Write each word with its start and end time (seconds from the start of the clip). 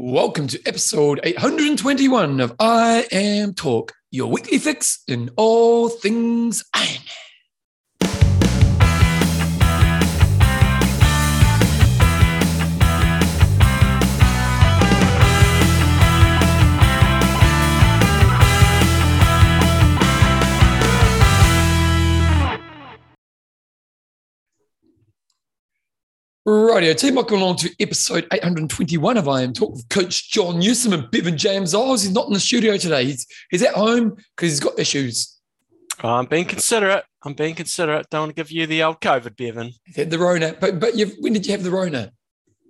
Welcome 0.00 0.46
to 0.46 0.60
episode 0.64 1.18
821 1.24 2.38
of 2.38 2.56
IMTalk, 2.58 3.90
your 4.12 4.30
weekly 4.30 4.58
fix 4.58 5.02
in 5.08 5.28
all 5.34 5.88
things 5.88 6.62
Ironman. 6.72 7.27
Radio 26.48 26.94
team, 26.94 27.16
welcome 27.16 27.42
along 27.42 27.56
to 27.56 27.70
episode 27.78 28.26
821 28.32 29.18
of 29.18 29.26
IMTalk 29.26 29.70
with 29.70 29.88
Coach 29.90 30.30
John 30.30 30.58
Newsom 30.58 30.94
and 30.94 31.10
Bevan 31.10 31.36
James 31.36 31.74
Oz. 31.74 32.04
He's 32.04 32.12
not 32.12 32.26
in 32.26 32.32
the 32.32 32.40
studio 32.40 32.78
today. 32.78 33.04
He's 33.04 33.26
he's 33.50 33.62
at 33.62 33.74
home 33.74 34.16
because 34.16 34.52
he's 34.52 34.60
got 34.60 34.78
issues. 34.78 35.38
I'm 36.00 36.24
being 36.24 36.46
considerate. 36.46 37.04
I'm 37.22 37.34
being 37.34 37.54
considerate. 37.54 38.06
Don't 38.08 38.22
want 38.22 38.30
to 38.30 38.34
give 38.34 38.50
you 38.50 38.66
the 38.66 38.82
old 38.82 38.98
COVID, 39.02 39.36
Bevan. 39.36 39.72
The 39.94 40.18
Rona. 40.18 40.56
But 40.58 40.80
but 40.80 40.96
you've, 40.96 41.16
when 41.20 41.34
did 41.34 41.44
you 41.44 41.52
have 41.52 41.62
the 41.62 41.70
Rona? 41.70 42.12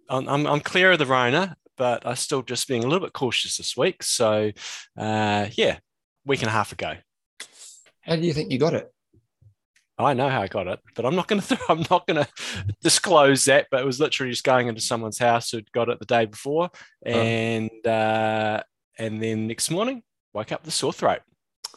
I'm, 0.08 0.28
I'm, 0.28 0.46
I'm 0.48 0.60
clear 0.60 0.90
of 0.90 0.98
the 0.98 1.06
Rona, 1.06 1.54
but 1.76 2.04
I'm 2.04 2.16
still 2.16 2.42
just 2.42 2.66
being 2.66 2.82
a 2.82 2.88
little 2.88 3.06
bit 3.06 3.12
cautious 3.12 3.58
this 3.58 3.76
week. 3.76 4.02
So, 4.02 4.50
uh, 4.96 5.46
yeah, 5.52 5.78
week 6.26 6.40
and 6.40 6.48
a 6.48 6.52
half 6.52 6.72
ago. 6.72 6.94
How 8.00 8.16
do 8.16 8.22
you 8.22 8.32
think 8.32 8.50
you 8.50 8.58
got 8.58 8.74
it? 8.74 8.92
I 9.98 10.14
know 10.14 10.28
how 10.28 10.42
I 10.42 10.48
got 10.48 10.68
it, 10.68 10.80
but 10.94 11.04
I'm 11.04 11.16
not 11.16 11.28
going 11.28 11.42
to. 11.42 11.58
I'm 11.68 11.84
not 11.90 12.06
going 12.06 12.24
to 12.24 12.28
disclose 12.80 13.44
that. 13.46 13.66
But 13.70 13.80
it 13.80 13.86
was 13.86 14.00
literally 14.00 14.32
just 14.32 14.44
going 14.44 14.68
into 14.68 14.80
someone's 14.80 15.18
house 15.18 15.50
who'd 15.50 15.70
got 15.72 15.88
it 15.88 15.98
the 15.98 16.06
day 16.06 16.26
before, 16.26 16.70
and 17.04 17.86
uh, 17.86 18.62
and 18.98 19.22
then 19.22 19.46
next 19.46 19.70
morning 19.70 20.02
woke 20.32 20.52
up 20.52 20.62
with 20.62 20.68
a 20.68 20.76
sore 20.76 20.92
throat. 20.92 21.20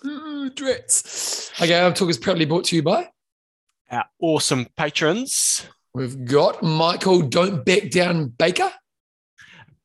Ooh, 0.05 0.49
dreads. 0.49 1.51
Okay, 1.61 1.79
our 1.79 1.93
talk 1.93 2.09
is 2.09 2.17
proudly 2.17 2.45
brought 2.45 2.65
to 2.65 2.75
you 2.75 2.83
by. 2.83 3.09
Our 3.91 4.05
awesome 4.19 4.67
patrons, 4.77 5.67
We've 5.93 6.23
got 6.23 6.63
Michael 6.63 7.21
Don't 7.21 7.65
Back 7.65 7.89
Down 7.89 8.27
Baker. 8.27 8.71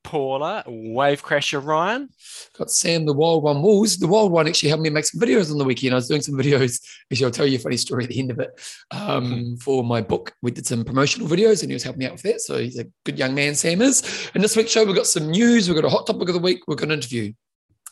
Paula, 0.07 0.63
Wave 0.69 1.23
Crasher 1.23 1.63
Ryan, 1.63 2.09
Got 2.57 2.71
Sam 2.71 3.05
the 3.07 3.13
Wild 3.13 3.43
One 3.43 3.61
Wolves. 3.61 3.99
The 3.99 4.07
Wild 4.07 4.31
One 4.31 4.47
actually 4.47 4.69
helped 4.69 4.85
me 4.85 4.89
make 4.89 5.05
some 5.05 5.21
videos 5.21 5.51
on 5.51 5.59
the 5.59 5.65
weekend. 5.65 5.95
I 5.95 5.97
was 5.97 6.07
doing 6.07 6.23
some 6.23 6.37
videos. 6.37 6.81
Actually, 7.11 7.25
I'll 7.27 7.33
tell 7.33 7.47
you 7.47 7.59
a 7.59 7.61
funny 7.61 7.77
story 7.77 8.05
at 8.05 8.11
the 8.11 8.21
end 8.21 8.31
of 8.31 8.39
it. 8.39 8.51
Um, 8.93 9.57
for 9.57 9.83
my 9.83 10.01
book, 10.01 10.33
we 10.43 10.53
did 10.53 10.65
some 10.65 10.85
promotional 10.85 11.29
videos 11.29 11.63
and 11.63 11.71
he 11.71 11.75
was 11.75 11.83
helping 11.83 11.99
me 11.99 12.07
out 12.07 12.13
with 12.13 12.23
that. 12.23 12.41
So 12.41 12.57
he's 12.57 12.79
a 12.79 12.87
good 13.05 13.19
young 13.19 13.35
man, 13.35 13.57
Sam 13.57 13.83
is. 13.83 14.31
And 14.33 14.45
this 14.45 14.57
week's 14.57 14.71
show, 14.71 14.85
we've 14.85 14.95
got 14.95 15.09
some 15.09 15.29
news. 15.29 15.69
We've 15.69 15.81
got 15.81 15.85
a 15.85 15.91
hot 15.91 16.07
topic 16.07 16.29
of 16.29 16.35
the 16.35 16.41
week. 16.41 16.61
We've 16.69 16.79
got 16.79 16.87
an 16.87 16.93
interview. 16.93 17.33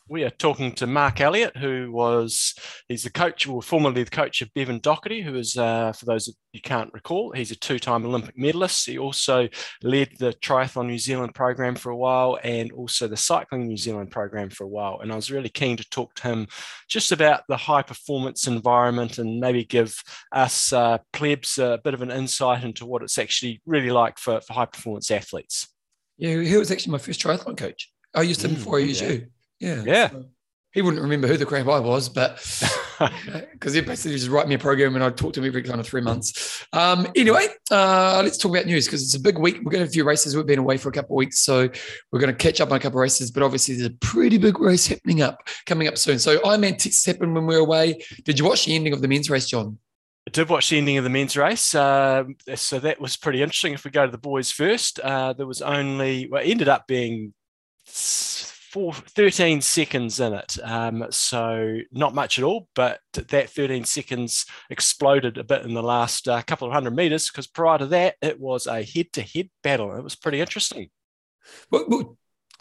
We 0.07 0.23
are 0.25 0.31
talking 0.31 0.73
to 0.73 0.87
Mark 0.87 1.23
Elliott, 1.23 1.57
who 1.57 1.91
was 1.91 2.55
he's 2.89 3.05
the 3.05 3.11
coach, 3.11 3.47
well, 3.47 3.63
formerly 3.63 4.03
the 4.03 4.11
coach 4.11 4.43
of 4.43 4.53
Bevan 4.53 4.79
Docherty, 4.81 5.25
who 5.25 5.35
is, 5.37 5.57
uh, 5.57 5.93
for 5.93 6.05
those 6.05 6.27
that 6.27 6.35
you 6.53 6.61
can't 6.61 6.93
recall, 6.93 7.33
he's 7.33 7.51
a 7.51 7.57
two-time 7.57 8.05
Olympic 8.05 8.37
medalist. 8.37 8.87
He 8.87 8.99
also 8.99 9.49
led 9.83 10.11
the 10.19 10.35
Triathlon 10.35 10.89
New 10.89 10.99
Zealand 10.99 11.35
program 11.35 11.75
for 11.75 11.89
a 11.89 11.97
while, 11.97 12.39
and 12.45 12.71
also 12.73 13.09
the 13.09 13.17
Cycling 13.17 13.67
New 13.67 13.79
Zealand 13.79 14.11
program 14.11 14.51
for 14.51 14.65
a 14.65 14.69
while. 14.69 15.01
And 15.01 15.11
I 15.11 15.17
was 15.17 15.31
really 15.31 15.49
keen 15.49 15.79
to 15.79 15.89
talk 15.89 16.15
to 16.17 16.29
him 16.29 16.49
just 16.87 17.11
about 17.11 17.45
the 17.49 17.57
high 17.57 17.83
performance 17.83 18.47
environment 18.47 19.17
and 19.17 19.41
maybe 19.41 19.65
give 19.65 19.97
us 20.33 20.71
uh, 20.75 20.99
plebs 21.15 21.57
a 21.57 21.81
bit 21.83 21.95
of 21.95 22.03
an 22.03 22.11
insight 22.11 22.63
into 22.63 22.85
what 22.85 23.03
it's 23.03 23.17
actually 23.17 23.63
really 23.65 23.91
like 23.91 24.19
for, 24.19 24.39
for 24.43 24.53
high 24.53 24.67
performance 24.67 25.11
athletes. 25.11 25.67
Yeah, 26.19 26.43
he 26.43 26.59
was 26.59 26.71
actually 26.71 26.93
my 26.93 26.99
first 26.99 27.23
triathlon 27.23 27.57
coach. 27.57 27.91
I 28.15 28.21
used 28.23 28.45
him 28.45 28.51
Mm, 28.51 28.57
before 28.57 28.77
I 28.77 28.83
used 28.83 29.01
yeah. 29.01 29.09
you. 29.09 29.27
Yeah. 29.61 29.83
Yeah. 29.87 30.11
So 30.11 30.25
he 30.75 30.83
wouldn't 30.83 31.03
remember 31.03 31.29
who 31.29 31.37
the 31.37 31.47
crap 31.47 31.69
I 31.69 31.79
was, 31.79 32.09
but 32.09 32.37
because 33.53 33.75
he 33.75 33.81
basically 33.81 34.19
just 34.19 34.29
write 34.29 34.49
me 34.49 34.57
a 34.57 34.59
program 34.59 34.97
and 34.97 35.05
I'd 35.05 35.17
talk 35.17 35.33
to 35.35 35.41
him 35.41 35.47
every 35.47 35.63
kind 35.63 35.79
of 35.79 35.87
three 35.87 36.01
months. 36.01 36.67
Um, 36.73 37.07
anyway, 37.15 37.47
uh, 37.71 38.21
let's 38.25 38.37
talk 38.37 38.51
about 38.51 38.67
news 38.67 38.87
because 38.87 39.01
it's 39.01 39.15
a 39.15 39.21
big 39.21 39.39
week. 39.39 39.59
We're 39.59 39.71
going 39.71 39.75
to 39.75 39.79
have 39.81 39.89
a 39.89 39.93
few 39.93 40.03
races. 40.03 40.35
We've 40.35 40.45
been 40.45 40.59
away 40.59 40.77
for 40.77 40.89
a 40.89 40.93
couple 40.93 41.15
of 41.15 41.19
weeks, 41.19 41.39
so 41.39 41.69
we're 42.11 42.19
going 42.19 42.33
to 42.33 42.37
catch 42.37 42.61
up 42.61 42.73
on 42.73 42.77
a 42.77 42.81
couple 42.81 42.99
of 42.99 43.03
races. 43.03 43.31
But 43.31 43.45
obviously, 43.45 43.77
there's 43.77 43.87
a 43.87 43.95
pretty 43.95 44.37
big 44.37 44.59
race 44.59 44.89
happening 44.89 45.23
up 45.23 45.47
coming 45.65 45.87
up 45.87 45.97
soon. 45.97 46.19
So 46.19 46.41
I 46.45 46.57
Ironman 46.57 46.71
Texas 46.71 47.07
happened 47.07 47.37
when 47.37 47.47
we 47.47 47.55
were 47.55 47.61
away. 47.61 48.03
Did 48.25 48.41
you 48.41 48.45
watch 48.45 48.65
the 48.65 48.75
ending 48.75 48.93
of 48.93 49.01
the 49.01 49.09
men's 49.09 49.31
race, 49.31 49.47
John? 49.47 49.79
I 50.27 50.31
did 50.33 50.49
watch 50.49 50.71
the 50.71 50.79
ending 50.79 50.99
of 50.99 51.05
the 51.05 51.11
men's 51.11 51.37
race. 51.37 51.73
Um, 51.77 52.35
so 52.57 52.81
that 52.81 53.01
was 53.01 53.17
pretty 53.17 53.43
interesting. 53.43 53.75
If 53.75 53.85
we 53.85 53.93
go 53.93 54.07
to 54.07 54.11
the 54.11 54.19
boys 54.19 54.51
first, 54.51 54.99
uh, 54.99 55.35
there 55.35 55.47
was 55.47 55.63
only, 55.63 56.27
well, 56.29 56.43
it 56.43 56.49
ended 56.49 56.69
up 56.69 56.89
being 56.89 57.33
four, 58.75 58.93
13 58.93 59.61
seconds 59.61 60.19
in 60.19 60.33
it. 60.33 60.59
Um, 60.65 61.07
so 61.11 61.79
not 61.93 62.13
much 62.13 62.39
at 62.39 62.45
all, 62.45 62.69
but 62.75 62.99
that 63.13 63.49
13 63.49 63.85
seconds 63.85 64.47
exploded 64.69 65.39
a 65.39 65.45
bit 65.45 65.63
in 65.63 65.75
the 65.75 65.83
last 65.83 66.27
uh, 66.27 66.43
couple 66.43 66.67
of 66.67 66.75
hundred 66.75 66.97
meters 66.97 67.31
because 67.31 67.47
prior 67.47 67.79
to 67.79 67.87
that, 67.87 68.17
it 68.21 68.41
was 68.41 68.67
a 68.67 68.83
head 68.83 69.13
to 69.13 69.23
head 69.23 69.49
battle. 69.63 69.97
It 69.97 70.03
was 70.03 70.17
pretty 70.17 70.41
interesting. 70.41 70.91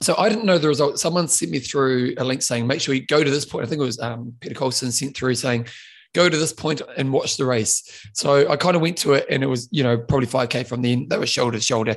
So 0.01 0.15
I 0.15 0.29
didn't 0.29 0.45
know 0.45 0.59
the 0.59 0.67
result. 0.67 0.99
Someone 0.99 1.27
sent 1.27 1.49
me 1.49 1.57
through 1.57 2.13
a 2.19 2.23
link 2.23 2.43
saying, 2.43 2.67
make 2.67 2.81
sure 2.81 2.93
you 2.93 3.07
go 3.07 3.23
to 3.23 3.31
this 3.31 3.45
point. 3.45 3.65
I 3.65 3.67
think 3.67 3.81
it 3.81 3.85
was 3.85 3.99
um, 3.99 4.35
Peter 4.39 4.53
Colson 4.53 4.91
sent 4.91 5.17
through 5.17 5.33
saying, 5.33 5.65
go 6.13 6.29
to 6.29 6.37
this 6.37 6.53
point 6.53 6.83
and 6.95 7.11
watch 7.11 7.37
the 7.37 7.45
race. 7.45 8.07
So 8.13 8.47
I 8.47 8.55
kind 8.55 8.75
of 8.75 8.83
went 8.83 8.97
to 8.99 9.13
it 9.13 9.25
and 9.31 9.41
it 9.41 9.47
was, 9.47 9.67
you 9.71 9.81
know, 9.81 9.97
probably 9.97 10.27
5K 10.27 10.67
from 10.67 10.83
the 10.83 10.91
end. 10.91 11.09
That 11.09 11.19
was 11.19 11.29
shoulder 11.29 11.57
to 11.57 11.63
shoulder. 11.63 11.95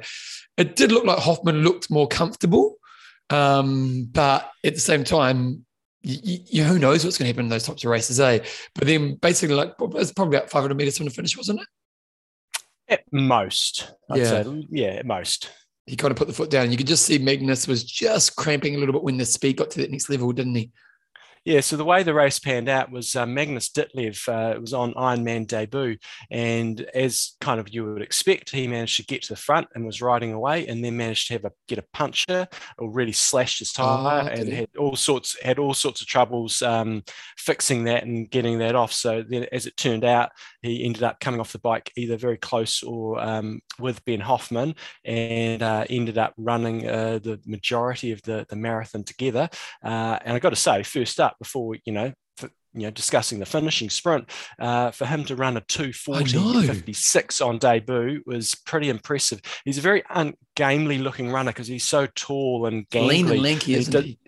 It 0.56 0.74
did 0.74 0.90
look 0.90 1.04
like 1.04 1.18
Hoffman 1.18 1.62
looked 1.62 1.90
more 1.90 2.08
comfortable. 2.08 2.78
Um, 3.30 4.08
but 4.12 4.50
at 4.64 4.74
the 4.74 4.80
same 4.80 5.04
time, 5.04 5.64
you, 6.02 6.38
you, 6.46 6.64
who 6.64 6.78
knows 6.78 7.04
what's 7.04 7.18
going 7.18 7.26
to 7.26 7.32
happen 7.32 7.46
in 7.46 7.50
those 7.50 7.64
types 7.64 7.82
of 7.84 7.90
races, 7.90 8.20
eh? 8.20 8.38
But 8.74 8.86
then 8.86 9.16
basically, 9.16 9.56
like, 9.56 9.74
it's 9.78 10.12
probably 10.12 10.36
about 10.36 10.50
500 10.50 10.74
meters 10.76 10.96
from 10.96 11.06
the 11.06 11.12
finish, 11.12 11.36
wasn't 11.36 11.60
it? 11.60 11.66
At 12.88 13.00
most, 13.10 13.92
I'd 14.10 14.18
Yeah. 14.18 14.42
say. 14.44 14.66
Yeah, 14.70 14.86
at 14.88 15.06
most. 15.06 15.50
He 15.86 15.96
kind 15.96 16.10
of 16.12 16.16
put 16.16 16.28
the 16.28 16.32
foot 16.34 16.50
down. 16.50 16.70
You 16.70 16.76
could 16.76 16.86
just 16.86 17.04
see 17.04 17.18
Magnus 17.18 17.66
was 17.66 17.82
just 17.84 18.36
cramping 18.36 18.74
a 18.76 18.78
little 18.78 18.92
bit 18.92 19.02
when 19.02 19.16
the 19.16 19.24
speed 19.24 19.56
got 19.56 19.70
to 19.72 19.80
that 19.80 19.90
next 19.90 20.08
level, 20.08 20.32
didn't 20.32 20.54
he? 20.54 20.70
Yeah, 21.46 21.60
so 21.60 21.76
the 21.76 21.84
way 21.84 22.02
the 22.02 22.12
race 22.12 22.40
panned 22.40 22.68
out 22.68 22.90
was 22.90 23.14
uh, 23.14 23.24
Magnus 23.24 23.68
Ditlev 23.68 24.28
uh, 24.28 24.60
was 24.60 24.72
on 24.72 24.94
Ironman 24.94 25.46
debut, 25.46 25.96
and 26.28 26.80
as 26.92 27.36
kind 27.40 27.60
of 27.60 27.72
you 27.72 27.84
would 27.84 28.02
expect, 28.02 28.50
he 28.50 28.66
managed 28.66 28.96
to 28.96 29.04
get 29.04 29.22
to 29.22 29.28
the 29.28 29.40
front 29.40 29.68
and 29.72 29.86
was 29.86 30.02
riding 30.02 30.32
away, 30.32 30.66
and 30.66 30.84
then 30.84 30.96
managed 30.96 31.28
to 31.28 31.34
have 31.34 31.44
a 31.44 31.52
get 31.68 31.78
a 31.78 31.84
puncture 31.92 32.48
or 32.78 32.90
really 32.90 33.12
slashed 33.12 33.60
his 33.60 33.72
tire, 33.72 34.24
Oh, 34.24 34.26
and 34.26 34.52
had 34.52 34.68
all 34.76 34.96
sorts 34.96 35.40
had 35.40 35.60
all 35.60 35.72
sorts 35.72 36.00
of 36.00 36.08
troubles 36.08 36.62
um, 36.62 37.04
fixing 37.38 37.84
that 37.84 38.02
and 38.02 38.28
getting 38.28 38.58
that 38.58 38.74
off. 38.74 38.92
So 38.92 39.22
then, 39.22 39.46
as 39.52 39.66
it 39.66 39.76
turned 39.76 40.04
out, 40.04 40.32
he 40.66 40.84
ended 40.84 41.02
up 41.02 41.20
coming 41.20 41.40
off 41.40 41.52
the 41.52 41.58
bike 41.58 41.92
either 41.96 42.16
very 42.16 42.36
close 42.36 42.82
or 42.82 43.20
um, 43.20 43.60
with 43.78 44.04
Ben 44.04 44.20
Hoffman, 44.20 44.74
and 45.04 45.62
uh, 45.62 45.84
ended 45.88 46.18
up 46.18 46.34
running 46.36 46.88
uh, 46.88 47.18
the 47.22 47.40
majority 47.46 48.12
of 48.12 48.22
the 48.22 48.46
the 48.48 48.56
marathon 48.56 49.04
together. 49.04 49.48
Uh, 49.82 50.18
and 50.24 50.34
I 50.34 50.38
got 50.38 50.50
to 50.50 50.56
say, 50.56 50.82
first 50.82 51.20
up, 51.20 51.36
before 51.38 51.76
you 51.84 51.92
know, 51.92 52.12
for, 52.36 52.50
you 52.74 52.82
know, 52.82 52.90
discussing 52.90 53.38
the 53.38 53.46
finishing 53.46 53.90
sprint, 53.90 54.30
uh, 54.58 54.90
for 54.90 55.06
him 55.06 55.24
to 55.24 55.36
run 55.36 55.56
a 55.56 55.60
know. 55.60 55.66
240 55.66 56.66
56 56.66 57.40
on 57.40 57.58
debut 57.58 58.22
was 58.26 58.54
pretty 58.54 58.90
impressive. 58.90 59.40
He's 59.64 59.78
a 59.78 59.82
very 59.82 60.02
ungamely 60.10 60.98
looking 60.98 61.30
runner 61.30 61.52
because 61.52 61.68
he's 61.68 61.84
so 61.84 62.06
tall 62.14 62.66
and 62.66 62.88
gangly. 62.90 63.08
Lean 63.08 63.30
and 63.30 63.42
lanky, 63.42 63.74
isn't 63.74 64.04
he? 64.04 64.18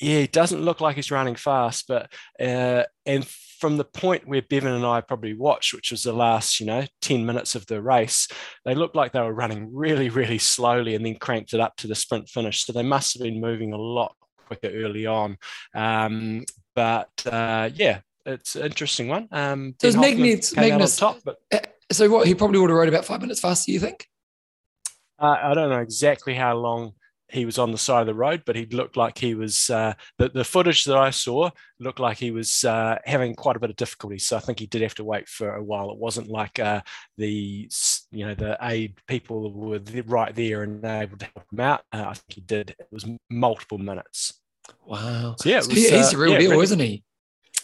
Yeah, 0.00 0.20
he 0.20 0.26
doesn't 0.26 0.62
look 0.62 0.80
like 0.80 0.96
he's 0.96 1.10
running 1.10 1.36
fast, 1.36 1.86
but 1.88 2.12
uh, 2.40 2.84
and 3.06 3.26
from 3.26 3.78
the 3.78 3.84
point 3.84 4.28
where 4.28 4.42
Bevan 4.42 4.74
and 4.74 4.84
I 4.84 5.00
probably 5.00 5.32
watched, 5.32 5.72
which 5.72 5.90
was 5.90 6.02
the 6.02 6.12
last, 6.12 6.60
you 6.60 6.66
know, 6.66 6.84
10 7.00 7.24
minutes 7.24 7.54
of 7.54 7.64
the 7.66 7.80
race, 7.80 8.28
they 8.66 8.74
looked 8.74 8.94
like 8.94 9.12
they 9.12 9.20
were 9.20 9.32
running 9.32 9.74
really, 9.74 10.10
really 10.10 10.36
slowly 10.38 10.94
and 10.94 11.06
then 11.06 11.14
cranked 11.14 11.54
it 11.54 11.60
up 11.60 11.74
to 11.76 11.86
the 11.86 11.94
sprint 11.94 12.28
finish. 12.28 12.64
So 12.66 12.74
they 12.74 12.82
must 12.82 13.14
have 13.14 13.22
been 13.22 13.40
moving 13.40 13.72
a 13.72 13.78
lot 13.78 14.14
quicker 14.46 14.68
early 14.68 15.06
on. 15.06 15.38
Um, 15.74 16.44
but 16.74 17.08
uh, 17.24 17.70
yeah, 17.74 18.00
it's 18.26 18.54
an 18.56 18.66
interesting 18.66 19.08
one. 19.08 19.28
Um, 19.32 19.74
So 19.80 19.88
is 19.88 19.96
Magnus- 19.96 20.52
came 20.52 20.64
out 20.64 20.64
on 20.64 20.70
Magnus- 20.72 20.96
top, 20.98 21.20
but 21.24 21.38
So 21.90 22.10
what? 22.10 22.26
He 22.26 22.34
probably 22.34 22.58
would 22.58 22.68
have 22.68 22.76
rode 22.78 22.88
about 22.88 23.06
five 23.06 23.22
minutes 23.22 23.40
faster. 23.40 23.72
You 23.72 23.80
think? 23.80 24.06
Uh, 25.18 25.36
I 25.42 25.54
don't 25.54 25.70
know 25.70 25.80
exactly 25.80 26.34
how 26.34 26.54
long 26.56 26.92
he 27.28 27.44
was 27.44 27.58
on 27.58 27.72
the 27.72 27.78
side 27.78 28.00
of 28.02 28.06
the 28.06 28.14
road, 28.14 28.42
but 28.46 28.56
he 28.56 28.66
looked 28.66 28.96
like 28.96 29.18
he 29.18 29.34
was. 29.34 29.68
Uh, 29.70 29.94
the 30.18 30.28
the 30.28 30.44
footage 30.44 30.84
that 30.84 30.96
I 30.96 31.10
saw 31.10 31.50
looked 31.80 31.98
like 32.00 32.18
he 32.18 32.30
was 32.30 32.64
uh, 32.64 32.98
having 33.04 33.34
quite 33.34 33.56
a 33.56 33.60
bit 33.60 33.70
of 33.70 33.76
difficulty. 33.76 34.18
So 34.18 34.36
I 34.36 34.40
think 34.40 34.58
he 34.58 34.66
did 34.66 34.82
have 34.82 34.94
to 34.96 35.04
wait 35.04 35.28
for 35.28 35.54
a 35.56 35.62
while. 35.62 35.90
It 35.90 35.98
wasn't 35.98 36.28
like 36.28 36.58
uh, 36.58 36.82
the 37.18 37.68
you 38.12 38.26
know 38.26 38.34
the 38.34 38.56
aid 38.62 38.98
people 39.08 39.50
were 39.52 39.80
right 40.06 40.34
there 40.34 40.62
and 40.62 40.84
able 40.84 41.18
to 41.18 41.28
help 41.34 41.46
him 41.52 41.60
out. 41.60 41.82
Uh, 41.92 42.04
I 42.08 42.14
think 42.14 42.32
he 42.32 42.40
did. 42.42 42.70
It 42.78 42.88
was 42.90 43.04
multiple 43.30 43.78
minutes. 43.78 44.40
Wow. 44.84 45.36
So 45.38 45.48
yeah, 45.48 45.58
was, 45.58 45.66
he- 45.68 45.90
he's 45.90 46.08
uh, 46.08 46.10
the 46.10 46.18
real 46.18 46.32
yeah, 46.32 46.38
deal, 46.38 46.50
really- 46.52 46.64
isn't 46.64 46.80
he? 46.80 47.02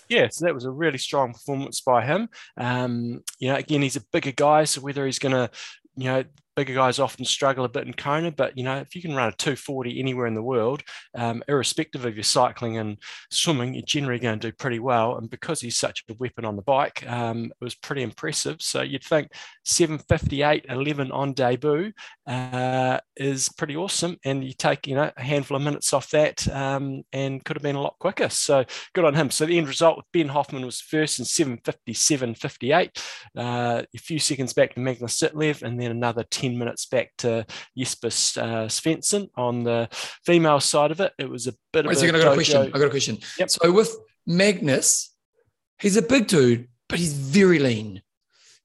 yeah, 0.09 0.29
so 0.31 0.45
that 0.45 0.55
was 0.55 0.65
a 0.65 0.71
really 0.71 0.99
strong 0.99 1.33
performance 1.33 1.81
by 1.81 2.05
him. 2.05 2.29
Um, 2.59 3.23
you 3.39 3.49
know, 3.49 3.57
again, 3.57 3.81
he's 3.81 3.97
a 3.97 4.05
bigger 4.13 4.33
guy, 4.33 4.65
so 4.65 4.83
whether 4.83 5.07
he's 5.07 5.19
going 5.19 5.33
to, 5.33 5.51
you 5.97 6.05
know, 6.05 6.25
bigger 6.57 6.75
guys 6.75 6.99
often 6.99 7.25
struggle 7.25 7.65
a 7.65 7.69
bit 7.69 7.87
in 7.87 7.95
Kona, 7.95 8.31
but 8.31 8.57
you 8.57 8.65
know, 8.65 8.79
if 8.79 8.95
you 8.95 9.03
can 9.03 9.15
run 9.15 9.29
a 9.29 9.33
240 9.33 9.99
anywhere 9.99 10.27
in 10.27 10.35
the 10.35 10.43
world, 10.43 10.83
um, 11.15 11.43
irrespective 11.49 12.05
of 12.05 12.17
your 12.17 12.25
cycling 12.25 12.79
and 12.79 12.99
swimming, 13.31 13.75
you're 13.75 13.85
generally 13.87 14.19
going 14.19 14.39
to 14.39 14.51
do 14.51 14.57
pretty 14.57 14.79
well. 14.79 15.17
And 15.17 15.31
because 15.31 15.61
he's 15.61 15.79
such 15.79 16.05
a 16.11 16.15
weapon 16.15 16.45
on 16.45 16.57
the 16.57 16.63
bike, 16.63 17.09
um, 17.09 17.47
it 17.47 17.65
was 17.65 17.75
pretty 17.75 18.03
impressive. 18.03 18.57
So 18.61 18.83
you'd 18.83 19.05
think 19.05 19.33
758 19.65 20.67
11 20.69 21.13
on 21.13 21.33
debut 21.33 21.93
uh, 22.27 22.99
is 23.17 23.49
pretty 23.49 23.77
awesome. 23.77 24.17
And 24.25 24.45
you 24.45 24.53
take, 24.53 24.87
you 24.87 24.95
know, 24.95 25.11
a 25.17 25.23
handful 25.23 25.57
of 25.57 25.63
minutes 25.63 25.93
off 25.93 26.11
that 26.11 26.47
um, 26.49 27.03
and 27.13 27.45
could 27.45 27.57
have 27.57 27.63
been 27.63 27.77
a 27.77 27.83
lot 27.83 27.97
quicker. 27.99 28.29
So 28.29 28.65
good 28.95 29.05
on 29.05 29.15
him. 29.15 29.31
So 29.31 29.47
the 29.47 29.59
end 29.59 29.69
result, 29.69 29.97
with 29.97 30.07
Ben 30.13 30.29
Hoffman 30.29 30.67
was 30.67 30.81
first 30.81 31.19
in 31.19 31.25
757 31.25 32.35
58, 32.35 33.03
uh, 33.37 33.83
a 33.95 33.99
few 33.99 34.19
seconds 34.19 34.53
back 34.53 34.75
to 34.75 34.81
Magnus 34.81 35.21
Ditlev, 35.21 35.63
and 35.63 35.81
then 35.81 35.91
another 35.91 36.25
10 36.25 36.42
minutes 36.51 36.87
back 36.87 37.13
to 37.19 37.47
Jesper 37.77 38.09
uh, 38.09 38.69
Svensson. 38.69 39.29
On 39.37 39.65
the 39.65 39.89
female 40.25 40.61
side 40.61 40.91
of 40.91 41.01
it, 41.01 41.13
it 41.19 41.29
was 41.29 41.47
a 41.47 41.53
bit 41.73 41.87
Wait 41.87 41.93
of 41.93 41.93
a. 41.93 41.97
Second, 41.97 42.17
I 42.17 42.19
got 42.21 42.33
a 42.33 42.35
question. 42.35 42.63
I 42.63 42.79
got 42.79 42.87
a 42.87 42.91
question. 42.91 43.19
Yep. 43.39 43.51
So 43.51 43.73
with 43.73 43.97
Magnus, 44.27 45.15
he's 45.79 45.97
a 45.97 46.03
big 46.03 46.27
dude, 46.27 46.69
but 46.89 46.99
he's 46.99 47.13
very 47.13 47.59
lean. 47.59 48.03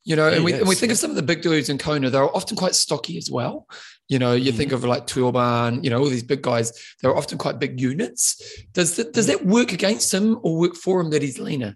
You 0.04 0.16
know, 0.16 0.30
and 0.30 0.46
we, 0.46 0.54
and 0.54 0.66
we 0.66 0.76
think 0.76 0.94
of 0.94 0.98
some 0.98 1.10
of 1.10 1.18
the 1.18 1.22
big 1.22 1.42
dudes 1.42 1.68
in 1.68 1.78
Kona, 1.78 2.10
they're 2.10 2.34
often 2.34 2.56
quite 2.56 2.76
stocky 2.76 3.18
as 3.18 3.30
well. 3.30 3.68
You 4.08 4.20
know, 4.20 4.32
you 4.32 4.54
mm. 4.54 4.56
think 4.56 4.72
of 4.72 4.86
like 4.86 5.06
Tweelbarn, 5.06 5.84
you 5.84 5.90
know, 5.90 6.00
all 6.00 6.06
these 6.06 6.24
big 6.24 6.42
guys, 6.42 6.72
they're 7.02 7.14
often 7.14 7.38
quite 7.38 7.60
big 7.60 7.82
units. 7.82 8.42
Does 8.72 8.96
that, 8.96 9.12
does 9.12 9.28
that 9.28 9.46
work 9.46 9.74
against 9.74 10.14
him 10.14 10.40
or 10.44 10.58
work 10.58 10.76
for 10.76 11.02
him 11.02 11.10
that 11.10 11.22
he's 11.22 11.40
leaner? 11.40 11.76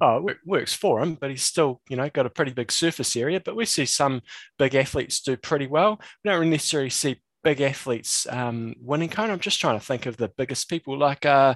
Oh, 0.00 0.28
it 0.28 0.38
works 0.44 0.74
for 0.74 1.00
him, 1.02 1.14
but 1.14 1.30
he's 1.30 1.42
still, 1.42 1.80
you 1.88 1.96
know, 1.96 2.08
got 2.10 2.26
a 2.26 2.30
pretty 2.30 2.52
big 2.52 2.70
surface 2.70 3.16
area. 3.16 3.40
But 3.40 3.56
we 3.56 3.64
see 3.64 3.86
some 3.86 4.20
big 4.58 4.74
athletes 4.74 5.20
do 5.20 5.36
pretty 5.36 5.66
well. 5.66 6.00
We 6.24 6.30
don't 6.30 6.50
necessarily 6.50 6.90
see 6.90 7.22
big 7.42 7.60
athletes 7.60 8.26
um, 8.30 8.74
winning 8.80 9.08
Kona. 9.08 9.32
I'm 9.32 9.40
just 9.40 9.60
trying 9.60 9.78
to 9.78 9.84
think 9.84 10.06
of 10.06 10.16
the 10.16 10.30
biggest 10.36 10.68
people 10.68 10.98
like 10.98 11.24
uh, 11.26 11.54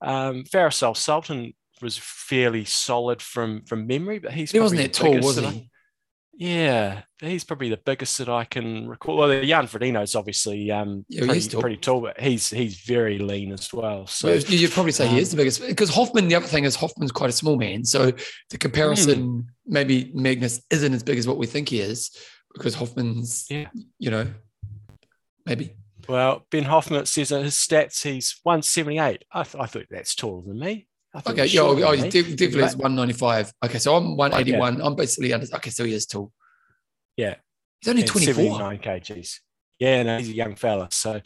um, 0.00 0.44
Faris 0.44 0.82
Al-Sultan 0.82 1.54
was 1.82 1.98
fairly 1.98 2.64
solid 2.64 3.20
from 3.20 3.64
from 3.64 3.86
memory, 3.86 4.18
but 4.18 4.32
he's 4.32 4.52
he 4.52 4.60
wasn't 4.60 4.80
that 4.82 4.92
tall, 4.92 5.14
was 5.20 5.36
he? 5.36 5.70
Yeah, 6.36 7.02
he's 7.20 7.44
probably 7.44 7.68
the 7.68 7.76
biggest 7.76 8.18
that 8.18 8.28
I 8.28 8.44
can 8.44 8.88
recall. 8.88 9.16
Well, 9.16 9.28
the 9.28 9.46
Jan 9.46 9.66
Frodeno 9.66 10.02
is 10.02 10.16
obviously 10.16 10.70
um, 10.70 11.04
yeah, 11.08 11.26
pretty, 11.26 11.48
tall. 11.48 11.60
pretty 11.60 11.76
tall, 11.76 12.00
but 12.00 12.20
he's 12.20 12.50
he's 12.50 12.80
very 12.80 13.18
lean 13.18 13.52
as 13.52 13.72
well. 13.72 14.06
So 14.08 14.28
well, 14.28 14.38
you'd 14.38 14.72
probably 14.72 14.92
say 14.92 15.06
um, 15.06 15.14
he 15.14 15.20
is 15.20 15.30
the 15.30 15.36
biggest 15.36 15.64
because 15.66 15.90
Hoffman. 15.90 16.28
The 16.28 16.34
other 16.34 16.46
thing 16.46 16.64
is 16.64 16.74
Hoffman's 16.74 17.12
quite 17.12 17.30
a 17.30 17.34
small 17.34 17.56
man, 17.56 17.84
so 17.84 18.12
the 18.50 18.58
comparison 18.58 19.20
mm. 19.20 19.44
maybe 19.66 20.10
Magnus 20.12 20.60
isn't 20.70 20.92
as 20.92 21.04
big 21.04 21.18
as 21.18 21.26
what 21.28 21.38
we 21.38 21.46
think 21.46 21.68
he 21.68 21.80
is 21.80 22.10
because 22.54 22.74
Hoffman's, 22.74 23.46
yeah. 23.50 23.68
you 23.98 24.10
know, 24.10 24.26
maybe. 25.44 25.76
Well, 26.08 26.46
Ben 26.50 26.64
Hoffman 26.64 27.06
says 27.06 27.32
in 27.32 27.44
his 27.44 27.54
stats 27.54 28.02
he's 28.02 28.38
178. 28.42 29.24
I, 29.32 29.42
th- 29.42 29.62
I 29.62 29.66
thought 29.66 29.86
that's 29.90 30.14
taller 30.14 30.42
than 30.46 30.58
me. 30.58 30.86
Okay, 31.14 31.46
yeah, 31.46 31.60
oh, 31.60 31.80
oh 31.80 31.96
definitely 31.96 32.46
is 32.46 32.76
195. 32.76 33.52
Okay, 33.64 33.78
so 33.78 33.94
I'm 33.94 34.16
181. 34.16 34.80
I'm 34.80 34.96
basically 34.96 35.32
under. 35.32 35.46
Okay, 35.56 35.70
so 35.70 35.84
he 35.84 35.94
is 35.94 36.06
tall. 36.06 36.32
Yeah, 37.16 37.36
he's 37.80 37.88
only 37.88 38.02
24. 38.02 38.34
79 38.34 38.78
kgs. 38.78 39.38
Yeah, 39.78 40.02
no, 40.02 40.18
he's 40.18 40.30
a 40.30 40.34
young 40.34 40.56
fella. 40.56 40.88
So 40.90 41.20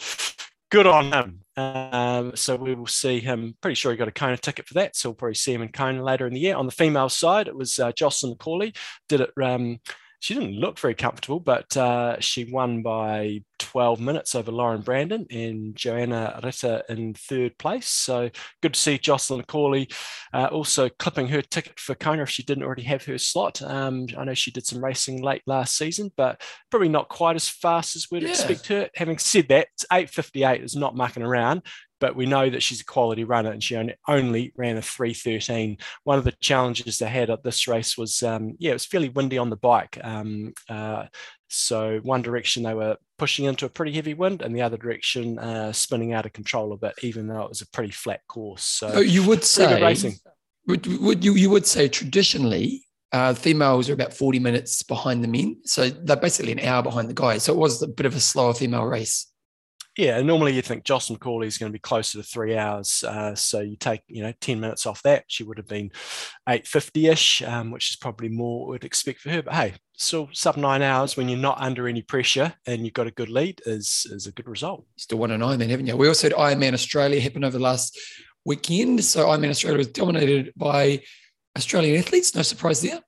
good 0.71 0.87
on 0.87 1.13
him. 1.13 1.41
Um, 1.57 2.37
so 2.37 2.57
we 2.57 2.75
will 2.75 2.87
see 2.87 3.21
him. 3.21 3.57
Pretty 3.61 3.75
sure 3.75 3.93
he 3.93 3.99
got 3.99 4.09
a 4.09 4.13
Kona 4.13 4.37
ticket 4.37 4.67
for 4.67 4.75
that. 4.75 4.95
So 4.95 5.09
we'll 5.09 5.17
probably 5.17 5.35
see 5.35 5.55
him 5.55 5.63
in 5.63 5.73
Kona 5.73 6.03
later 6.03 6.27
in 6.27 6.35
the 6.35 6.41
year. 6.41 6.57
On 6.57 6.67
the 6.67 6.73
female 6.73 7.09
side, 7.09 7.49
it 7.49 7.57
was 7.57 7.79
uh, 7.79 7.93
Jocelyn 7.93 8.37
Corley 8.37 8.75
did 9.09 9.23
it. 9.23 9.31
Um, 9.43 9.81
she 10.21 10.35
didn't 10.35 10.57
look 10.57 10.79
very 10.79 10.95
comfortable, 10.95 11.41
but 11.41 11.77
uh, 11.77 12.19
she 12.21 12.45
won 12.45 12.83
by 12.83 13.43
12 13.59 14.01
minutes 14.01 14.35
over 14.35 14.51
Lauren 14.51 14.81
Brandon 14.81 15.27
and 15.31 15.77
Joanna 15.77 16.41
Ritter 16.43 16.83
in 16.89 17.15
third 17.15 17.57
place. 17.59 17.89
So 17.89 18.31
good 18.63 18.75
to 18.75 18.81
see 18.81 18.99
Jocelyn 18.99 19.45
Corley 19.45 19.89
uh, 20.33 20.47
also 20.47 20.89
clipping 20.89 21.29
her 21.29 21.43
ticket 21.43 21.79
for 21.79 21.95
Kona 21.95 22.23
if 22.23 22.31
she 22.31 22.43
didn't 22.43 22.65
already 22.65 22.83
have 22.83 23.05
her 23.05 23.19
slot. 23.19 23.63
Um, 23.63 24.07
I 24.17 24.25
know 24.25 24.35
she 24.35 24.51
did 24.51 24.67
some 24.67 24.85
racing 24.85 25.23
late 25.23 25.43
last 25.47 25.77
season, 25.77 26.11
but 26.17 26.41
probably 26.71 26.89
not 26.89 27.09
quite 27.09 27.37
as 27.37 27.49
fast 27.49 27.95
as 27.95 28.09
we'd 28.11 28.23
yeah. 28.23 28.31
expect 28.31 28.67
her. 28.69 28.89
Having 28.97 29.19
said 29.19 29.49
that, 29.49 29.69
8.58 29.93 30.65
is 30.65 30.77
not 30.77 30.97
mucking 30.97 31.23
around 31.23 31.63
but 32.01 32.17
we 32.17 32.27
know 32.27 32.49
that 32.49 32.63
she's 32.63 32.81
a 32.81 32.85
quality 32.85 33.25
runner 33.25 33.51
and 33.51 33.63
she 33.63 33.77
only, 33.77 33.95
only 34.07 34.53
ran 34.57 34.77
a 34.77 34.83
313. 34.83 35.79
One 36.05 36.19
of 36.19 36.25
the 36.25 36.33
challenges 36.33 36.99
they 36.99 37.09
had 37.09 37.31
at 37.31 37.43
this 37.43 37.69
race 37.69 37.97
was, 37.97 38.23
um, 38.23 38.55
yeah, 38.59 38.71
it 38.71 38.75
was 38.75 38.87
fairly 38.87 39.09
windy 39.09 39.39
on 39.39 39.51
the 39.51 39.57
bike. 39.57 39.99
Um, 40.03 40.55
uh, 40.69 41.07
so 41.49 41.99
one 42.03 42.23
direction 42.23 42.63
they 42.63 42.75
were 42.75 42.97
pushing 43.17 43.47
into 43.47 43.67
a 43.67 43.71
pretty 43.71 43.93
heavy 43.93 44.15
wind, 44.15 44.43
and 44.43 44.55
the 44.55 44.63
other 44.63 44.77
direction 44.77 45.39
uh, 45.39 45.73
spinning 45.73 46.13
out 46.13 46.27
of 46.27 46.33
control 46.33 46.73
a 46.73 46.77
bit, 46.77 46.95
even 47.03 47.27
though 47.27 47.43
it 47.43 47.49
was 47.49 47.63
a 47.63 47.69
pretty 47.69 47.93
flat 47.93 48.21
course. 48.29 48.65
So 48.65 48.91
oh, 48.95 49.01
you 49.01 49.27
would 49.27 49.45
say 49.45 49.81
racing. 49.83 50.17
Would, 50.67 50.87
would 51.01 51.25
you 51.25 51.35
you 51.35 51.49
would 51.49 51.67
say 51.67 51.89
traditionally 51.89 52.85
uh, 53.13 53.35
females 53.35 53.89
are 53.89 53.95
about 53.95 54.13
40 54.13 54.39
minutes 54.39 54.83
behind 54.83 55.25
the 55.25 55.29
men. 55.29 55.57
So 55.65 55.89
they're 55.89 56.17
basically 56.17 56.53
an 56.53 56.61
hour 56.61 56.83
behind 56.83 57.09
the 57.09 57.15
guys. 57.15 57.45
So 57.45 57.55
it 57.55 57.59
was 57.59 57.83
a 57.83 57.89
bit 57.89 58.07
of 58.07 58.15
a 58.15 58.21
slower 58.21 58.53
female 58.53 58.85
race 58.85 59.28
yeah, 59.99 60.23
normally 60.23 60.55
you 60.55 60.63
think 60.63 60.85
Jocelyn 60.85 61.19
Corley 61.19 61.49
is 61.49 61.59
going 61.59 61.73
to 61.73 61.77
be 61.77 61.81
closer 61.81 62.19
to 62.19 62.23
three 62.23 62.57
hours. 62.57 63.03
Uh, 63.03 63.35
so 63.35 63.61
you 63.61 63.75
take, 63.75 64.03
you 64.07 64.23
know, 64.23 64.33
10 64.41 64.61
minutes 64.61 64.87
off 64.87 65.03
that. 65.03 65.25
She 65.27 65.43
would 65.43 65.59
have 65.59 65.67
been 65.67 65.91
8.50-ish, 66.49 67.43
um, 67.43 67.73
which 67.73 67.91
is 67.91 67.97
probably 67.97 68.29
more 68.29 68.69
we'd 68.69 68.85
expect 68.85 69.19
for 69.19 69.31
her. 69.31 69.43
But 69.43 69.55
hey, 69.55 69.75
still 69.95 70.29
sub 70.33 70.57
nine 70.57 70.83
hours 70.83 71.17
when 71.17 71.29
you're 71.29 71.37
not 71.37 71.61
under 71.61 71.89
any 71.89 72.03
pressure 72.03 72.55
and 72.65 72.85
you've 72.85 72.95
got 72.95 73.09
a 73.09 73.11
good 73.11 73.29
lead 73.29 73.61
is, 73.67 74.07
is 74.13 74.29
a 74.29 74.33
good 74.33 74.47
result. 74.47 74.87
Still 74.97 75.19
won 75.19 75.33
an 75.33 75.41
Ironman, 75.41 75.69
haven't 75.69 75.89
you? 75.89 75.97
We 75.97 76.07
also 76.07 76.29
had 76.29 76.37
Ironman 76.37 76.75
Australia 76.75 77.21
happen 77.21 77.43
over 77.43 77.59
the 77.59 77.65
last 77.65 77.99
weekend. 78.45 79.03
So 79.03 79.27
Ironman 79.27 79.51
Australia 79.51 79.79
was 79.79 79.89
dominated 79.89 80.53
by 80.57 81.03
Australian 81.57 81.99
athletes. 81.99 82.37
No 82.37 82.43
surprise 82.43 82.83
there. 82.83 83.01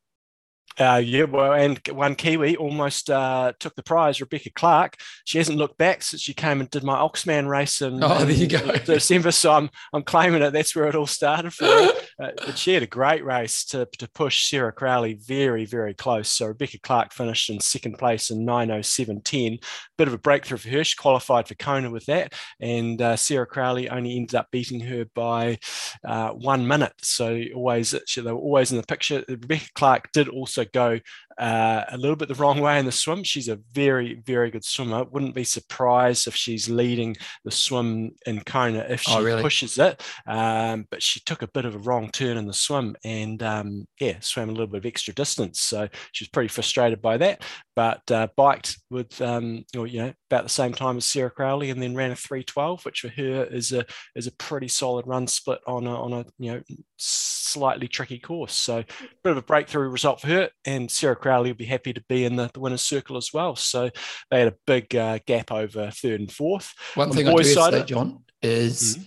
Uh, 0.81 0.97
yeah, 0.97 1.25
well, 1.25 1.53
and 1.53 1.79
one 1.89 2.15
Kiwi 2.15 2.57
almost 2.57 3.11
uh, 3.11 3.53
took 3.61 3.75
the 3.75 3.83
prize, 3.83 4.19
Rebecca 4.19 4.51
Clarke. 4.51 4.97
She 5.27 5.37
hasn't 5.37 5.59
looked 5.59 5.77
back 5.77 6.03
since 6.03 6.23
she 6.23 6.33
came 6.33 6.61
and 6.61 6.71
did 6.71 6.83
my 6.83 6.97
Oxman 6.97 7.47
race 7.47 7.83
in, 7.83 8.03
oh, 8.03 8.25
there 8.25 8.31
you 8.31 8.47
go. 8.47 8.73
December. 8.87 9.31
So 9.31 9.53
I'm, 9.53 9.69
I'm 9.93 10.03
claiming 10.03 10.41
it. 10.41 10.53
That's 10.53 10.75
where 10.75 10.87
it 10.87 10.95
all 10.95 11.07
started 11.07 11.53
for 11.53 11.67
her. 11.67 11.91
Uh, 12.19 12.31
but 12.47 12.59
she 12.59 12.75
had 12.75 12.83
a 12.83 12.87
great 12.87 13.25
race 13.25 13.65
to, 13.67 13.87
to 13.99 14.09
push 14.11 14.49
Sarah 14.49 14.73
Crowley 14.73 15.15
very, 15.15 15.65
very 15.65 15.95
close. 15.95 16.29
So 16.29 16.47
Rebecca 16.47 16.79
Clarke 16.79 17.13
finished 17.13 17.51
in 17.51 17.61
second 17.61 17.99
place 17.99 18.31
in 18.31 18.47
907.10. 18.47 19.63
Bit 19.99 20.09
of 20.09 20.15
a 20.15 20.19
breakthrough 20.19 20.59
for 20.59 20.69
her. 20.71 20.85
She 20.85 20.97
qualified 20.97 21.47
for 21.47 21.55
Kona 21.57 21.91
with 21.91 22.07
that. 22.07 22.35
And 22.61 23.01
uh, 23.01 23.17
Sarah 23.17 23.47
Crowley 23.47 23.89
only 23.89 24.17
ended 24.17 24.35
up 24.35 24.51
beating 24.51 24.81
her 24.81 25.05
by 25.15 25.59
uh, 26.05 26.31
one 26.31 26.67
minute. 26.67 26.95
So 27.03 27.43
always, 27.55 27.91
they 27.91 28.23
were 28.23 28.33
always 28.33 28.71
in 28.71 28.79
the 28.79 28.87
picture. 28.87 29.25
Rebecca 29.29 29.69
Clarke 29.75 30.13
did 30.13 30.29
also 30.29 30.65
go 30.73 31.01
uh, 31.41 31.85
a 31.91 31.97
little 31.97 32.17
bit 32.17 32.29
the 32.29 32.35
wrong 32.35 32.61
way 32.61 32.79
in 32.79 32.85
the 32.85 32.93
swim. 32.93 33.25
She's 33.25 33.49
a 33.49 33.59
very, 33.73 34.21
very 34.27 34.51
good 34.51 34.65
swimmer. 34.65 35.05
Wouldn't 35.05 35.35
be 35.35 35.45
surprised 35.45 36.29
if 36.29 36.37
she's 36.37 36.69
leading 36.69 37.17
the 37.45 37.51
swim 37.51 38.11
in 38.27 38.43
Kona 38.43 38.81
if 38.91 39.01
she 39.01 39.15
oh, 39.15 39.23
really? 39.23 39.41
pushes 39.41 39.79
it. 39.79 40.03
Um, 40.27 40.87
but 40.91 41.03
she 41.03 41.21
took 41.21 41.41
a 41.41 41.49
bit 41.49 41.65
of 41.65 41.75
a 41.75 41.79
wrong 41.79 42.11
turn 42.11 42.37
in 42.37 42.47
the 42.47 42.53
swim 42.53 42.95
and 43.05 43.43
um, 43.43 43.89
yeah, 43.99 44.19
swam 44.21 44.51
a 44.51 44.53
little 44.53 44.67
bit 44.67 44.79
of 44.79 44.87
extra 44.87 45.15
distance. 45.15 45.61
So 45.61 45.89
she 46.13 46.25
was 46.25 46.29
pretty 46.29 46.49
frustrated 46.49 47.01
by 47.01 47.17
that. 47.17 47.43
But 47.75 48.11
uh, 48.11 48.29
biked 48.37 48.77
with 48.91 49.23
um, 49.23 49.65
or, 49.75 49.87
you 49.87 50.03
know 50.03 50.13
about 50.31 50.43
the 50.43 50.51
same 50.51 50.75
time 50.75 50.99
as 50.99 51.07
Sarah 51.07 51.31
Crowley 51.31 51.71
and 51.71 51.83
then 51.83 51.97
ran 51.97 52.11
a 52.11 52.17
312, 52.17 52.85
which 52.85 53.01
for 53.01 53.09
her 53.09 53.45
is 53.45 53.73
a 53.73 53.87
is 54.15 54.27
a 54.27 54.33
pretty 54.33 54.69
solid 54.69 55.07
run 55.07 55.27
split 55.27 55.61
on 55.67 55.87
a 55.87 55.95
on 55.95 56.13
a 56.13 56.27
you 56.39 56.53
know 56.53 56.63
slightly 56.99 57.89
tricky 57.89 58.19
course. 58.19 58.53
So 58.53 58.79
a 58.79 58.85
bit 59.25 59.31
of 59.31 59.39
a 59.39 59.43
breakthrough 59.43 59.89
result 59.89 60.21
for 60.21 60.27
her, 60.27 60.51
and 60.67 60.91
Sarah 60.91 61.17
Crowley 61.17 61.30
will 61.39 61.55
be 61.55 61.65
happy 61.65 61.93
to 61.93 62.03
be 62.09 62.25
in 62.25 62.37
the, 62.37 62.51
the 62.53 62.61
winner's 62.61 62.83
circle 62.83 63.17
as 63.17 63.31
well. 63.33 63.57
So 63.57 63.91
they 64.31 64.41
had 64.41 64.49
a 64.49 64.57
big 64.67 64.95
uh, 64.95 65.19
gap 65.27 65.53
over 65.53 65.91
third 65.91 66.21
and 66.21 66.33
fourth. 66.33 66.75
One 66.95 67.09
on 67.11 67.17
thing 67.17 67.29
I 67.29 67.35
do 67.35 67.45
side, 67.45 67.73
say, 67.73 67.85
John, 67.85 68.25
is 68.43 68.97
mm-hmm. 68.97 69.05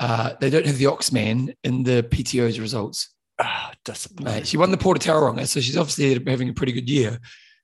uh, 0.00 0.34
they 0.40 0.50
don't 0.50 0.66
have 0.66 0.78
the 0.78 0.86
Oxman 0.86 1.54
in 1.64 1.82
the 1.82 2.02
PTO's 2.02 2.60
results. 2.60 3.14
Ah, 3.40 3.72
mate, 4.20 4.48
she 4.48 4.56
won 4.56 4.72
the 4.72 4.76
Port 4.76 4.96
of 4.96 5.02
Tauranga, 5.02 5.46
so 5.46 5.60
she's 5.60 5.76
obviously 5.76 6.12
having 6.28 6.48
a 6.48 6.54
pretty 6.54 6.72
good 6.72 6.90
year, 6.90 7.20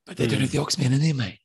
but 0.07 0.17
they 0.17 0.27
mm. 0.27 0.31
don't 0.31 0.41
have 0.41 0.53
the 0.53 0.59
Oxman 0.59 0.93
in 0.93 1.01
there, 1.01 1.15
mate. 1.15 1.41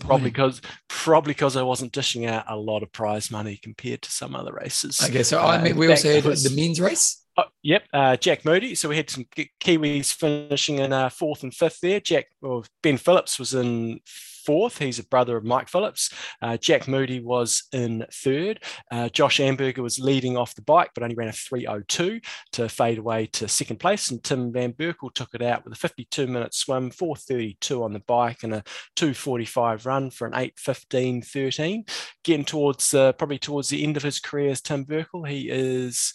Probably 0.00 0.30
because 0.30 0.60
probably 0.88 1.32
because 1.32 1.56
I 1.56 1.62
wasn't 1.62 1.92
dishing 1.92 2.26
out 2.26 2.44
a 2.46 2.56
lot 2.56 2.82
of 2.82 2.92
prize 2.92 3.30
money 3.30 3.58
compared 3.62 4.02
to 4.02 4.10
some 4.10 4.36
other 4.36 4.52
races. 4.52 5.00
Okay, 5.02 5.22
so 5.22 5.40
uh, 5.40 5.46
I 5.46 5.62
mean, 5.62 5.76
we 5.76 5.90
also 5.90 6.12
had 6.12 6.24
was, 6.24 6.44
the 6.44 6.54
men's 6.54 6.78
race. 6.78 7.21
Oh, 7.36 7.44
yep, 7.62 7.84
uh, 7.94 8.16
Jack 8.16 8.44
Moody. 8.44 8.74
So 8.74 8.90
we 8.90 8.96
had 8.96 9.08
some 9.08 9.26
Kiwis 9.60 10.12
finishing 10.12 10.78
in 10.78 10.92
uh, 10.92 11.08
fourth 11.08 11.42
and 11.42 11.54
fifth 11.54 11.80
there. 11.80 12.00
Jack, 12.00 12.26
well, 12.42 12.64
Ben 12.82 12.98
Phillips 12.98 13.38
was 13.38 13.54
in 13.54 14.00
fourth. 14.44 14.78
He's 14.78 14.98
a 14.98 15.06
brother 15.06 15.36
of 15.36 15.44
Mike 15.44 15.68
Phillips. 15.68 16.10
Uh, 16.40 16.56
Jack 16.56 16.88
Moody 16.88 17.20
was 17.20 17.64
in 17.72 18.04
third. 18.12 18.62
Uh, 18.90 19.08
Josh 19.08 19.38
Amberger 19.38 19.78
was 19.78 19.98
leading 19.98 20.36
off 20.36 20.54
the 20.54 20.62
bike, 20.62 20.90
but 20.94 21.02
only 21.02 21.14
ran 21.14 21.28
a 21.28 21.32
302 21.32 22.20
to 22.52 22.68
fade 22.68 22.98
away 22.98 23.26
to 23.26 23.48
second 23.48 23.78
place. 23.78 24.10
And 24.10 24.22
Tim 24.22 24.52
Van 24.52 24.72
Berkel 24.72 25.12
took 25.12 25.34
it 25.34 25.42
out 25.42 25.64
with 25.64 25.72
a 25.72 25.76
52 25.76 26.26
minute 26.26 26.54
swim, 26.54 26.90
432 26.90 27.82
on 27.82 27.92
the 27.92 28.00
bike, 28.00 28.42
and 28.42 28.54
a 28.54 28.64
245 28.96 29.86
run 29.86 30.10
for 30.10 30.26
an 30.26 30.34
815 30.34 31.22
13. 31.22 31.84
Getting 32.24 32.44
towards 32.44 32.94
uh, 32.94 33.12
probably 33.12 33.38
towards 33.38 33.68
the 33.68 33.82
end 33.82 33.96
of 33.96 34.02
his 34.02 34.20
career 34.20 34.50
as 34.50 34.60
Tim 34.60 34.84
Berkel. 34.84 35.28
He 35.28 35.48
is 35.50 36.12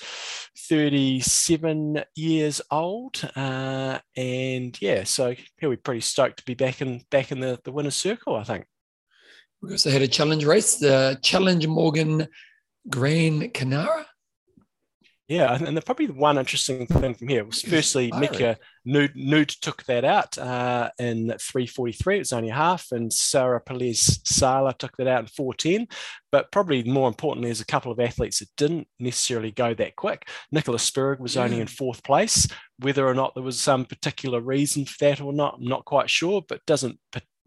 37 0.57 2.03
years 2.15 2.61
old. 2.71 3.29
Uh, 3.35 3.99
and 4.15 4.79
yeah, 4.81 5.03
so 5.03 5.35
he'll 5.57 5.69
be 5.69 5.77
pretty 5.77 6.01
stoked 6.01 6.37
to 6.37 6.45
be 6.45 6.53
back 6.53 6.81
in 6.81 7.01
back 7.09 7.31
in 7.31 7.39
the, 7.39 7.59
the 7.63 7.71
winner's 7.71 7.95
circle, 7.95 8.16
I 8.27 8.43
think. 8.43 8.65
We 9.61 9.71
also 9.71 9.89
had 9.89 10.01
a 10.01 10.07
challenge 10.07 10.45
race, 10.45 10.75
the 10.75 11.17
Challenge 11.23 11.65
Mogán 11.67 12.27
Gran 12.89 13.49
Canaria. 13.49 14.05
Yeah, 15.27 15.57
and 15.61 15.75
the, 15.75 15.81
probably 15.81 16.05
the 16.05 16.13
one 16.13 16.37
interesting 16.37 16.87
thing 16.87 17.13
from 17.13 17.27
here 17.27 17.43
was 17.43 17.61
firstly 17.61 18.13
Mika 18.17 18.57
Noodt, 18.85 19.11
Noodt 19.13 19.49
took 19.59 19.83
that 19.83 20.05
out 20.05 20.37
uh, 20.37 20.89
in 20.99 21.27
343. 21.37 22.15
It 22.15 22.19
was 22.19 22.31
only 22.31 22.47
half, 22.47 22.93
and 22.93 23.11
Sarah 23.11 23.61
Pérez 23.61 24.25
Sala 24.25 24.73
took 24.73 24.95
that 24.95 25.07
out 25.07 25.19
in 25.19 25.27
410. 25.27 25.87
But 26.31 26.49
probably 26.53 26.83
more 26.83 27.09
importantly, 27.09 27.49
there's 27.49 27.59
a 27.59 27.65
couple 27.65 27.91
of 27.91 27.99
athletes 27.99 28.39
that 28.39 28.47
didn't 28.55 28.87
necessarily 28.99 29.51
go 29.51 29.73
that 29.73 29.97
quick. 29.97 30.29
Nicola 30.53 30.77
Spirig 30.77 31.19
was 31.19 31.35
yeah. 31.35 31.43
only 31.43 31.59
in 31.59 31.67
fourth 31.67 32.05
place. 32.05 32.47
Whether 32.79 33.05
or 33.05 33.13
not 33.13 33.33
there 33.33 33.43
was 33.43 33.59
some 33.59 33.83
particular 33.83 34.39
reason 34.39 34.85
for 34.85 34.95
that 35.01 35.19
or 35.19 35.33
not, 35.33 35.55
I'm 35.57 35.65
not 35.65 35.83
quite 35.83 36.09
sure, 36.09 36.41
but 36.47 36.65
doesn't 36.65 36.99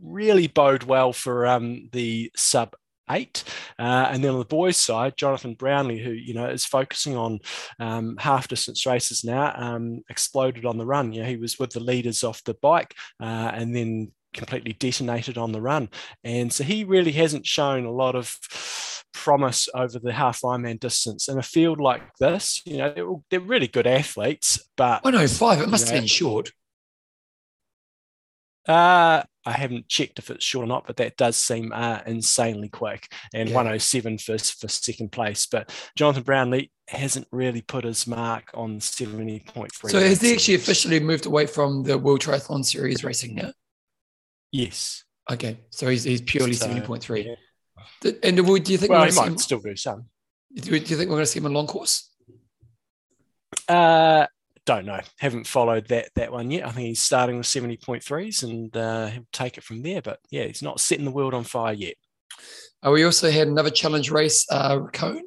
really 0.02 0.46
bode 0.46 0.84
well 0.84 1.12
for 1.12 1.46
um, 1.46 1.88
the 1.92 2.30
sub 2.36 2.74
eight. 3.10 3.44
Uh, 3.78 4.08
and 4.10 4.22
then 4.22 4.32
on 4.32 4.38
the 4.38 4.44
boys' 4.44 4.76
side, 4.76 5.16
Jonathan 5.16 5.54
Brownlee, 5.54 6.02
who 6.02 6.12
you 6.12 6.34
know 6.34 6.46
is 6.46 6.64
focusing 6.64 7.16
on 7.16 7.40
um, 7.78 8.16
half 8.18 8.48
distance 8.48 8.86
races 8.86 9.24
now, 9.24 9.52
um, 9.56 10.02
exploded 10.08 10.64
on 10.64 10.78
the 10.78 10.86
run. 10.86 11.12
You 11.12 11.22
know, 11.22 11.28
he 11.28 11.36
was 11.36 11.58
with 11.58 11.70
the 11.70 11.80
leaders 11.80 12.24
off 12.24 12.44
the 12.44 12.54
bike, 12.54 12.94
uh, 13.20 13.50
and 13.54 13.74
then 13.74 14.12
completely 14.32 14.72
detonated 14.72 15.36
on 15.36 15.52
the 15.52 15.60
run. 15.60 15.88
And 16.22 16.52
so 16.52 16.64
he 16.64 16.84
really 16.84 17.12
hasn't 17.12 17.46
shown 17.46 17.84
a 17.84 17.92
lot 17.92 18.14
of 18.14 18.38
promise 19.12 19.68
over 19.74 19.98
the 19.98 20.12
half 20.12 20.40
Ironman 20.42 20.78
distance 20.78 21.28
in 21.28 21.36
a 21.38 21.42
field 21.42 21.80
like 21.80 22.02
this. 22.18 22.62
You 22.64 22.78
know, 22.78 22.92
they're, 22.94 23.14
they're 23.30 23.40
really 23.40 23.66
good 23.66 23.86
athletes, 23.86 24.62
but 24.76 25.00
I 25.04 25.10
know 25.10 25.26
five. 25.26 25.60
It 25.60 25.68
must 25.68 25.86
know, 25.86 25.94
have 25.94 26.02
been 26.02 26.08
short. 26.08 26.52
Uh, 28.70 29.24
I 29.46 29.52
haven't 29.52 29.88
checked 29.88 30.18
if 30.18 30.30
it's 30.30 30.44
short 30.44 30.64
or 30.64 30.68
not, 30.68 30.86
but 30.86 30.96
that 30.98 31.16
does 31.16 31.36
seem 31.36 31.72
uh, 31.72 32.00
insanely 32.06 32.68
quick. 32.68 33.12
And 33.34 33.48
yeah. 33.48 33.54
107 33.54 34.18
for, 34.18 34.38
for 34.38 34.68
second 34.68 35.10
place. 35.10 35.46
But 35.46 35.74
Jonathan 35.96 36.22
Brownlee 36.22 36.70
hasn't 36.88 37.26
really 37.32 37.62
put 37.62 37.84
his 37.84 38.06
mark 38.06 38.50
on 38.54 38.78
70.3. 38.78 39.70
So 39.90 39.98
has 39.98 40.20
he 40.20 40.34
actually 40.34 40.54
officially 40.54 41.00
moved 41.00 41.26
away 41.26 41.46
from 41.46 41.82
the 41.82 41.98
World 41.98 42.20
Triathlon 42.20 42.64
Series 42.64 43.02
racing 43.02 43.34
now? 43.34 43.52
Yes. 44.52 45.04
Okay. 45.30 45.58
So 45.70 45.88
he's, 45.88 46.04
he's 46.04 46.20
purely 46.20 46.52
so, 46.52 46.68
70.3. 46.68 47.24
Yeah. 47.24 48.12
And 48.22 48.36
do 48.36 48.72
you 48.72 48.78
think 48.78 48.92
well, 48.92 49.04
he 49.04 49.12
might 49.12 49.28
him, 49.28 49.38
still 49.38 49.58
do 49.58 49.74
some. 49.74 50.04
Do 50.54 50.70
you 50.70 50.80
think 50.80 51.08
we're 51.08 51.16
going 51.16 51.22
to 51.22 51.26
see 51.26 51.40
him 51.40 51.46
in 51.46 51.54
long 51.54 51.66
course? 51.66 52.10
Uh, 53.68 54.26
don't 54.66 54.86
know. 54.86 55.00
Haven't 55.18 55.46
followed 55.46 55.88
that 55.88 56.10
that 56.16 56.32
one 56.32 56.50
yet. 56.50 56.66
I 56.66 56.70
think 56.70 56.88
he's 56.88 57.02
starting 57.02 57.38
with 57.38 57.46
seventy 57.46 57.76
point 57.76 58.02
threes, 58.02 58.42
and 58.42 58.76
uh, 58.76 59.06
he'll 59.08 59.26
take 59.32 59.58
it 59.58 59.64
from 59.64 59.82
there. 59.82 60.02
But 60.02 60.20
yeah, 60.30 60.44
he's 60.44 60.62
not 60.62 60.80
setting 60.80 61.04
the 61.04 61.10
world 61.10 61.34
on 61.34 61.44
fire 61.44 61.72
yet. 61.72 61.94
Uh, 62.84 62.90
we 62.90 63.04
also 63.04 63.30
had 63.30 63.48
another 63.48 63.70
challenge 63.70 64.10
race, 64.10 64.46
uh, 64.50 64.78
Riccione. 64.78 65.20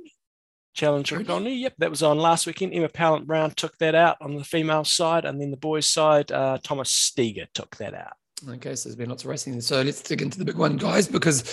Challenge 0.74 1.12
Riccione. 1.12 1.60
Yep, 1.60 1.74
that 1.80 1.90
was 1.90 2.02
on 2.02 2.18
last 2.18 2.48
weekend. 2.48 2.74
Emma 2.74 2.90
Pallant 2.90 3.28
Brown 3.28 3.52
took 3.52 3.78
that 3.78 3.94
out 3.94 4.18
on 4.22 4.36
the 4.36 4.44
female 4.44 4.84
side, 4.84 5.26
and 5.26 5.40
then 5.40 5.52
the 5.52 5.58
boys' 5.58 5.88
side, 5.88 6.32
uh, 6.32 6.58
Thomas 6.64 6.92
Steger 6.92 7.48
took 7.54 7.76
that 7.78 7.94
out. 7.94 8.14
Okay, 8.50 8.76
so 8.76 8.90
there's 8.90 8.96
been 8.96 9.10
lots 9.10 9.24
of 9.24 9.30
racing. 9.30 9.62
So 9.62 9.82
let's 9.82 10.02
dig 10.02 10.22
into 10.22 10.40
the 10.40 10.46
big 10.46 10.58
one, 10.58 10.78
guys, 10.78 11.08
because 11.08 11.44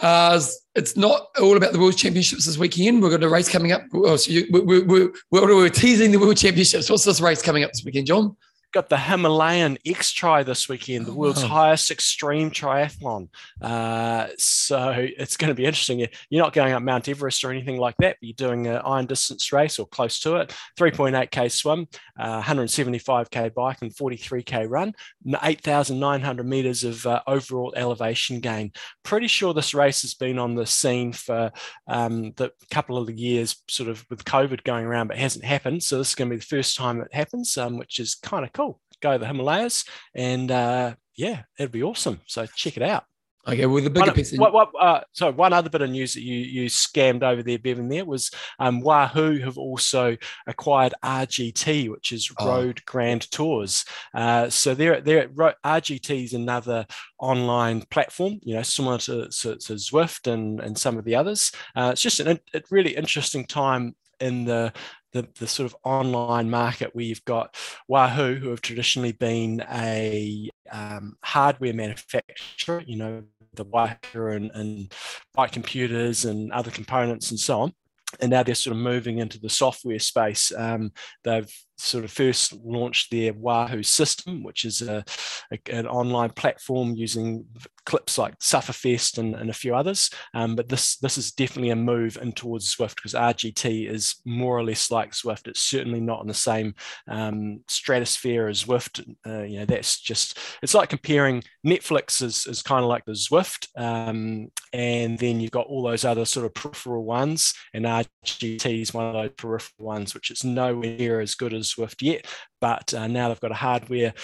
uh, 0.00 0.40
it's 0.74 0.96
not 0.96 1.28
all 1.40 1.56
about 1.56 1.72
the 1.72 1.78
World 1.78 1.96
Championships 1.96 2.46
this 2.46 2.58
weekend. 2.58 3.02
We've 3.02 3.10
got 3.10 3.22
a 3.22 3.28
race 3.28 3.48
coming 3.48 3.72
up. 3.72 3.82
Oh, 3.92 4.16
so 4.16 4.30
you, 4.30 4.46
we, 4.50 4.60
we, 4.60 4.82
we, 4.82 5.08
we're 5.30 5.68
teasing 5.68 6.10
the 6.10 6.18
World 6.18 6.36
Championships. 6.36 6.90
What's 6.90 7.04
this 7.04 7.20
race 7.20 7.42
coming 7.42 7.64
up 7.64 7.70
this 7.70 7.84
weekend, 7.84 8.06
John? 8.06 8.36
Got 8.74 8.88
the 8.88 8.98
Himalayan 8.98 9.78
X 9.86 10.12
Tri 10.12 10.42
this 10.42 10.68
weekend, 10.68 11.06
the 11.06 11.12
oh, 11.12 11.14
world's 11.14 11.42
highest 11.42 11.92
extreme 11.92 12.50
triathlon. 12.50 13.28
Uh, 13.62 14.26
so 14.36 14.92
it's 14.96 15.36
going 15.36 15.48
to 15.48 15.54
be 15.54 15.64
interesting. 15.64 16.00
You're 16.28 16.42
not 16.42 16.52
going 16.52 16.72
up 16.72 16.82
Mount 16.82 17.08
Everest 17.08 17.44
or 17.44 17.52
anything 17.52 17.78
like 17.78 17.94
that, 17.98 18.16
but 18.20 18.26
you're 18.26 18.34
doing 18.34 18.66
an 18.66 18.78
iron 18.84 19.06
distance 19.06 19.52
race 19.52 19.78
or 19.78 19.86
close 19.86 20.18
to 20.20 20.36
it 20.36 20.52
3.8K 20.76 21.52
swim, 21.52 21.86
uh, 22.18 22.42
175K 22.42 23.54
bike, 23.54 23.78
and 23.80 23.94
43K 23.94 24.68
run, 24.68 24.92
8,900 25.40 26.44
meters 26.44 26.82
of 26.82 27.06
uh, 27.06 27.22
overall 27.28 27.72
elevation 27.76 28.40
gain. 28.40 28.72
Pretty 29.04 29.28
sure 29.28 29.54
this 29.54 29.72
race 29.72 30.02
has 30.02 30.14
been 30.14 30.38
on 30.38 30.56
the 30.56 30.66
scene 30.66 31.12
for 31.12 31.52
um, 31.86 32.32
the 32.32 32.50
couple 32.72 32.98
of 32.98 33.06
the 33.06 33.14
years, 33.14 33.62
sort 33.68 33.88
of 33.88 34.04
with 34.10 34.24
COVID 34.24 34.64
going 34.64 34.84
around, 34.84 35.06
but 35.06 35.16
hasn't 35.16 35.44
happened. 35.44 35.84
So 35.84 35.98
this 35.98 36.08
is 36.08 36.14
going 36.16 36.28
to 36.30 36.34
be 36.34 36.40
the 36.40 36.46
first 36.46 36.76
time 36.76 37.00
it 37.00 37.14
happens, 37.14 37.56
um, 37.56 37.78
which 37.78 38.00
is 38.00 38.16
kind 38.16 38.44
of 38.44 38.52
cool 38.52 38.63
go 39.04 39.18
the 39.18 39.26
Himalayas, 39.26 39.84
and 40.14 40.50
uh, 40.50 40.94
yeah, 41.16 41.42
it'd 41.58 41.72
be 41.72 41.82
awesome. 41.82 42.20
So 42.26 42.46
check 42.46 42.76
it 42.76 42.82
out. 42.82 43.04
Okay, 43.46 43.66
well, 43.66 43.82
the 43.82 43.90
bigger 43.90 44.06
one, 44.06 44.14
piece. 44.14 44.38
What, 44.38 44.54
what, 44.54 44.70
uh, 44.80 45.02
so 45.12 45.30
one 45.30 45.52
other 45.52 45.68
bit 45.68 45.82
of 45.82 45.90
news 45.90 46.14
that 46.14 46.22
you 46.22 46.36
you 46.36 46.70
scammed 46.70 47.22
over 47.22 47.42
there, 47.42 47.58
Bevan, 47.58 47.88
there 47.88 48.06
was 48.06 48.30
um, 48.58 48.80
Wahoo 48.80 49.38
have 49.40 49.58
also 49.58 50.16
acquired 50.46 50.94
RGT, 51.04 51.90
which 51.90 52.12
is 52.12 52.32
oh. 52.38 52.48
Road 52.48 52.82
Grand 52.86 53.30
Tours. 53.30 53.84
Uh, 54.14 54.48
so 54.48 54.74
they're 54.74 55.02
they're 55.02 55.28
RGT 55.28 56.24
is 56.24 56.32
another 56.32 56.86
online 57.18 57.82
platform, 57.90 58.40
you 58.42 58.54
know, 58.54 58.62
similar 58.62 58.98
to, 58.98 59.28
to, 59.28 59.56
to 59.56 59.74
Zwift 59.74 60.26
and 60.32 60.60
and 60.60 60.76
some 60.78 60.96
of 60.96 61.04
the 61.04 61.14
others. 61.14 61.52
Uh, 61.76 61.90
it's 61.92 62.02
just 62.02 62.20
an, 62.20 62.40
a 62.54 62.62
really 62.70 62.96
interesting 62.96 63.44
time 63.44 63.94
in 64.20 64.46
the 64.46 64.72
the, 65.14 65.26
the 65.38 65.46
sort 65.46 65.64
of 65.70 65.76
online 65.84 66.50
market 66.50 66.94
where 66.94 67.04
you've 67.04 67.24
got 67.24 67.56
Wahoo, 67.88 68.34
who 68.34 68.50
have 68.50 68.60
traditionally 68.60 69.12
been 69.12 69.64
a 69.72 70.50
um, 70.70 71.16
hardware 71.24 71.72
manufacturer, 71.72 72.82
you 72.84 72.96
know, 72.96 73.22
the 73.54 73.64
Waka 73.64 74.26
and, 74.26 74.50
and 74.50 74.92
bike 75.32 75.52
computers 75.52 76.24
and 76.24 76.52
other 76.52 76.72
components 76.72 77.30
and 77.30 77.38
so 77.38 77.60
on. 77.60 77.72
And 78.20 78.30
now 78.30 78.42
they're 78.42 78.54
sort 78.54 78.76
of 78.76 78.82
moving 78.82 79.18
into 79.18 79.40
the 79.40 79.48
software 79.48 79.98
space. 79.98 80.52
Um, 80.56 80.92
they've 81.22 81.50
sort 81.76 82.04
of 82.04 82.10
first 82.10 82.52
launched 82.64 83.10
their 83.10 83.32
Wahoo 83.32 83.82
system, 83.82 84.42
which 84.42 84.64
is 84.64 84.82
a, 84.82 85.04
a, 85.52 85.58
an 85.72 85.86
online 85.86 86.30
platform 86.30 86.94
using 86.94 87.44
clips 87.84 88.16
like 88.18 88.38
Sufferfest 88.38 89.18
and, 89.18 89.34
and 89.34 89.50
a 89.50 89.54
few 89.54 89.74
others. 89.74 90.10
Um, 90.34 90.56
but 90.56 90.68
this 90.68 90.96
this 90.98 91.18
is 91.18 91.32
definitely 91.32 91.70
a 91.70 91.76
move 91.76 92.18
in 92.20 92.32
towards 92.32 92.74
Zwift 92.74 92.96
because 92.96 93.14
RGT 93.14 93.90
is 93.90 94.16
more 94.24 94.56
or 94.56 94.64
less 94.64 94.90
like 94.90 95.12
Zwift. 95.12 95.46
It's 95.46 95.60
certainly 95.60 96.00
not 96.00 96.22
in 96.22 96.28
the 96.28 96.34
same 96.34 96.74
um, 97.08 97.60
stratosphere 97.68 98.48
as 98.48 98.64
Zwift. 98.64 99.04
Uh, 99.26 99.42
you 99.42 99.58
know, 99.58 99.66
that's 99.66 100.00
just 100.00 100.38
it's 100.62 100.74
like 100.74 100.88
comparing 100.88 101.42
Netflix 101.66 102.22
is, 102.22 102.46
is 102.46 102.62
kind 102.62 102.82
of 102.82 102.88
like 102.88 103.04
the 103.04 103.12
Zwift, 103.12 103.68
um, 103.76 104.50
and 104.72 105.18
then 105.18 105.40
you've 105.40 105.50
got 105.50 105.66
all 105.66 105.82
those 105.82 106.04
other 106.04 106.24
sort 106.24 106.46
of 106.46 106.54
peripheral 106.54 107.04
ones, 107.04 107.54
and 107.72 107.84
RGT 107.84 108.82
is 108.82 108.94
one 108.94 109.06
of 109.06 109.14
those 109.14 109.32
peripheral 109.36 109.86
ones, 109.86 110.14
which 110.14 110.30
is 110.30 110.44
nowhere 110.44 110.96
near 110.96 111.20
as 111.20 111.34
good 111.34 111.54
as 111.54 111.63
Zwift 111.64 112.02
yet, 112.02 112.26
but 112.60 112.92
uh, 112.94 113.06
now 113.06 113.28
they've 113.28 113.40
got 113.40 113.50
a 113.50 113.54
hardware 113.54 114.14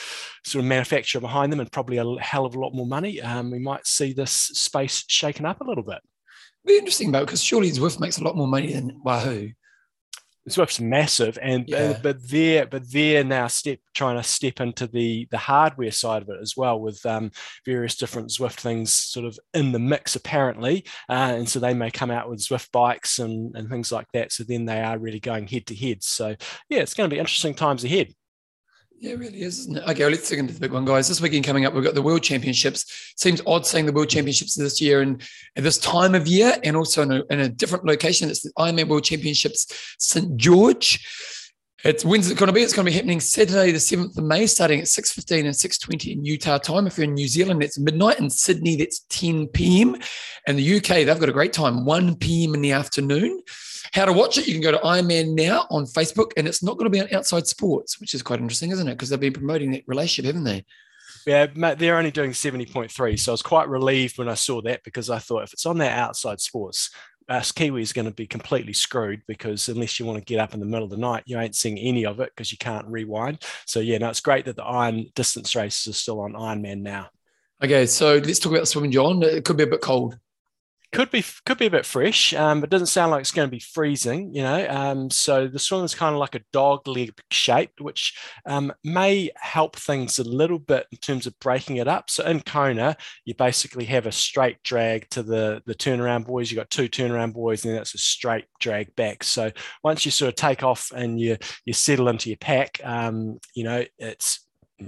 sort 0.45 0.65
of 0.65 0.69
manufacturer 0.69 1.21
behind 1.21 1.53
them 1.53 1.61
and 1.61 1.73
probably 1.73 1.99
a 1.99 2.05
hell 2.21 2.47
of 2.47 2.55
a 2.55 2.61
lot 2.61 2.75
more 2.75 2.87
money. 2.87 3.21
Um, 3.21 3.51
we 3.51 3.59
might 3.59 3.87
see 3.87 4.13
this 4.13 4.33
space 4.33 5.05
shaken 5.09 5.47
up 5.47 5.61
a 5.61 5.65
little 5.65 5.85
bit. 5.85 6.01
Be 6.67 6.77
interesting 6.77 7.09
about 7.09 7.27
because 7.27 7.43
surely 7.43 7.71
Zwift 7.71 8.01
makes 8.01 8.19
a 8.19 8.25
lot 8.25 8.37
more 8.37 8.49
money 8.49 8.73
than 8.73 9.01
Wahoo. 9.03 9.51
Zwift's 10.51 10.81
massive, 10.81 11.39
and 11.41 11.65
yeah. 11.67 11.99
but 12.03 12.17
they're 12.29 12.67
but 12.67 12.91
they're 12.91 13.25
now 13.25 13.47
step 13.47 13.79
trying 13.95 14.17
to 14.17 14.23
step 14.23 14.61
into 14.61 14.87
the 14.87 15.27
the 15.31 15.39
hardware 15.39 15.91
side 15.91 16.23
of 16.23 16.29
it 16.29 16.39
as 16.41 16.57
well 16.57 16.81
with 16.81 17.05
um, 17.07 17.31
various 17.65 17.97
different 17.97 18.31
Zwift 18.31 18.61
things 18.61 18.93
sort 18.93 19.27
of 19.27 19.39
in 19.55 19.73
the 19.73 19.79
mix 19.79 20.17
apparently, 20.17 20.85
uh, 21.09 21.35
and 21.37 21.49
so 21.49 21.59
they 21.59 21.75
may 21.75 21.91
come 21.91 22.11
out 22.11 22.29
with 22.29 22.41
Zwift 22.41 22.71
bikes 22.73 23.19
and 23.19 23.55
and 23.57 23.69
things 23.69 23.91
like 23.91 24.07
that. 24.13 24.33
So 24.33 24.45
then 24.45 24.65
they 24.65 24.81
are 24.81 24.99
really 24.99 25.21
going 25.21 25.47
head 25.47 25.67
to 25.67 25.75
head. 25.75 26.03
So 26.03 26.35
yeah, 26.69 26.81
it's 26.81 26.95
going 26.95 27.09
to 27.09 27.15
be 27.15 27.21
interesting 27.21 27.55
times 27.55 27.85
ahead. 27.85 28.13
Yeah, 29.03 29.13
it 29.13 29.19
really 29.19 29.41
is, 29.41 29.61
isn't 29.61 29.79
it? 29.79 29.85
Okay, 29.89 30.03
well, 30.03 30.11
let's 30.11 30.29
dig 30.29 30.39
into 30.39 30.53
the 30.53 30.61
big 30.61 30.73
one, 30.73 30.85
guys. 30.85 31.09
This 31.09 31.23
weekend 31.23 31.47
coming 31.47 31.65
up, 31.65 31.73
we've 31.73 31.83
got 31.83 31.95
the 31.95 32.03
World 32.03 32.23
Championships. 32.23 33.15
Seems 33.17 33.41
odd 33.47 33.65
saying 33.65 33.87
the 33.87 33.95
World 33.95 34.11
Championships 34.11 34.55
this 34.55 34.79
year 34.79 35.01
and 35.01 35.23
at 35.57 35.65
this 35.65 35.79
time 35.79 36.15
of 36.15 36.29
year, 36.29 36.55
and 36.65 36.77
also 36.77 37.01
in 37.01 37.13
a, 37.13 37.23
in 37.31 37.41
a 37.41 37.49
different 37.49 37.87
location. 37.87 38.29
It's 38.29 38.43
the 38.43 38.53
Ironman 38.59 38.89
World 38.89 39.05
Championships 39.05 39.95
St. 39.99 40.37
George. 40.37 41.03
It's 41.83 42.05
when's 42.05 42.31
it 42.31 42.37
going 42.37 42.49
to 42.49 42.53
be? 42.53 42.61
It's 42.61 42.75
going 42.75 42.85
to 42.85 42.91
be 42.91 42.95
happening 42.95 43.21
Saturday, 43.21 43.73
the 43.73 43.79
7th 43.79 44.19
of 44.19 44.25
May, 44.25 44.47
starting 44.47 44.81
at 44.81 44.85
6.15 44.85 45.47
and 45.47 45.49
6.20 45.49 46.13
in 46.13 46.25
Utah 46.27 46.59
time. 46.59 46.87
If 46.87 46.99
you're 46.99 47.05
in 47.05 47.15
New 47.15 47.27
Zealand, 47.27 47.63
it's 47.63 47.79
midnight. 47.79 48.21
In 48.21 48.29
Sydney, 48.29 48.77
that's 48.77 49.01
10 49.09 49.47
p.m. 49.49 49.97
And 50.47 50.59
the 50.59 50.77
UK, 50.77 51.07
they've 51.07 51.19
got 51.19 51.31
a 51.31 51.33
great 51.33 51.55
time, 51.55 51.87
1 51.87 52.17
p.m. 52.17 52.55
in 52.55 52.61
the 52.61 52.73
afternoon. 52.73 53.41
How 53.95 54.05
to 54.05 54.13
watch 54.13 54.37
it, 54.37 54.47
you 54.47 54.53
can 54.53 54.63
go 54.63 54.73
to 54.73 54.79
Ironman 54.79 55.35
Now 55.35 55.67
on 55.71 55.87
Facebook, 55.87 56.33
and 56.37 56.47
it's 56.47 56.63
not 56.63 56.77
going 56.77 56.85
to 56.85 56.91
be 56.91 57.01
on 57.01 57.15
Outside 57.15 57.47
Sports, 57.47 57.99
which 57.99 58.13
is 58.13 58.23
quite 58.23 58.41
interesting, 58.41 58.73
isn't 58.73 58.87
it? 58.87 58.93
Because 58.93 59.09
they've 59.09 59.19
been 59.19 59.33
promoting 59.33 59.71
that 59.71 59.85
relationship, 59.87 60.27
haven't 60.27 60.45
they? 60.45 60.67
Yeah, 61.27 61.47
mate, 61.55 61.79
they're 61.79 61.97
only 61.97 62.11
doing 62.11 62.33
70.3. 62.33 63.19
So 63.19 63.33
I 63.33 63.35
was 63.35 63.43
quite 63.43 63.69
relieved 63.69 64.19
when 64.19 64.29
I 64.29 64.35
saw 64.35 64.61
that 64.63 64.85
because 64.85 65.09
I 65.09 65.19
thought 65.19 65.45
if 65.45 65.53
it's 65.55 65.67
on 65.67 65.79
that 65.79 65.99
outside 65.99 66.41
sports, 66.41 66.91
Uh, 67.31 67.35
us 67.35 67.53
Kiwi 67.53 67.81
is 67.81 67.93
going 67.93 68.07
to 68.07 68.11
be 68.11 68.27
completely 68.27 68.73
screwed 68.73 69.23
because 69.27 69.69
unless 69.69 69.99
you 69.99 70.07
want 70.07 70.19
to 70.19 70.25
get 70.25 70.41
up 70.41 70.53
in 70.53 70.61
the 70.61 70.67
middle 70.67 70.85
of 70.85 70.91
the 70.91 70.97
night, 70.97 71.23
you 71.27 71.39
ain't 71.39 71.55
seeing 71.55 71.79
any 71.79 72.05
of 72.05 72.21
it 72.21 72.33
because 72.35 72.51
you 72.51 72.59
can't 72.59 72.87
rewind. 72.87 73.43
So 73.67 73.81
yeah, 73.81 73.99
no, 73.99 74.11
it's 74.11 74.21
great 74.21 74.45
that 74.47 74.57
the 74.57 74.65
iron 74.65 75.07
distance 75.15 75.55
races 75.55 75.95
are 75.95 75.97
still 75.97 76.21
on 76.21 76.33
Ironman 76.33 76.83
now. 76.83 77.09
Okay, 77.63 77.87
so 77.87 78.17
let's 78.17 78.39
talk 78.39 78.53
about 78.53 78.69
swimming, 78.69 78.91
John. 78.91 79.23
It 79.23 79.45
could 79.45 79.57
be 79.57 79.65
a 79.65 79.69
bit 79.69 79.81
cold 79.81 80.19
could 80.93 81.11
be 81.11 81.25
could 81.47 81.59
be 81.59 81.67
a 81.67 81.71
bit 81.71 81.87
fresh, 81.87 82.35
um, 82.35 82.61
but 82.61 82.71
doesn't 82.71 82.87
sound 82.87 83.13
like 83.13 83.21
it's 83.21 83.31
going 83.31 83.47
to 83.49 83.51
be 83.51 83.61
freezing. 83.61 84.35
You 84.35 84.43
know, 84.43 84.67
um, 84.69 85.11
so 85.11 85.47
the 85.47 85.59
swim 85.59 85.85
is 85.85 85.95
kind 85.95 86.15
of 86.15 86.19
like 86.19 86.35
a 86.35 86.43
dog 86.53 86.87
leg 86.89 87.13
shape, 87.31 87.81
which 87.81 88.19
um, 88.47 88.73
may 88.83 89.31
help 89.37 89.77
things 89.77 90.19
a 90.19 90.25
little 90.25 90.59
bit 90.59 90.87
in 90.91 90.99
terms 90.99 91.27
of 91.27 91.39
breaking 91.39 91.77
it 91.77 91.87
up. 91.87 92.11
So 92.11 92.25
in 92.25 92.41
Kona, 92.41 92.97
you 93.25 93.35
basically 93.35 93.85
have 93.87 94.07
a 94.07 94.13
straight 94.13 94.63
drag 94.65 95.09
to 95.11 95.23
the 95.23 95.63
the 95.67 95.75
turnaround 95.75 96.27
buoys. 96.27 96.51
You 96.51 96.57
got 96.57 96.71
two 96.71 96.89
turnaround 96.89 97.35
buoys, 97.35 97.65
and 97.65 97.77
that's 97.77 97.95
a 97.95 97.99
straight 97.99 98.47
drag 98.59 98.95
back. 98.97 99.23
So 99.23 99.53
once 99.85 100.05
you 100.05 100.11
sort 100.11 100.31
of 100.31 100.35
take 100.35 100.65
off 100.65 100.91
and 100.95 101.21
you 101.21 101.37
you 101.65 101.73
settle 101.73 102.09
into 102.09 102.31
your 102.31 102.39
pack, 102.39 102.81
um, 102.83 103.39
you 103.55 103.65
know, 103.65 103.85
it's 103.99 104.47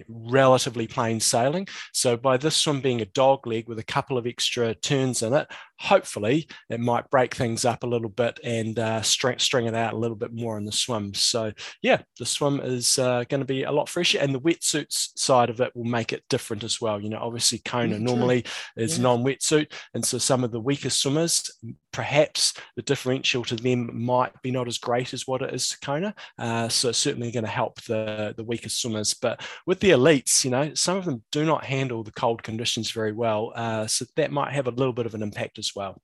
relatively 0.09 0.87
plain 0.87 1.21
sailing. 1.21 1.67
So 1.93 2.17
by 2.17 2.37
this 2.37 2.57
swim 2.57 2.81
being 2.81 3.01
a 3.01 3.07
dog 3.07 3.47
leg 3.47 3.69
with 3.69 3.79
a 3.79 3.85
couple 3.85 4.19
of 4.19 4.27
extra 4.27 4.75
turns 4.75 5.23
in 5.23 5.33
it, 5.33 5.47
hopefully 5.79 6.49
it 6.71 6.81
might 6.81 7.11
break 7.11 7.35
things 7.35 7.65
up 7.65 7.83
a 7.83 7.87
little 7.87 8.09
bit 8.09 8.39
and 8.45 8.79
uh, 8.79 9.03
string, 9.03 9.39
string 9.39 9.67
it 9.67 9.75
out 9.75 9.95
a 9.95 9.99
little 9.99 10.17
bit 10.17 10.33
more 10.33 10.57
in 10.57 10.65
the 10.65 10.73
swim. 10.73 11.15
So 11.15 11.53
yeah, 11.83 12.03
the 12.19 12.27
swim 12.27 12.61
is 12.61 12.99
uh, 12.99 13.25
going 13.29 13.41
to 13.41 13.47
be 13.47 13.65
a 13.65 13.73
lot 13.73 13.89
fresher 13.89 14.19
and 14.19 14.35
the 14.35 14.41
wetsuits 14.41 15.09
side 15.17 15.51
of 15.51 15.61
it 15.61 15.75
will 15.75 15.85
make 15.85 16.13
it 16.13 16.25
different 16.29 16.65
as 16.65 16.81
well. 16.81 17.01
You 17.01 17.09
know, 17.09 17.21
obviously 17.21 17.59
Kona 17.59 17.97
mm, 17.97 18.01
normally 18.01 18.45
is 18.77 18.97
yeah. 18.97 19.03
non-wetsuit. 19.03 19.73
And 19.95 20.05
so 20.05 20.19
some 20.19 20.45
of 20.45 20.53
the 20.53 20.61
weaker 20.61 20.91
swimmers, 20.91 21.51
perhaps 21.93 22.55
the 22.77 22.83
differential 22.83 23.45
to 23.45 23.57
them 23.57 23.91
might 23.93 24.33
be 24.43 24.51
not 24.51 24.69
as 24.69 24.79
great 24.79 25.13
as 25.13 25.27
what 25.27 25.43
it 25.43 25.55
is 25.55 25.69
to 25.71 25.79
Kona. 25.81 26.15
Uh, 26.39 26.69
so 26.69 26.89
it's 26.89 26.99
certainly 26.99 27.31
going 27.31 27.45
to 27.45 27.51
help 27.51 27.81
the, 27.83 28.35
the 28.37 28.45
weaker 28.45 28.69
swimmers. 28.69 29.15
But 29.15 29.43
with 29.67 29.81
the 29.81 29.91
elites, 29.91 30.45
you 30.45 30.51
know, 30.51 30.75
some 30.75 30.97
of 30.97 31.05
them 31.05 31.23
do 31.31 31.45
not 31.45 31.65
handle 31.65 32.03
the 32.03 32.13
cold 32.13 32.43
conditions 32.43 32.91
very 32.91 33.13
well. 33.13 33.53
Uh, 33.55 33.87
so 33.87 34.05
that 34.17 34.33
might 34.33 34.53
have 34.53 34.67
a 34.67 34.73
little 34.73 34.93
bit 34.93 35.07
of 35.07 35.15
an 35.15 35.23
impact 35.23 35.59
as 35.59 35.73
well. 35.75 36.01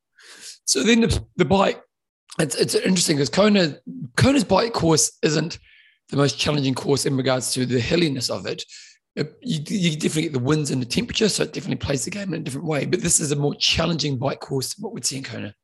So 0.65 0.83
then 0.83 1.01
the, 1.01 1.25
the 1.37 1.45
bike, 1.45 1.81
it's, 2.39 2.55
it's 2.55 2.75
interesting 2.75 3.17
because 3.17 3.31
Kona, 3.31 3.77
Kona's 4.17 4.45
bike 4.45 4.73
course 4.73 5.19
isn't 5.23 5.59
the 6.11 6.17
most 6.17 6.39
challenging 6.39 6.75
course 6.75 7.07
in 7.07 7.17
regards 7.17 7.53
to 7.53 7.67
the 7.67 7.81
hilliness 7.81 8.31
of 8.31 8.47
it. 8.47 8.65
You, 9.17 9.25
you, 9.43 9.97
definitely 9.97 10.23
get 10.23 10.33
the 10.33 10.39
winds 10.39 10.71
and 10.71 10.81
the 10.81 10.87
temperature, 10.87 11.29
so 11.29 11.43
it 11.43 11.53
definitely 11.53 11.85
plays 11.85 12.05
the 12.05 12.11
game 12.11 12.33
in 12.35 12.41
a 12.41 12.45
different 12.45 12.69
way. 12.69 12.87
But 12.87 13.01
this 13.01 13.19
is 13.19 13.33
a 13.33 13.37
more 13.37 13.55
challenging 13.57 14.17
bike 14.17 14.39
course 14.39 14.75
than 14.75 14.85
what 14.85 14.95
we'd 14.95 15.05
see 15.05 15.17
in 15.17 15.25
Kona. 15.25 15.55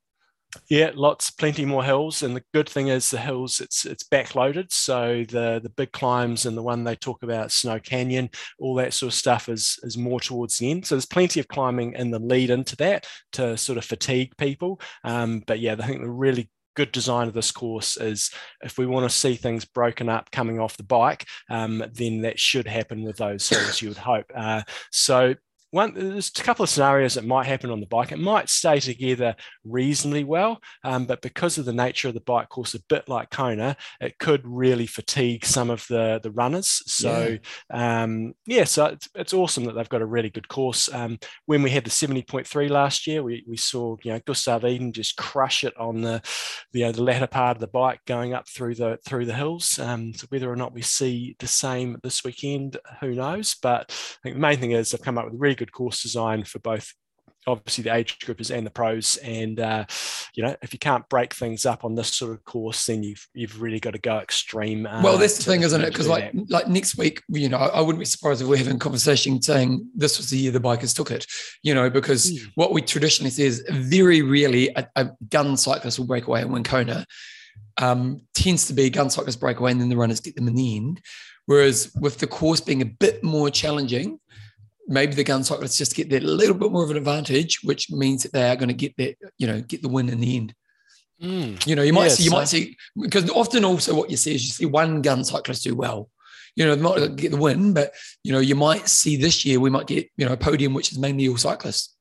Yeah, 0.69 0.91
lots, 0.95 1.31
plenty 1.31 1.65
more 1.65 1.85
hills, 1.85 2.23
and 2.23 2.37
the 2.37 2.45
good 2.53 2.69
thing 2.69 2.89
is 2.89 3.11
the 3.11 3.19
hills 3.19 3.61
it's 3.61 3.85
it's 3.85 4.05
backloaded. 4.05 4.73
So 4.73 5.25
the 5.29 5.61
the 5.63 5.73
big 5.77 5.93
climbs 5.93 6.47
and 6.47 6.57
the 6.57 6.63
one 6.63 6.85
they 6.85 6.97
talk 6.97 7.23
about, 7.23 7.53
Snow 7.53 7.79
Canyon, 7.79 8.31
all 8.59 8.75
that 8.77 8.95
sort 8.95 9.13
of 9.13 9.19
stuff 9.19 9.49
is 9.49 9.79
is 9.83 9.99
more 9.99 10.21
towards 10.21 10.59
the 10.59 10.71
end. 10.71 10.87
So 10.87 10.95
there's 10.95 11.07
plenty 11.07 11.41
of 11.41 11.49
climbing 11.49 11.95
in 11.95 12.11
the 12.11 12.19
lead 12.19 12.51
into 12.51 12.77
that 12.77 13.07
to 13.33 13.57
sort 13.57 13.79
of 13.79 13.85
fatigue 13.85 14.37
people. 14.37 14.81
Um, 15.05 15.43
but 15.47 15.61
yeah, 15.61 15.77
I 15.79 15.87
think 15.87 16.03
the 16.03 16.11
really 16.11 16.51
good 16.75 16.93
design 16.93 17.29
of 17.29 17.35
this 17.35 17.53
course 17.53 17.97
is 17.97 18.31
if 18.63 18.79
we 18.79 18.87
want 18.87 19.09
to 19.09 19.17
see 19.17 19.37
things 19.37 19.65
broken 19.65 20.09
up 20.09 20.31
coming 20.31 20.59
off 20.59 20.77
the 20.77 20.83
bike, 20.83 21.25
um, 21.49 21.85
then 21.93 22.23
that 22.23 22.39
should 22.39 22.67
happen 22.67 23.05
with 23.05 23.17
those 23.17 23.49
hills, 23.49 23.81
you 23.81 23.89
would 23.89 23.99
hope. 23.99 24.27
Uh, 24.35 24.63
so 24.91 25.35
one 25.75 25.93
there's 25.95 26.31
a 26.31 26.43
couple 26.43 26.63
of 26.63 26.71
scenarios 26.71 27.15
that 27.15 27.25
might 27.25 27.47
happen 27.47 27.71
on 27.71 27.81
the 27.81 27.87
bike. 27.87 28.13
It 28.13 28.19
might 28.19 28.49
stay 28.49 28.79
together 28.81 29.35
reasonably 29.65 30.25
well, 30.25 30.61
um, 30.85 31.05
but 31.05 31.21
because 31.21 31.59
of 31.59 31.65
the 31.65 31.73
nature 31.73 32.09
of 32.09 32.15
the 32.15 32.21
bike 32.21 32.49
course, 32.49 32.75
a 32.75 32.83
bit 32.89 33.09
like 33.09 33.31
Kona, 33.31 33.77
it 34.01 34.19
could 34.19 34.43
really 34.45 34.87
fatigue 34.87 35.45
some 35.45 35.71
of 35.71 35.85
the 35.89 36.21
the 36.23 36.31
runners. 36.31 36.83
So 36.87 37.39
yeah, 37.71 38.03
um, 38.03 38.35
yeah 38.47 38.65
so 38.65 38.87
it's, 38.87 39.09
it's, 39.15 39.35
awesome 39.35 39.65
that 39.65 39.73
they've 39.73 39.89
got 39.89 40.01
a 40.01 40.07
really 40.07 40.31
good 40.31 40.47
course. 40.47 40.89
Um, 40.93 41.19
when 41.47 41.63
we 41.63 41.71
had 41.71 41.85
the 41.85 41.91
70.3 41.91 42.71
last 42.71 43.07
year, 43.07 43.25
we, 43.25 43.45
we 43.49 43.57
saw 43.57 43.97
you 44.05 44.13
know 44.13 44.21
Gustav 44.25 44.65
Iden 44.65 44.93
just 44.93 45.17
crush 45.17 45.65
it 45.65 45.77
on 45.77 46.03
the 46.03 46.23
you 46.73 46.85
know, 46.85 46.93
the 46.93 47.03
latter 47.03 47.27
part 47.27 47.57
of 47.57 47.61
the 47.61 47.67
bike 47.67 48.01
going 48.07 48.35
up 48.35 48.49
through 48.49 48.75
the 48.75 48.99
through 49.07 49.27
the 49.27 49.35
hills. 49.35 49.79
Um, 49.79 50.13
so 50.15 50.27
whether 50.29 50.51
or 50.51 50.57
not 50.57 50.75
we 50.75 50.83
see 50.83 51.37
the 51.39 51.47
same 51.47 51.99
this 52.03 52.25
weekend, 52.25 52.77
who 53.01 53.15
knows? 53.15 53.57
But 53.61 53.91
I 53.91 54.19
think 54.23 54.37
the 54.37 54.41
main 54.41 54.59
thing 54.59 54.73
is 54.73 54.91
they've 54.91 55.03
come 55.03 55.19
up 55.19 55.27
with 55.27 55.41
really 55.41 55.55
good 55.55 55.64
good 55.65 55.73
course 55.73 56.03
design 56.03 56.45
for 56.45 56.59
both 56.59 56.93
obviously 57.47 57.85
the 57.85 57.95
age 57.95 58.19
groupers 58.21 58.55
and 58.55 58.67
the 58.67 58.71
pros 58.71 59.17
and 59.19 59.61
uh, 59.61 59.85
you 60.35 60.43
know 60.43 60.55
if 60.63 60.73
you 60.73 60.79
can't 60.79 61.07
break 61.09 61.35
things 61.35 61.67
up 61.67 61.85
on 61.85 61.95
this 61.95 62.09
sort 62.09 62.33
of 62.33 62.45
course 62.45 62.87
then 62.87 63.03
you've 63.03 63.27
you've 63.35 63.61
really 63.61 63.81
got 63.81 63.93
to 63.93 63.99
go 63.99 64.19
extreme 64.19 64.87
uh, 64.87 65.03
well 65.03 65.19
that's 65.19 65.37
the 65.37 65.45
thing 65.45 65.63
isn't 65.63 65.83
it 65.83 65.91
because 65.91 66.09
like 66.09 66.33
that. 66.33 66.51
like 66.51 66.69
next 66.69 66.97
week 66.97 67.23
you 67.29 67.49
know 67.49 67.59
I 67.59 67.81
wouldn't 67.81 67.99
be 67.99 68.07
surprised 68.07 68.41
if 68.41 68.49
we're 68.49 68.57
having 68.57 68.77
a 68.77 68.79
conversation 68.79 69.41
saying 69.43 69.87
this 69.95 70.17
was 70.19 70.31
the 70.31 70.39
year 70.39 70.53
the 70.53 70.61
bikers 70.61 70.95
took 70.95 71.11
it 71.11 71.27
you 71.63 71.75
know 71.75 71.91
because 71.91 72.33
mm. 72.33 72.51
what 72.55 72.73
we 72.73 72.81
traditionally 72.81 73.31
see 73.31 73.45
is 73.45 73.65
very 73.71 74.23
rarely 74.23 74.69
a, 74.77 74.87
a 74.97 75.11
gun 75.29 75.57
cyclist 75.57 75.99
will 75.99 76.07
break 76.07 76.27
away 76.27 76.43
and 76.43 76.53
win 76.53 76.65
Kona 76.65 77.07
um, 77.77 78.21
tends 78.35 78.67
to 78.69 78.73
be 78.73 78.89
gun 78.89 79.11
cyclists 79.11 79.37
break 79.37 79.61
away 79.61 79.73
and 79.73 79.81
then 79.81 79.89
the 79.89 79.97
runners 79.97 80.21
get 80.21 80.37
them 80.37 80.49
in 80.49 80.55
the 80.55 80.77
end 80.77 81.01
whereas 81.47 81.93
with 82.01 82.19
the 82.19 82.27
course 82.27 82.61
being 82.61 82.83
a 82.83 82.87
bit 82.87 83.23
more 83.23 83.51
challenging 83.51 84.19
maybe 84.87 85.15
the 85.15 85.25
gun 85.25 85.45
cyclists 85.45 85.79
just 85.79 85.95
get 85.95 86.11
that 86.11 86.23
little 86.23 86.55
bit 86.55 86.71
more 86.71 86.85
of 86.85 86.91
an 86.91 86.97
advantage, 86.97 87.61
which 87.63 87.91
means 87.91 88.23
that 88.23 88.33
they 88.33 88.49
are 88.49 88.57
going 88.57 88.69
to 88.69 88.75
get 88.75 88.97
that, 88.97 89.17
you 89.39 89.47
know, 89.47 89.61
get 89.61 89.83
the 89.83 89.89
win 89.89 90.09
in 90.09 90.21
the 90.21 90.37
end. 90.37 90.55
Mm, 91.23 91.67
you 91.67 91.77
know, 91.77 91.83
you 91.83 91.93
might 91.93 92.09
see, 92.09 92.25
you 92.25 92.31
might 92.31 92.49
see, 92.49 92.77
because 93.01 93.29
often 93.31 93.65
also 93.65 93.95
what 93.95 94.11
you 94.11 94.17
see 94.17 94.35
is 94.35 94.45
you 94.45 94.51
see 94.51 94.67
one 94.67 95.01
gun 95.01 95.25
cyclist 95.25 95.65
do 95.65 95.75
well. 95.75 96.11
You 96.57 96.67
know, 96.67 96.75
they 96.75 96.83
might 96.83 97.17
get 97.17 97.33
the 97.33 97.37
win, 97.37 97.73
but 97.73 97.93
you 98.23 98.33
know, 98.33 98.41
you 98.41 98.55
might 98.55 98.89
see 98.89 99.17
this 99.17 99.45
year 99.45 99.59
we 99.59 99.71
might 99.71 99.87
get 99.87 100.09
you 100.17 100.27
know 100.27 100.33
a 100.33 100.37
podium 100.37 100.75
which 100.75 100.93
is 100.93 100.99
mainly 100.99 101.29
all 101.29 101.37
cyclists. 101.37 101.95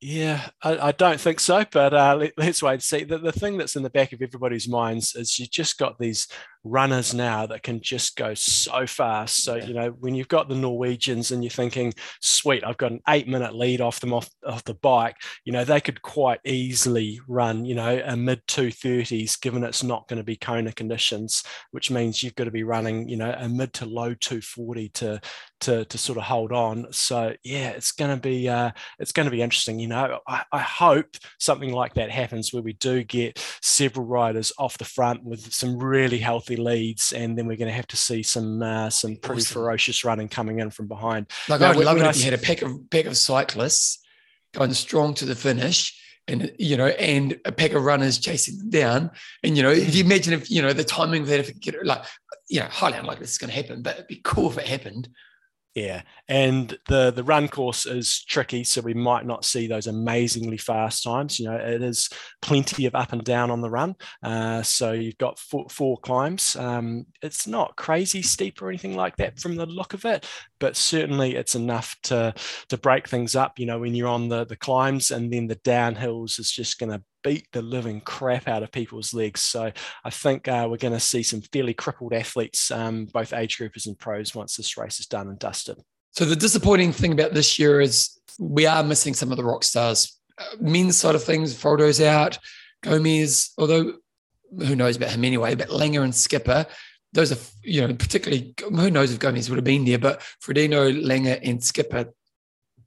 Yeah, 0.00 0.48
I, 0.62 0.88
I, 0.88 0.92
don't 0.92 1.20
think 1.20 1.38
so, 1.38 1.64
but 1.70 1.94
uh, 1.94 2.28
let, 2.36 2.48
us 2.48 2.60
wait 2.60 2.72
and 2.72 2.82
see. 2.82 3.04
The, 3.04 3.18
the 3.18 3.30
thing 3.30 3.56
that's 3.56 3.76
in 3.76 3.84
the 3.84 3.90
back 3.90 4.12
of 4.12 4.20
everybody's 4.20 4.68
minds 4.68 5.14
is 5.14 5.38
you 5.38 5.46
just 5.46 5.78
got 5.78 5.96
these 5.96 6.26
runners 6.64 7.12
now 7.12 7.46
that 7.46 7.62
can 7.62 7.80
just 7.80 8.16
go 8.16 8.34
so 8.34 8.86
fast. 8.86 9.42
So, 9.42 9.56
you 9.56 9.74
know, 9.74 9.90
when 9.90 10.14
you've 10.14 10.28
got 10.28 10.48
the 10.48 10.54
Norwegians 10.54 11.30
and 11.30 11.42
you're 11.42 11.50
thinking, 11.50 11.92
sweet, 12.20 12.64
I've 12.64 12.76
got 12.76 12.92
an 12.92 13.00
eight 13.08 13.28
minute 13.28 13.54
lead 13.54 13.80
off 13.80 14.00
them 14.00 14.12
off, 14.12 14.30
off 14.46 14.64
the 14.64 14.74
bike, 14.74 15.16
you 15.44 15.52
know, 15.52 15.64
they 15.64 15.80
could 15.80 16.02
quite 16.02 16.40
easily 16.44 17.20
run, 17.26 17.64
you 17.64 17.74
know, 17.74 18.02
a 18.04 18.16
mid 18.16 18.46
230s, 18.46 19.40
given 19.40 19.64
it's 19.64 19.82
not 19.82 20.06
going 20.08 20.18
to 20.18 20.24
be 20.24 20.36
Kona 20.36 20.72
conditions, 20.72 21.42
which 21.72 21.90
means 21.90 22.22
you've 22.22 22.34
got 22.34 22.44
to 22.44 22.50
be 22.50 22.62
running, 22.62 23.08
you 23.08 23.16
know, 23.16 23.34
a 23.36 23.48
mid 23.48 23.72
to 23.74 23.86
low 23.86 24.14
240 24.14 24.88
to, 24.90 25.20
to, 25.60 25.84
to 25.84 25.98
sort 25.98 26.18
of 26.18 26.24
hold 26.24 26.52
on. 26.52 26.86
So 26.92 27.34
yeah, 27.42 27.70
it's 27.70 27.92
going 27.92 28.14
to 28.14 28.20
be, 28.20 28.48
uh, 28.48 28.70
it's 28.98 29.12
going 29.12 29.26
to 29.26 29.30
be 29.30 29.42
interesting. 29.42 29.78
You 29.78 29.88
know, 29.88 30.20
I, 30.26 30.44
I 30.52 30.60
hope 30.60 31.16
something 31.38 31.72
like 31.72 31.94
that 31.94 32.10
happens 32.10 32.52
where 32.52 32.62
we 32.62 32.74
do 32.74 33.02
get 33.02 33.44
several 33.62 34.06
riders 34.06 34.52
off 34.58 34.78
the 34.78 34.84
front 34.84 35.24
with 35.24 35.52
some 35.52 35.78
really 35.78 36.18
healthy 36.18 36.51
healthy 36.52 36.62
leads, 36.62 37.12
and 37.12 37.36
then 37.36 37.46
we're 37.46 37.56
going 37.56 37.70
to 37.70 37.74
have 37.74 37.86
to 37.88 37.96
see 37.96 38.22
some 38.22 38.62
uh, 38.62 38.90
some 38.90 39.16
pretty 39.16 39.42
awesome. 39.42 39.54
ferocious 39.54 40.04
running 40.04 40.28
coming 40.28 40.60
in 40.60 40.70
from 40.70 40.86
behind. 40.86 41.26
Like 41.48 41.60
now, 41.60 41.70
I'd 41.70 41.76
love 41.76 41.96
it 41.96 42.02
if 42.02 42.18
you 42.18 42.24
had 42.24 42.34
a 42.34 42.38
pack 42.38 42.62
of 42.62 42.90
pack 42.90 43.06
of 43.06 43.16
cyclists 43.16 43.98
going 44.54 44.72
strong 44.74 45.14
to 45.14 45.24
the 45.24 45.34
finish, 45.34 45.98
and 46.28 46.52
you 46.58 46.76
know, 46.76 46.88
and 46.88 47.40
a 47.44 47.52
pack 47.52 47.72
of 47.72 47.84
runners 47.84 48.18
chasing 48.18 48.58
them 48.58 48.70
down. 48.70 49.10
And 49.42 49.56
you 49.56 49.62
know, 49.62 49.70
if 49.70 49.94
you 49.94 50.04
imagine 50.04 50.32
if 50.32 50.50
you 50.50 50.62
know 50.62 50.72
the 50.72 50.84
timing 50.84 51.22
of 51.22 51.28
that, 51.28 51.40
if 51.40 51.48
it 51.48 51.60
get 51.60 51.84
like, 51.84 52.04
you 52.48 52.60
know, 52.60 52.66
highly 52.66 52.98
unlikely 52.98 53.22
this 53.22 53.32
is 53.32 53.38
going 53.38 53.50
to 53.50 53.56
happen, 53.56 53.82
but 53.82 53.94
it'd 53.94 54.08
be 54.08 54.20
cool 54.22 54.50
if 54.50 54.58
it 54.58 54.66
happened. 54.66 55.08
Yeah, 55.74 56.02
and 56.28 56.76
the 56.86 57.10
the 57.12 57.24
run 57.24 57.48
course 57.48 57.86
is 57.86 58.22
tricky, 58.24 58.62
so 58.62 58.82
we 58.82 58.92
might 58.92 59.24
not 59.24 59.42
see 59.42 59.66
those 59.66 59.86
amazingly 59.86 60.58
fast 60.58 61.02
times. 61.02 61.38
You 61.38 61.46
know, 61.46 61.56
it 61.56 61.80
is 61.82 62.10
plenty 62.42 62.84
of 62.84 62.94
up 62.94 63.14
and 63.14 63.24
down 63.24 63.50
on 63.50 63.62
the 63.62 63.70
run. 63.70 63.94
Uh, 64.22 64.62
so 64.62 64.92
you've 64.92 65.16
got 65.16 65.38
four, 65.38 65.66
four 65.70 65.96
climbs. 66.00 66.56
Um, 66.56 67.06
it's 67.22 67.46
not 67.46 67.76
crazy 67.76 68.20
steep 68.20 68.60
or 68.60 68.68
anything 68.68 68.96
like 68.96 69.16
that 69.16 69.40
from 69.40 69.56
the 69.56 69.64
look 69.64 69.94
of 69.94 70.04
it, 70.04 70.26
but 70.60 70.76
certainly 70.76 71.36
it's 71.36 71.54
enough 71.54 71.96
to 72.02 72.34
to 72.68 72.76
break 72.76 73.08
things 73.08 73.34
up. 73.34 73.58
You 73.58 73.64
know, 73.64 73.78
when 73.78 73.94
you're 73.94 74.08
on 74.08 74.28
the 74.28 74.44
the 74.44 74.56
climbs 74.56 75.10
and 75.10 75.32
then 75.32 75.46
the 75.46 75.56
downhills 75.56 76.38
is 76.38 76.50
just 76.50 76.78
going 76.78 76.92
to 76.92 77.02
beat 77.22 77.46
the 77.52 77.62
living 77.62 78.00
crap 78.00 78.48
out 78.48 78.62
of 78.62 78.72
people's 78.72 79.14
legs. 79.14 79.40
So 79.40 79.72
I 80.04 80.10
think 80.10 80.48
uh, 80.48 80.66
we're 80.70 80.76
going 80.76 80.92
to 80.94 81.00
see 81.00 81.22
some 81.22 81.40
fairly 81.40 81.74
crippled 81.74 82.12
athletes, 82.12 82.70
um, 82.70 83.06
both 83.06 83.32
age 83.32 83.58
groupers 83.58 83.86
and 83.86 83.98
pros, 83.98 84.34
once 84.34 84.56
this 84.56 84.76
race 84.76 85.00
is 85.00 85.06
done 85.06 85.28
and 85.28 85.38
dusted. 85.38 85.78
So 86.12 86.24
the 86.24 86.36
disappointing 86.36 86.92
thing 86.92 87.12
about 87.12 87.32
this 87.32 87.58
year 87.58 87.80
is 87.80 88.18
we 88.38 88.66
are 88.66 88.82
missing 88.82 89.14
some 89.14 89.30
of 89.30 89.36
the 89.36 89.44
rock 89.44 89.64
stars. 89.64 90.18
Uh, 90.38 90.44
men's 90.60 90.96
side 90.96 91.14
of 91.14 91.24
things, 91.24 91.54
Frodo's 91.54 92.00
out, 92.00 92.38
Gomez, 92.82 93.52
although 93.58 93.94
who 94.58 94.76
knows 94.76 94.96
about 94.96 95.10
him 95.10 95.24
anyway, 95.24 95.54
but 95.54 95.70
Lange 95.70 95.96
and 95.96 96.14
Skipper, 96.14 96.66
those 97.12 97.32
are, 97.32 97.38
you 97.62 97.86
know, 97.86 97.94
particularly, 97.94 98.54
who 98.60 98.90
knows 98.90 99.12
if 99.12 99.18
Gomez 99.18 99.48
would 99.48 99.56
have 99.56 99.64
been 99.64 99.84
there, 99.84 99.98
but 99.98 100.20
Frodeno, 100.42 100.92
Lange, 101.02 101.38
and 101.42 101.62
Skipper, 101.62 102.12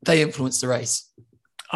they 0.04 0.22
influenced 0.22 0.62
the 0.62 0.68
race. 0.68 1.12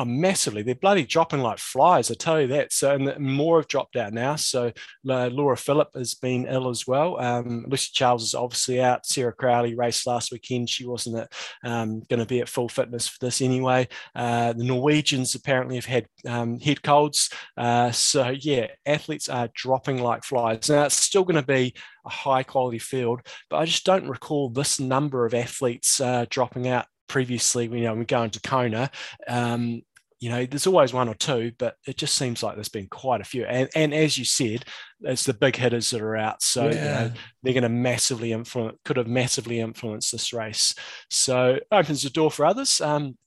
Massively. 0.05 0.63
They're 0.63 0.75
bloody 0.75 1.05
dropping 1.05 1.41
like 1.41 1.59
flies, 1.59 2.11
I 2.11 2.13
tell 2.13 2.39
you 2.39 2.47
that. 2.47 2.73
So, 2.73 2.93
and 2.93 3.19
more 3.19 3.59
have 3.59 3.67
dropped 3.67 3.95
out 3.95 4.13
now. 4.13 4.35
So, 4.35 4.71
uh, 5.09 5.27
Laura 5.27 5.57
Philipp 5.57 5.89
has 5.95 6.13
been 6.15 6.47
ill 6.47 6.69
as 6.69 6.87
well. 6.87 7.19
Um, 7.19 7.65
Lucy 7.67 7.89
Charles 7.93 8.23
is 8.23 8.35
obviously 8.35 8.81
out. 8.81 9.05
Sarah 9.05 9.33
Crowley 9.33 9.75
raced 9.75 10.07
last 10.07 10.31
weekend. 10.31 10.69
She 10.69 10.85
wasn't 10.85 11.27
um, 11.63 12.01
going 12.09 12.19
to 12.19 12.25
be 12.25 12.39
at 12.39 12.49
full 12.49 12.69
fitness 12.69 13.07
for 13.07 13.17
this 13.25 13.41
anyway. 13.41 13.87
Uh, 14.15 14.53
the 14.53 14.63
Norwegians 14.63 15.35
apparently 15.35 15.75
have 15.75 15.85
had 15.85 16.07
um, 16.27 16.59
head 16.59 16.81
colds. 16.83 17.29
Uh, 17.57 17.91
so, 17.91 18.29
yeah, 18.29 18.67
athletes 18.85 19.29
are 19.29 19.49
dropping 19.53 20.01
like 20.01 20.23
flies. 20.23 20.69
Now, 20.69 20.85
it's 20.85 20.95
still 20.95 21.23
going 21.23 21.35
to 21.35 21.47
be 21.47 21.73
a 22.05 22.09
high 22.09 22.43
quality 22.43 22.79
field, 22.79 23.21
but 23.49 23.57
I 23.57 23.65
just 23.65 23.85
don't 23.85 24.07
recall 24.07 24.49
this 24.49 24.79
number 24.79 25.25
of 25.25 25.33
athletes 25.33 25.99
uh, 25.99 26.25
dropping 26.29 26.67
out 26.67 26.85
previously, 27.09 27.65
you 27.65 27.81
know, 27.81 27.95
we 27.95 28.05
go 28.05 28.23
into 28.23 28.39
Kona, 28.39 28.89
um, 29.27 29.81
you 30.19 30.29
know, 30.29 30.45
there's 30.45 30.67
always 30.67 30.93
one 30.93 31.07
or 31.07 31.15
two, 31.15 31.53
but 31.57 31.75
it 31.87 31.97
just 31.97 32.15
seems 32.15 32.43
like 32.43 32.55
there's 32.55 32.69
been 32.69 32.87
quite 32.87 33.21
a 33.21 33.25
few. 33.25 33.45
And, 33.45 33.69
and 33.73 33.93
as 33.93 34.17
you 34.17 34.25
said, 34.25 34.65
it's 35.01 35.23
the 35.23 35.33
big 35.33 35.55
hitters 35.55 35.89
that 35.91 36.01
are 36.01 36.17
out. 36.17 36.41
So 36.43 36.65
yeah. 36.65 36.73
you 36.73 36.81
know, 36.81 37.11
they're 37.41 37.53
going 37.53 37.63
to 37.63 37.69
massively 37.69 38.33
influence, 38.33 38.77
could 38.83 38.97
have 38.97 39.07
massively 39.07 39.59
influenced 39.59 40.11
this 40.11 40.33
race. 40.33 40.75
So 41.09 41.59
opens 41.71 42.03
the 42.03 42.09
door 42.09 42.31
for 42.31 42.45
others. 42.45 42.81
Um, 42.81 43.17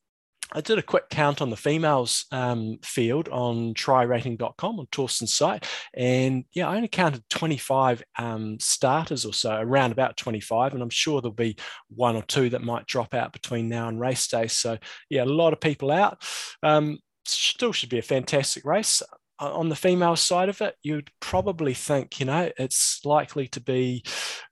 I 0.55 0.61
did 0.61 0.79
a 0.79 0.83
quick 0.83 1.09
count 1.09 1.41
on 1.41 1.51
the 1.51 1.57
females 1.57 2.27
um, 2.31 2.79
field 2.83 3.29
on 3.31 3.75
trirating.com 3.75 4.79
on 4.79 4.87
Torsten's 4.87 5.33
site. 5.33 5.67
And 5.95 6.45
yeah, 6.53 6.69
I 6.69 6.77
only 6.77 6.89
counted 6.89 7.29
25 7.31 8.03
um, 8.19 8.59
starters 8.61 9.25
or 9.25 9.33
so, 9.33 9.57
around 9.57 9.93
about 9.93 10.17
25. 10.17 10.75
And 10.75 10.83
I'm 10.83 10.91
sure 10.91 11.21
there'll 11.21 11.35
be 11.35 11.57
one 11.89 12.17
or 12.17 12.23
two 12.23 12.51
that 12.51 12.63
might 12.63 12.87
drop 12.87 13.15
out 13.15 13.33
between 13.33 13.69
now 13.69 13.89
and 13.89 14.01
race 14.01 14.27
day. 14.29 14.47
So 14.47 14.79
yeah, 15.09 15.25
a 15.25 15.27
lot 15.27 15.53
of 15.53 15.61
people 15.61 15.91
out. 15.91 16.23
Um, 16.63 16.99
still 17.25 17.73
should 17.73 17.91
be 17.91 17.99
a 17.99 18.03
fantastic 18.03 18.65
race. 18.65 19.03
On 19.39 19.69
the 19.69 19.77
female 19.77 20.17
side 20.17 20.49
of 20.49 20.61
it, 20.61 20.77
you'd 20.83 21.11
probably 21.19 21.75
think, 21.75 22.21
you 22.21 22.27
know, 22.27 22.51
it's 22.59 23.05
likely 23.05 23.49
to 23.49 23.61
be 23.61 24.05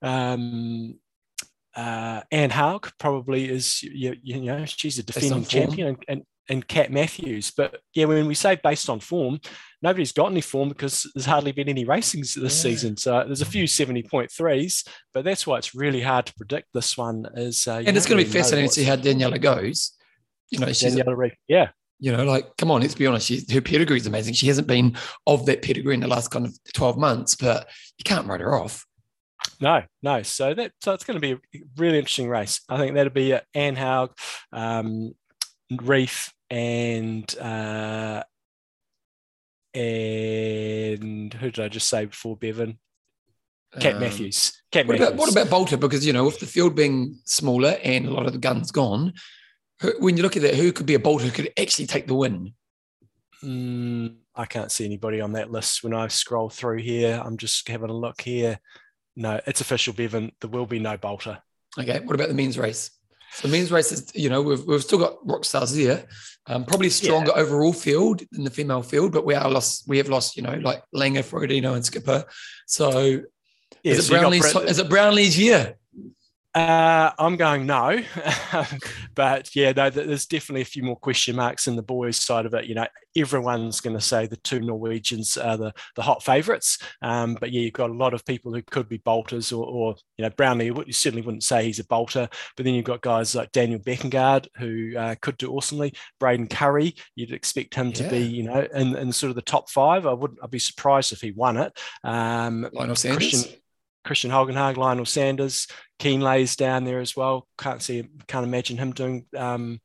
um, 0.03 0.99
uh, 1.77 2.23
Anne 2.31 2.51
Haug 2.51 2.91
probably 2.99 3.49
is 3.49 3.83
you, 3.83 4.17
you 4.23 4.41
know 4.41 4.65
she's 4.65 4.99
a 4.99 5.03
defending 5.03 5.45
champion 5.45 5.89
and, 5.89 6.05
and 6.09 6.23
and 6.51 6.67
Kat 6.67 6.91
Matthews. 6.91 7.53
But 7.57 7.81
yeah, 7.95 8.07
when 8.07 8.27
we 8.27 8.35
say 8.35 8.59
based 8.63 8.91
on 8.91 9.01
form, 9.01 9.41
nobody's 9.81 10.13
got 10.13 10.31
any 10.31 10.41
form 10.41 10.69
because 10.69 11.09
there's 11.15 11.27
hardly 11.27 11.53
been 11.53 11.69
any 11.69 11.87
racings 11.87 12.35
this 12.35 12.57
yeah. 12.57 12.71
season. 12.71 12.97
So 12.97 13.23
there's 13.25 13.41
a 13.41 13.47
few 13.47 13.65
70.3s, 13.65 14.89
but 15.15 15.25
that's 15.25 15.47
why 15.47 15.59
it's 15.59 15.75
really 15.75 16.03
hard 16.03 16.27
to 16.27 16.35
predict 16.35 16.69
this 16.75 16.99
one. 16.99 17.27
Is 17.37 17.67
uh, 17.67 17.83
and 17.87 17.97
it's 17.97 18.07
going 18.07 18.19
to 18.19 18.25
be 18.25 18.31
fascinating 18.31 18.69
to 18.69 18.75
see 18.75 18.85
how 18.85 18.97
Daniela 18.97 19.41
goes. 19.41 19.93
You 20.51 20.59
know, 20.59 20.67
she's 20.73 20.97
Daniela, 20.97 21.31
yeah. 21.47 21.69
You 22.03 22.17
know, 22.17 22.25
like, 22.25 22.57
come 22.57 22.71
on, 22.71 22.81
let's 22.81 22.95
be 22.95 23.07
honest. 23.07 23.27
She, 23.27 23.45
her 23.53 23.61
pedigree 23.61 23.99
is 23.99 24.07
amazing. 24.07 24.33
She 24.35 24.47
hasn't 24.47 24.67
been 24.67 24.97
of 25.27 25.45
that 25.47 25.63
pedigree 25.63 25.95
in 25.95 26.01
the 26.01 26.09
last 26.09 26.31
kind 26.31 26.47
of 26.47 26.59
12 26.73 26.97
months, 26.97 27.37
but 27.37 27.69
you 27.99 28.05
can't 28.05 28.27
write 28.27 28.41
her 28.41 28.55
off. 28.55 28.87
No, 29.61 29.83
no. 30.03 30.23
So 30.23 30.55
that 30.55 30.73
so 30.81 30.93
it's 30.93 31.05
going 31.05 31.21
to 31.21 31.21
be 31.21 31.33
a 31.33 31.63
really 31.77 31.99
interesting 31.99 32.29
race. 32.29 32.61
I 32.69 32.79
think 32.79 32.95
that'll 32.95 33.13
be 33.13 33.37
Anne 33.55 33.77
Haug, 33.77 34.13
um, 34.53 35.15
Ryf, 35.73 36.31
and 36.49 37.39
uh, 37.39 38.23
and 39.75 41.35
who 41.35 41.51
did 41.51 41.65
I 41.65 41.69
just 41.69 41.89
say 41.89 42.07
before 42.07 42.37
Bevan? 42.37 42.79
Kat 43.79 43.95
um, 43.95 44.01
Matthews. 44.01 44.61
Kat 44.73 44.87
what 44.87 44.95
Matthews. 44.95 45.09
About, 45.09 45.19
what 45.19 45.33
about 45.33 45.51
Bolter? 45.51 45.77
Because 45.77 46.05
you 46.07 46.13
know, 46.13 46.25
with 46.25 46.41
the 46.41 46.47
field 46.47 46.75
being 46.75 47.19
smaller 47.25 47.77
and 47.83 48.07
a 48.07 48.11
lot 48.11 48.27
of 48.27 48.33
the 48.33 48.39
guns 48.39 48.73
gone, 48.73 49.13
who, 49.81 49.95
when 49.99 50.17
you 50.17 50.23
look 50.23 50.37
at 50.37 50.43
that, 50.43 50.55
who 50.55 50.73
could 50.73 50.87
be 50.87 50.95
a 50.95 50.99
Bolter 50.99 51.27
who 51.27 51.31
could 51.31 51.53
actually 51.59 51.87
take 51.87 52.07
the 52.07 52.15
win? 52.15 52.55
Mm, 53.45 54.17
I 54.35 54.47
can't 54.47 54.73
see 54.73 54.85
anybody 54.85 55.21
on 55.21 55.33
that 55.33 55.51
list 55.51 55.85
when 55.85 55.95
I 55.95 56.09
scroll 56.09 56.51
through 56.51 56.79
here. 56.79 57.23
I'm 57.25 57.37
just 57.37 57.69
having 57.69 57.91
a 57.91 57.97
look 57.97 58.21
here. 58.21 58.59
No, 59.17 59.41
it's 59.47 59.61
official, 59.61 59.93
Bevan. 59.93 60.33
There 60.41 60.51
will 60.51 60.67
be 60.67 60.79
no 60.79 60.97
bolter. 60.97 61.43
Okay. 61.79 62.01
What 62.01 62.15
about 62.15 62.29
the 62.29 62.35
men's 62.35 62.59
race? 62.59 62.91
So 63.33 63.49
the 63.49 63.57
men's 63.57 63.71
race 63.71 63.93
is, 63.93 64.11
you 64.15 64.29
know, 64.29 64.43
we've, 64.43 64.65
we've 64.65 64.83
still 64.83 64.99
got 64.99 65.17
rock 65.25 65.45
stars 65.45 65.75
there. 65.75 66.05
Um, 66.47 66.65
probably 66.65 66.91
stronger 66.91 67.33
yeah. 67.35 67.43
overall 67.43 67.73
field 67.73 68.23
than 68.33 68.45
the 68.45 68.51
female 68.51 68.83
field, 68.83 69.13
but 69.13 69.25
we 69.25 69.35
are 69.35 69.49
lost. 69.49 69.85
We 69.87 69.99
have 69.99 70.09
lost, 70.09 70.37
you 70.37 70.43
know, 70.43 70.55
like 70.55 70.83
Lange, 70.93 71.23
Frodeno, 71.23 71.75
and 71.75 71.85
Skipper. 71.85 72.25
So 72.67 73.21
yeah, 73.83 73.93
is, 73.93 74.07
so 74.07 74.17
it 74.17 74.21
Brownlee's, 74.21 74.57
is 74.69 74.79
it 74.79 74.89
Brownlee's 74.89 75.39
year? 75.39 75.77
Uh, 76.53 77.13
I'm 77.17 77.37
going 77.37 77.65
no, 77.65 78.03
but 79.15 79.55
yeah, 79.55 79.71
no, 79.71 79.89
there's 79.89 80.27
definitely 80.27 80.63
a 80.63 80.65
few 80.65 80.83
more 80.83 80.97
question 80.97 81.37
marks 81.37 81.69
in 81.69 81.77
the 81.77 81.83
boys' 81.83 82.17
side 82.17 82.45
of 82.45 82.55
it. 82.55 82.65
You 82.65 82.75
know, 82.75 82.89
everyone's 83.17 83.81
going 83.81 83.97
to 83.97 84.03
say 84.03 84.27
the 84.27 84.37
two 84.37 84.59
Norwegians 84.59 85.37
are 85.37 85.57
the, 85.57 85.73
the 85.95 86.03
hot 86.03 86.25
favourites, 86.25 86.79
um, 87.03 87.37
but 87.39 87.53
yeah, 87.53 87.61
you've 87.61 87.73
got 87.73 87.91
a 87.91 87.95
lot 87.95 88.15
of 88.15 88.25
people 88.25 88.53
who 88.53 88.63
could 88.63 88.89
be 88.89 88.97
bolters, 88.99 89.53
or, 89.53 89.65
or 89.65 89.95
you 90.19 90.25
know, 90.25 90.31
Brownlee. 90.31 90.67
You 90.67 90.93
certainly 90.93 91.25
wouldn't 91.25 91.45
say 91.45 91.65
he's 91.65 91.79
a 91.79 91.85
bolter, 91.85 92.29
but 92.57 92.65
then 92.65 92.75
you've 92.75 92.85
got 92.85 93.01
guys 93.01 93.37
like 93.37 93.53
Daniel 93.53 93.79
Bækkegård 93.79 94.49
who 94.57 94.97
uh, 94.99 95.15
could 95.21 95.37
do 95.37 95.53
awesomely. 95.53 95.95
Braden 96.19 96.49
Currie, 96.49 96.97
you'd 97.15 97.33
expect 97.33 97.77
him 97.77 97.89
yeah. 97.89 97.95
to 97.95 98.11
be, 98.11 98.23
you 98.23 98.43
know, 98.43 98.67
in, 98.75 98.97
in 98.97 99.13
sort 99.13 99.31
of 99.31 99.37
the 99.37 99.43
top 99.43 99.71
five. 99.71 100.05
I 100.05 100.15
wouldn't. 100.15 100.41
I'd 100.43 100.51
be 100.51 100.59
surprised 100.59 101.13
if 101.13 101.21
he 101.21 101.31
won 101.31 101.59
it. 101.59 101.79
Um, 102.03 102.69
Lionel 102.73 102.97
Sanders. 102.97 103.31
Christian, 103.31 103.60
Christian 104.05 104.31
Hogenhaug, 104.31 104.77
Lionel 104.77 105.07
Sanders, 105.07 105.67
Kienle's 105.99 106.57
down 106.57 106.85
there 106.85 107.01
as 107.01 107.15
well. 107.15 107.47
Can't 107.59 107.83
see, 107.83 108.09
can't 108.27 108.47
imagine 108.47 108.79
him 108.79 108.93
doing, 108.93 109.27
um, 109.37 109.81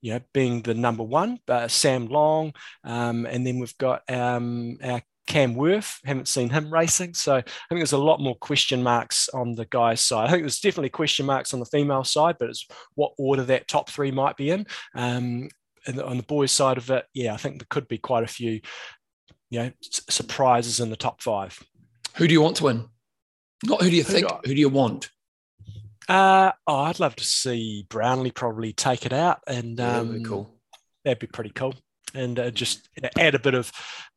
you 0.00 0.14
know, 0.14 0.20
being 0.32 0.62
the 0.62 0.74
number 0.74 1.02
one. 1.02 1.38
But 1.46 1.70
Sam 1.70 2.06
Long, 2.06 2.52
um, 2.84 3.26
and 3.26 3.46
then 3.46 3.58
we've 3.58 3.76
got 3.78 4.02
um, 4.10 4.78
our 4.82 5.02
Cam 5.26 5.54
Wurf. 5.54 5.98
Haven't 6.04 6.28
seen 6.28 6.48
him 6.50 6.72
racing, 6.72 7.14
so 7.14 7.36
I 7.36 7.42
think 7.42 7.78
there's 7.78 7.92
a 7.92 7.98
lot 7.98 8.20
more 8.20 8.34
question 8.36 8.82
marks 8.82 9.28
on 9.28 9.54
the 9.54 9.66
guys' 9.66 10.00
side. 10.00 10.28
I 10.28 10.30
think 10.30 10.42
there's 10.42 10.60
definitely 10.60 10.90
question 10.90 11.26
marks 11.26 11.54
on 11.54 11.60
the 11.60 11.66
female 11.66 12.04
side, 12.04 12.36
but 12.40 12.48
it's 12.48 12.66
what 12.94 13.12
order 13.18 13.44
that 13.44 13.68
top 13.68 13.90
three 13.90 14.10
might 14.10 14.36
be 14.36 14.50
in. 14.50 14.66
Um, 14.94 15.48
and 15.86 16.00
on 16.00 16.16
the 16.16 16.22
boys' 16.22 16.52
side 16.52 16.78
of 16.78 16.90
it, 16.90 17.06
yeah, 17.14 17.32
I 17.32 17.36
think 17.36 17.58
there 17.58 17.66
could 17.70 17.88
be 17.88 17.98
quite 17.98 18.24
a 18.24 18.28
few, 18.28 18.60
you 19.50 19.58
know, 19.60 19.70
surprises 19.80 20.80
in 20.80 20.90
the 20.90 20.96
top 20.96 21.22
five. 21.22 21.62
Who 22.16 22.26
do 22.26 22.32
you 22.32 22.42
want 22.42 22.56
to 22.56 22.64
win? 22.64 22.88
Not 23.64 23.82
who 23.82 23.90
do 23.90 23.96
you 23.96 24.04
think? 24.04 24.30
Who 24.30 24.36
do, 24.42 24.48
who 24.48 24.54
do 24.54 24.60
you 24.60 24.68
want? 24.68 25.10
Uh, 26.08 26.52
oh, 26.66 26.76
I'd 26.76 27.00
love 27.00 27.14
to 27.16 27.24
see 27.24 27.86
Brownlee 27.88 28.32
probably 28.32 28.72
take 28.72 29.06
it 29.06 29.12
out, 29.12 29.40
and 29.46 29.78
yeah, 29.78 29.98
um, 29.98 30.08
that'd 30.08 30.22
be 30.22 30.28
cool. 30.28 30.54
That'd 31.04 31.18
be 31.20 31.26
pretty 31.26 31.50
cool, 31.50 31.74
and 32.14 32.38
uh, 32.38 32.50
just 32.50 32.88
add 33.18 33.34
a 33.34 33.38
bit 33.38 33.54
of 33.54 33.70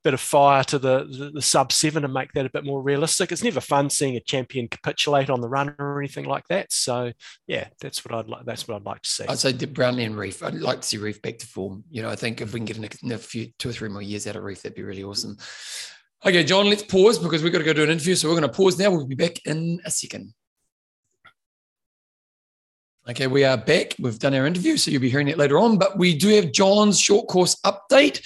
bit 0.04 0.14
of 0.14 0.20
fire 0.20 0.64
to 0.66 0.78
the, 0.78 1.06
the, 1.06 1.32
the 1.36 1.42
sub 1.42 1.72
seven 1.72 2.04
and 2.04 2.14
make 2.14 2.32
that 2.34 2.46
a 2.46 2.50
bit 2.50 2.66
more 2.66 2.82
realistic. 2.82 3.32
It's 3.32 3.44
never 3.44 3.62
fun 3.62 3.90
seeing 3.90 4.18
a 4.18 4.20
champion 4.20 4.68
capitulate 4.68 5.30
on 5.30 5.40
the 5.40 5.48
run 5.48 5.74
or 5.80 6.00
anything 6.00 6.26
like 6.26 6.44
that. 6.50 6.74
So 6.74 7.14
yeah, 7.48 7.68
that's 7.80 8.04
what 8.04 8.14
I'd 8.14 8.28
like. 8.28 8.46
That's 8.46 8.68
what 8.68 8.76
I'd 8.76 8.86
like 8.86 9.02
to 9.02 9.10
see. 9.10 9.26
I'd 9.28 9.40
say 9.40 9.54
Brownlee 9.54 10.04
and 10.04 10.16
Ryf. 10.16 10.46
I'd 10.46 10.56
like 10.56 10.82
to 10.82 10.88
see 10.88 10.98
Ryf 10.98 11.22
back 11.22 11.38
to 11.40 11.48
form. 11.48 11.84
You 11.90 12.02
know, 12.02 12.10
I 12.10 12.16
think 12.16 12.42
if 12.42 12.54
we 12.54 12.60
can 12.60 12.66
get 12.66 12.78
in 12.78 13.12
a, 13.12 13.16
a 13.16 13.18
few 13.18 13.50
two 13.60 13.70
or 13.70 13.74
three 13.74 13.90
more 13.90 14.02
years 14.02 14.28
out 14.28 14.36
of 14.36 14.44
Ryf, 14.44 14.62
that'd 14.62 14.76
be 14.76 14.84
really 14.84 15.04
awesome. 15.04 15.38
Okay, 16.26 16.46
John, 16.46 16.70
let's 16.70 16.84
pause 16.84 17.20
because 17.20 17.44
we've 17.44 17.52
got 17.52 17.60
to 17.60 17.66
go 17.66 17.74
do 17.74 17.84
an 17.84 17.90
interview. 17.90 18.16
So 18.16 18.30
we're 18.30 18.40
going 18.40 18.50
to 18.50 18.56
pause 18.56 18.80
now. 18.80 18.90
We'll 18.92 19.06
be 19.06 19.16
back 19.16 19.46
in 19.46 19.82
a 19.84 19.92
second. 19.92 20.34
Okay, 23.10 23.28
we 23.28 23.44
are 23.44 23.58
back. 23.58 23.96
We've 24.00 24.18
done 24.18 24.34
our 24.34 24.46
interview, 24.46 24.78
so 24.78 24.90
you'll 24.90 25.02
be 25.02 25.10
hearing 25.10 25.28
it 25.28 25.38
later 25.38 25.60
on. 25.60 25.78
But 25.78 25.98
we 25.98 26.18
do 26.18 26.30
have 26.30 26.54
John's 26.54 26.98
short 26.98 27.28
course 27.28 27.58
update. 27.66 28.22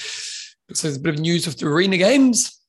Like 0.70 0.78
there's 0.80 0.98
a 0.98 1.00
bit 1.00 1.16
of 1.16 1.20
news 1.20 1.48
with 1.48 1.58
the 1.58 1.66
Arena 1.66 1.98
Games. 1.98 2.62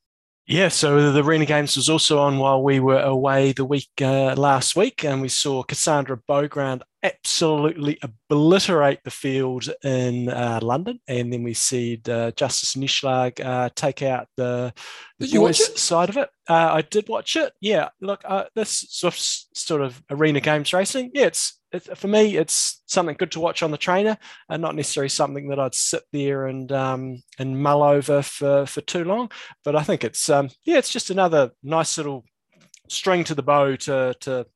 Yeah, 0.46 0.68
so 0.68 1.12
the 1.12 1.22
Arena 1.22 1.44
Games 1.44 1.76
was 1.76 1.90
also 1.90 2.20
on 2.20 2.38
while 2.38 2.62
we 2.62 2.80
were 2.80 3.00
away 3.00 3.52
the 3.52 3.66
week 3.66 3.90
uh, 4.00 4.34
last 4.34 4.76
week, 4.76 5.04
and 5.04 5.20
we 5.20 5.28
saw 5.28 5.62
Cassandra 5.62 6.18
Beaugrand 6.26 6.80
absolutely 7.02 7.98
obliterate 8.02 9.00
the 9.04 9.10
field 9.10 9.68
in 9.84 10.28
uh, 10.28 10.58
London, 10.62 11.00
and 11.06 11.32
then 11.32 11.42
we 11.42 11.54
see 11.54 12.00
uh, 12.08 12.30
Justus 12.32 12.74
Nieschlag 12.74 13.44
uh, 13.44 13.70
take 13.74 14.02
out 14.02 14.28
the, 14.36 14.72
the 15.18 15.30
boys 15.32 15.80
side 15.80 16.08
of 16.08 16.16
it. 16.16 16.28
Uh, 16.48 16.70
I 16.72 16.82
did 16.82 17.08
watch 17.08 17.36
it. 17.36 17.52
Yeah, 17.60 17.90
look, 18.00 18.22
uh, 18.24 18.44
this 18.54 18.86
sort 18.90 19.14
of, 19.14 19.20
sort 19.20 19.82
of 19.82 20.02
arena 20.10 20.40
games 20.40 20.72
racing. 20.72 21.10
Yeah, 21.14 21.26
it's, 21.26 21.60
it's, 21.70 21.88
for 21.94 22.08
me, 22.08 22.36
it's 22.36 22.82
something 22.86 23.16
good 23.16 23.32
to 23.32 23.40
watch 23.40 23.62
on 23.62 23.70
the 23.70 23.78
trainer, 23.78 24.18
and 24.48 24.60
not 24.62 24.74
necessarily 24.74 25.10
something 25.10 25.48
that 25.50 25.60
I'd 25.60 25.74
sit 25.74 26.02
there 26.12 26.46
and 26.46 26.70
um, 26.72 27.22
and 27.38 27.62
mull 27.62 27.82
over 27.82 28.22
for 28.22 28.66
for 28.66 28.80
too 28.80 29.04
long. 29.04 29.30
But 29.64 29.76
I 29.76 29.82
think 29.82 30.02
it's 30.02 30.28
um, 30.30 30.50
yeah, 30.64 30.78
it's 30.78 30.92
just 30.92 31.10
another 31.10 31.52
nice 31.62 31.96
little 31.98 32.24
string 32.88 33.22
to 33.24 33.34
the 33.34 33.42
bow 33.42 33.76
to 33.76 34.16
to 34.20 34.46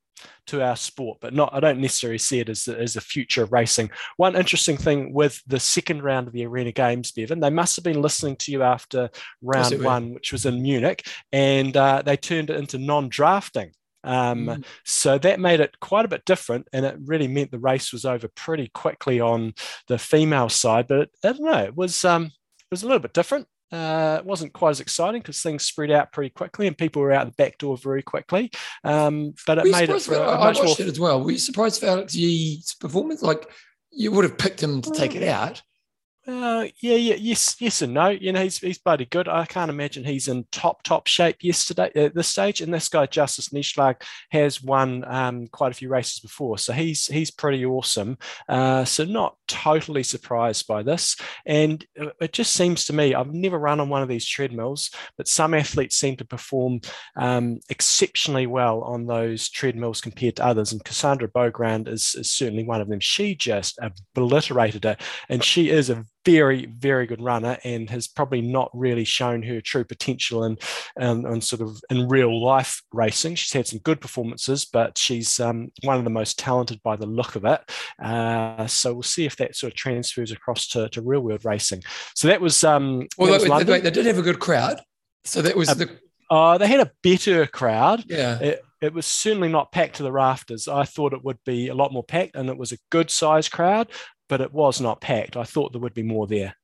to 0.46 0.62
our 0.62 0.76
sport, 0.76 1.18
but 1.20 1.34
not 1.34 1.52
I 1.52 1.60
don't 1.60 1.80
necessarily 1.80 2.18
see 2.18 2.40
it 2.40 2.48
as, 2.48 2.68
as 2.68 2.96
a 2.96 3.00
future 3.00 3.42
of 3.42 3.52
racing. 3.52 3.90
One 4.16 4.36
interesting 4.36 4.76
thing 4.76 5.12
with 5.12 5.40
the 5.46 5.60
second 5.60 6.02
round 6.02 6.26
of 6.26 6.32
the 6.32 6.46
Arena 6.46 6.72
Games, 6.72 7.12
Bevan, 7.12 7.40
they 7.40 7.50
must 7.50 7.76
have 7.76 7.84
been 7.84 8.02
listening 8.02 8.36
to 8.36 8.52
you 8.52 8.62
after 8.62 9.10
round 9.40 9.82
one, 9.82 10.14
which 10.14 10.32
was 10.32 10.46
in 10.46 10.62
Munich, 10.62 11.06
and 11.32 11.76
uh, 11.76 12.02
they 12.04 12.16
turned 12.16 12.50
it 12.50 12.56
into 12.56 12.78
non-drafting. 12.78 13.72
Um, 14.04 14.46
mm. 14.46 14.64
So 14.84 15.18
that 15.18 15.40
made 15.40 15.60
it 15.60 15.78
quite 15.80 16.04
a 16.04 16.08
bit 16.08 16.24
different, 16.24 16.68
and 16.72 16.84
it 16.84 16.96
really 17.04 17.28
meant 17.28 17.50
the 17.50 17.58
race 17.58 17.92
was 17.92 18.04
over 18.04 18.28
pretty 18.28 18.68
quickly 18.74 19.20
on 19.20 19.54
the 19.86 19.98
female 19.98 20.48
side. 20.48 20.88
But 20.88 21.10
I 21.24 21.32
don't 21.32 21.40
know, 21.40 21.64
it 21.64 21.76
was 21.76 22.04
um, 22.04 22.24
it 22.24 22.70
was 22.70 22.82
a 22.82 22.86
little 22.86 23.00
bit 23.00 23.14
different. 23.14 23.46
Uh, 23.72 24.18
it 24.20 24.26
wasn't 24.26 24.52
quite 24.52 24.70
as 24.70 24.80
exciting 24.80 25.22
because 25.22 25.40
things 25.40 25.64
spread 25.64 25.90
out 25.90 26.12
pretty 26.12 26.28
quickly 26.28 26.66
and 26.66 26.76
people 26.76 27.00
were 27.00 27.10
out 27.10 27.26
the 27.26 27.32
back 27.32 27.56
door 27.56 27.76
very 27.78 28.02
quickly. 28.02 28.50
Um, 28.84 29.32
but 29.46 29.58
it 29.58 29.70
made 29.70 29.88
it. 29.88 30.02
For, 30.02 30.14
I 30.14 30.38
watched 30.38 30.62
more... 30.62 30.76
it 30.78 30.80
as 30.80 31.00
well. 31.00 31.22
Were 31.24 31.30
you 31.30 31.38
surprised 31.38 31.80
for 31.80 31.86
Alex 31.86 32.14
Yee's 32.14 32.74
performance? 32.74 33.22
Like 33.22 33.48
you 33.90 34.12
would 34.12 34.24
have 34.24 34.36
picked 34.36 34.62
him 34.62 34.82
to 34.82 34.90
take 34.90 35.14
it 35.14 35.22
out. 35.22 35.62
Uh, 36.24 36.68
yeah, 36.80 36.94
yeah, 36.94 37.16
yes, 37.16 37.56
yes, 37.58 37.82
and 37.82 37.94
no. 37.94 38.08
You 38.08 38.32
know, 38.32 38.42
he's 38.42 38.58
he's 38.58 38.78
bloody 38.78 39.06
good. 39.06 39.26
I 39.26 39.44
can't 39.44 39.70
imagine 39.70 40.04
he's 40.04 40.28
in 40.28 40.44
top 40.52 40.84
top 40.84 41.08
shape 41.08 41.38
yesterday 41.42 41.90
at 41.96 42.14
this 42.14 42.28
stage. 42.28 42.60
And 42.60 42.72
this 42.72 42.88
guy, 42.88 43.06
Justus 43.06 43.48
Nieschlag, 43.48 44.02
has 44.30 44.62
won 44.62 45.04
um, 45.08 45.48
quite 45.48 45.72
a 45.72 45.74
few 45.74 45.88
races 45.88 46.20
before, 46.20 46.58
so 46.58 46.72
he's 46.72 47.06
he's 47.06 47.32
pretty 47.32 47.66
awesome. 47.66 48.18
Uh, 48.48 48.84
so 48.84 49.04
not 49.04 49.36
totally 49.48 50.04
surprised 50.04 50.68
by 50.68 50.84
this. 50.84 51.16
And 51.44 51.84
it 52.20 52.32
just 52.32 52.52
seems 52.52 52.84
to 52.84 52.92
me, 52.92 53.14
I've 53.14 53.34
never 53.34 53.58
run 53.58 53.80
on 53.80 53.88
one 53.88 54.02
of 54.02 54.08
these 54.08 54.26
treadmills, 54.26 54.90
but 55.16 55.26
some 55.26 55.54
athletes 55.54 55.98
seem 55.98 56.16
to 56.16 56.24
perform 56.24 56.82
um, 57.16 57.58
exceptionally 57.68 58.46
well 58.46 58.82
on 58.82 59.06
those 59.06 59.50
treadmills 59.50 60.00
compared 60.00 60.36
to 60.36 60.46
others. 60.46 60.70
And 60.72 60.84
Cassandra 60.84 61.28
Beaugrand 61.28 61.88
is, 61.88 62.14
is 62.14 62.30
certainly 62.30 62.64
one 62.64 62.80
of 62.80 62.88
them. 62.88 63.00
She 63.00 63.34
just 63.34 63.80
obliterated 64.14 64.84
it, 64.84 65.00
and 65.28 65.42
she 65.42 65.68
is 65.68 65.90
a 65.90 66.04
very, 66.24 66.66
very 66.66 67.06
good 67.06 67.20
runner 67.20 67.58
and 67.64 67.88
has 67.90 68.08
probably 68.08 68.40
not 68.40 68.70
really 68.72 69.04
shown 69.04 69.42
her 69.42 69.60
true 69.60 69.84
potential 69.84 70.44
in, 70.44 70.56
in, 71.00 71.26
in 71.26 71.40
sort 71.40 71.62
of 71.62 71.80
in 71.90 72.08
real 72.08 72.42
life 72.42 72.82
racing. 72.92 73.34
She's 73.34 73.52
had 73.52 73.66
some 73.66 73.80
good 73.80 74.00
performances, 74.00 74.64
but 74.64 74.96
she's 74.96 75.40
um, 75.40 75.70
one 75.82 75.98
of 75.98 76.04
the 76.04 76.10
most 76.10 76.38
talented 76.38 76.82
by 76.82 76.96
the 76.96 77.06
look 77.06 77.36
of 77.36 77.44
it. 77.44 77.60
Uh, 78.02 78.66
so 78.66 78.92
we'll 78.92 79.02
see 79.02 79.24
if 79.24 79.36
that 79.36 79.56
sort 79.56 79.72
of 79.72 79.76
transfers 79.76 80.30
across 80.30 80.68
to, 80.68 80.88
to 80.90 81.02
real 81.02 81.20
world 81.20 81.44
racing. 81.44 81.82
So 82.14 82.28
that 82.28 82.40
was. 82.40 82.62
Um, 82.64 83.06
well, 83.18 83.30
that 83.30 83.48
was 83.48 83.66
they, 83.66 83.80
they, 83.80 83.90
did 83.90 84.06
have 84.06 84.18
a 84.18 84.22
good 84.22 84.38
crowd. 84.38 84.80
So 85.24 85.42
that 85.42 85.56
was 85.56 85.68
uh, 85.68 85.74
the. 85.74 85.98
Uh, 86.30 86.56
they 86.56 86.66
had 86.66 86.80
a 86.80 86.90
better 87.02 87.46
crowd. 87.46 88.04
Yeah. 88.08 88.38
It, 88.38 88.62
it 88.80 88.92
was 88.92 89.06
certainly 89.06 89.48
not 89.48 89.70
packed 89.70 89.96
to 89.96 90.02
the 90.02 90.10
rafters. 90.10 90.66
I 90.66 90.84
thought 90.84 91.12
it 91.12 91.24
would 91.24 91.38
be 91.44 91.68
a 91.68 91.74
lot 91.74 91.92
more 91.92 92.02
packed, 92.02 92.34
and 92.34 92.48
it 92.48 92.58
was 92.58 92.72
a 92.72 92.78
good 92.90 93.10
sized 93.10 93.52
crowd 93.52 93.88
but 94.28 94.40
it 94.40 94.52
was 94.52 94.80
not 94.80 95.00
packed. 95.00 95.36
I 95.36 95.44
thought 95.44 95.72
there 95.72 95.80
would 95.80 95.94
be 95.94 96.02
more 96.02 96.26
there. 96.26 96.54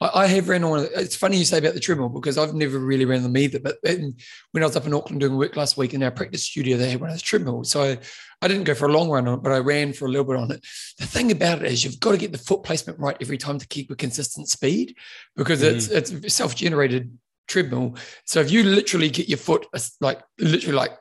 I, 0.00 0.10
I 0.22 0.26
have 0.26 0.48
ran 0.48 0.64
on. 0.64 0.84
It. 0.84 0.90
It's 0.94 1.16
funny 1.16 1.38
you 1.38 1.44
say 1.44 1.58
about 1.58 1.74
the 1.74 1.80
treadmill 1.80 2.08
because 2.08 2.38
I've 2.38 2.54
never 2.54 2.78
really 2.78 3.04
ran 3.04 3.22
them 3.22 3.36
either. 3.36 3.58
But 3.58 3.76
when 3.82 4.62
I 4.62 4.66
was 4.66 4.76
up 4.76 4.86
in 4.86 4.94
Auckland 4.94 5.20
doing 5.20 5.36
work 5.36 5.56
last 5.56 5.76
week 5.76 5.94
in 5.94 6.02
our 6.02 6.10
practice 6.10 6.44
studio, 6.44 6.76
they 6.76 6.90
had 6.90 7.00
one 7.00 7.10
of 7.10 7.14
those 7.14 7.22
treadmills. 7.22 7.70
So 7.70 7.82
I, 7.82 7.98
I 8.42 8.48
didn't 8.48 8.64
go 8.64 8.74
for 8.74 8.88
a 8.88 8.92
long 8.92 9.08
run 9.08 9.28
on 9.28 9.38
it, 9.38 9.42
but 9.42 9.52
I 9.52 9.58
ran 9.58 9.92
for 9.92 10.06
a 10.06 10.08
little 10.08 10.24
bit 10.26 10.36
on 10.36 10.50
it. 10.50 10.64
The 10.98 11.06
thing 11.06 11.30
about 11.30 11.62
it 11.62 11.72
is 11.72 11.84
you've 11.84 12.00
got 12.00 12.12
to 12.12 12.18
get 12.18 12.32
the 12.32 12.38
foot 12.38 12.62
placement 12.62 12.98
right 12.98 13.16
every 13.20 13.38
time 13.38 13.58
to 13.58 13.66
keep 13.66 13.90
a 13.90 13.96
consistent 13.96 14.48
speed 14.48 14.96
because 15.36 15.62
mm. 15.62 15.72
it's 15.72 15.88
it's 15.88 16.34
self-generated 16.34 17.16
treadmill. 17.48 17.96
So 18.26 18.40
if 18.40 18.50
you 18.50 18.64
literally 18.64 19.10
get 19.10 19.28
your 19.28 19.38
foot 19.38 19.66
like 20.00 20.20
literally 20.38 20.76
like 20.76 20.92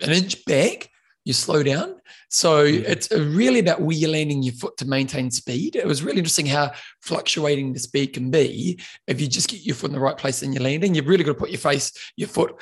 an 0.00 0.10
inch 0.10 0.44
back, 0.46 0.88
you 1.24 1.32
slow 1.32 1.62
down. 1.62 1.96
So 2.28 2.64
mm-hmm. 2.64 2.84
it's 2.84 3.10
really 3.10 3.60
about 3.60 3.80
where 3.80 3.96
you're 3.96 4.10
landing 4.10 4.42
your 4.42 4.54
foot 4.54 4.76
to 4.78 4.86
maintain 4.86 5.30
speed. 5.30 5.74
It 5.74 5.86
was 5.86 6.02
really 6.02 6.18
interesting 6.18 6.46
how 6.46 6.72
fluctuating 7.00 7.72
the 7.72 7.78
speed 7.78 8.08
can 8.08 8.30
be. 8.30 8.78
If 9.06 9.20
you 9.20 9.26
just 9.26 9.48
get 9.48 9.64
your 9.64 9.74
foot 9.74 9.90
in 9.90 9.94
the 9.94 10.00
right 10.00 10.16
place 10.16 10.42
and 10.42 10.52
you're 10.52 10.62
landing, 10.62 10.94
you've 10.94 11.06
really 11.06 11.24
got 11.24 11.32
to 11.32 11.38
put 11.38 11.50
your 11.50 11.58
face, 11.58 11.92
your 12.16 12.28
foot 12.28 12.54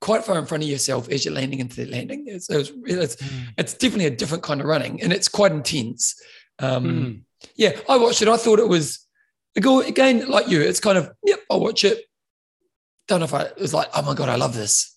quite 0.00 0.24
far 0.24 0.38
in 0.38 0.46
front 0.46 0.62
of 0.62 0.68
yourself 0.68 1.08
as 1.10 1.24
you're 1.24 1.34
landing 1.34 1.60
into 1.60 1.84
the 1.84 1.90
landing. 1.90 2.24
It's, 2.26 2.48
it's, 2.48 2.72
it's, 2.86 3.16
mm. 3.16 3.48
it's 3.58 3.74
definitely 3.74 4.06
a 4.06 4.16
different 4.16 4.42
kind 4.42 4.60
of 4.60 4.66
running 4.66 5.02
and 5.02 5.12
it's 5.12 5.28
quite 5.28 5.52
intense. 5.52 6.20
Um, 6.58 6.84
mm. 6.84 7.20
Yeah, 7.56 7.78
I 7.88 7.98
watched 7.98 8.22
it. 8.22 8.28
I 8.28 8.38
thought 8.38 8.60
it 8.60 8.68
was, 8.68 9.06
again, 9.56 10.30
like 10.30 10.48
you, 10.48 10.62
it's 10.62 10.80
kind 10.80 10.96
of, 10.96 11.10
yep, 11.22 11.40
I'll 11.50 11.60
watch 11.60 11.84
it. 11.84 12.04
Don't 13.08 13.20
know 13.20 13.24
if 13.24 13.34
I, 13.34 13.42
it 13.42 13.58
was 13.58 13.74
like, 13.74 13.88
oh 13.94 14.02
my 14.02 14.14
God, 14.14 14.30
I 14.30 14.36
love 14.36 14.54
this 14.54 14.93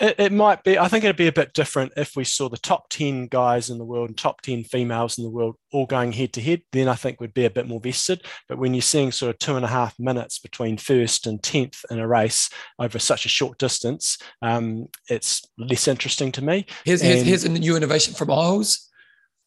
it, 0.00 0.14
it, 0.18 0.32
might 0.32 0.64
be. 0.64 0.78
I 0.78 0.88
think 0.88 1.04
it'd 1.04 1.16
be 1.16 1.26
a 1.26 1.32
bit 1.32 1.52
different 1.52 1.92
if 1.96 2.16
we 2.16 2.24
saw 2.24 2.48
the 2.48 2.56
top 2.56 2.88
10 2.88 3.26
guys 3.26 3.70
in 3.70 3.78
the 3.78 3.84
world 3.84 4.08
and 4.08 4.16
top 4.16 4.40
10 4.40 4.64
females 4.64 5.18
in 5.18 5.24
the 5.24 5.30
world 5.30 5.56
all 5.72 5.86
going 5.86 6.12
head 6.12 6.32
to 6.34 6.40
head. 6.40 6.62
Then 6.72 6.88
I 6.88 6.94
think 6.94 7.20
we'd 7.20 7.34
be 7.34 7.44
a 7.44 7.50
bit 7.50 7.68
more 7.68 7.80
vested. 7.80 8.24
But 8.48 8.58
when 8.58 8.74
you're 8.74 8.82
seeing 8.82 9.12
sort 9.12 9.34
of 9.34 9.38
two 9.38 9.56
and 9.56 9.64
a 9.64 9.68
half 9.68 9.98
minutes 9.98 10.38
between 10.38 10.78
first 10.78 11.26
and 11.26 11.40
10th 11.42 11.84
in 11.90 11.98
a 11.98 12.08
race 12.08 12.48
over 12.78 12.98
such 12.98 13.26
a 13.26 13.28
short 13.28 13.58
distance, 13.58 14.18
um, 14.42 14.88
it's 15.08 15.42
less 15.58 15.86
interesting 15.86 16.32
to 16.32 16.42
me. 16.42 16.66
Here's, 16.84 17.02
and, 17.02 17.12
here's, 17.12 17.26
here's, 17.26 17.44
a 17.44 17.48
new 17.50 17.76
innovation 17.76 18.14
from 18.14 18.30
Eyles. 18.30 18.88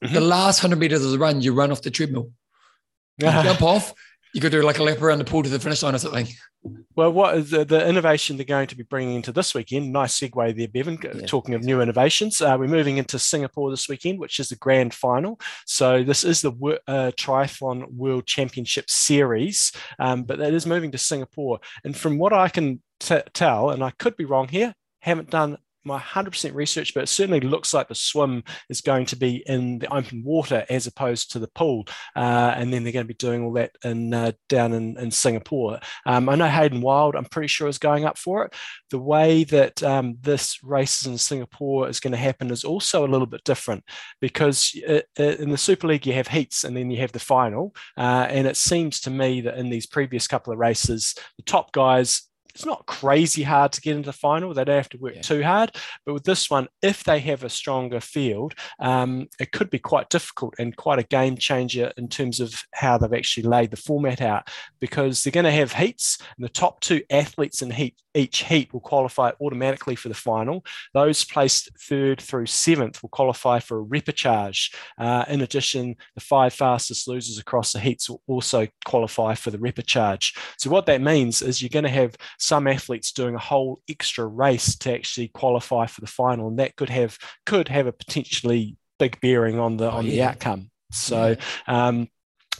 Mm-hmm. 0.04 0.14
The 0.14 0.22
last 0.22 0.64
100 0.64 0.80
meters 0.80 1.04
of 1.04 1.12
the 1.12 1.20
run, 1.20 1.42
you 1.42 1.54
run 1.54 1.72
off 1.72 1.82
the 1.82 1.92
treadmill. 1.92 2.32
You 3.18 3.28
jump 3.32 3.62
off, 3.62 3.94
you 4.34 4.42
could 4.42 4.52
do 4.52 4.62
like 4.64 4.80
a 4.80 4.84
lap 4.84 5.02
around 5.02 5.20
the 5.20 5.26
pool 5.26 5.44
to 5.44 5.50
the 5.50 5.60
finish 5.60 5.84
line 5.84 5.96
or 5.96 6.00
something. 6.00 6.28
Well, 6.96 7.12
what 7.12 7.38
is 7.38 7.50
the, 7.50 7.66
the, 7.66 7.88
innovation 7.88 8.38
they're 8.38 8.46
going 8.46 8.68
to 8.68 8.78
be 8.78 8.84
bringing 8.84 9.16
into 9.16 9.32
this 9.32 9.54
weekend? 9.54 9.92
Nice 9.92 10.20
segue 10.20 10.56
there, 10.56 10.68
Bevan. 10.68 10.98
Yeah. 11.04 11.26
Talking 11.28 11.56
of 11.56 11.64
new 11.64 11.82
innovations, 11.82 12.42
uh, 12.42 12.56
we're 12.58 12.68
moving 12.68 12.98
into 12.98 13.20
Singapore 13.20 13.70
this 13.70 13.90
weekend, 13.90 14.20
which 14.20 14.40
is 14.40 14.50
the 14.50 14.56
grand 14.56 14.94
final. 14.94 15.40
So 15.66 16.04
this 16.04 16.24
is 16.24 16.42
the 16.42 16.52
uh, 16.88 17.12
Triathlon 17.12 17.92
World 17.92 18.26
Championship 18.26 18.90
Series, 18.90 19.72
um, 20.00 20.24
but 20.24 20.40
that 20.40 20.54
is 20.54 20.66
moving 20.66 20.92
to 20.92 20.98
Singapore. 20.98 21.60
And 21.84 21.96
from 21.96 22.18
what 22.18 22.34
I 22.34 22.48
can 22.48 22.82
t- 23.00 23.20
tell, 23.34 23.70
and 23.70 23.84
I 23.84 23.92
could 23.92 24.16
be 24.16 24.26
wrong 24.26 24.48
here, 24.48 24.74
haven't 25.02 25.30
done 25.30 25.58
my 25.86 26.00
100% 26.00 26.54
research, 26.54 26.94
but 26.94 27.04
it 27.04 27.08
certainly 27.08 27.40
looks 27.40 27.74
like 27.74 27.88
the 27.88 27.96
swim 27.96 28.44
is 28.70 28.82
going 28.82 29.06
to 29.08 29.16
be 29.16 29.44
in 29.46 29.80
the 29.80 29.94
open 29.94 30.24
water 30.24 30.66
as 30.70 30.88
opposed 30.88 31.32
to 31.32 31.40
the 31.40 31.48
pool. 31.48 31.86
Uh, 32.16 32.54
and 32.56 32.74
then 32.74 32.84
they're 32.84 32.94
going 32.94 33.06
to 33.06 33.14
be 33.14 33.14
doing 33.14 33.44
all 33.44 33.54
that 33.54 33.72
in 33.84 34.14
uh, 34.14 34.32
down 34.50 34.74
in, 34.74 34.98
in 34.98 35.12
Singapore. 35.12 35.80
Um, 36.06 36.30
I 36.30 36.36
know 36.36 36.48
Hayden 36.48 36.82
Wilde, 36.82 37.16
I'm 37.16 37.26
pretty 37.26 37.48
sure, 37.48 37.68
is 37.68 37.78
going 37.78 38.06
up 38.06 38.18
for 38.18 38.46
it. 38.46 38.54
The 38.90 39.00
way 39.00 39.44
that 39.46 39.82
um, 39.84 40.18
this 40.22 40.64
race 40.64 41.06
in 41.06 41.18
Singapore 41.18 41.90
is 41.90 42.00
going 42.00 42.12
to 42.12 42.18
happen 42.18 42.52
is 42.52 42.64
also 42.64 43.06
a 43.06 43.10
little 43.10 43.28
bit 43.28 43.44
different 43.44 43.84
because 44.22 44.72
it, 44.76 45.08
it, 45.18 45.40
in 45.40 45.50
the 45.50 45.58
Super 45.58 45.88
League, 45.88 46.06
you 46.06 46.14
have 46.14 46.28
heats 46.28 46.64
and 46.64 46.76
then 46.76 46.92
you 46.92 47.00
have 47.00 47.12
the 47.12 47.20
final. 47.20 47.76
Uh, 47.98 48.28
and 48.30 48.48
it 48.48 48.58
seems 48.58 49.00
to 49.02 49.10
me 49.10 49.42
that 49.42 49.58
in 49.58 49.70
these 49.70 49.86
previous 49.86 50.28
couple 50.28 50.54
of 50.54 50.60
races, 50.60 51.16
the 51.38 51.44
top 51.44 51.72
guys 51.72 52.24
it's 52.54 52.66
not 52.66 52.86
crazy 52.86 53.44
hard 53.44 53.72
to 53.74 53.82
get 53.82 53.96
into 53.96 54.08
the 54.08 54.14
final. 54.14 54.54
They 54.54 54.64
don't 54.64 54.76
have 54.76 54.90
to 54.90 54.98
work 54.98 55.16
yeah. 55.16 55.22
too 55.22 55.44
hard. 55.44 55.76
But 56.06 56.14
with 56.14 56.24
this 56.24 56.50
one, 56.50 56.68
if 56.82 57.04
they 57.04 57.20
have 57.20 57.44
a 57.44 57.50
stronger 57.50 58.00
field, 58.00 58.54
um, 58.80 59.28
it 59.40 59.52
could 59.52 59.70
be 59.70 59.80
quite 59.80 60.10
difficult 60.10 60.54
and 60.60 60.76
quite 60.76 61.00
a 61.00 61.04
game 61.04 61.38
changer 61.38 61.92
in 61.98 62.08
terms 62.08 62.40
of 62.40 62.64
how 62.74 62.98
they've 62.98 63.14
actually 63.14 63.44
laid 63.44 63.72
the 63.72 63.78
format 63.78 64.22
out 64.22 64.50
because 64.80 65.24
they're 65.24 65.32
going 65.32 65.46
to 65.46 65.52
have 65.52 65.74
heats, 65.74 66.18
and 66.38 66.44
the 66.44 66.50
top 66.50 66.80
two 66.82 67.02
athletes 67.10 67.62
in 67.62 67.72
heat 67.72 67.96
each 68.16 68.44
heat 68.44 68.72
will 68.74 68.80
qualify 68.80 69.32
automatically 69.42 69.96
for 69.96 70.10
the 70.10 70.14
final. 70.14 70.64
Those 70.94 71.24
placed 71.24 71.70
third 71.80 72.22
through 72.22 72.46
seventh 72.46 73.02
will 73.02 73.10
qualify 73.10 73.60
for 73.60 73.82
a 73.82 73.86
repechage. 73.86 74.74
Uh, 74.98 75.26
in 75.28 75.42
addition, 75.42 75.96
the 76.16 76.22
five 76.22 76.54
fastest 76.54 77.08
losers 77.08 77.40
across 77.40 77.74
the 77.74 77.80
heats 77.80 78.10
will 78.10 78.22
also 78.28 78.68
qualify 78.86 79.34
for 79.36 79.52
the 79.52 79.58
repechage. 79.58 80.38
So 80.58 80.70
what 80.70 80.86
that 80.86 81.02
means 81.02 81.42
is 81.42 81.62
you're 81.62 81.70
going 81.70 81.84
to 81.84 81.90
have 81.90 82.16
some 82.44 82.68
athletes 82.68 83.12
doing 83.12 83.36
a 83.36 83.40
whole 83.40 83.82
extra 83.90 84.26
race 84.26 84.76
to 84.80 84.94
actually 84.94 85.30
qualify 85.30 85.86
for 85.86 86.02
the 86.02 86.08
final, 86.08 86.48
and 86.48 86.60
that 86.60 86.76
could 86.76 86.90
have 86.90 87.18
could 87.46 87.70
have 87.70 87.88
a 87.88 87.94
potentially 87.94 88.78
big 89.00 89.20
bearing 89.22 89.60
on 89.60 89.78
the 89.78 89.92
oh, 89.92 89.98
on 89.98 90.06
yeah. 90.06 90.12
the 90.12 90.22
outcome. 90.24 90.70
So. 90.92 91.36
Um, 91.68 92.10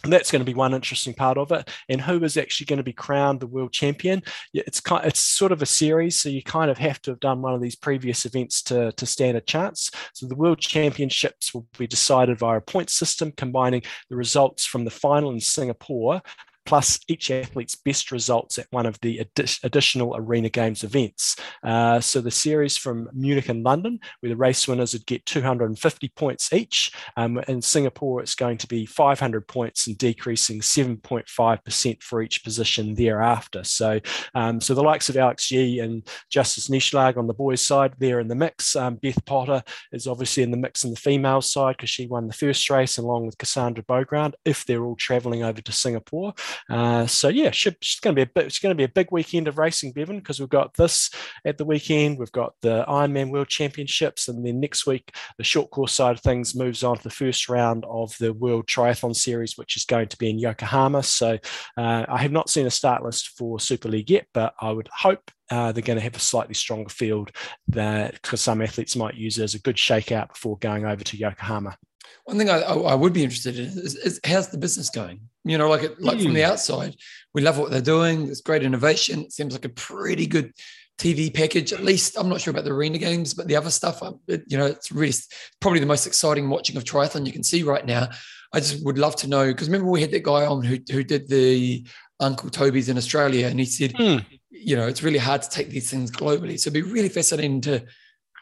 that's 0.06 0.32
going 0.32 0.42
to 0.42 0.46
be 0.46 0.54
one 0.54 0.74
interesting 0.74 1.14
part 1.14 1.38
of 1.38 1.54
it. 1.54 1.70
And 1.88 2.02
who 2.02 2.22
is 2.26 2.36
actually 2.36 2.66
going 2.66 2.78
to 2.78 2.84
be 2.84 2.92
crowned 2.92 3.40
the 3.40 3.48
world 3.48 3.72
champion? 3.72 4.22
It's 4.54 4.82
kind, 4.82 5.06
it's 5.06 5.22
sort 5.22 5.54
of 5.54 5.62
a 5.62 5.66
series, 5.66 6.20
so 6.20 6.28
you 6.28 6.44
kind 6.44 6.70
of 6.70 6.78
have 6.78 7.02
to 7.04 7.12
have 7.12 7.22
done 7.22 7.42
one 7.42 7.54
of 7.54 7.62
these 7.62 7.78
previous 7.78 8.26
events 8.26 8.62
to, 8.64 8.92
to 8.92 9.06
stand 9.06 9.38
a 9.38 9.42
chance. 9.42 9.92
So 10.14 10.28
the 10.28 10.36
world 10.36 10.60
championships 10.60 11.54
will 11.54 11.68
be 11.78 11.88
decided 11.88 12.38
via 12.38 12.58
a 12.58 12.62
point 12.62 12.90
system, 12.90 13.32
combining 13.32 13.84
the 14.10 14.18
results 14.18 14.66
from 14.66 14.84
the 14.84 14.92
final 14.92 15.32
in 15.32 15.40
Singapore 15.40 16.22
plus 16.66 17.00
each 17.08 17.32
athlete's 17.32 17.76
best 17.76 18.12
results 18.12 18.58
at 18.58 18.68
one 18.72 18.86
of 18.86 19.00
the 19.02 19.20
adi- 19.20 19.52
additional 19.64 20.16
Arena 20.16 20.50
Games 20.50 20.84
events. 20.84 21.36
Uh, 21.64 22.00
so 22.00 22.22
the 22.22 22.32
series 22.32 22.78
from 22.78 23.10
Munich 23.14 23.50
and 23.50 23.64
London, 23.64 24.00
where 24.20 24.30
the 24.30 24.36
race 24.36 24.68
winners 24.68 24.94
would 24.94 25.06
get 25.06 25.26
250 25.26 26.10
points 26.10 26.54
each. 26.54 26.92
Um, 27.18 27.40
in 27.48 27.62
Singapore, 27.62 28.22
it's 28.22 28.36
going 28.36 28.58
to 28.60 28.68
be 28.68 28.86
500 28.86 29.48
points 29.48 29.88
and 29.88 29.98
decreasing 29.98 30.62
7.5% 30.62 32.04
for 32.04 32.22
each 32.22 32.44
position 32.44 32.96
thereafter. 32.96 33.64
So, 33.64 34.00
um, 34.36 34.62
so 34.62 34.74
the 34.74 34.84
likes 34.84 35.10
of 35.10 35.18
Alex 35.18 35.52
Yee 35.52 35.80
and 35.80 36.08
Justus 36.30 36.70
Nieschlag 36.70 37.18
on 37.18 37.28
the 37.28 37.34
boys' 37.34 37.62
side, 37.62 37.94
they're 37.98 38.20
in 38.20 38.28
the 38.28 38.36
mix. 38.36 38.76
Um, 38.76 38.96
Beth 38.96 39.24
Potter 39.26 39.64
is 39.92 40.08
obviously 40.08 40.44
in 40.44 40.52
the 40.52 40.58
mix 40.58 40.86
on 40.86 40.92
the 40.92 41.00
female 41.00 41.42
side 41.42 41.78
because 41.78 41.90
she 41.90 42.08
won 42.08 42.28
the 42.28 42.34
first 42.34 42.70
race 42.70 42.98
along 42.98 43.26
with 43.26 43.38
Cassandra 43.38 43.84
Beaugrand 43.84 44.34
if 44.46 44.66
they're 44.66 44.84
all 44.84 44.96
traveling 44.96 45.44
over 45.44 45.62
to 45.62 45.72
Singapore. 45.72 46.34
Uh, 46.70 47.06
so 47.06 47.28
yeah, 47.28 47.52
should, 47.52 47.76
it's 47.76 48.00
going 48.00 48.16
to 48.16 48.20
be 48.20 48.30
a 48.30 48.32
bit, 48.34 48.46
it's 48.46 48.60
going 48.60 48.72
to 48.72 48.78
be 48.78 48.84
a 48.84 48.90
big 48.90 49.08
weekend 49.12 49.48
of 49.48 49.58
racing, 49.58 49.92
Bevan, 49.92 50.18
because 50.18 50.40
we've 50.40 50.50
got 50.50 50.74
this 50.76 51.10
at 51.46 51.58
the 51.58 51.66
weekend. 51.66 52.20
We've 52.20 52.32
got 52.32 52.54
the 52.62 52.86
Ironman 52.88 53.32
World 53.32 53.48
Championships, 53.48 54.28
and 54.28 54.46
then 54.46 54.60
next 54.60 54.86
week 54.86 55.16
the 55.38 55.44
short 55.44 55.72
course 55.72 55.94
side 55.94 56.16
of 56.16 56.22
things 56.22 56.56
moves 56.56 56.84
on 56.84 56.98
to 56.98 57.04
the 57.04 57.10
first 57.10 57.50
round 57.50 57.86
of 57.90 58.16
the 58.20 58.34
World 58.34 58.68
Triathlon 58.68 59.16
Series, 59.16 59.58
which 59.58 59.78
is 59.78 59.86
going 59.86 60.08
to 60.08 60.18
be 60.18 60.30
in 60.30 60.40
Yokohama. 60.40 61.04
So 61.04 61.38
uh, 61.78 62.06
I 62.08 62.18
have 62.18 62.32
not 62.32 62.50
seen 62.50 62.66
a 62.66 62.72
start 62.72 63.04
list 63.04 63.30
for 63.38 63.60
Super 63.60 63.90
League 63.90 64.10
yet, 64.10 64.28
but 64.34 64.54
I 64.60 64.72
would 64.72 64.90
hope 64.92 65.32
uh, 65.50 65.72
they're 65.72 65.84
going 65.84 65.98
to 65.98 66.04
have 66.04 66.16
a 66.16 66.20
slightly 66.20 66.54
stronger 66.54 66.90
field 66.90 67.32
that 67.68 68.14
because 68.14 68.42
some 68.42 68.62
athletes 68.62 68.96
might 68.96 69.16
use 69.16 69.38
it 69.38 69.44
as 69.44 69.56
a 69.56 69.60
good 69.60 69.76
shakeout 69.76 70.30
before 70.30 70.58
going 70.58 70.86
over 70.86 71.04
to 71.04 71.18
Yokohama. 71.18 71.78
One 72.26 72.38
thing 72.38 72.50
I, 72.50 72.62
I 72.62 72.96
would 72.96 73.14
be 73.14 73.24
interested 73.24 73.60
in 73.60 73.66
is, 73.66 73.96
is 73.96 74.20
how's 74.26 74.50
the 74.50 74.58
business 74.58 74.90
going? 74.90 75.30
You 75.46 75.58
know, 75.58 75.70
like 75.70 75.84
it, 75.84 76.02
like 76.02 76.18
mm. 76.18 76.24
from 76.24 76.34
the 76.34 76.46
outside, 76.46 76.96
we 77.34 77.42
love 77.42 77.58
what 77.58 77.72
they're 77.72 77.82
doing. 77.82 78.28
It's 78.30 78.42
great 78.42 78.64
innovation. 78.64 79.22
It 79.22 79.34
seems 79.34 79.54
like 79.54 79.66
a 79.66 79.70
pretty 79.70 80.26
good 80.26 80.54
TV 80.98 81.34
package. 81.34 81.74
At 81.74 81.84
least 81.84 82.18
I'm 82.18 82.30
not 82.30 82.42
sure 82.42 82.52
about 82.52 82.64
the 82.64 82.72
arena 82.72 82.98
games, 82.98 83.34
but 83.34 83.48
the 83.48 83.56
other 83.56 83.70
stuff, 83.70 84.02
it, 84.28 84.44
you 84.48 84.58
know, 84.58 84.68
it's 84.68 84.92
really 84.92 85.14
probably 85.60 85.80
the 85.80 85.86
most 85.86 86.08
exciting 86.08 86.50
watching 86.50 86.78
of 86.78 86.84
triathlon 86.84 87.26
you 87.26 87.34
can 87.34 87.44
see 87.44 87.64
right 87.64 87.86
now. 87.86 88.10
I 88.54 88.60
just 88.60 88.86
would 88.86 88.98
love 88.98 89.16
to 89.18 89.28
know 89.28 89.48
because 89.48 89.68
remember 89.68 89.90
we 89.90 90.02
had 90.02 90.12
that 90.12 90.24
guy 90.24 90.46
on 90.46 90.64
who 90.64 90.78
who 90.92 91.04
did 91.04 91.28
the 91.28 91.86
Uncle 92.20 92.50
Toby's 92.50 92.90
in 92.90 92.98
Australia, 92.98 93.48
and 93.48 93.60
he 93.60 93.66
said, 93.66 93.94
mm. 93.94 94.26
you 94.50 94.76
know, 94.76 94.88
it's 94.88 95.04
really 95.04 95.18
hard 95.18 95.42
to 95.42 95.50
take 95.50 95.70
these 95.70 95.90
things 95.90 96.12
globally. 96.12 96.60
So 96.60 96.70
it'd 96.70 96.74
be 96.74 96.90
really 96.90 97.10
fascinating 97.10 97.62
to 97.62 97.84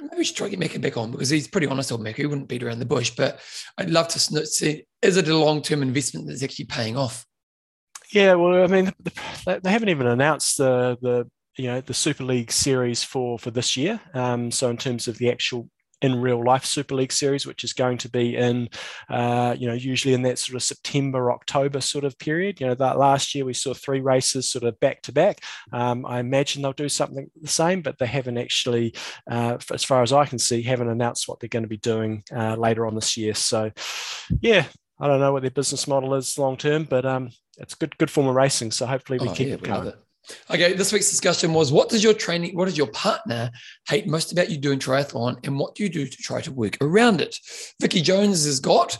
maybe 0.10 0.24
should 0.24 0.36
try 0.36 0.50
to 0.50 0.56
get 0.56 0.82
back 0.82 0.98
on 0.98 1.12
because 1.12 1.30
he's 1.30 1.48
pretty 1.48 1.68
honest 1.68 1.92
old 1.92 2.02
Mecca. 2.02 2.22
He 2.22 2.26
wouldn't 2.26 2.48
beat 2.48 2.64
around 2.64 2.80
the 2.80 2.86
bush, 2.86 3.12
but 3.12 3.40
I'd 3.78 3.90
love 3.90 4.08
to 4.10 4.20
see 4.20 4.84
is 5.02 5.18
it 5.18 5.28
a 5.28 5.38
long 5.38 5.62
term 5.62 5.82
investment 5.82 6.28
that's 6.28 6.44
actually 6.44 6.66
paying 6.66 6.98
off? 6.98 7.26
Yeah, 8.12 8.36
well, 8.36 8.64
I 8.64 8.68
mean, 8.68 8.92
they 9.46 9.72
haven't 9.72 9.90
even 9.90 10.08
announced 10.08 10.58
the 10.58 10.98
the 11.02 11.30
you 11.58 11.68
know 11.68 11.82
the 11.82 11.94
Super 11.94 12.24
League 12.24 12.52
series 12.52 13.04
for 13.04 13.40
for 13.40 13.52
this 13.52 13.78
year. 13.78 14.00
Um, 14.14 14.52
so 14.52 14.70
in 14.70 14.78
terms 14.78 15.08
of 15.08 15.18
the 15.18 15.30
actual 15.30 15.70
in 16.02 16.20
real 16.20 16.44
life 16.44 16.66
Super 16.66 16.96
League 16.96 17.12
series, 17.12 17.46
which 17.46 17.64
is 17.64 17.74
going 17.74 17.98
to 18.00 18.10
be 18.10 18.36
in, 18.36 18.70
uh, 19.10 19.56
you 19.58 19.68
know, 19.68 19.74
usually 19.74 20.14
in 20.14 20.24
that 20.24 20.40
sort 20.40 20.56
of 20.56 20.64
September, 20.64 21.32
October 21.32 21.82
sort 21.82 22.04
of 22.04 22.18
period. 22.18 22.60
You 22.60 22.68
know, 22.68 22.76
that 22.76 22.98
last 22.98 23.36
year 23.36 23.46
we 23.46 23.54
saw 23.54 23.74
three 23.74 24.00
races 24.00 24.50
sort 24.50 24.64
of 24.64 24.80
back 24.80 25.02
to 25.04 25.12
back. 25.12 25.40
Um, 25.72 26.06
I 26.06 26.20
imagine 26.20 26.62
they'll 26.62 26.74
do 26.74 26.90
something 26.90 27.30
the 27.40 27.48
same, 27.48 27.82
but 27.82 27.98
they 27.98 28.08
haven't 28.08 28.38
actually, 28.38 28.96
uh, 29.30 29.58
as 29.74 29.84
far 29.84 30.02
as 30.02 30.14
I 30.14 30.26
can 30.26 30.40
see, 30.40 30.62
haven't 30.62 30.90
announced 30.90 31.28
what 31.28 31.40
they're 31.40 31.50
going 31.50 31.64
to 31.64 31.70
be 31.70 31.78
doing 31.78 32.24
uh, 32.36 32.56
later 32.56 32.88
on 32.88 32.96
this 32.96 33.18
year. 33.18 33.34
So, 33.34 33.72
yeah, 34.40 34.66
I 35.00 35.08
don't 35.08 35.20
know 35.20 35.34
what 35.34 35.42
their 35.42 35.52
business 35.52 35.88
model 35.88 36.14
is 36.16 36.38
long 36.38 36.58
term, 36.58 36.86
but 36.86 37.06
um, 37.06 37.30
it's 37.58 37.76
good, 37.76 37.98
good 37.98 38.12
form 38.12 38.28
of 38.28 38.36
racing. 38.36 38.72
So 38.72 38.86
hopefully 38.86 39.20
we 39.20 39.30
oh, 39.30 39.34
keep 39.34 39.48
yeah, 39.48 39.56
it 39.56 39.64
going. 39.64 39.94
Okay, 40.50 40.74
this 40.74 40.94
week's 40.94 41.10
discussion 41.10 41.54
was 41.54 41.72
what 41.72 41.90
does 41.90 42.04
your 42.04 42.14
training, 42.14 42.56
what 42.56 42.66
does 42.66 42.78
your 42.78 42.88
partner 42.88 43.52
hate 43.88 44.08
most 44.08 44.32
about 44.32 44.50
you 44.50 44.58
doing 44.58 44.80
triathlon, 44.80 45.38
and 45.46 45.58
what 45.58 45.76
do 45.76 45.84
you 45.84 45.90
do 45.90 46.06
to 46.06 46.18
try 46.18 46.42
to 46.42 46.52
work 46.52 46.78
around 46.82 47.22
it? 47.22 47.38
Vicky 47.82 48.02
Jones 48.02 48.46
has 48.46 48.60
got 48.60 48.98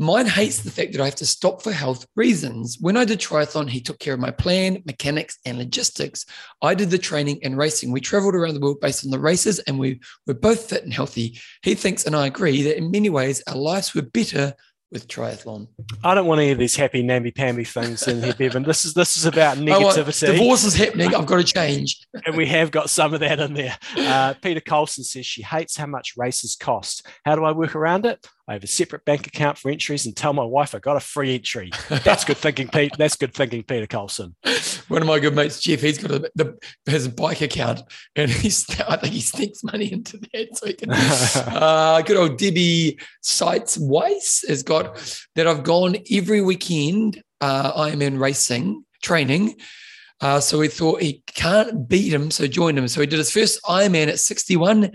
mine 0.00 0.26
hates 0.26 0.60
the 0.60 0.70
fact 0.70 0.92
that 0.92 1.00
I 1.02 1.04
have 1.04 1.16
to 1.16 1.26
stop 1.26 1.60
for 1.62 1.72
health 1.72 2.06
reasons. 2.16 2.78
When 2.80 2.96
I 2.96 3.04
did 3.04 3.20
triathlon, 3.20 3.68
he 3.68 3.82
took 3.82 3.98
care 3.98 4.14
of 4.14 4.20
my 4.20 4.30
plan, 4.30 4.82
mechanics, 4.86 5.38
and 5.44 5.58
logistics. 5.58 6.24
I 6.62 6.74
did 6.74 6.88
the 6.88 6.96
training 6.96 7.40
and 7.44 7.58
racing. 7.58 7.92
We 7.92 8.00
traveled 8.00 8.34
around 8.34 8.54
the 8.54 8.60
world 8.60 8.80
based 8.80 9.04
on 9.04 9.10
the 9.10 9.18
races, 9.18 9.58
and 9.60 9.78
we 9.78 10.00
were 10.26 10.34
both 10.34 10.70
fit 10.70 10.84
and 10.84 10.92
healthy. 10.92 11.38
He 11.62 11.74
thinks, 11.74 12.06
and 12.06 12.16
I 12.16 12.26
agree, 12.26 12.62
that 12.62 12.78
in 12.78 12.90
many 12.90 13.10
ways 13.10 13.42
our 13.46 13.56
lives 13.56 13.94
were 13.94 14.00
better 14.00 14.54
with 14.90 15.06
triathlon. 15.06 15.68
I 16.02 16.14
don't 16.14 16.26
want 16.26 16.40
any 16.40 16.50
of 16.50 16.58
these 16.58 16.74
happy 16.74 17.02
namby 17.02 17.30
pamby 17.30 17.64
things 17.64 18.06
in 18.08 18.22
here, 18.22 18.34
Bevan. 18.34 18.64
This 18.64 18.84
is 18.84 18.94
this 18.94 19.16
is 19.16 19.24
about 19.24 19.58
negativity. 19.58 20.26
divorce 20.26 20.64
is 20.64 20.74
happening. 20.74 21.14
I've 21.14 21.26
got 21.26 21.36
to 21.36 21.44
change. 21.44 22.06
and 22.26 22.36
we 22.36 22.46
have 22.46 22.70
got 22.70 22.90
some 22.90 23.14
of 23.14 23.20
that 23.20 23.38
in 23.38 23.54
there. 23.54 23.78
Uh, 23.96 24.34
Peter 24.42 24.60
Colson 24.60 25.04
says 25.04 25.26
she 25.26 25.42
hates 25.42 25.76
how 25.76 25.86
much 25.86 26.14
races 26.16 26.56
cost. 26.56 27.06
How 27.24 27.36
do 27.36 27.44
I 27.44 27.52
work 27.52 27.76
around 27.76 28.06
it? 28.06 28.26
I 28.50 28.54
have 28.54 28.64
a 28.64 28.66
separate 28.66 29.04
bank 29.04 29.28
account 29.28 29.58
for 29.58 29.70
entries 29.70 30.06
and 30.06 30.16
tell 30.16 30.32
my 30.32 30.42
wife 30.42 30.74
I 30.74 30.80
got 30.80 30.96
a 30.96 31.00
free 31.00 31.36
entry. 31.36 31.70
That's 31.88 32.24
good 32.24 32.36
thinking, 32.36 32.66
Pete. 32.74 32.90
That's 32.98 33.14
good 33.14 33.32
thinking, 33.32 33.62
Peter 33.62 33.86
Colson. 33.86 34.34
One 34.88 35.02
of 35.02 35.06
my 35.06 35.20
good 35.20 35.36
mates, 35.36 35.60
Jeff, 35.60 35.78
he's 35.78 35.98
got 35.98 36.10
a, 36.10 36.32
the, 36.34 36.58
his 36.84 37.06
bike 37.06 37.42
account 37.42 37.82
and 38.16 38.28
he's 38.28 38.68
I 38.80 38.96
think 38.96 39.14
he 39.14 39.20
sneaks 39.20 39.62
money 39.62 39.92
into 39.92 40.18
that. 40.18 40.48
So 40.56 40.66
he 40.66 40.72
can, 40.72 40.90
uh, 40.92 42.02
good 42.04 42.16
old 42.16 42.38
Debbie 42.38 42.98
Sites 43.22 43.78
Weiss 43.78 44.44
has 44.48 44.64
got 44.64 45.00
that 45.36 45.46
I've 45.46 45.62
gone 45.62 45.98
every 46.10 46.40
weekend 46.40 47.22
uh, 47.40 47.88
in 47.96 48.18
racing 48.18 48.84
training. 49.00 49.54
Uh, 50.20 50.40
so 50.40 50.58
we 50.58 50.66
thought 50.66 51.02
he 51.02 51.22
can't 51.26 51.88
beat 51.88 52.12
him, 52.12 52.32
so 52.32 52.48
join 52.48 52.76
him. 52.76 52.88
So 52.88 53.00
he 53.00 53.06
did 53.06 53.20
his 53.20 53.30
first 53.30 53.62
Ironman 53.62 54.08
at 54.08 54.18
61. 54.18 54.90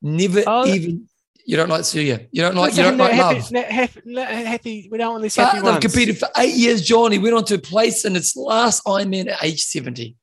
Never 0.00 0.44
oh, 0.46 0.66
even 0.66 1.08
you 1.46 1.56
don't 1.56 1.68
like 1.68 1.84
Syria. 1.84 2.26
You 2.32 2.42
don't 2.42 2.54
like. 2.54 2.76
You 2.76 2.82
don't 2.82 2.98
like 2.98 3.12
happy, 3.12 3.40
love. 3.40 3.70
Happy, 3.70 4.00
happy, 4.46 4.88
We 4.90 4.98
don't 4.98 5.12
want 5.12 5.22
this 5.22 5.36
happy 5.36 5.60
They've 5.60 5.80
competed 5.80 6.18
for 6.18 6.28
eight 6.38 6.54
years. 6.54 6.82
John. 6.82 7.12
He 7.12 7.18
went 7.18 7.34
on 7.34 7.44
to 7.46 7.58
place 7.58 8.04
in 8.04 8.16
its 8.16 8.36
last 8.36 8.84
Ironman 8.84 9.30
at 9.30 9.42
age 9.42 9.62
seventy. 9.62 10.16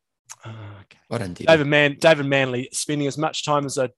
Oh, 0.45 0.49
okay. 0.49 0.99
Well 1.09 1.19
done, 1.19 1.33
David. 1.33 1.67
Man, 1.67 1.97
David 1.99 2.25
Manley, 2.25 2.69
spending 2.73 3.07
as 3.07 3.17
much 3.17 3.45
time 3.45 3.65
as 3.65 3.77
I, 3.77 3.89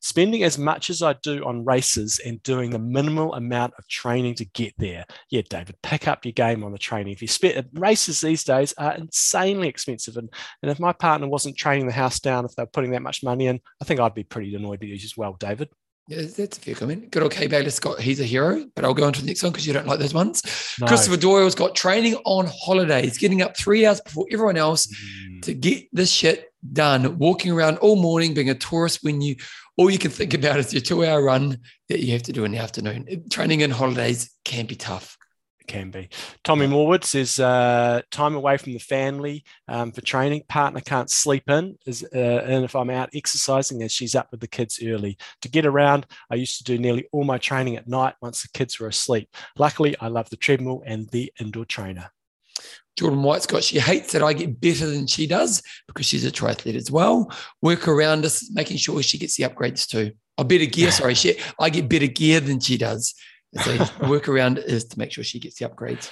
spending 0.00 0.44
as 0.44 0.58
much 0.58 0.88
as 0.88 1.02
I 1.02 1.12
do 1.22 1.44
on 1.44 1.64
races 1.64 2.20
and 2.24 2.42
doing 2.42 2.70
the 2.70 2.78
minimal 2.78 3.34
amount 3.34 3.74
of 3.78 3.86
training 3.88 4.34
to 4.36 4.44
get 4.46 4.72
there. 4.78 5.04
Yeah, 5.30 5.42
David, 5.48 5.76
pick 5.82 6.08
up 6.08 6.24
your 6.24 6.32
game 6.32 6.64
on 6.64 6.72
the 6.72 6.78
training. 6.78 7.12
If 7.12 7.20
you 7.20 7.28
spend 7.28 7.68
races 7.74 8.20
these 8.20 8.44
days 8.44 8.72
are 8.78 8.94
insanely 8.94 9.68
expensive, 9.68 10.16
and, 10.16 10.32
and 10.62 10.70
if 10.70 10.80
my 10.80 10.92
partner 10.92 11.28
wasn't 11.28 11.58
training 11.58 11.86
the 11.86 11.92
house 11.92 12.18
down, 12.18 12.46
if 12.46 12.54
they're 12.56 12.66
putting 12.66 12.92
that 12.92 13.02
much 13.02 13.22
money 13.22 13.46
in, 13.46 13.60
I 13.80 13.84
think 13.84 14.00
I'd 14.00 14.14
be 14.14 14.24
pretty 14.24 14.54
annoyed 14.54 14.80
with 14.80 14.88
you 14.88 14.94
as 14.94 15.16
well, 15.16 15.36
David. 15.38 15.68
Yeah, 16.06 16.22
that's 16.36 16.58
a 16.58 16.60
fair 16.60 16.74
comment. 16.74 17.10
Good 17.10 17.22
old 17.22 17.32
K 17.32 17.46
Bayless 17.46 17.80
got 17.80 17.98
he's 17.98 18.20
a 18.20 18.24
hero, 18.24 18.66
but 18.76 18.84
I'll 18.84 18.92
go 18.92 19.06
on 19.06 19.14
to 19.14 19.20
the 19.20 19.26
next 19.26 19.42
one 19.42 19.52
because 19.52 19.66
you 19.66 19.72
don't 19.72 19.86
like 19.86 19.98
those 19.98 20.12
ones. 20.12 20.42
No. 20.78 20.86
Christopher 20.86 21.16
Doyle's 21.16 21.54
got 21.54 21.74
training 21.74 22.16
on 22.26 22.46
holidays, 22.46 23.16
getting 23.16 23.40
up 23.40 23.56
three 23.56 23.86
hours 23.86 24.02
before 24.02 24.26
everyone 24.30 24.58
else 24.58 24.86
mm. 24.86 25.42
to 25.42 25.54
get 25.54 25.88
this 25.92 26.10
shit 26.10 26.52
done. 26.72 27.16
Walking 27.18 27.52
around 27.52 27.78
all 27.78 27.96
morning, 27.96 28.34
being 28.34 28.50
a 28.50 28.54
tourist 28.54 28.98
when 29.02 29.22
you 29.22 29.36
all 29.78 29.90
you 29.90 29.98
can 29.98 30.10
think 30.10 30.34
about 30.34 30.58
is 30.58 30.72
your 30.72 30.82
two-hour 30.82 31.22
run 31.22 31.58
that 31.88 32.00
you 32.00 32.12
have 32.12 32.22
to 32.24 32.32
do 32.32 32.44
in 32.44 32.52
the 32.52 32.58
afternoon. 32.58 33.24
Training 33.30 33.60
in 33.60 33.70
holidays 33.70 34.30
can 34.44 34.66
be 34.66 34.76
tough 34.76 35.16
can 35.66 35.90
be. 35.90 36.08
Tommy 36.42 36.66
Morwood 36.66 37.04
says 37.04 37.40
uh, 37.40 38.02
time 38.10 38.34
away 38.34 38.56
from 38.56 38.72
the 38.72 38.78
family 38.78 39.44
um, 39.68 39.92
for 39.92 40.00
training. 40.00 40.42
Partner 40.48 40.80
can't 40.80 41.10
sleep 41.10 41.48
in, 41.48 41.76
is, 41.86 42.06
uh, 42.14 42.18
and 42.18 42.64
if 42.64 42.74
I'm 42.74 42.90
out 42.90 43.10
exercising, 43.14 43.82
as 43.82 43.92
she's 43.92 44.14
up 44.14 44.28
with 44.30 44.40
the 44.40 44.48
kids 44.48 44.80
early 44.84 45.16
to 45.42 45.48
get 45.48 45.66
around. 45.66 46.06
I 46.30 46.36
used 46.36 46.58
to 46.58 46.64
do 46.64 46.78
nearly 46.78 47.06
all 47.12 47.24
my 47.24 47.38
training 47.38 47.76
at 47.76 47.88
night 47.88 48.14
once 48.20 48.42
the 48.42 48.48
kids 48.54 48.78
were 48.78 48.88
asleep. 48.88 49.28
Luckily, 49.56 49.96
I 50.00 50.08
love 50.08 50.30
the 50.30 50.36
treadmill 50.36 50.82
and 50.86 51.08
the 51.10 51.32
indoor 51.40 51.64
trainer. 51.64 52.10
Jordan 52.96 53.22
White's 53.22 53.46
got, 53.46 53.64
she 53.64 53.80
hates 53.80 54.12
that 54.12 54.22
I 54.22 54.32
get 54.32 54.60
better 54.60 54.86
than 54.86 55.06
she 55.06 55.26
does 55.26 55.62
because 55.88 56.06
she's 56.06 56.24
a 56.24 56.30
triathlete 56.30 56.76
as 56.76 56.90
well. 56.90 57.32
Work 57.60 57.88
around 57.88 58.24
us, 58.24 58.48
making 58.52 58.76
sure 58.76 59.02
she 59.02 59.18
gets 59.18 59.36
the 59.36 59.44
upgrades 59.44 59.86
too. 59.86 60.12
I 60.38 60.44
better 60.44 60.66
gear, 60.66 60.90
sorry, 60.92 61.14
she, 61.14 61.38
I 61.58 61.70
get 61.70 61.88
better 61.88 62.06
gear 62.06 62.40
than 62.40 62.60
she 62.60 62.78
does. 62.78 63.14
So 63.62 63.72
the 63.72 63.84
workaround 64.06 64.62
is 64.64 64.84
to 64.86 64.98
make 64.98 65.12
sure 65.12 65.24
she 65.24 65.38
gets 65.38 65.58
the 65.58 65.68
upgrades. 65.68 66.10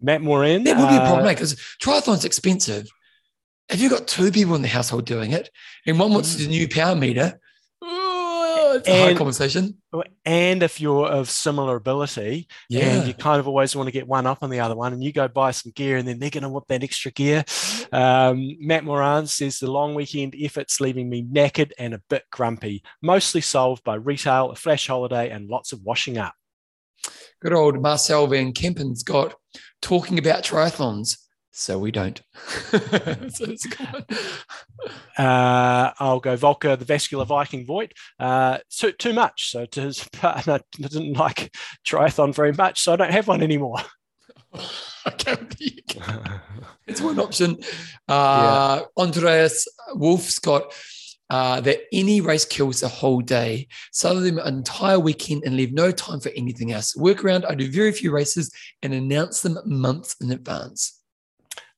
Matt 0.00 0.22
Moran. 0.22 0.64
That 0.64 0.76
would 0.78 0.88
be 0.88 0.96
a 0.96 1.00
problem 1.00 1.26
because 1.26 1.54
uh, 1.54 1.56
triathlon's 1.82 2.24
expensive. 2.24 2.88
If 3.68 3.80
you've 3.80 3.92
got 3.92 4.06
two 4.06 4.30
people 4.30 4.54
in 4.54 4.62
the 4.62 4.68
household 4.68 5.04
doing 5.04 5.32
it 5.32 5.50
and 5.86 5.98
one 5.98 6.12
wants 6.12 6.36
the 6.36 6.46
new 6.46 6.68
power 6.68 6.94
meter, 6.94 7.38
oh, 7.82 8.70
That's 8.74 8.88
a 8.88 9.02
high 9.08 9.14
conversation. 9.14 9.76
And 10.24 10.62
if 10.62 10.80
you're 10.80 11.06
of 11.06 11.28
similar 11.28 11.76
ability 11.76 12.48
Yeah. 12.70 12.86
and 12.86 13.08
you 13.08 13.12
kind 13.12 13.40
of 13.40 13.46
always 13.48 13.76
want 13.76 13.88
to 13.88 13.92
get 13.92 14.06
one 14.06 14.26
up 14.26 14.38
on 14.42 14.48
the 14.50 14.60
other 14.60 14.74
one 14.74 14.94
and 14.94 15.02
you 15.04 15.12
go 15.12 15.28
buy 15.28 15.50
some 15.50 15.72
gear 15.72 15.98
and 15.98 16.08
then 16.08 16.18
they're 16.18 16.30
going 16.30 16.44
to 16.44 16.48
want 16.48 16.66
that 16.68 16.82
extra 16.82 17.10
gear. 17.10 17.44
Um, 17.92 18.56
Matt 18.60 18.84
Moran 18.84 19.26
says 19.26 19.58
the 19.58 19.70
long 19.70 19.94
weekend 19.94 20.34
effort's 20.34 20.80
leaving 20.80 21.10
me 21.10 21.22
knackered 21.22 21.72
and 21.78 21.92
a 21.92 22.02
bit 22.08 22.24
grumpy, 22.30 22.82
mostly 23.02 23.40
solved 23.42 23.84
by 23.84 23.96
retail, 23.96 24.50
a 24.50 24.54
flash 24.54 24.86
holiday, 24.86 25.28
and 25.30 25.48
lots 25.48 25.72
of 25.72 25.82
washing 25.82 26.16
up. 26.16 26.34
Good 27.40 27.52
old 27.52 27.80
Marcel 27.80 28.26
Van 28.26 28.52
Kempen's 28.52 29.02
got 29.02 29.34
talking 29.80 30.18
about 30.18 30.42
triathlons. 30.42 31.18
So 31.52 31.78
we 31.78 31.90
don't. 31.90 32.20
so 32.70 32.78
it's 32.80 33.64
a 33.64 33.68
good 33.68 33.88
one. 33.92 34.04
Uh, 35.16 35.92
I'll 35.98 36.20
go 36.20 36.36
Volker, 36.36 36.76
the 36.76 36.84
vascular 36.84 37.24
Viking 37.24 37.66
Voigt. 37.66 37.92
Uh, 38.18 38.58
so 38.68 38.90
too 38.92 39.12
much. 39.12 39.50
So 39.50 39.66
to 39.66 39.80
his 39.80 40.06
partner 40.12 40.60
didn't 40.72 41.14
like 41.14 41.54
triathlon 41.86 42.34
very 42.34 42.52
much, 42.52 42.80
so 42.80 42.92
I 42.92 42.96
don't 42.96 43.12
have 43.12 43.28
one 43.28 43.42
anymore. 43.42 43.78
okay, 45.06 45.36
it's 46.86 47.00
one 47.00 47.18
option. 47.18 47.58
Uh, 48.06 48.82
Andreas 48.96 49.66
Wolf's 49.94 50.38
got 50.38 50.72
uh, 51.30 51.60
that 51.60 51.80
any 51.92 52.20
race 52.20 52.44
kills 52.44 52.80
the 52.80 52.88
whole 52.88 53.20
day. 53.20 53.68
Some 53.92 54.16
of 54.16 54.22
them 54.22 54.38
an 54.38 54.56
entire 54.56 54.98
weekend 54.98 55.42
and 55.44 55.56
leave 55.56 55.72
no 55.72 55.90
time 55.90 56.20
for 56.20 56.30
anything 56.36 56.72
else. 56.72 56.96
Work 56.96 57.24
around, 57.24 57.44
I 57.46 57.54
do 57.54 57.70
very 57.70 57.92
few 57.92 58.10
races 58.12 58.52
and 58.82 58.92
announce 58.92 59.42
them 59.42 59.58
months 59.64 60.16
in 60.20 60.30
advance. 60.30 60.94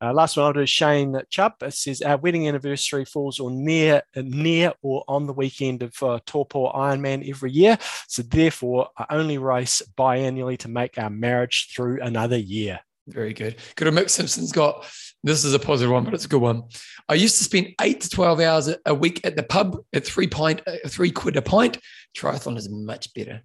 Uh, 0.02 0.14
last 0.14 0.36
one 0.36 0.46
I'll 0.46 0.52
do 0.54 0.60
is 0.60 0.70
Shane 0.70 1.20
Chubb. 1.28 1.54
It 1.60 1.74
says 1.74 2.00
our 2.00 2.16
wedding 2.16 2.48
anniversary 2.48 3.04
falls 3.04 3.38
on 3.38 3.62
near, 3.64 4.02
near 4.16 4.72
or 4.82 5.04
on 5.06 5.26
the 5.26 5.34
weekend 5.34 5.82
of 5.82 6.02
uh, 6.02 6.20
Taupo 6.24 6.72
Ironman 6.72 7.28
every 7.28 7.52
year. 7.52 7.76
So 8.08 8.22
therefore, 8.22 8.88
I 8.96 9.06
only 9.10 9.36
race 9.36 9.82
biannually 9.98 10.56
to 10.58 10.68
make 10.68 10.96
our 10.96 11.10
marriage 11.10 11.68
through 11.74 12.00
another 12.00 12.38
year. 12.38 12.80
Very 13.12 13.32
good. 13.34 13.56
Good. 13.76 13.88
old 13.88 13.96
Mick 13.96 14.10
Simpson's 14.10 14.52
got 14.52 14.84
this 15.22 15.44
is 15.44 15.52
a 15.54 15.58
positive 15.58 15.92
one, 15.92 16.04
but 16.04 16.14
it's 16.14 16.24
a 16.24 16.28
good 16.28 16.40
one. 16.40 16.62
I 17.08 17.14
used 17.14 17.36
to 17.38 17.44
spend 17.44 17.68
eight 17.80 18.00
to 18.02 18.08
twelve 18.08 18.40
hours 18.40 18.68
a- 18.86 18.94
week 18.94 19.20
at 19.24 19.36
the 19.36 19.42
pub 19.42 19.78
at 19.92 20.06
three 20.06 20.26
pint, 20.26 20.62
uh, 20.66 20.76
three 20.88 21.10
quid 21.10 21.36
a 21.36 21.42
pint. 21.42 21.78
Triathlon 22.16 22.56
is 22.56 22.68
much 22.70 23.12
better. 23.14 23.42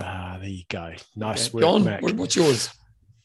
Ah, 0.00 0.38
there 0.40 0.48
you 0.48 0.64
go. 0.68 0.92
Nice 1.14 1.46
Okay. 1.48 1.54
work, 1.54 1.62
John, 1.62 1.84
Mac. 1.84 2.02
what's 2.02 2.34
yours? 2.36 2.68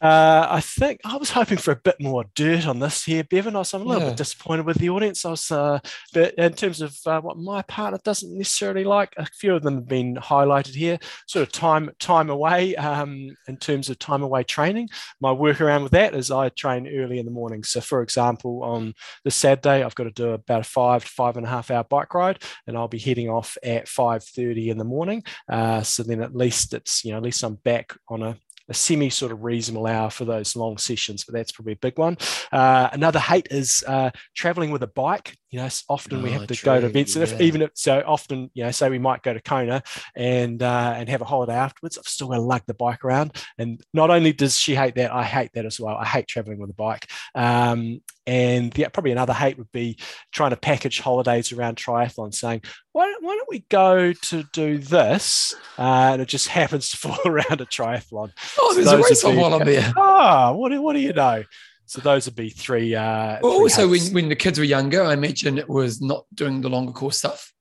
Uh, 0.01 0.47
I 0.49 0.61
think 0.61 1.01
I 1.03 1.17
was 1.17 1.29
hoping 1.31 1.57
for 1.57 1.71
a 1.71 1.75
bit 1.75 1.99
more 1.99 2.23
dirt 2.33 2.65
on 2.65 2.79
this 2.79 3.03
here, 3.03 3.23
Bevan. 3.25 3.55
I 3.55 3.59
was 3.59 3.73
I'm 3.73 3.81
a 3.81 3.85
little 3.85 4.01
Yeah. 4.03 4.09
bit 4.09 4.17
disappointed 4.17 4.65
with 4.65 4.77
the 4.77 4.89
audience. 4.89 5.25
I 5.25 5.31
was, 5.31 5.51
uh, 5.51 5.79
but 6.13 6.33
in 6.35 6.53
terms 6.53 6.79
of 6.81 6.97
uh, 7.05 7.19
what 7.19 7.37
my 7.37 7.61
partner 7.63 7.99
doesn't 8.03 8.37
necessarily 8.37 8.85
like, 8.85 9.13
a 9.17 9.25
few 9.25 9.55
of 9.55 9.63
them 9.63 9.75
have 9.75 9.87
been 9.89 10.15
highlighted 10.15 10.73
here. 10.73 10.99
Sort 11.27 11.43
of 11.45 11.51
time 11.51 11.89
time 11.99 12.29
away. 12.29 12.77
Um, 12.77 13.35
in 13.49 13.57
terms 13.57 13.89
of 13.89 13.99
time 13.99 14.23
away 14.23 14.43
training, 14.43 14.87
my 15.19 15.31
workaround 15.31 15.83
with 15.83 15.91
that 15.91 16.15
is 16.15 16.31
I 16.31 16.47
train 16.49 16.87
early 16.87 17.19
in 17.19 17.25
the 17.25 17.31
morning. 17.31 17.63
So, 17.65 17.81
for 17.81 18.01
example, 18.01 18.63
on 18.63 18.93
the 19.25 19.31
Saturday, 19.31 19.83
I've 19.83 19.95
got 19.95 20.05
to 20.05 20.11
do 20.11 20.29
about 20.29 20.61
a 20.61 20.63
five 20.63 21.03
to 21.03 21.11
five 21.11 21.35
and 21.35 21.45
a 21.45 21.49
half 21.49 21.71
hour 21.71 21.83
bike 21.83 22.13
ride, 22.13 22.41
and 22.67 22.77
I'll 22.77 22.87
be 22.87 22.99
heading 22.99 23.29
off 23.29 23.57
at 23.63 23.89
five 23.89 24.23
thirty 24.23 24.69
in 24.69 24.77
the 24.77 24.85
morning. 24.85 25.23
Uh, 25.51 25.81
so 25.83 26.03
then 26.03 26.21
at 26.21 26.35
least 26.35 26.73
it's 26.73 27.03
you 27.03 27.11
know 27.11 27.17
at 27.17 27.23
least 27.23 27.43
I'm 27.43 27.55
back 27.55 27.93
on 28.07 28.23
a 28.23 28.37
a 28.69 28.73
semi 28.73 29.09
sort 29.09 29.31
of 29.31 29.43
reasonable 29.43 29.87
hour 29.87 30.09
for 30.09 30.25
those 30.25 30.55
long 30.55 30.77
sessions, 30.77 31.23
but 31.23 31.33
that's 31.33 31.51
probably 31.51 31.73
a 31.73 31.77
big 31.77 31.97
one. 31.97 32.17
Uh, 32.51 32.89
another 32.93 33.19
hate 33.19 33.47
is 33.51 33.83
uh, 33.87 34.11
traveling 34.35 34.71
with 34.71 34.83
a 34.83 34.87
bike. 34.87 35.37
You 35.51 35.59
know, 35.59 35.67
often 35.89 36.21
we 36.21 36.29
Oh, 36.29 36.33
have 36.33 36.47
to 36.47 36.63
go 36.63 36.75
to 36.75 36.81
true, 36.81 36.89
events, 36.89 37.15
and 37.15 37.23
if, 37.23 37.31
yeah. 37.31 37.41
even 37.41 37.61
if 37.63 37.71
so 37.73 38.03
often, 38.05 38.51
you 38.53 38.63
know, 38.63 38.71
say 38.71 38.89
we 38.89 38.99
might 38.99 39.23
go 39.23 39.33
to 39.33 39.41
Kona 39.41 39.81
and 40.15 40.61
uh, 40.61 40.93
and 40.95 41.09
have 41.09 41.21
a 41.21 41.25
holiday 41.25 41.55
afterwards. 41.55 41.97
I've 41.97 42.07
still 42.07 42.27
got 42.27 42.35
to 42.35 42.41
lug 42.41 42.61
the 42.67 42.75
bike 42.75 43.03
around, 43.03 43.35
and 43.57 43.81
not 43.93 44.11
only 44.11 44.31
does 44.31 44.57
she 44.59 44.75
hate 44.75 44.93
that, 44.95 45.11
I 45.11 45.23
hate 45.23 45.49
that 45.55 45.65
as 45.65 45.79
well. 45.79 45.95
I 45.97 46.05
hate 46.05 46.27
traveling 46.27 46.59
with 46.59 46.69
a 46.69 46.73
bike. 46.73 47.09
Um, 47.33 48.01
and 48.27 48.77
yeah, 48.77 48.89
probably 48.89 49.11
another 49.11 49.33
hate 49.33 49.57
would 49.57 49.71
be 49.71 49.97
trying 50.31 50.51
to 50.51 50.55
package 50.55 50.99
holidays 50.99 51.51
around 51.51 51.77
triathlon, 51.77 52.31
saying, 52.31 52.61
why, 52.91 53.05
don't- 53.05 53.23
why 53.23 53.35
don't 53.35 53.49
we 53.49 53.65
go 53.69 54.13
to 54.13 54.43
do 54.53 54.77
this? 54.77 55.55
Uh, 55.79 56.11
and 56.13 56.21
it 56.21 56.27
just 56.27 56.47
happens 56.49 56.89
to 56.91 56.97
fall 57.03 57.17
around 57.25 57.59
a 57.59 57.65
triathlon. 57.65 58.31
Oh, 58.59 58.69
So 58.69 58.75
there's 58.75 58.87
a 58.93 58.97
those 58.97 59.09
race 59.09 59.23
on 59.23 59.35
while 59.35 59.55
I'm 59.55 59.65
there. 59.65 59.91
Ah, 59.97 60.51
what, 60.51 60.69
do- 60.69 60.79
what 60.83 60.93
do 60.93 60.99
you 60.99 61.13
know? 61.13 61.43
So 61.89 62.01
those 62.01 62.25
would 62.25 62.35
be 62.35 62.49
three. 62.51 62.93
Uh, 62.93 63.39
Well, 63.41 63.53
three 63.53 63.63
also, 63.63 63.87
when, 63.89 64.01
when 64.13 64.29
the 64.29 64.35
kids 64.35 64.59
were 64.59 64.65
younger, 64.65 65.03
I 65.03 65.13
imagine 65.13 65.57
it 65.57 65.67
was 65.67 66.01
not 66.01 66.25
doing 66.33 66.61
the 66.61 66.69
longer 66.69 66.91
course 66.93 67.17
stuff. 67.17 67.51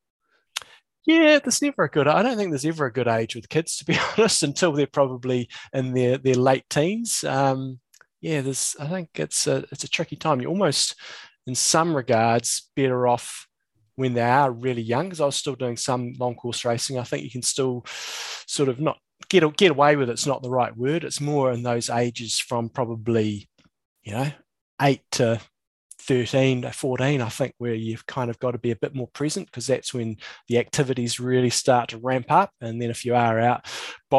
yeah, 1.06 1.38
there's 1.38 1.62
never 1.62 1.84
a 1.84 1.88
good. 1.88 2.06
I 2.06 2.22
don't 2.22 2.36
think 2.36 2.50
there's 2.50 2.66
ever 2.66 2.84
a 2.84 2.92
good 2.92 3.08
age 3.08 3.34
with 3.34 3.48
kids, 3.48 3.78
to 3.78 3.86
be 3.86 3.98
honest, 4.18 4.42
until 4.42 4.72
they're 4.72 4.86
probably 4.86 5.48
in 5.72 5.94
their 5.94 6.18
their 6.18 6.34
late 6.34 6.64
teens. 6.68 7.24
Um, 7.24 7.80
yeah, 8.20 8.42
there's. 8.42 8.76
I 8.78 8.86
think 8.86 9.08
it's 9.14 9.46
a 9.46 9.64
it's 9.72 9.84
a 9.84 9.88
tricky 9.88 10.16
time. 10.16 10.40
You're 10.42 10.50
almost, 10.50 10.94
in 11.46 11.54
some 11.54 11.94
regards, 11.96 12.70
better 12.76 13.08
off 13.08 13.46
when 13.94 14.12
they 14.12 14.20
are 14.20 14.50
really 14.52 14.82
young. 14.82 15.06
Because 15.06 15.22
I 15.22 15.26
was 15.26 15.36
still 15.36 15.54
doing 15.54 15.78
some 15.78 16.12
long 16.18 16.34
course 16.34 16.66
racing. 16.66 16.98
I 16.98 17.04
think 17.04 17.24
you 17.24 17.30
can 17.30 17.42
still 17.42 17.86
sort 18.46 18.68
of 18.68 18.78
not 18.78 18.98
get 19.30 19.56
get 19.56 19.70
away 19.70 19.96
with 19.96 20.10
it. 20.10 20.12
It's 20.12 20.26
not 20.26 20.42
the 20.42 20.50
right 20.50 20.76
word. 20.76 21.04
It's 21.04 21.20
more 21.20 21.50
in 21.50 21.62
those 21.62 21.88
ages 21.88 22.38
from 22.38 22.68
probably, 22.68 23.48
you 24.02 24.12
know, 24.12 24.30
eight 24.80 25.02
to 25.12 25.40
13 26.00 26.62
to 26.62 26.72
14 26.72 27.20
i 27.20 27.28
think 27.28 27.52
where 27.58 27.74
you've 27.74 28.06
kind 28.06 28.30
of 28.30 28.38
got 28.38 28.52
to 28.52 28.58
be 28.58 28.70
a 28.70 28.76
bit 28.76 28.94
more 28.94 29.08
present 29.08 29.46
because 29.46 29.66
that's 29.66 29.92
when 29.92 30.16
the 30.48 30.56
activities 30.56 31.20
really 31.20 31.50
start 31.50 31.90
to 31.90 31.98
ramp 31.98 32.26
up. 32.30 32.50
And 32.60 32.80
then 32.80 32.88
if 32.88 33.04
you 33.04 33.14
are 33.14 33.38
out 33.38 33.66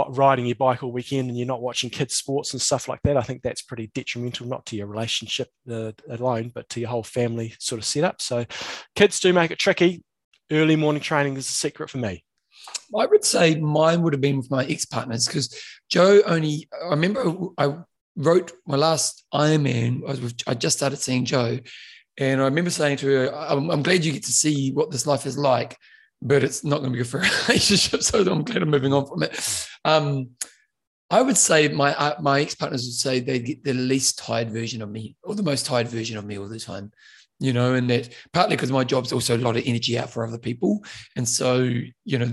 riding 0.10 0.46
your 0.46 0.56
bike 0.56 0.84
all 0.84 0.92
weekend 0.92 1.30
and 1.30 1.38
you're 1.38 1.48
not 1.48 1.64
watching 1.64 1.90
kids 1.90 2.16
sports 2.16 2.54
and 2.54 2.62
stuff 2.62 2.88
like 2.88 3.00
that 3.04 3.18
i 3.18 3.22
think 3.22 3.42
that's 3.42 3.64
pretty 3.64 3.90
detrimental 3.96 4.46
not 4.46 4.66
to 4.68 4.76
your 4.76 4.88
relationship 4.88 5.48
uh, 5.72 5.92
alone 6.10 6.52
but 6.54 6.70
to 6.70 6.80
your 6.80 6.90
whole 6.90 7.04
family 7.04 7.56
sort 7.60 7.80
of 7.80 7.86
setup. 7.86 8.22
So 8.22 8.46
kids 8.96 9.20
do 9.20 9.34
make 9.34 9.52
it 9.52 9.60
tricky. 9.60 10.04
Early 10.52 10.76
morning 10.76 11.02
training 11.02 11.38
is 11.38 11.48
the 11.48 11.54
secret 11.54 11.90
for 11.90 11.98
me. 11.98 12.24
I 12.98 13.06
would 13.06 13.24
say 13.24 13.56
mine 13.56 14.02
would 14.02 14.14
have 14.14 14.22
been 14.22 14.38
with 14.38 14.52
my 14.52 14.66
ex 14.66 14.86
partners 14.86 15.28
because 15.28 15.56
Joe 15.90 16.22
only, 16.26 16.68
I 16.84 16.90
remember 16.90 17.34
I 17.58 17.76
wrote 18.20 18.52
my 18.68 18.76
last 18.76 19.26
Ironman. 19.34 20.04
I, 20.04 20.22
was 20.22 20.36
I 20.46 20.54
just 20.54 20.78
started 20.78 20.98
seeing 20.98 21.26
Joe. 21.26 21.60
And 22.18 22.42
I 22.42 22.46
remember 22.46 22.70
saying 22.70 22.98
to 22.98 23.08
her, 23.08 23.36
I'm, 23.36 23.72
I'm 23.72 23.82
glad 23.82 24.04
you 24.04 24.12
get 24.12 24.26
to 24.26 24.34
see 24.34 24.74
what 24.74 24.92
this 24.92 25.08
life 25.08 25.26
is 25.26 25.38
like, 25.38 25.78
but 26.22 26.44
it's 26.44 26.66
not 26.66 26.80
going 26.80 26.92
to 26.92 26.98
be 26.98 26.98
good 26.98 27.08
for 27.08 27.20
a 27.22 27.30
relationship. 27.48 28.04
So 28.04 28.20
I'm 28.20 28.44
glad 28.44 28.62
I'm 28.62 28.70
moving 28.70 28.94
on 28.94 29.08
from 29.08 29.24
it. 29.24 29.68
Um, 29.86 30.32
I 31.10 31.22
would 31.22 31.38
say 31.38 31.70
my 31.70 31.96
uh, 31.96 32.22
my 32.22 32.42
ex 32.42 32.54
partners 32.54 32.84
would 32.84 32.94
say 32.94 33.20
they 33.20 33.40
get 33.40 33.64
the 33.64 33.74
least 33.74 34.20
tired 34.20 34.52
version 34.52 34.82
of 34.84 34.92
me 34.92 35.16
or 35.24 35.34
the 35.34 35.42
most 35.42 35.66
tired 35.66 35.88
version 35.88 36.18
of 36.18 36.26
me 36.26 36.38
all 36.38 36.48
the 36.48 36.60
time, 36.60 36.92
you 37.40 37.52
know, 37.52 37.74
and 37.74 37.90
that 37.90 38.14
partly 38.32 38.56
because 38.56 38.72
my 38.72 38.84
job's 38.84 39.12
also 39.12 39.36
a 39.36 39.40
lot 39.40 39.58
of 39.58 39.64
energy 39.66 39.98
out 39.98 40.12
for 40.12 40.28
other 40.28 40.38
people. 40.38 40.84
And 41.16 41.28
so, 41.28 41.64
you 42.06 42.20
know, 42.20 42.30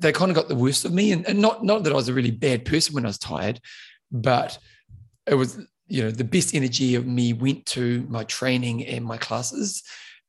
they 0.00 0.10
kind 0.10 0.32
of 0.32 0.34
got 0.34 0.48
the 0.48 0.56
worst 0.56 0.84
of 0.84 0.92
me. 0.92 1.12
And, 1.12 1.24
and 1.28 1.38
not 1.38 1.62
not 1.62 1.84
that 1.84 1.92
I 1.92 1.96
was 1.96 2.08
a 2.08 2.14
really 2.14 2.32
bad 2.32 2.64
person 2.64 2.94
when 2.94 3.04
I 3.04 3.08
was 3.08 3.18
tired, 3.18 3.60
but 4.10 4.58
it 5.26 5.34
was, 5.34 5.58
you 5.88 6.02
know, 6.02 6.10
the 6.10 6.24
best 6.24 6.54
energy 6.54 6.94
of 6.94 7.06
me 7.06 7.32
went 7.32 7.66
to 7.66 8.06
my 8.08 8.24
training 8.24 8.86
and 8.86 9.04
my 9.04 9.16
classes. 9.16 9.82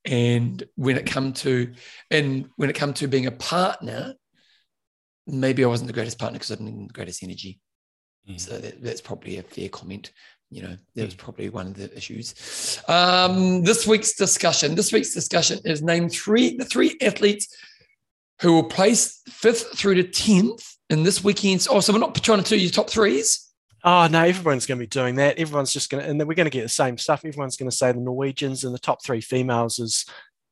And 0.06 0.64
when 0.76 0.98
it 0.98 1.06
come 1.06 1.34
to 1.34 1.74
and 2.12 2.50
when 2.56 2.70
it 2.70 2.76
come 2.76 2.94
to 2.96 3.08
being 3.08 3.26
a 3.26 3.32
partner, 3.32 4.14
maybe 5.26 5.64
I 5.64 5.68
wasn't 5.68 5.88
the 5.88 5.94
greatest 5.94 6.18
partner 6.18 6.40
because 6.40 6.52
I 6.52 6.56
didn't 6.56 6.80
have 6.80 6.88
the 6.88 6.94
greatest 6.94 7.24
energy. 7.24 7.60
Mm. 8.30 8.40
So 8.40 8.58
that, 8.58 8.82
that's 8.82 9.02
probably 9.02 9.38
a 9.38 9.44
fair 9.44 9.70
comment. 9.70 10.12
You 10.50 10.62
know, 10.62 10.78
that 10.96 11.06
was 11.06 11.16
probably 11.16 11.50
one 11.50 11.68
of 11.68 11.74
the 11.74 11.96
issues. 11.96 12.82
Um, 12.88 13.64
this 13.64 13.86
week's 13.86 14.14
discussion. 14.14 14.76
This 14.76 14.94
week's 14.94 15.14
discussion 15.14 15.60
is 15.66 15.82
name 15.82 16.08
three 16.08 16.56
the 16.56 16.64
three 16.64 16.98
athletes 17.02 17.54
who 18.42 18.54
will 18.54 18.64
place 18.64 19.22
fifth 19.28 19.78
through 19.78 19.96
to 19.96 20.04
tenth 20.04 20.78
in 20.90 21.04
this 21.04 21.24
weekend's. 21.24 21.68
Oh, 21.68 21.82
so 21.82 21.92
we're 21.92 22.00
not 22.00 22.16
trying 22.24 22.42
to 22.42 22.50
do 22.50 22.58
your 22.58 22.72
top 22.72 22.90
threes. 22.90 23.47
Oh 23.84 24.08
no, 24.08 24.24
everyone's 24.24 24.66
going 24.66 24.80
to 24.80 24.84
be 24.84 24.88
doing 24.88 25.16
that. 25.16 25.38
Everyone's 25.38 25.72
just 25.74 25.90
going 25.90 26.04
to, 26.04 26.10
and 26.10 26.20
then 26.20 26.28
we're 26.28 26.34
going 26.36 26.46
to 26.46 26.52
get 26.52 26.64
the 26.64 26.70
same 26.70 26.98
stuff. 26.98 27.24
Everyone's 27.26 27.58
going 27.58 27.70
to 27.70 27.76
say 27.76 27.92
the 27.92 28.00
Norwegians 28.00 28.64
and 28.64 28.74
the 28.74 28.80
top 28.80 29.04
three 29.04 29.22
females 29.22 29.80
is 29.80 30.06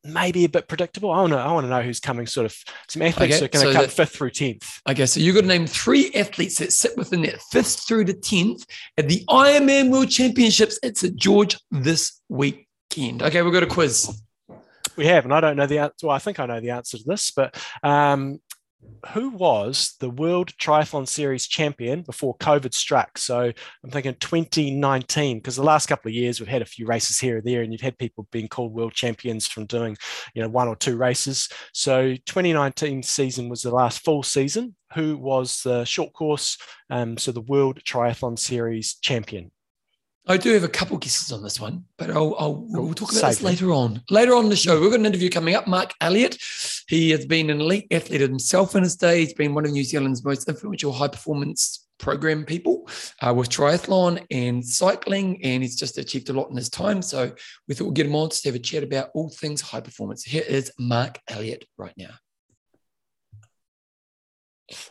maybe 0.03 0.45
a 0.45 0.49
bit 0.49 0.67
predictable. 0.67 1.11
I 1.11 1.21
want 1.21 1.33
to, 1.33 1.39
I 1.39 1.51
want 1.51 1.65
to 1.65 1.69
know 1.69 1.81
who's 1.81 1.99
coming. 1.99 2.27
Sort 2.27 2.45
of 2.45 2.55
some 2.87 3.01
athletes 3.01 3.37
Okay, 3.37 3.45
are 3.45 3.47
going 3.47 3.63
so 3.63 3.67
to 3.69 3.73
come 3.73 3.81
that- 3.85 3.91
fifth 3.91 4.15
through 4.15 4.29
tenth. 4.29 4.79
Okay, 4.87 5.05
so 5.07 5.19
you've 5.19 5.33
got 5.35 5.41
to 5.41 5.47
name 5.47 5.65
three 5.65 6.11
athletes 6.13 6.59
that 6.59 6.71
sit 6.71 6.95
within 6.95 7.23
that 7.23 7.41
fifth 7.51 7.87
through 7.87 8.05
to 8.05 8.13
tenth 8.13 8.65
at 8.97 9.09
the 9.09 9.23
Ironman 9.29 9.89
World 9.91 10.09
Championships. 10.09 10.77
It's 10.83 11.01
St. 11.01 11.15
George 11.15 11.57
this 11.71 12.21
weekend. 12.29 13.23
Okay, 13.23 13.41
we've 13.41 13.51
got 13.53 13.63
a 13.63 13.67
quiz. 13.67 14.21
We 14.95 15.07
have, 15.07 15.25
and 15.25 15.33
I 15.33 15.41
don't 15.41 15.57
know 15.57 15.65
the 15.67 15.79
answer. 15.79 16.07
Well, 16.07 16.15
I 16.15 16.19
think 16.19 16.39
I 16.39 16.45
know 16.45 16.61
the 16.61 16.69
answer 16.69 16.97
to 16.97 17.03
this, 17.05 17.31
but 17.35 17.61
um, 17.83 18.39
who 19.13 19.29
was 19.29 19.95
the 19.99 20.09
World 20.09 20.51
Triathlon 20.57 21.07
Series 21.07 21.47
champion 21.47 22.01
before 22.01 22.37
COVID 22.37 22.73
struck? 22.73 23.17
So 23.17 23.51
I'm 23.83 23.89
thinking 23.89 24.15
2019, 24.19 25.37
because 25.37 25.55
the 25.55 25.63
last 25.63 25.87
couple 25.87 26.09
of 26.09 26.15
years 26.15 26.39
we've 26.39 26.49
had 26.49 26.61
a 26.61 26.65
few 26.65 26.85
races 26.85 27.19
here 27.19 27.37
or 27.37 27.41
there, 27.41 27.61
and 27.61 27.71
you've 27.71 27.81
had 27.81 27.97
people 27.97 28.27
being 28.31 28.47
called 28.47 28.73
world 28.73 28.93
champions 28.93 29.47
from 29.47 29.65
doing, 29.65 29.95
you 30.33 30.41
know, 30.41 30.49
one 30.49 30.67
or 30.67 30.75
two 30.75 30.97
races. 30.97 31.49
So 31.73 32.15
2019 32.25 33.03
season 33.03 33.49
was 33.49 33.61
the 33.61 33.71
last 33.71 34.03
full 34.03 34.23
season. 34.23 34.75
Who 34.93 35.17
was 35.17 35.61
the 35.63 35.83
short 35.85 36.13
course, 36.13 36.57
um, 36.89 37.17
so 37.17 37.31
the 37.31 37.41
World 37.41 37.81
Triathlon 37.83 38.39
Series 38.39 38.95
champion? 38.95 39.51
I 40.27 40.37
do 40.37 40.53
have 40.53 40.63
a 40.63 40.69
couple 40.69 40.97
guesses 40.97 41.31
on 41.31 41.43
this 41.43 41.59
one, 41.59 41.85
but 41.97 42.09
I'll, 42.09 42.35
I'll 42.39 42.65
we'll 42.69 42.93
talk 42.93 43.11
about 43.11 43.21
Save 43.21 43.29
this 43.29 43.41
later 43.43 43.71
on. 43.71 44.01
Later 44.09 44.35
on 44.35 44.45
in 44.45 44.49
the 44.49 44.55
show, 44.55 44.79
we've 44.79 44.89
got 44.89 44.99
an 44.99 45.05
interview 45.05 45.29
coming 45.29 45.53
up. 45.53 45.67
Mark 45.67 45.93
Elliott, 46.01 46.37
he 46.87 47.11
has 47.11 47.25
been 47.25 47.51
an 47.51 47.61
elite 47.61 47.87
athlete 47.91 48.21
himself 48.21 48.75
in 48.75 48.83
his 48.83 48.95
day. 48.95 49.19
He's 49.19 49.33
been 49.33 49.53
one 49.53 49.65
of 49.65 49.71
New 49.71 49.83
Zealand's 49.83 50.23
most 50.23 50.49
influential 50.49 50.91
high 50.91 51.09
performance 51.09 51.87
program 51.99 52.43
people 52.43 52.89
uh, 53.21 53.33
with 53.33 53.49
triathlon 53.49 54.25
and 54.31 54.65
cycling, 54.65 55.43
and 55.43 55.61
he's 55.61 55.75
just 55.75 55.97
achieved 55.97 56.29
a 56.29 56.33
lot 56.33 56.49
in 56.49 56.55
his 56.55 56.69
time. 56.69 57.03
So 57.03 57.31
we 57.67 57.75
thought 57.75 57.85
we'd 57.85 57.95
get 57.95 58.07
him 58.07 58.15
on 58.15 58.29
to 58.29 58.47
have 58.49 58.55
a 58.55 58.59
chat 58.59 58.83
about 58.83 59.09
all 59.13 59.29
things 59.29 59.61
high 59.61 59.81
performance. 59.81 60.23
Here 60.23 60.43
is 60.47 60.71
Mark 60.79 61.19
Elliott 61.27 61.65
right 61.77 61.93
now. 61.97 62.15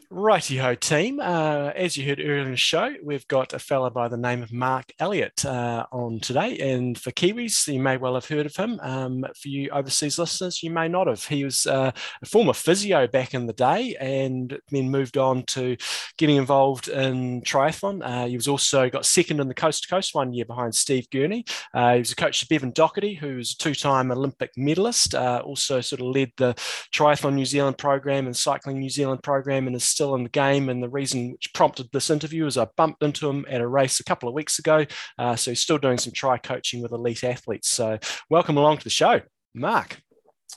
Righty 0.08 0.58
ho, 0.58 0.76
team. 0.76 1.18
Uh, 1.18 1.72
as 1.74 1.96
you 1.96 2.06
heard 2.06 2.20
earlier 2.20 2.38
in 2.38 2.52
the 2.52 2.56
show, 2.56 2.94
we've 3.02 3.26
got 3.26 3.52
a 3.52 3.58
fella 3.58 3.90
by 3.90 4.06
the 4.06 4.16
name 4.16 4.40
of 4.40 4.52
Mark 4.52 4.92
Elliott 5.00 5.44
uh, 5.44 5.86
on 5.90 6.20
today. 6.20 6.56
And 6.58 6.96
for 6.96 7.10
Kiwis, 7.10 7.66
you 7.66 7.80
may 7.80 7.96
well 7.96 8.14
have 8.14 8.28
heard 8.28 8.46
of 8.46 8.54
him. 8.54 8.78
Um, 8.80 9.24
for 9.36 9.48
you 9.48 9.70
overseas 9.70 10.16
listeners, 10.16 10.62
you 10.62 10.70
may 10.70 10.86
not 10.86 11.08
have. 11.08 11.24
He 11.24 11.42
was 11.42 11.66
uh, 11.66 11.90
a 12.22 12.26
former 12.26 12.52
physio 12.52 13.08
back 13.08 13.34
in 13.34 13.46
the 13.46 13.52
day 13.52 13.96
and 13.98 14.56
then 14.70 14.90
moved 14.90 15.18
on 15.18 15.42
to 15.46 15.76
getting 16.18 16.36
involved 16.36 16.86
in 16.86 17.42
triathlon. 17.42 18.00
Uh, 18.04 18.28
he 18.28 18.36
was 18.36 18.46
also 18.46 18.88
got 18.88 19.04
second 19.04 19.40
in 19.40 19.48
the 19.48 19.54
coast 19.54 19.82
to 19.82 19.88
coast 19.88 20.14
one 20.14 20.32
year 20.32 20.44
behind 20.44 20.76
Steve 20.76 21.10
Gurney. 21.10 21.44
Uh, 21.74 21.94
he 21.94 21.98
was 21.98 22.12
a 22.12 22.16
coach 22.16 22.38
to 22.38 22.46
Bevan 22.46 22.72
Docherty, 22.72 23.18
who's 23.18 23.54
a 23.54 23.56
two 23.56 23.74
time 23.74 24.12
Olympic 24.12 24.52
medalist, 24.56 25.16
uh, 25.16 25.42
also 25.44 25.80
sort 25.80 26.00
of 26.00 26.06
led 26.06 26.30
the 26.36 26.54
Triathlon 26.94 27.34
New 27.34 27.44
Zealand 27.44 27.76
program 27.76 28.26
and 28.26 28.36
Cycling 28.36 28.78
New 28.78 28.90
Zealand 28.90 29.24
program 29.24 29.63
and 29.66 29.76
is 29.76 29.84
still 29.84 30.14
in 30.14 30.22
the 30.22 30.28
game. 30.28 30.68
And 30.68 30.82
the 30.82 30.88
reason 30.88 31.32
which 31.32 31.52
prompted 31.54 31.88
this 31.92 32.10
interview 32.10 32.46
is 32.46 32.58
I 32.58 32.66
bumped 32.76 33.02
into 33.02 33.28
him 33.28 33.44
at 33.48 33.60
a 33.60 33.66
race 33.66 34.00
a 34.00 34.04
couple 34.04 34.28
of 34.28 34.34
weeks 34.34 34.58
ago. 34.58 34.86
Uh, 35.18 35.36
so 35.36 35.50
he's 35.50 35.60
still 35.60 35.78
doing 35.78 35.98
some 35.98 36.12
tri 36.12 36.38
coaching 36.38 36.82
with 36.82 36.92
elite 36.92 37.24
athletes. 37.24 37.68
So 37.68 37.98
welcome 38.30 38.56
along 38.56 38.78
to 38.78 38.84
the 38.84 38.90
show, 38.90 39.20
Mark. 39.54 40.00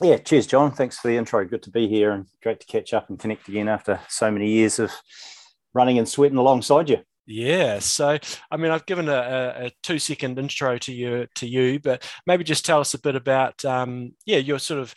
Yeah, 0.00 0.18
cheers, 0.18 0.46
John. 0.46 0.70
Thanks 0.72 0.98
for 0.98 1.08
the 1.08 1.16
intro. 1.16 1.44
Good 1.44 1.62
to 1.64 1.70
be 1.70 1.88
here 1.88 2.12
and 2.12 2.26
great 2.42 2.60
to 2.60 2.66
catch 2.66 2.94
up 2.94 3.08
and 3.08 3.18
connect 3.18 3.48
again 3.48 3.68
after 3.68 4.00
so 4.08 4.30
many 4.30 4.48
years 4.48 4.78
of 4.78 4.92
running 5.74 5.98
and 5.98 6.08
sweating 6.08 6.38
alongside 6.38 6.88
you. 6.88 6.98
Yeah, 7.30 7.80
so 7.80 8.16
I 8.50 8.56
mean, 8.56 8.70
I've 8.70 8.86
given 8.86 9.08
a, 9.08 9.66
a, 9.66 9.70
two 9.82 9.98
second 9.98 10.38
intro 10.38 10.78
to 10.78 10.92
you 10.94 11.26
to 11.34 11.46
you, 11.46 11.78
but 11.78 12.08
maybe 12.26 12.42
just 12.42 12.64
tell 12.64 12.80
us 12.80 12.94
a 12.94 13.00
bit 13.00 13.16
about 13.16 13.62
um, 13.66 14.14
yeah 14.24 14.38
your 14.38 14.58
sort 14.58 14.80
of 14.80 14.94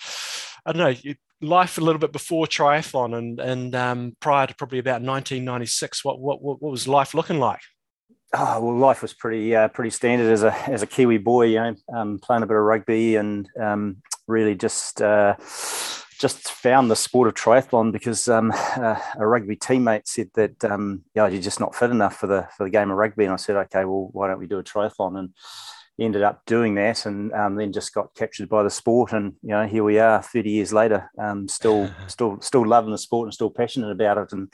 I 0.66 0.72
don't 0.72 0.80
know 0.82 1.14
life 1.42 1.78
a 1.78 1.82
little 1.82 2.00
bit 2.00 2.12
before 2.12 2.46
triathlon 2.46 3.18
and 3.18 3.40
and 3.40 3.76
um, 3.76 4.16
prior 4.20 4.48
to 4.48 4.56
probably 4.56 4.80
about 4.80 5.02
1996 5.02 6.06
what, 6.06 6.20
what 6.20 6.42
what 6.42 6.62
was 6.62 6.88
life 6.88 7.14
looking 7.14 7.40
like? 7.40 7.62
Oh 8.34 8.62
well 8.62 8.78
life 8.78 9.02
was 9.02 9.14
pretty 9.14 9.56
uh, 9.56 9.68
pretty 9.70 9.90
standard 9.90 10.32
as 10.32 10.44
a 10.44 10.54
as 10.70 10.82
a 10.82 10.88
kiwi 10.88 11.18
boy 11.18 11.46
you 11.48 11.56
know 11.60 11.76
um, 11.94 12.20
playing 12.20 12.44
a 12.44 12.48
bit 12.48 12.56
of 12.56 12.64
rugby 12.64 13.16
and 13.16 13.50
um, 13.60 13.98
really 14.28 14.56
just 14.56 15.02
uh, 15.02 15.36
just 16.22 16.52
found 16.52 16.90
the 16.90 16.96
sport 16.96 17.28
of 17.28 17.34
triathlon 17.34 17.92
because 17.92 18.28
um, 18.28 18.52
uh, 18.54 19.00
a 19.18 19.26
rugby 19.26 19.56
teammate 19.56 20.08
said 20.08 20.30
that 20.36 20.64
um, 20.64 21.04
yeah 21.16 21.28
you're 21.28 21.42
just 21.42 21.60
not 21.60 21.76
fit 21.76 21.90
enough 21.90 22.16
for 22.16 22.28
the 22.28 22.48
for 22.56 22.64
the 22.64 22.70
game 22.70 22.92
of 22.92 22.98
rugby. 22.98 23.26
And 23.26 23.34
I 23.34 23.38
said 23.38 23.56
okay 23.56 23.86
well 23.86 24.10
why 24.14 24.28
don't 24.28 24.40
we 24.40 24.48
do 24.48 24.60
a 24.60 24.64
triathlon? 24.64 25.18
And 25.18 25.30
ended 26.00 26.24
up 26.24 26.44
doing 26.46 26.76
that 26.76 27.06
and 27.06 27.32
um, 27.34 27.56
then 27.56 27.72
just 27.72 27.94
got 27.94 28.14
captured 28.16 28.50
by 28.50 28.64
the 28.64 28.70
sport 28.70 29.14
and 29.14 29.34
you 29.44 29.50
know 29.50 29.68
here 29.68 29.84
we 29.84 30.00
are 30.00 30.22
30 30.22 30.50
years 30.50 30.74
later 30.74 31.10
um, 31.18 31.48
still 31.48 31.90
still 32.08 32.40
still 32.42 32.66
loving 32.66 32.92
the 32.92 32.98
sport 32.98 33.28
and 33.28 33.34
still 33.34 33.50
passionate 33.50 33.92
about 33.92 34.18
it. 34.18 34.34
And 34.34 34.52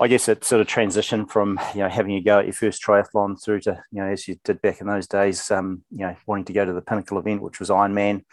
I 0.00 0.08
guess 0.08 0.28
it 0.28 0.44
sort 0.44 0.60
of 0.60 0.66
transitioned 0.66 1.30
from 1.30 1.58
you 1.74 1.80
know 1.80 1.88
having 1.88 2.12
a 2.14 2.20
go 2.20 2.40
at 2.40 2.46
your 2.46 2.52
first 2.52 2.82
triathlon 2.82 3.42
through 3.42 3.60
to 3.60 3.82
you 3.92 4.02
know 4.02 4.08
as 4.08 4.28
you 4.28 4.36
did 4.44 4.60
back 4.60 4.80
in 4.80 4.86
those 4.86 5.06
days 5.06 5.50
um, 5.50 5.82
you 5.90 6.00
know 6.06 6.14
wanting 6.26 6.44
to 6.46 6.52
go 6.52 6.64
to 6.64 6.72
the 6.72 6.82
pinnacle 6.82 7.18
event 7.18 7.42
which 7.42 7.60
was 7.60 7.70
Ironman 7.70 8.24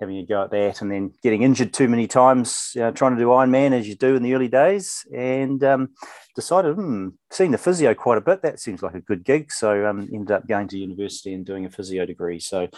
having 0.00 0.18
a 0.18 0.24
go 0.24 0.44
at 0.44 0.50
that 0.50 0.80
and 0.80 0.90
then 0.90 1.12
getting 1.22 1.42
injured 1.42 1.72
too 1.72 1.88
many 1.88 2.06
times 2.06 2.72
know, 2.76 2.90
trying 2.90 3.14
to 3.14 3.20
do 3.20 3.28
Ironman 3.28 3.72
as 3.72 3.88
you 3.88 3.94
do 3.94 4.14
in 4.14 4.22
the 4.22 4.34
early 4.34 4.48
days 4.48 5.06
and 5.12 5.62
um, 5.64 5.90
decided, 6.34 6.74
hmm, 6.74 7.08
seeing 7.30 7.50
the 7.50 7.58
physio 7.58 7.94
quite 7.94 8.18
a 8.18 8.22
bit, 8.22 8.42
that 8.42 8.60
seems 8.60 8.82
like 8.82 8.94
a 8.94 9.00
good 9.00 9.24
gig. 9.24 9.50
So 9.50 9.86
um, 9.86 10.08
ended 10.12 10.30
up 10.30 10.46
going 10.46 10.68
to 10.68 10.78
university 10.78 11.34
and 11.34 11.44
doing 11.44 11.64
a 11.64 11.70
physio 11.70 12.06
degree. 12.06 12.40
So, 12.40 12.68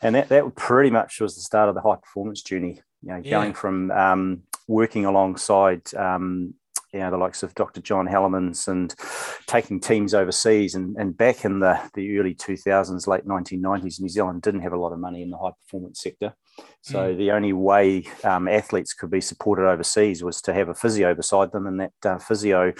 and 0.00 0.14
that, 0.14 0.28
that 0.28 0.54
pretty 0.54 0.90
much 0.90 1.20
was 1.20 1.34
the 1.34 1.42
start 1.42 1.68
of 1.68 1.74
the 1.74 1.80
high 1.80 1.96
performance 1.96 2.42
journey, 2.42 2.80
you 3.02 3.08
know, 3.08 3.20
yeah. 3.22 3.30
going 3.30 3.54
from 3.54 3.90
um, 3.90 4.42
working 4.68 5.04
alongside 5.04 5.92
um, 5.94 6.54
you 6.92 7.00
know, 7.00 7.10
the 7.10 7.16
likes 7.16 7.42
of 7.42 7.54
Dr. 7.54 7.80
John 7.80 8.06
Hellemans 8.06 8.66
and 8.66 8.94
taking 9.46 9.80
teams 9.80 10.12
overseas. 10.12 10.74
And, 10.74 10.96
and 10.96 11.16
back 11.16 11.44
in 11.44 11.60
the, 11.60 11.80
the 11.94 12.18
early 12.18 12.34
2000s, 12.34 13.06
late 13.06 13.26
1990s, 13.26 14.00
New 14.00 14.08
Zealand 14.08 14.42
didn't 14.42 14.62
have 14.62 14.72
a 14.72 14.78
lot 14.78 14.92
of 14.92 14.98
money 14.98 15.22
in 15.22 15.30
the 15.30 15.38
high 15.38 15.52
performance 15.62 16.02
sector. 16.02 16.34
So 16.82 17.14
mm. 17.14 17.16
the 17.16 17.30
only 17.30 17.52
way 17.52 18.06
um, 18.24 18.48
athletes 18.48 18.92
could 18.92 19.10
be 19.10 19.20
supported 19.20 19.68
overseas 19.68 20.22
was 20.22 20.42
to 20.42 20.52
have 20.52 20.68
a 20.68 20.74
physio 20.74 21.14
beside 21.14 21.52
them. 21.52 21.66
And 21.66 21.80
that 21.80 21.92
uh, 22.04 22.18
physio 22.18 22.72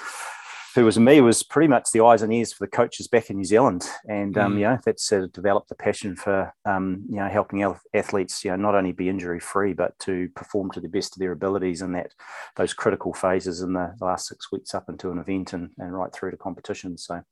who 0.74 0.84
was 0.84 0.98
me 0.98 1.20
was 1.20 1.42
pretty 1.42 1.68
much 1.68 1.90
the 1.92 2.04
eyes 2.04 2.22
and 2.22 2.32
ears 2.32 2.52
for 2.52 2.64
the 2.64 2.70
coaches 2.70 3.08
back 3.08 3.30
in 3.30 3.36
New 3.36 3.44
Zealand, 3.44 3.88
and 4.08 4.36
um, 4.38 4.54
mm. 4.54 4.58
you 4.58 4.64
know 4.64 4.78
that's 4.84 5.12
uh, 5.12 5.26
developed 5.32 5.70
a 5.70 5.74
passion 5.74 6.16
for 6.16 6.52
um, 6.64 7.04
you 7.08 7.16
know 7.16 7.28
helping 7.28 7.62
athletes 7.94 8.44
you 8.44 8.50
know 8.50 8.56
not 8.56 8.74
only 8.74 8.92
be 8.92 9.08
injury 9.08 9.40
free 9.40 9.72
but 9.72 9.98
to 10.00 10.28
perform 10.34 10.70
to 10.70 10.80
the 10.80 10.88
best 10.88 11.16
of 11.16 11.20
their 11.20 11.32
abilities 11.32 11.82
in 11.82 11.92
that 11.92 12.12
those 12.56 12.72
critical 12.72 13.12
phases 13.12 13.62
in 13.62 13.72
the 13.72 13.94
last 14.00 14.28
six 14.28 14.52
weeks 14.52 14.74
up 14.74 14.88
into 14.88 15.10
an 15.10 15.18
event 15.18 15.52
and, 15.52 15.70
and 15.78 15.96
right 15.96 16.12
through 16.12 16.30
to 16.30 16.36
competition. 16.36 16.96
So 16.98 17.22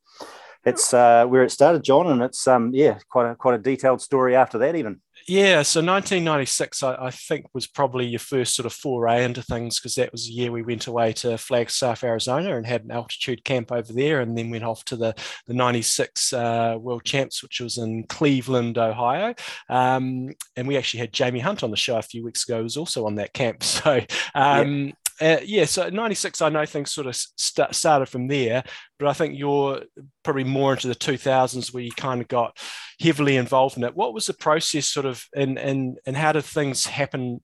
that's 0.64 0.92
uh, 0.92 1.24
where 1.26 1.44
it 1.44 1.50
started, 1.50 1.84
John, 1.84 2.08
and 2.08 2.22
it's 2.22 2.46
um, 2.48 2.72
yeah 2.74 2.98
quite 3.08 3.30
a 3.30 3.34
quite 3.34 3.54
a 3.54 3.62
detailed 3.62 4.02
story 4.02 4.34
after 4.34 4.58
that 4.58 4.74
even. 4.74 5.00
Yeah, 5.28 5.60
so 5.60 5.80
1996, 5.80 6.82
I, 6.82 6.94
I, 6.94 7.10
think, 7.10 7.48
was 7.52 7.66
probably 7.66 8.06
your 8.06 8.18
first 8.18 8.54
sort 8.56 8.64
of 8.64 8.72
foray 8.72 9.24
into 9.26 9.42
things 9.42 9.78
because 9.78 9.94
that 9.96 10.10
was 10.10 10.26
the 10.26 10.32
year 10.32 10.50
we 10.50 10.62
went 10.62 10.86
away 10.86 11.12
to 11.14 11.36
Flagstaff, 11.36 12.02
Arizona, 12.02 12.56
and 12.56 12.66
had 12.66 12.84
an 12.84 12.90
altitude 12.92 13.44
camp 13.44 13.70
over 13.70 13.92
there, 13.92 14.20
and 14.22 14.38
then 14.38 14.48
went 14.48 14.64
off 14.64 14.86
to 14.86 14.96
the 14.96 15.14
the 15.46 15.52
96 15.52 16.32
uh, 16.32 16.76
World 16.80 17.04
Champs, 17.04 17.42
which 17.42 17.60
was 17.60 17.76
in 17.76 18.04
Cleveland, 18.04 18.78
Ohio. 18.78 19.34
Um, 19.68 20.30
and 20.56 20.66
we 20.66 20.78
actually 20.78 21.00
had 21.00 21.12
Jamie 21.12 21.40
Hunt 21.40 21.62
on 21.62 21.70
the 21.70 21.76
show 21.76 21.98
a 21.98 22.02
few 22.02 22.24
weeks 22.24 22.48
ago, 22.48 22.56
who 22.56 22.62
was 22.62 22.78
also 22.78 23.04
on 23.04 23.16
that 23.16 23.34
camp. 23.34 23.62
So 23.78 24.00
um, 24.34 24.92
uh, 25.20 25.38
yeah, 25.44 25.64
so 25.64 25.88
96, 25.88 26.42
I 26.42 26.48
know 26.48 26.64
things 26.64 26.92
sort 26.92 27.06
of 27.06 27.16
st- 27.16 27.74
started 27.74 28.06
from 28.06 28.28
there, 28.28 28.62
but 28.98 29.08
I 29.08 29.12
think 29.12 29.38
you're 29.38 29.82
probably 30.22 30.44
more 30.44 30.72
into 30.72 30.88
the 30.88 30.94
2000s 30.94 31.72
where 31.72 31.82
you 31.82 31.90
kind 31.92 32.20
of 32.20 32.28
got 32.28 32.56
heavily 33.00 33.36
involved 33.36 33.76
in 33.76 33.84
it. 33.84 33.96
What 33.96 34.14
was 34.14 34.26
the 34.26 34.34
process 34.34 34.86
sort 34.86 35.06
of, 35.06 35.24
and, 35.34 35.58
and, 35.58 35.98
and 36.06 36.16
how 36.16 36.32
did 36.32 36.44
things 36.44 36.86
happen, 36.86 37.40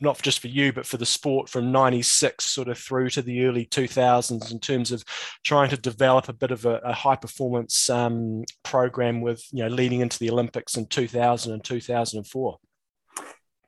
not 0.00 0.20
just 0.20 0.40
for 0.40 0.48
you, 0.48 0.72
but 0.72 0.86
for 0.86 0.96
the 0.96 1.06
sport 1.06 1.48
from 1.48 1.70
96 1.70 2.44
sort 2.44 2.68
of 2.68 2.76
through 2.76 3.10
to 3.10 3.22
the 3.22 3.44
early 3.44 3.66
2000s 3.66 4.50
in 4.50 4.58
terms 4.58 4.90
of 4.90 5.04
trying 5.44 5.70
to 5.70 5.76
develop 5.76 6.28
a 6.28 6.32
bit 6.32 6.50
of 6.50 6.66
a, 6.66 6.78
a 6.78 6.92
high 6.92 7.16
performance 7.16 7.88
um, 7.88 8.42
program 8.64 9.20
with, 9.20 9.44
you 9.52 9.62
know, 9.62 9.68
leading 9.68 10.00
into 10.00 10.18
the 10.18 10.30
Olympics 10.30 10.76
in 10.76 10.86
2000 10.86 11.52
and 11.52 11.62
2004? 11.62 12.58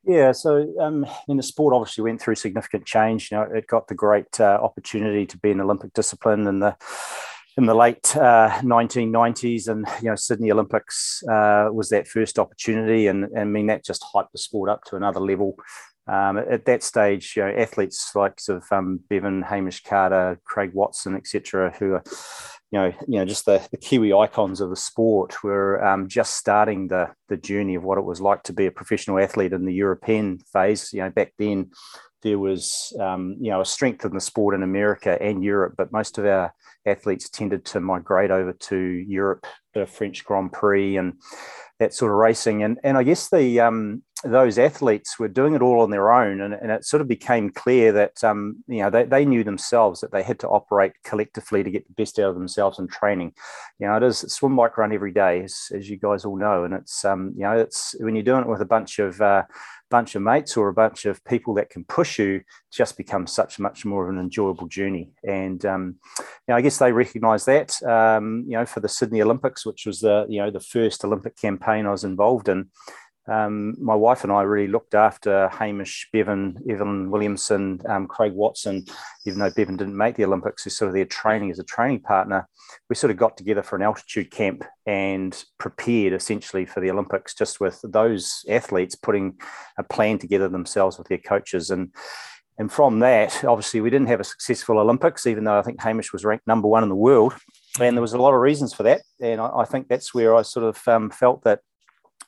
Yeah, 0.09 0.33
so 0.33 0.75
um, 0.81 1.07
in 1.29 1.37
the 1.37 1.43
sport 1.43 1.75
obviously 1.75 2.03
went 2.03 2.23
through 2.23 2.37
significant 2.37 2.87
change. 2.87 3.31
You 3.31 3.37
know, 3.37 3.43
it 3.43 3.67
got 3.67 3.89
the 3.89 3.95
great 3.95 4.41
uh, 4.41 4.59
opportunity 4.63 5.27
to 5.27 5.37
be 5.37 5.51
an 5.51 5.61
Olympic 5.61 5.93
discipline 5.93 6.47
in 6.47 6.61
the 6.61 6.75
in 7.59 7.67
the 7.67 7.75
late 7.75 8.17
uh, 8.17 8.49
1990s, 8.63 9.69
and 9.69 9.87
you 10.01 10.09
know 10.09 10.17
Sydney 10.17 10.51
Olympics 10.51 11.23
uh, 11.31 11.69
was 11.71 11.91
that 11.91 12.09
first 12.09 12.39
opportunity, 12.39 13.07
and, 13.07 13.25
and 13.25 13.39
I 13.39 13.45
mean 13.45 13.67
that 13.67 13.85
just 13.85 14.03
hyped 14.15 14.33
the 14.33 14.39
sport 14.39 14.71
up 14.71 14.83
to 14.85 14.97
another 14.97 15.21
level. 15.21 15.57
Um, 16.07 16.39
at 16.39 16.65
that 16.65 16.83
stage, 16.83 17.35
you 17.37 17.45
know, 17.45 17.51
athletes 17.51 18.13
like 18.15 18.41
sort 18.41 18.63
of 18.63 18.73
um, 18.73 19.01
Bevan, 19.11 19.43
Hamish 19.43 19.83
Carter, 19.83 20.41
Craig 20.43 20.71
Watson, 20.73 21.17
etc., 21.17 21.75
who 21.79 21.93
are 21.93 22.03
you 22.71 22.79
know, 22.79 22.93
you 23.07 23.19
know, 23.19 23.25
just 23.25 23.47
the, 23.47 23.67
the 23.71 23.79
Kiwi 23.79 24.13
icons 24.13 24.61
of 24.61 24.69
the 24.69 24.77
sport 24.77 25.43
were 25.43 25.83
um, 25.85 26.07
just 26.07 26.37
starting 26.37 26.89
the 26.89 27.09
the 27.29 27.37
journey 27.37 27.75
of 27.75 27.85
what 27.85 27.99
it 27.99 28.05
was 28.05 28.21
like 28.21 28.43
to 28.45 28.53
be 28.53 28.67
a 28.67 28.71
professional 28.71 29.19
athlete 29.19 29.53
in 29.53 29.65
the 29.65 29.73
European 29.73 30.39
phase. 30.53 30.93
You 30.93 31.01
know, 31.01 31.11
back 31.11 31.33
then 31.39 31.71
there 32.23 32.39
was 32.39 32.95
um, 33.01 33.37
you 33.41 33.51
know 33.51 33.63
a 33.63 33.67
strength 33.67 34.05
in 34.05 34.13
the 34.13 34.21
sport 34.21 34.55
in 34.55 34.63
America 34.63 35.21
and 35.21 35.43
Europe, 35.43 35.75
but 35.79 35.93
most 35.93 36.19
of 36.19 36.27
our 36.27 36.53
athletes 36.89 37.29
tended 37.29 37.65
to 37.67 37.81
migrate 37.81 38.31
over 38.31 38.53
to 38.53 38.77
Europe 38.77 39.47
the 39.75 39.87
French 39.87 40.25
Grand 40.25 40.53
Prix 40.53 40.97
and 40.97 41.15
that 41.79 41.95
sort 41.95 42.11
of 42.11 42.19
racing. 42.19 42.63
And 42.63 42.79
and 42.83 42.97
I 42.97 43.03
guess 43.03 43.31
the 43.31 43.61
um, 43.61 44.03
those 44.25 44.59
athletes 44.59 45.19
were 45.19 45.29
doing 45.29 45.55
it 45.55 45.63
all 45.63 45.81
on 45.81 45.91
their 45.91 46.11
own, 46.11 46.41
and, 46.41 46.53
and 46.53 46.71
it 46.73 46.85
sort 46.85 47.01
of 47.01 47.09
became 47.09 47.51
clear 47.51 47.93
that 47.93 48.25
um, 48.25 48.63
you 48.67 48.83
know 48.83 48.91
they, 48.91 49.05
they 49.05 49.25
knew 49.25 49.45
themselves 49.45 50.01
that 50.01 50.11
they 50.11 50.23
had 50.23 50.41
to 50.41 50.49
operate 50.49 50.93
collectively 51.05 51.63
to 51.63 51.71
get 51.71 51.87
the 51.87 51.95
best 51.95 52.19
out 52.19 52.31
of 52.31 52.35
themselves 52.35 52.79
in 52.79 52.89
training. 52.89 53.33
You 53.79 53.87
know, 53.87 53.97
it 53.97 54.03
is 54.03 54.19
swim, 54.19 54.57
bike, 54.57 54.77
run 54.77 54.93
every 54.93 55.13
day, 55.13 55.45
as, 55.45 55.69
as 55.73 55.89
you 55.89 55.97
guys 55.97 56.25
all 56.25 56.37
know, 56.37 56.65
and 56.65 56.75
it's 56.75 57.05
um, 57.05 57.33
you 57.37 57.43
know 57.43 57.57
it's 57.57 57.95
when 58.01 58.17
you're 58.17 58.25
doing 58.25 58.43
it 58.43 58.49
with 58.49 58.61
a 58.61 58.67
bunch 58.67 58.99
of 58.99 59.21
uh, 59.21 59.45
bunch 59.91 60.15
of 60.15 60.23
mates 60.23 60.57
or 60.57 60.69
a 60.69 60.75
bunch 60.75 61.07
of 61.07 61.25
people 61.25 61.55
that 61.55 61.71
can 61.71 61.85
push 61.85 62.19
you 62.19 62.43
just 62.71 62.97
becomes 62.97 63.33
such 63.33 63.59
much 63.59 63.85
more 63.85 64.05
of 64.05 64.15
an 64.15 64.21
enjoyable 64.21 64.67
journey. 64.67 65.11
And 65.27 65.65
um, 65.65 65.97
you 66.19 66.25
know, 66.49 66.57
I 66.57 66.61
guess 66.61 66.78
they 66.79 66.93
recognise 66.93 67.45
that. 67.45 67.81
Um, 67.83 68.45
you 68.47 68.57
know, 68.57 68.67
for 68.67 68.81
the 68.81 68.89
Sydney 68.89 69.23
Olympics, 69.23 69.67
which 69.67 69.87
was 69.87 70.01
the 70.01 70.27
you 70.29 70.41
know 70.41 70.51
the 70.51 70.61
first 70.61 71.05
Olympic 71.05 71.37
campaign 71.37 71.87
I 71.87 71.91
was 71.91 72.05
involved 72.05 72.49
in 72.49 72.71
um, 73.29 73.75
my 73.79 73.95
wife 73.95 74.25
and 74.25 74.33
I 74.33 74.43
really 74.43 74.71
looked 74.71 74.95
after 74.95 75.49
Hamish, 75.51 76.09
Bevan, 76.13 76.59
Evelyn 76.69 77.11
Williamson, 77.11 77.81
um, 77.87 78.07
Craig 78.07 78.33
Watson, 78.33 78.87
even 79.27 79.39
though 79.39 79.51
Bevan 79.51 79.77
didn't 79.77 79.97
make 79.97 80.17
the 80.17 80.25
Olympics, 80.25 80.65
who's 80.65 80.77
sort 80.77 80.89
of 80.89 80.95
their 80.95 81.05
training 81.05 81.51
as 81.51 81.59
a 81.59 81.65
training 81.65 82.01
partner. 82.01 82.49
We 82.89 82.97
sort 82.97 83.11
of 83.11 83.19
got 83.19 83.37
together 83.37 83.63
for 83.63 83.77
an 83.77 83.83
altitude 83.83 84.31
camp 84.31 84.65
and 84.87 85.45
prepared 85.59 86.15
essentially 86.15 86.65
for 86.65 86.81
the 86.81 86.91
Olympics, 86.91 87.35
just 87.35 87.61
with 87.61 87.81
those 87.85 88.45
athletes 88.49 88.95
putting 88.95 89.39
a 89.79 89.83
plan 89.83 90.19
together 90.19 90.49
themselves 90.49 90.97
with 90.97 91.09
their 91.09 91.19
coaches. 91.19 91.71
And 91.71 91.93
and 92.59 92.71
from 92.71 92.99
that, 93.01 93.45
obviously, 93.45 93.81
we 93.81 93.91
didn't 93.91 94.09
have 94.09 94.21
a 94.21 94.25
successful 94.25 94.79
Olympics, 94.79 95.27
even 95.27 95.45
though 95.45 95.59
I 95.59 95.63
think 95.63 95.81
Hamish 95.81 96.13
was 96.13 96.25
ranked 96.25 96.47
number 96.47 96.69
one 96.69 96.83
in 96.83 96.89
the 96.89 96.95
world. 96.97 97.35
And 97.81 97.97
there 97.97 98.03
was 98.03 98.15
a 98.15 98.19
lot 98.19 98.35
of 98.35 98.41
reasons 98.41 98.75
for 98.75 98.83
that. 98.83 99.03
And 99.21 99.41
I, 99.41 99.51
I 99.59 99.65
think 99.65 99.89
that's 99.89 100.13
where 100.13 100.35
I 100.35 100.43
sort 100.43 100.67
of 100.67 100.89
um, 100.89 101.11
felt 101.11 101.45
that 101.45 101.61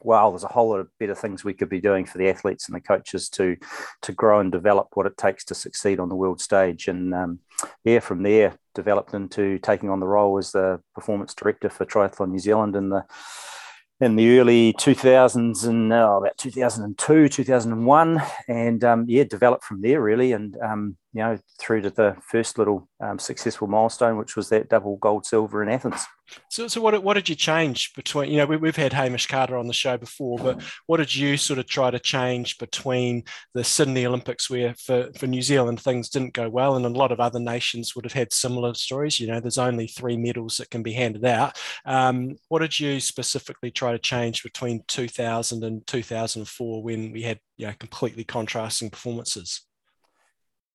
wow, 0.03 0.31
there's 0.31 0.45
a 0.45 0.49
whole 0.49 0.71
lot 0.71 0.81
of 0.81 0.89
better 0.99 1.15
things 1.15 1.45
we 1.45 1.53
could 1.53 1.69
be 1.69 1.81
doing 1.81 2.07
for 2.07 2.19
the 2.19 2.29
athletes 2.29 2.67
and 2.67 2.75
the 2.75 2.81
coaches 2.81 3.29
to 3.29 3.57
to 4.03 4.13
grow 4.13 4.41
and 4.41 4.51
develop 4.51 4.89
what 4.95 5.07
it 5.07 5.17
takes 5.17 5.45
to 5.45 5.55
succeed 5.55 6.01
on 6.01 6.09
the 6.09 6.15
world 6.15 6.41
stage. 6.41 6.89
And 6.89 7.15
um, 7.15 7.41
yeah, 7.85 8.01
from 8.01 8.23
there, 8.23 8.55
developed 8.75 9.15
into 9.15 9.59
taking 9.59 9.91
on 9.91 10.01
the 10.01 10.09
role 10.09 10.39
as 10.39 10.53
the 10.53 10.81
performance 10.95 11.35
director 11.35 11.69
for 11.69 11.85
Triathlon 11.85 12.31
New 12.31 12.39
Zealand 12.39 12.77
in 12.77 12.89
the 12.89 13.05
in 14.01 14.17
the 14.17 14.39
early 14.39 14.73
2000s 14.75 15.67
and 15.67 15.93
uh, 15.93 16.17
about 16.19 16.37
2002 16.39 17.29
2001 17.29 18.23
and 18.49 18.83
um, 18.85 19.05
yeah 19.09 19.25
developed 19.25 19.65
from 19.65 19.83
there 19.83 20.01
really 20.01 20.33
and 20.33 20.57
um, 20.63 20.97
you 21.13 21.21
know 21.21 21.39
through 21.61 21.81
to 21.81 21.91
the 21.91 22.17
first 22.27 22.59
little 22.59 22.89
um, 23.01 23.19
successful 23.19 23.67
milestone 23.67 24.17
which 24.17 24.37
was 24.37 24.49
that 24.49 24.69
double 24.69 24.97
gold 24.97 25.27
silver 25.27 25.63
in 25.63 25.69
athens 25.69 26.07
so, 26.49 26.69
so 26.69 26.81
what, 26.81 27.03
what 27.03 27.15
did 27.15 27.29
you 27.29 27.35
change 27.35 27.93
between, 27.95 28.31
you 28.31 28.39
know, 28.39 28.47
we, 28.47 28.69
have 28.69 28.77
had 28.77 28.93
Hamish 28.93 29.27
Carter 29.27 29.57
on 29.57 29.67
the 29.67 29.73
show 29.73 29.97
before, 29.97 30.39
but 30.39 30.63
what 30.87 30.99
did 30.99 31.15
you 31.15 31.37
sort 31.37 31.59
of 31.59 31.67
try 31.67 31.91
to 31.91 31.99
change 31.99 32.59
between 32.59 33.25
the 33.55 33.65
Sydney 33.65 34.07
Olympics 34.07 34.49
where 34.49 34.75
for, 34.75 35.11
for 35.19 35.27
New 35.27 35.43
Zealand 35.43 35.81
things 35.81 36.09
didn't 36.09 36.35
go 36.35 36.49
well 36.49 36.77
and 36.77 36.85
a 36.85 36.91
lot 36.91 37.13
of 37.13 37.21
other 37.21 37.41
nations 37.41 37.95
would 37.95 38.05
have 38.05 38.13
had 38.13 38.33
similar 38.33 38.75
stories? 38.75 39.21
You 39.21 39.29
know, 39.29 39.41
there's 39.41 39.59
only 39.59 39.87
three 39.87 40.17
medals 40.17 40.57
that 40.59 40.71
can 40.71 40.83
be 40.83 40.93
handed 40.93 41.25
out. 41.25 41.59
Um, 41.85 42.37
what 42.49 42.61
did 42.61 42.79
you 42.79 43.01
specifically 43.01 43.71
try 43.71 43.93
to 43.93 43.99
change 43.99 44.43
between 44.43 44.85
2000 44.87 45.65
and 45.65 45.87
2004 45.87 46.83
when 46.83 47.13
we 47.13 47.23
had, 47.23 47.41
you 47.57 47.67
know, 47.67 47.75
completely 47.79 48.25
contrasting 48.25 48.91
performances? 48.91 49.63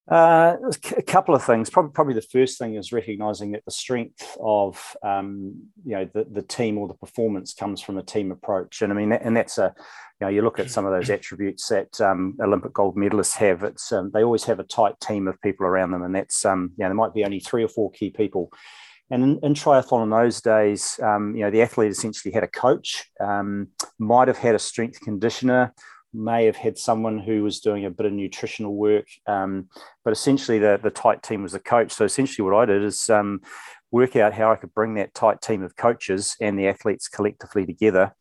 Uh, 0.08 0.56
a 0.96 1.02
couple 1.02 1.34
of 1.34 1.44
things. 1.44 1.68
Probably, 1.68 1.92
probably 1.92 2.14
the 2.14 2.22
first 2.22 2.60
thing 2.60 2.76
is 2.76 2.92
recognizing 2.92 3.52
that 3.54 3.66
the 3.66 3.72
strength 3.72 4.38
of 4.40 4.96
um, 5.02 5.56
you 5.84 5.96
know 5.96 6.08
the, 6.14 6.26
the 6.32 6.44
team 6.44 6.78
or 6.78 6.88
the 6.88 6.94
performance 6.94 7.56
comes 7.56 7.82
from 7.82 7.98
a 7.98 8.04
team 8.04 8.32
approach, 8.32 8.84
and 8.84 8.94
I 8.94 8.96
mean, 8.96 9.12
and 9.12 9.36
that's 9.36 9.58
a 9.58 9.74
you 10.22 10.26
know 10.26 10.28
you 10.28 10.44
look 10.44 10.60
at 10.60 10.70
some 10.70 10.86
of 10.86 10.92
those 10.92 11.10
attributes 11.10 11.68
that 11.70 12.00
um, 12.02 12.38
Olympic 12.40 12.72
gold 12.72 12.96
medalists 12.96 13.36
have. 13.38 13.64
It's 13.64 13.92
um, 13.92 14.12
they 14.14 14.24
always 14.24 14.44
have 14.44 14.60
a 14.60 14.64
tight 14.64 15.00
team 15.00 15.28
of 15.28 15.42
people 15.42 15.66
around 15.66 15.90
them, 15.90 16.04
and 16.04 16.14
that's 16.14 16.46
um, 16.46 16.72
you 16.78 16.84
know 16.84 16.90
there 16.90 16.94
might 16.94 17.16
be 17.16 17.26
only 17.26 17.40
three 17.40 17.64
or 17.64 17.70
four 17.70 17.90
key 17.90 18.12
people. 18.12 18.52
And 19.12 19.24
in, 19.24 19.40
in 19.44 19.54
triathlon 19.54 20.04
in 20.04 20.10
those 20.10 20.42
days, 20.42 21.00
um, 21.02 21.36
you 21.36 21.42
know, 21.44 21.52
the 21.52 21.62
athlete 21.62 21.92
essentially 21.92 22.34
had 22.34 22.44
a 22.44 22.48
coach, 22.48 23.06
um, 23.20 23.68
might 24.00 24.28
have 24.28 24.38
had 24.38 24.56
a 24.56 24.60
strength 24.60 25.00
conditioner, 25.00 25.74
may 26.16 26.46
have 26.46 26.56
had 26.56 26.78
someone 26.78 27.20
who 27.20 27.44
was 27.44 27.60
doing 27.60 27.86
a 27.86 27.90
bit 27.90 28.06
of 28.06 28.14
nutritional 28.14 28.76
work, 28.76 29.08
um, 29.28 29.70
but 30.04 30.12
essentially 30.12 30.60
the, 30.60 30.80
the 30.82 30.90
tight 30.90 31.22
team 31.24 31.44
was 31.44 31.52
the 31.52 31.60
coach. 31.60 31.92
So 31.92 32.06
essentially, 32.06 32.44
what 32.46 32.56
I 32.56 32.66
did 32.66 32.84
is 32.84 33.10
um, 33.10 33.42
work 33.92 34.16
out 34.16 34.34
how 34.34 34.52
I 34.52 34.56
could 34.56 34.74
bring 34.74 34.96
that 34.96 35.14
tight 35.14 35.42
team 35.42 35.64
of 35.64 35.76
coaches 35.76 36.36
and 36.42 36.58
the 36.58 36.68
athletes 36.68 37.08
collectively 37.08 37.66
together 37.66 38.14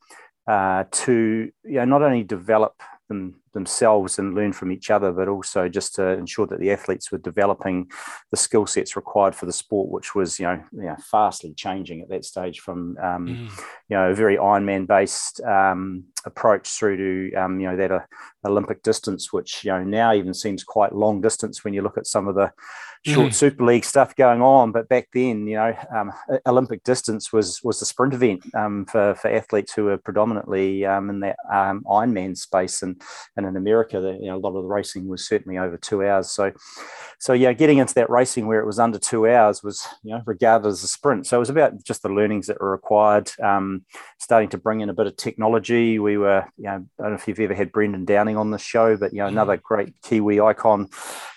uh, 0.46 0.84
to 0.90 1.50
you 1.64 1.74
know, 1.74 1.84
not 1.84 2.02
only 2.02 2.22
develop 2.22 2.82
them 3.08 3.40
themselves 3.54 4.18
and 4.18 4.34
learn 4.34 4.52
from 4.52 4.70
each 4.70 4.90
other, 4.90 5.12
but 5.12 5.28
also 5.28 5.68
just 5.68 5.94
to 5.94 6.08
ensure 6.08 6.46
that 6.46 6.60
the 6.60 6.70
athletes 6.70 7.10
were 7.10 7.18
developing 7.18 7.90
the 8.30 8.36
skill 8.36 8.66
sets 8.66 8.96
required 8.96 9.34
for 9.34 9.46
the 9.46 9.52
sport, 9.52 9.90
which 9.90 10.14
was 10.14 10.38
you 10.38 10.46
know, 10.46 10.62
you 10.72 10.82
know 10.82 10.96
fastly 11.10 11.54
changing 11.54 12.02
at 12.02 12.08
that 12.08 12.24
stage 12.24 12.60
from 12.60 12.98
um, 13.02 13.26
mm. 13.26 13.62
you 13.88 13.96
know 13.96 14.10
a 14.10 14.14
very 14.14 14.36
Ironman 14.36 14.86
based 14.86 15.40
um, 15.42 16.04
approach 16.26 16.68
through 16.68 17.30
to 17.30 17.36
um, 17.36 17.60
you 17.60 17.68
know 17.68 17.76
that 17.76 17.90
uh, 17.90 18.00
Olympic 18.44 18.82
distance, 18.82 19.32
which 19.32 19.64
you 19.64 19.70
know 19.70 19.82
now 19.82 20.12
even 20.12 20.34
seems 20.34 20.62
quite 20.64 20.94
long 20.94 21.20
distance 21.20 21.64
when 21.64 21.72
you 21.72 21.82
look 21.82 21.96
at 21.96 22.06
some 22.06 22.28
of 22.28 22.34
the 22.34 22.52
short 23.04 23.30
mm. 23.30 23.34
Super 23.34 23.64
League 23.64 23.84
stuff 23.84 24.16
going 24.16 24.40
on. 24.40 24.72
But 24.72 24.88
back 24.88 25.08
then, 25.12 25.46
you 25.46 25.56
know, 25.56 25.74
um, 25.94 26.12
Olympic 26.46 26.82
distance 26.84 27.32
was 27.32 27.62
was 27.62 27.80
the 27.80 27.86
sprint 27.86 28.14
event 28.14 28.42
um, 28.54 28.86
for 28.86 29.14
for 29.14 29.28
athletes 29.28 29.72
who 29.74 29.84
were 29.84 29.98
predominantly 29.98 30.84
um, 30.84 31.10
in 31.10 31.20
that 31.20 31.36
um, 31.52 31.84
Ironman 31.86 32.36
space, 32.36 32.82
and 32.82 33.00
and 33.36 33.43
in 33.44 33.56
America, 33.56 34.16
you 34.20 34.26
know, 34.26 34.36
a 34.36 34.38
lot 34.38 34.56
of 34.56 34.62
the 34.62 34.68
racing 34.68 35.08
was 35.08 35.26
certainly 35.26 35.58
over 35.58 35.76
two 35.76 36.04
hours. 36.04 36.30
So, 36.30 36.52
so 37.18 37.32
yeah, 37.32 37.52
getting 37.52 37.78
into 37.78 37.94
that 37.94 38.10
racing 38.10 38.46
where 38.46 38.60
it 38.60 38.66
was 38.66 38.78
under 38.78 38.98
two 38.98 39.28
hours 39.28 39.62
was 39.62 39.86
you 40.02 40.12
know 40.12 40.22
regarded 40.26 40.68
as 40.68 40.82
a 40.82 40.88
sprint. 40.88 41.26
So 41.26 41.36
it 41.36 41.40
was 41.40 41.50
about 41.50 41.82
just 41.84 42.02
the 42.02 42.08
learnings 42.08 42.46
that 42.46 42.60
were 42.60 42.70
required. 42.70 43.30
Um, 43.42 43.84
starting 44.18 44.48
to 44.48 44.58
bring 44.58 44.80
in 44.80 44.88
a 44.88 44.94
bit 44.94 45.06
of 45.06 45.16
technology. 45.16 45.98
We 45.98 46.16
were, 46.16 46.44
you 46.56 46.64
know, 46.64 46.86
I 46.98 47.02
don't 47.02 47.10
know 47.10 47.14
if 47.14 47.28
you've 47.28 47.40
ever 47.40 47.54
had 47.54 47.72
Brendan 47.72 48.04
Downing 48.04 48.36
on 48.36 48.50
the 48.50 48.58
show, 48.58 48.96
but 48.96 49.12
you 49.12 49.18
know, 49.18 49.26
another 49.26 49.56
mm. 49.56 49.62
great 49.62 50.00
Kiwi 50.02 50.40
icon. 50.40 50.88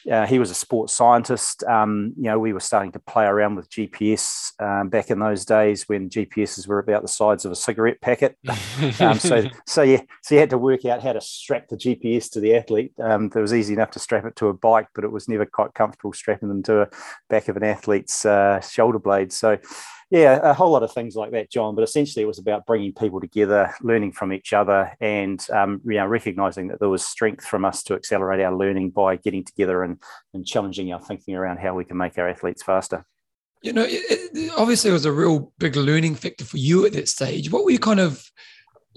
Uh, 0.10 0.26
he 0.26 0.40
was 0.40 0.50
a 0.50 0.54
sports 0.54 0.94
scientist. 0.94 1.64
Um, 1.66 2.14
you 2.18 2.24
know, 2.24 2.40
we 2.40 2.54
were 2.54 2.62
starting 2.62 2.94
to 2.94 3.00
play 3.00 3.26
around 3.26 3.56
with 3.56 3.70
GPS 3.70 4.54
um, 4.62 4.90
back 4.90 5.10
in 5.10 5.20
those 5.20 5.44
days 5.44 5.88
when 5.90 6.10
GPSs 6.10 6.66
were 6.66 6.80
about 6.80 7.02
the 7.02 7.10
size 7.10 7.44
of 7.44 7.52
a 7.52 7.56
cigarette 7.56 8.00
packet. 8.00 8.38
um, 9.00 9.20
so, 9.20 9.44
so 9.66 9.82
yeah, 9.82 10.02
so 10.22 10.36
you 10.36 10.40
had 10.40 10.50
to 10.52 10.58
work 10.58 10.86
out 10.86 11.04
how 11.04 11.14
to 11.14 11.22
strap 11.22 11.68
the 11.68 11.76
GPS 11.76 11.97
to 12.02 12.40
the 12.40 12.56
athlete. 12.56 12.94
Um, 13.00 13.32
it 13.34 13.40
was 13.40 13.54
easy 13.54 13.74
enough 13.74 13.92
to 13.92 14.00
strap 14.00 14.26
it 14.26 14.36
to 14.38 14.48
a 14.48 14.54
bike, 14.54 14.88
but 14.96 15.04
it 15.04 15.12
was 15.12 15.28
never 15.28 15.46
quite 15.46 15.74
comfortable 15.74 16.14
strapping 16.14 16.50
them 16.50 16.64
to 16.64 16.72
the 16.72 16.90
back 17.30 17.48
of 17.48 17.58
an 17.58 17.64
athlete's 17.64 18.26
uh, 18.26 18.60
shoulder 18.62 19.00
blade. 19.00 19.32
So, 19.34 19.58
yeah, 20.10 20.40
a 20.42 20.54
whole 20.54 20.72
lot 20.72 20.84
of 20.84 20.94
things 20.94 21.16
like 21.16 21.32
that, 21.32 21.52
John. 21.52 21.76
But 21.76 21.84
essentially, 21.84 22.24
it 22.24 22.28
was 22.28 22.40
about 22.40 22.66
bringing 22.66 22.94
people 22.94 23.20
together, 23.20 23.74
learning 23.82 24.14
from 24.14 24.32
each 24.32 24.54
other, 24.54 24.96
and 25.02 25.46
um, 25.52 25.82
you 25.84 25.96
know, 25.96 26.06
recognizing 26.06 26.68
that 26.70 26.80
there 26.80 26.90
was 26.90 27.06
strength 27.06 27.46
from 27.46 27.66
us 27.66 27.84
to 27.84 27.94
accelerate 27.94 28.40
our 28.40 28.56
learning 28.56 28.92
by 28.92 29.18
getting 29.18 29.44
together 29.44 29.84
and, 29.84 30.02
and 30.34 30.46
challenging 30.46 30.94
our 30.94 31.02
thinking 31.02 31.36
around 31.36 31.58
how 31.58 31.76
we 31.76 31.84
can 31.84 31.98
make 31.98 32.18
our 32.18 32.30
athletes 32.30 32.64
faster. 32.64 33.06
You 33.64 33.74
know, 33.74 33.84
it, 33.84 34.30
it, 34.34 34.52
obviously, 34.56 34.92
it 34.92 34.94
was 34.94 35.06
a 35.06 35.12
real 35.12 35.52
big 35.58 35.76
learning 35.76 36.16
factor 36.16 36.46
for 36.46 36.58
you 36.58 36.86
at 36.86 36.94
that 36.94 37.10
stage. 37.10 37.52
What 37.52 37.66
were 37.66 37.72
you 37.72 37.80
kind 37.80 38.00
of 38.00 38.24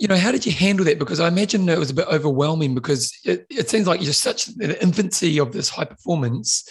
you 0.00 0.08
know, 0.08 0.16
how 0.16 0.32
did 0.32 0.46
you 0.46 0.52
handle 0.52 0.84
that? 0.86 0.98
Because 0.98 1.20
I 1.20 1.28
imagine 1.28 1.68
it 1.68 1.78
was 1.78 1.90
a 1.90 1.94
bit 1.94 2.08
overwhelming 2.08 2.74
because 2.74 3.12
it, 3.24 3.46
it 3.50 3.70
seems 3.70 3.86
like 3.86 4.02
you're 4.02 4.12
such 4.12 4.46
the 4.46 4.82
infancy 4.82 5.38
of 5.38 5.52
this 5.52 5.68
high 5.68 5.84
performance 5.84 6.68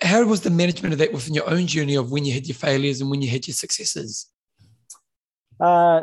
how 0.00 0.24
was 0.24 0.42
the 0.42 0.50
management 0.50 0.92
of 0.92 0.98
that 0.98 1.12
within 1.12 1.34
your 1.34 1.48
own 1.48 1.66
journey 1.66 1.96
of 1.96 2.10
when 2.10 2.24
you 2.24 2.32
had 2.32 2.46
your 2.46 2.54
failures 2.54 3.00
and 3.00 3.10
when 3.10 3.22
you 3.22 3.28
had 3.28 3.46
your 3.46 3.54
successes? 3.54 4.30
Uh, 5.60 6.02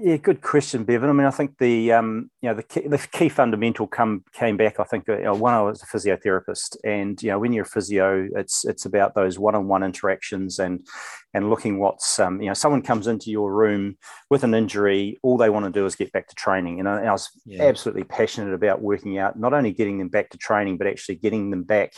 yeah, 0.00 0.16
good 0.16 0.42
question, 0.42 0.84
Bevan. 0.84 1.10
I 1.10 1.12
mean, 1.12 1.26
I 1.26 1.30
think 1.30 1.58
the 1.58 1.92
um, 1.92 2.30
you 2.42 2.48
know 2.48 2.54
the 2.54 2.62
key, 2.62 2.86
the 2.86 2.98
key 2.98 3.28
fundamental 3.28 3.86
come 3.86 4.24
came 4.32 4.56
back. 4.56 4.78
I 4.78 4.84
think 4.84 5.08
uh, 5.08 5.18
you 5.18 5.24
know, 5.24 5.34
one 5.34 5.54
I 5.54 5.62
was 5.62 5.82
a 5.82 5.86
physiotherapist, 5.86 6.76
and 6.84 7.20
you 7.22 7.30
know 7.30 7.38
when 7.38 7.52
you're 7.52 7.64
a 7.64 7.68
physio, 7.68 8.28
it's 8.36 8.64
it's 8.64 8.84
about 8.84 9.14
those 9.14 9.38
one-on-one 9.38 9.82
interactions 9.82 10.58
and 10.58 10.86
and 11.34 11.50
looking 11.50 11.78
what's 11.78 12.18
um, 12.18 12.40
you 12.40 12.48
know 12.48 12.54
someone 12.54 12.82
comes 12.82 13.06
into 13.06 13.30
your 13.30 13.52
room 13.52 13.96
with 14.30 14.44
an 14.44 14.54
injury, 14.54 15.18
all 15.22 15.36
they 15.36 15.50
want 15.50 15.64
to 15.64 15.72
do 15.72 15.86
is 15.86 15.96
get 15.96 16.12
back 16.12 16.28
to 16.28 16.34
training. 16.34 16.78
And 16.78 16.88
I, 16.88 17.04
I 17.04 17.12
was 17.12 17.30
yeah. 17.44 17.64
absolutely 17.64 18.04
passionate 18.04 18.54
about 18.54 18.82
working 18.82 19.18
out 19.18 19.38
not 19.38 19.52
only 19.52 19.72
getting 19.72 19.98
them 19.98 20.08
back 20.08 20.30
to 20.30 20.38
training, 20.38 20.78
but 20.78 20.86
actually 20.86 21.16
getting 21.16 21.50
them 21.50 21.64
back 21.64 21.92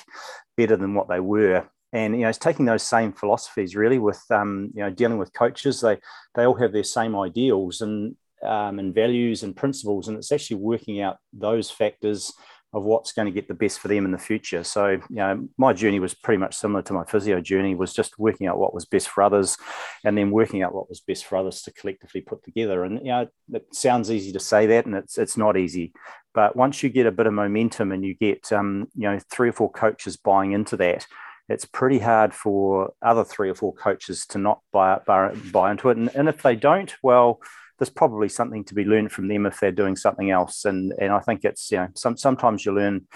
better 0.57 0.77
than 0.77 0.95
what 0.95 1.09
they 1.09 1.21
were 1.21 1.69
and 1.93 2.15
you 2.15 2.23
know 2.23 2.29
it's 2.29 2.39
taking 2.39 2.65
those 2.65 2.83
same 2.83 3.13
philosophies 3.13 3.77
really 3.77 3.99
with 3.99 4.23
um, 4.31 4.71
you 4.75 4.83
know 4.83 4.91
dealing 4.91 5.19
with 5.19 5.33
coaches 5.33 5.81
they 5.81 5.99
they 6.35 6.45
all 6.45 6.55
have 6.55 6.73
their 6.73 6.85
same 6.85 7.17
ideals 7.17 7.81
and 7.81 8.17
um, 8.43 8.79
and 8.79 8.95
values 8.95 9.43
and 9.43 9.57
principles 9.57 10.09
and 10.09 10.17
it's 10.17 10.33
actually 10.33 10.57
working 10.57 11.01
out 11.01 11.19
those 11.33 11.71
factors 11.71 12.33
of 12.73 12.85
what's 12.85 13.13
going 13.13 13.27
to 13.27 13.33
get 13.33 13.49
the 13.49 13.55
best 13.55 13.81
for 13.81 13.89
them 13.89 14.05
in 14.05 14.13
the 14.13 14.19
future. 14.19 14.63
So, 14.63 14.91
you 14.91 15.01
know, 15.11 15.49
my 15.59 15.73
journey 15.73 15.99
was 15.99 16.15
pretty 16.15 16.39
much 16.39 16.55
similar 16.55 16.83
to 16.83 16.93
my 16.93 17.05
physio 17.05 17.41
journey, 17.41 17.75
was 17.75 17.93
just 17.93 18.19
working 18.19 18.47
out 18.47 18.59
what 18.59 18.73
was 18.73 18.85
best 18.85 19.09
for 19.09 19.23
others 19.23 19.57
and 20.05 20.17
then 20.17 20.31
working 20.31 20.63
out 20.63 20.75
what 20.75 20.89
was 20.89 21.01
best 21.01 21.27
for 21.27 21.37
others 21.37 21.63
to 21.63 21.73
collectively 21.73 22.21
put 22.21 22.45
together. 22.45 22.85
And, 22.85 23.01
you 23.01 23.11
know, 23.11 23.27
it 23.53 23.75
sounds 23.75 24.11
easy 24.11 24.31
to 24.33 24.41
say 24.41 24.67
that 24.67 24.87
and 24.87 24.95
it's, 24.95 25.19
it's 25.19 25.37
not 25.37 25.57
easy. 25.57 25.93
But 26.33 26.55
once 26.55 26.83
you 26.83 26.91
get 26.91 27.07
a 27.07 27.13
bit 27.13 27.27
of 27.27 27.33
momentum 27.33 27.91
and 27.91 28.05
you 28.05 28.15
get, 28.15 28.53
um, 28.53 28.87
you 28.95 29.11
know, 29.11 29.19
three 29.31 29.49
or 29.49 29.53
four 29.53 29.73
coaches 29.73 30.17
buying 30.17 30.53
into 30.53 30.77
that, 30.77 31.07
it's 31.51 31.65
pretty 31.65 31.99
hard 31.99 32.33
for 32.33 32.93
other 33.03 33.25
three 33.25 33.51
or 33.51 33.57
four 33.57 33.75
coaches 33.75 34.25
to 34.27 34.39
not 34.39 34.61
buy, 34.73 35.01
buy, 35.05 35.35
buy 35.51 35.73
into 35.73 35.91
it. 35.91 35.97
And, 35.97 36.09
and 36.15 36.29
if 36.29 36.43
they 36.43 36.55
don't, 36.55 36.95
well, 37.03 37.41
there's 37.77 37.91
probably 37.91 38.29
something 38.29 38.63
to 38.65 38.75
be 38.75 38.85
learned 38.85 39.11
from 39.11 39.27
them 39.27 39.47
if 39.47 39.59
they're 39.59 39.73
doing 39.73 39.97
something 39.97 40.31
else. 40.31 40.65
And 40.65 40.93
and 41.01 41.13
I 41.13 41.19
think 41.19 41.45
it's 41.45 41.73
you 41.73 41.79
know 41.79 41.89
some, 41.97 42.17
sometimes 42.17 42.65
you 42.65 42.73
learn 42.73 43.07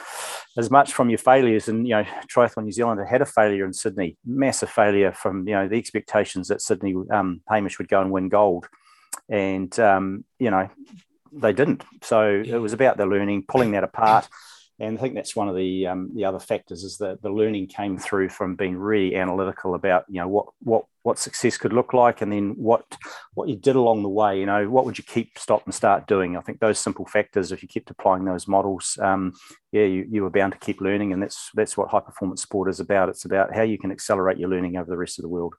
as 0.56 0.70
much 0.70 0.92
from 0.92 1.10
your 1.10 1.18
failures. 1.18 1.68
And 1.68 1.86
you 1.86 1.94
know 1.94 2.04
Triathlon 2.34 2.64
New 2.64 2.72
Zealand 2.72 3.00
had 3.08 3.22
a 3.22 3.26
failure 3.26 3.66
in 3.66 3.72
Sydney, 3.72 4.16
massive 4.24 4.70
failure 4.70 5.12
from 5.12 5.46
you 5.46 5.54
know 5.54 5.68
the 5.68 5.76
expectations 5.76 6.48
that 6.48 6.62
Sydney 6.62 6.94
um, 7.12 7.42
Hamish 7.48 7.78
would 7.78 7.88
go 7.88 8.00
and 8.00 8.10
win 8.10 8.30
gold, 8.30 8.66
and 9.28 9.78
um, 9.78 10.24
you 10.38 10.50
know 10.50 10.70
they 11.30 11.52
didn't. 11.52 11.84
So 12.02 12.42
it 12.44 12.58
was 12.58 12.72
about 12.72 12.96
the 12.96 13.06
learning, 13.06 13.44
pulling 13.46 13.72
that 13.72 13.84
apart. 13.84 14.28
And 14.80 14.98
I 14.98 15.00
think 15.00 15.14
that's 15.14 15.36
one 15.36 15.48
of 15.48 15.54
the 15.54 15.86
um, 15.86 16.10
the 16.14 16.24
other 16.24 16.40
factors 16.40 16.82
is 16.82 16.98
that 16.98 17.22
the 17.22 17.30
learning 17.30 17.68
came 17.68 17.96
through 17.96 18.28
from 18.30 18.56
being 18.56 18.76
really 18.76 19.14
analytical 19.14 19.74
about 19.76 20.04
you 20.08 20.20
know 20.20 20.26
what 20.26 20.46
what 20.62 20.84
what 21.04 21.18
success 21.18 21.56
could 21.56 21.72
look 21.72 21.92
like, 21.92 22.22
and 22.22 22.32
then 22.32 22.54
what 22.56 22.84
what 23.34 23.48
you 23.48 23.54
did 23.54 23.76
along 23.76 24.02
the 24.02 24.08
way. 24.08 24.40
You 24.40 24.46
know, 24.46 24.68
what 24.68 24.84
would 24.84 24.98
you 24.98 25.04
keep, 25.04 25.38
stop, 25.38 25.64
and 25.64 25.74
start 25.74 26.08
doing? 26.08 26.36
I 26.36 26.40
think 26.40 26.58
those 26.58 26.80
simple 26.80 27.06
factors, 27.06 27.52
if 27.52 27.62
you 27.62 27.68
kept 27.68 27.90
applying 27.90 28.24
those 28.24 28.48
models, 28.48 28.98
um, 29.00 29.34
yeah, 29.70 29.84
you, 29.84 30.06
you 30.10 30.22
were 30.22 30.30
bound 30.30 30.54
to 30.54 30.58
keep 30.58 30.80
learning, 30.80 31.12
and 31.12 31.22
that's 31.22 31.50
that's 31.54 31.76
what 31.76 31.90
high 31.90 32.00
performance 32.00 32.42
sport 32.42 32.68
is 32.68 32.80
about. 32.80 33.08
It's 33.08 33.24
about 33.24 33.54
how 33.54 33.62
you 33.62 33.78
can 33.78 33.92
accelerate 33.92 34.38
your 34.38 34.48
learning 34.48 34.76
over 34.76 34.90
the 34.90 34.96
rest 34.96 35.18
of 35.18 35.22
the 35.22 35.28
world. 35.28 35.54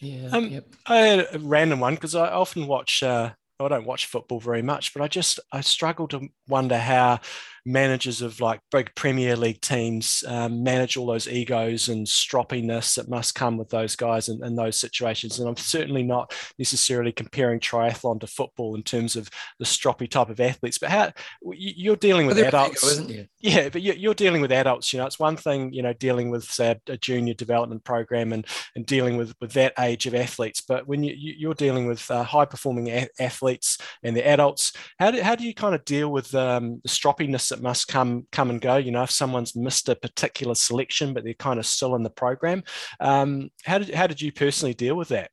Yeah. 0.00 0.28
Um, 0.30 0.48
yep. 0.48 0.66
I 0.86 0.96
had 0.96 1.28
a 1.32 1.38
random 1.38 1.80
one 1.80 1.94
because 1.94 2.14
I 2.14 2.28
often 2.28 2.66
watch. 2.66 3.02
Uh, 3.02 3.30
I 3.60 3.68
don't 3.68 3.86
watch 3.86 4.06
football 4.06 4.40
very 4.40 4.62
much, 4.62 4.92
but 4.92 5.02
I 5.02 5.08
just 5.08 5.40
I 5.52 5.60
struggle 5.60 6.08
to 6.08 6.28
wonder 6.48 6.76
how 6.78 7.20
managers 7.64 8.22
of 8.22 8.40
like 8.40 8.60
big 8.70 8.92
Premier 8.94 9.36
League 9.36 9.60
teams 9.60 10.24
um, 10.26 10.62
manage 10.62 10.96
all 10.96 11.06
those 11.06 11.28
egos 11.28 11.88
and 11.88 12.06
stroppiness 12.06 12.96
that 12.96 13.08
must 13.08 13.34
come 13.34 13.56
with 13.56 13.68
those 13.68 13.94
guys 13.94 14.28
in, 14.28 14.44
in, 14.44 14.56
those 14.56 14.78
situations. 14.78 15.38
And 15.38 15.48
I'm 15.48 15.56
certainly 15.56 16.02
not 16.02 16.34
necessarily 16.58 17.12
comparing 17.12 17.60
triathlon 17.60 18.20
to 18.20 18.26
football 18.26 18.74
in 18.74 18.82
terms 18.82 19.14
of 19.14 19.30
the 19.58 19.64
stroppy 19.64 20.10
type 20.10 20.28
of 20.28 20.40
athletes, 20.40 20.78
but 20.78 20.90
how 20.90 21.12
you're 21.52 21.96
dealing 21.96 22.26
with 22.26 22.38
adults, 22.38 22.82
ego, 22.82 22.92
isn't 22.92 23.08
you? 23.08 23.26
Yeah, 23.40 23.68
but 23.68 23.82
you're 23.82 24.14
dealing 24.14 24.40
with 24.40 24.52
adults. 24.52 24.92
You 24.92 24.98
know, 24.98 25.06
it's 25.06 25.18
one 25.18 25.36
thing 25.36 25.72
you 25.72 25.82
know 25.82 25.92
dealing 25.92 26.30
with 26.30 26.44
say 26.44 26.76
a, 26.88 26.96
junior 26.96 27.34
development 27.34 27.84
program 27.84 28.32
and 28.32 28.46
and 28.74 28.86
dealing 28.86 29.16
with 29.16 29.34
with 29.40 29.52
that 29.52 29.72
age 29.78 30.06
of 30.06 30.14
athletes, 30.14 30.60
but 30.60 30.86
when 30.86 31.02
you 31.02 31.14
you're 31.16 31.54
dealing 31.54 31.86
with 31.86 32.08
uh, 32.10 32.22
high 32.22 32.44
performing 32.44 32.88
a- 32.88 33.08
athletes 33.20 33.78
and 34.02 34.16
the 34.16 34.26
adults, 34.26 34.72
how 34.98 35.10
do 35.10 35.20
how 35.22 35.34
do 35.34 35.44
you 35.44 35.54
kind 35.54 35.74
of 35.74 35.84
deal 35.84 36.10
with 36.10 36.34
um, 36.34 36.80
the 36.82 36.88
stroppiness 36.88 37.51
that 37.52 37.62
must 37.62 37.88
come 37.88 38.26
come 38.32 38.50
and 38.50 38.60
go. 38.60 38.76
You 38.76 38.90
know, 38.90 39.04
if 39.04 39.10
someone's 39.10 39.54
missed 39.54 39.88
a 39.88 39.94
particular 39.94 40.54
selection, 40.54 41.14
but 41.14 41.24
they're 41.24 41.34
kind 41.34 41.58
of 41.58 41.66
still 41.66 41.94
in 41.94 42.02
the 42.02 42.10
program, 42.10 42.64
um, 43.00 43.50
how 43.64 43.78
did 43.78 43.94
how 43.94 44.06
did 44.06 44.20
you 44.20 44.32
personally 44.32 44.74
deal 44.74 44.96
with 44.96 45.08
that? 45.08 45.30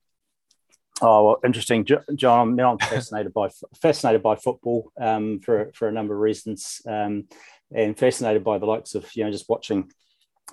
Oh, 1.01 1.26
well, 1.26 1.39
interesting, 1.45 1.88
John. 2.15 2.59
I'm 2.59 2.78
fascinated 2.78 3.34
by 3.34 3.49
fascinated 3.82 4.22
by 4.22 4.36
football 4.36 4.91
um, 4.99 5.39
for 5.39 5.72
for 5.74 5.88
a 5.88 5.91
number 5.91 6.13
of 6.13 6.20
reasons, 6.20 6.82
um, 6.88 7.26
and 7.74 7.97
fascinated 7.97 8.43
by 8.43 8.57
the 8.57 8.65
likes 8.65 8.95
of 8.95 9.09
you 9.15 9.24
know 9.24 9.32
just 9.32 9.49
watching 9.49 9.91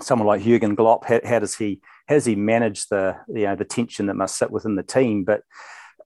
someone 0.00 0.26
like 0.26 0.42
Jurgen 0.42 0.76
Klopp. 0.76 1.04
How, 1.06 1.20
how, 1.24 1.38
does 1.40 1.56
he 1.56 1.80
how 2.06 2.14
does 2.14 2.26
he 2.26 2.36
manage 2.36 2.86
the 2.86 3.16
you 3.28 3.44
know 3.44 3.56
the 3.56 3.64
tension 3.64 4.06
that 4.06 4.14
must 4.14 4.38
sit 4.38 4.50
within 4.50 4.76
the 4.76 4.82
team? 4.84 5.24
But 5.24 5.42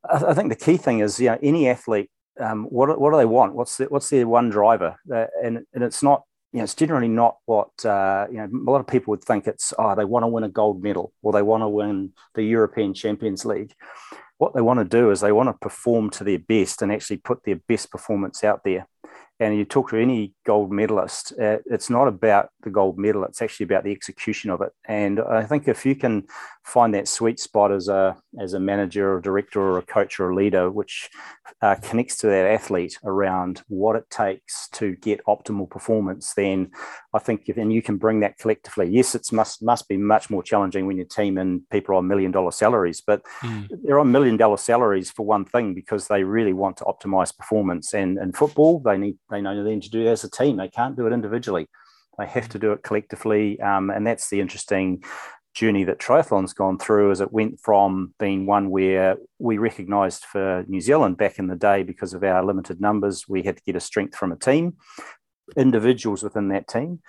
I, 0.09 0.25
I 0.27 0.35
think 0.35 0.49
the 0.49 0.65
key 0.65 0.79
thing 0.79 1.01
is 1.01 1.21
you 1.21 1.29
know 1.29 1.39
any 1.43 1.69
athlete 1.69 2.11
um, 2.39 2.64
what, 2.64 3.01
what 3.01 3.11
do 3.11 3.16
they 3.16 3.24
want? 3.24 3.55
What's 3.55 3.76
the, 3.76 3.87
what's 3.87 4.11
their 4.11 4.28
one 4.28 4.51
driver? 4.51 4.97
Uh, 5.12 5.26
and, 5.43 5.61
and 5.74 5.85
it's 5.85 6.03
not, 6.03 6.22
you 6.53 6.59
know, 6.59 6.64
it's 6.64 6.74
generally 6.74 7.09
not 7.09 7.37
what, 7.47 7.85
uh, 7.85 8.26
you 8.31 8.39
know, 8.39 8.49
a 8.66 8.70
lot 8.70 8.81
of 8.81 8.87
people 8.87 9.12
would 9.12 9.24
think 9.24 9.47
it's, 9.47 9.72
oh, 9.78 9.95
they 9.95 10.05
want 10.05 10.24
to 10.24 10.28
win 10.28 10.45
a 10.45 10.49
gold 10.49 10.83
medal 10.83 11.12
or 11.22 11.33
they 11.33 11.43
want 11.43 11.62
to 11.62 11.68
win 11.68 12.12
the 12.35 12.43
European 12.43 12.93
Champions 12.95 13.45
League. 13.45 13.72
What 14.39 14.55
they 14.55 14.62
want 14.62 14.78
to 14.81 14.85
do 14.85 15.11
is 15.11 15.20
they 15.20 15.33
want 15.33 15.49
to 15.49 15.53
perform 15.61 16.11
to 16.11 16.24
their 16.24 16.39
best 16.39 16.83
and 16.83 16.91
actually 16.91 17.18
put 17.18 17.45
their 17.45 17.61
best 17.68 17.91
performance 17.91 18.43
out 18.43 18.62
there 18.64 18.89
and 19.41 19.57
you 19.57 19.64
talk 19.64 19.88
to 19.91 19.97
any 19.97 20.34
gold 20.45 20.70
medalist, 20.70 21.32
uh, 21.41 21.57
it's 21.64 21.88
not 21.88 22.07
about 22.07 22.51
the 22.62 22.70
gold 22.70 22.99
medal, 22.99 23.24
it's 23.24 23.41
actually 23.41 23.64
about 23.64 23.84
the 23.84 23.91
execution 23.91 24.51
of 24.51 24.61
it. 24.61 24.70
And 24.84 25.18
I 25.18 25.45
think 25.45 25.66
if 25.66 25.86
you 25.86 25.97
can 25.97 26.24
find 26.62 26.95
that 26.95 27.09
sweet 27.09 27.41
spot 27.41 27.72
as 27.72 27.88
a, 27.88 28.16
as 28.38 28.53
a 28.53 28.61
manager 28.61 29.14
or 29.14 29.20
director 29.20 29.61
or 29.62 29.78
a 29.78 29.82
coach 29.82 30.20
or 30.20 30.30
a 30.30 30.34
leader, 30.34 30.70
which 30.70 31.09
uh, 31.62 31.74
connects 31.76 32.18
to 32.18 32.26
that 32.26 32.47
athlete 32.47 32.99
around 33.03 33.62
what 33.68 33.97
it 33.97 34.09
takes 34.11 34.68
to 34.70 34.95
get 34.97 35.24
optimal 35.24 35.68
performance, 35.68 36.34
then 36.34 36.70
I 37.14 37.18
think, 37.18 37.45
if, 37.47 37.57
and 37.57 37.72
you 37.72 37.80
can 37.80 37.97
bring 37.97 38.20
that 38.20 38.38
collectively. 38.38 38.88
Yes, 38.91 39.14
it 39.14 39.26
must, 39.32 39.62
must 39.62 39.88
be 39.88 39.97
much 39.97 40.28
more 40.28 40.43
challenging 40.43 40.86
when 40.86 40.99
your 40.99 41.07
team 41.07 41.38
and 41.38 41.68
people 41.70 41.95
are 41.95 41.99
on 41.99 42.07
million 42.07 42.30
dollar 42.30 42.51
salaries, 42.51 43.01
but 43.01 43.22
mm. 43.41 43.66
they're 43.82 43.99
on 43.99 44.12
million 44.12 44.36
dollar 44.36 44.59
salaries 44.59 45.11
for 45.11 45.24
one 45.24 45.47
thing 45.47 45.72
because 45.72 46.09
they 46.09 46.24
really 46.24 46.53
want 46.53 46.76
to 46.76 46.84
optimize 46.84 47.36
performance. 47.36 47.95
And 47.95 48.18
in 48.18 48.32
football, 48.32 48.80
they 48.80 48.99
need 48.99 49.16
they 49.31 49.41
know 49.41 49.62
they 49.62 49.74
need 49.74 49.83
to 49.83 49.91
do 49.91 50.07
as 50.07 50.24
a 50.24 50.31
team. 50.31 50.57
They 50.57 50.68
can't 50.68 50.97
do 50.97 51.07
it 51.07 51.12
individually. 51.12 51.68
They 52.18 52.26
have 52.26 52.49
to 52.51 52.59
do 52.59 52.72
it 52.72 52.83
collectively, 52.83 53.61
um, 53.61 53.91
and 53.91 54.07
that's 54.07 54.28
the 54.28 54.41
interesting 54.41 55.03
journey 55.55 55.85
that 55.85 55.99
triathlon's 55.99 56.53
gone 56.53 56.78
through. 56.78 57.11
As 57.11 57.20
it 57.20 57.33
went 57.33 57.61
from 57.61 58.14
being 58.18 58.47
one 58.47 58.70
where 58.70 59.16
we 59.39 59.59
recognised 59.59 60.24
for 60.24 60.64
New 60.68 60.81
Zealand 60.81 61.16
back 61.16 61.39
in 61.39 61.49
the 61.49 61.57
day 61.57 61.83
because 61.83 62.14
of 62.14 62.22
our 62.22 62.45
limited 62.45 62.81
numbers, 62.81 63.28
we 63.28 63.43
had 63.43 63.57
to 63.57 63.62
get 63.64 63.76
a 63.76 63.81
strength 63.81 64.16
from 64.16 64.33
a 64.33 64.37
team, 64.37 64.76
individuals 65.57 66.22
within 66.22 66.49
that 66.49 66.68
team. 66.68 67.01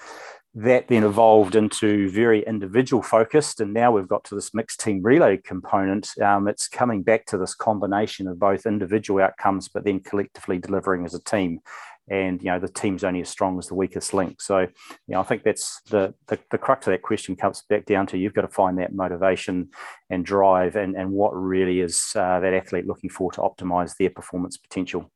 That 0.53 0.89
then 0.89 1.05
evolved 1.05 1.55
into 1.55 2.09
very 2.09 2.43
individual 2.45 3.01
focused, 3.01 3.61
and 3.61 3.74
now 3.74 3.93
we've 3.93 4.07
got 4.07 4.26
to 4.26 4.36
this 4.36 4.53
mixed 4.53 4.82
team 4.82 5.01
relay 5.01 5.38
component. 5.38 6.09
Um, 6.19 6.49
it's 6.49 6.67
coming 6.67 7.03
back 7.03 7.26
to 7.28 7.38
this 7.38 7.55
combination 7.55 8.28
of 8.28 8.38
both 8.38 8.65
individual 8.65 9.24
outcomes, 9.24 9.69
but 9.69 9.86
then 9.86 10.01
collectively 10.01 10.57
delivering 10.57 11.05
as 11.05 11.13
a 11.13 11.24
team 11.24 11.61
and 12.10 12.41
you 12.41 12.49
know 12.52 12.60
the 12.60 12.68
team's 12.68 13.04
only 13.04 13.22
as 13.22 13.30
strong 13.30 13.58
as 13.58 13.68
the 13.68 13.76
weakest 13.76 14.14
link. 14.14 14.41
So, 14.41 14.60
you 14.60 14.68
know, 15.08 15.20
I 15.20 15.24
think 15.24 15.43
that's 15.43 15.82
the, 15.89 16.14
the 16.28 16.39
the, 16.49 16.58
crux 16.58 16.88
of 16.88 16.91
that 16.91 17.02
question 17.02 17.36
comes 17.36 17.64
back 17.70 17.86
down 17.86 18.08
to 18.08 18.18
you've 18.18 18.34
got 18.34 18.41
to 18.41 18.47
find 18.47 18.78
that 18.80 18.93
motivation 18.93 19.70
and 20.10 20.26
drive, 20.26 20.76
and 20.76 20.95
and 20.95 21.12
what 21.12 21.32
really 21.32 21.80
is 21.80 22.12
uh, 22.16 22.39
that 22.39 22.54
athlete 22.54 22.88
looking 22.88 23.10
for 23.10 23.32
to 23.34 23.41
optimize 23.41 23.95
their 23.97 24.10
performance 24.10 24.58
potential. 24.58 25.12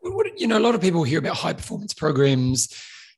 What, 0.00 0.38
you 0.38 0.46
know, 0.46 0.58
a 0.58 0.60
lot 0.60 0.74
of 0.74 0.80
people 0.80 1.02
hear 1.02 1.18
about 1.18 1.36
high 1.36 1.52
performance 1.52 1.92
programs 1.92 2.72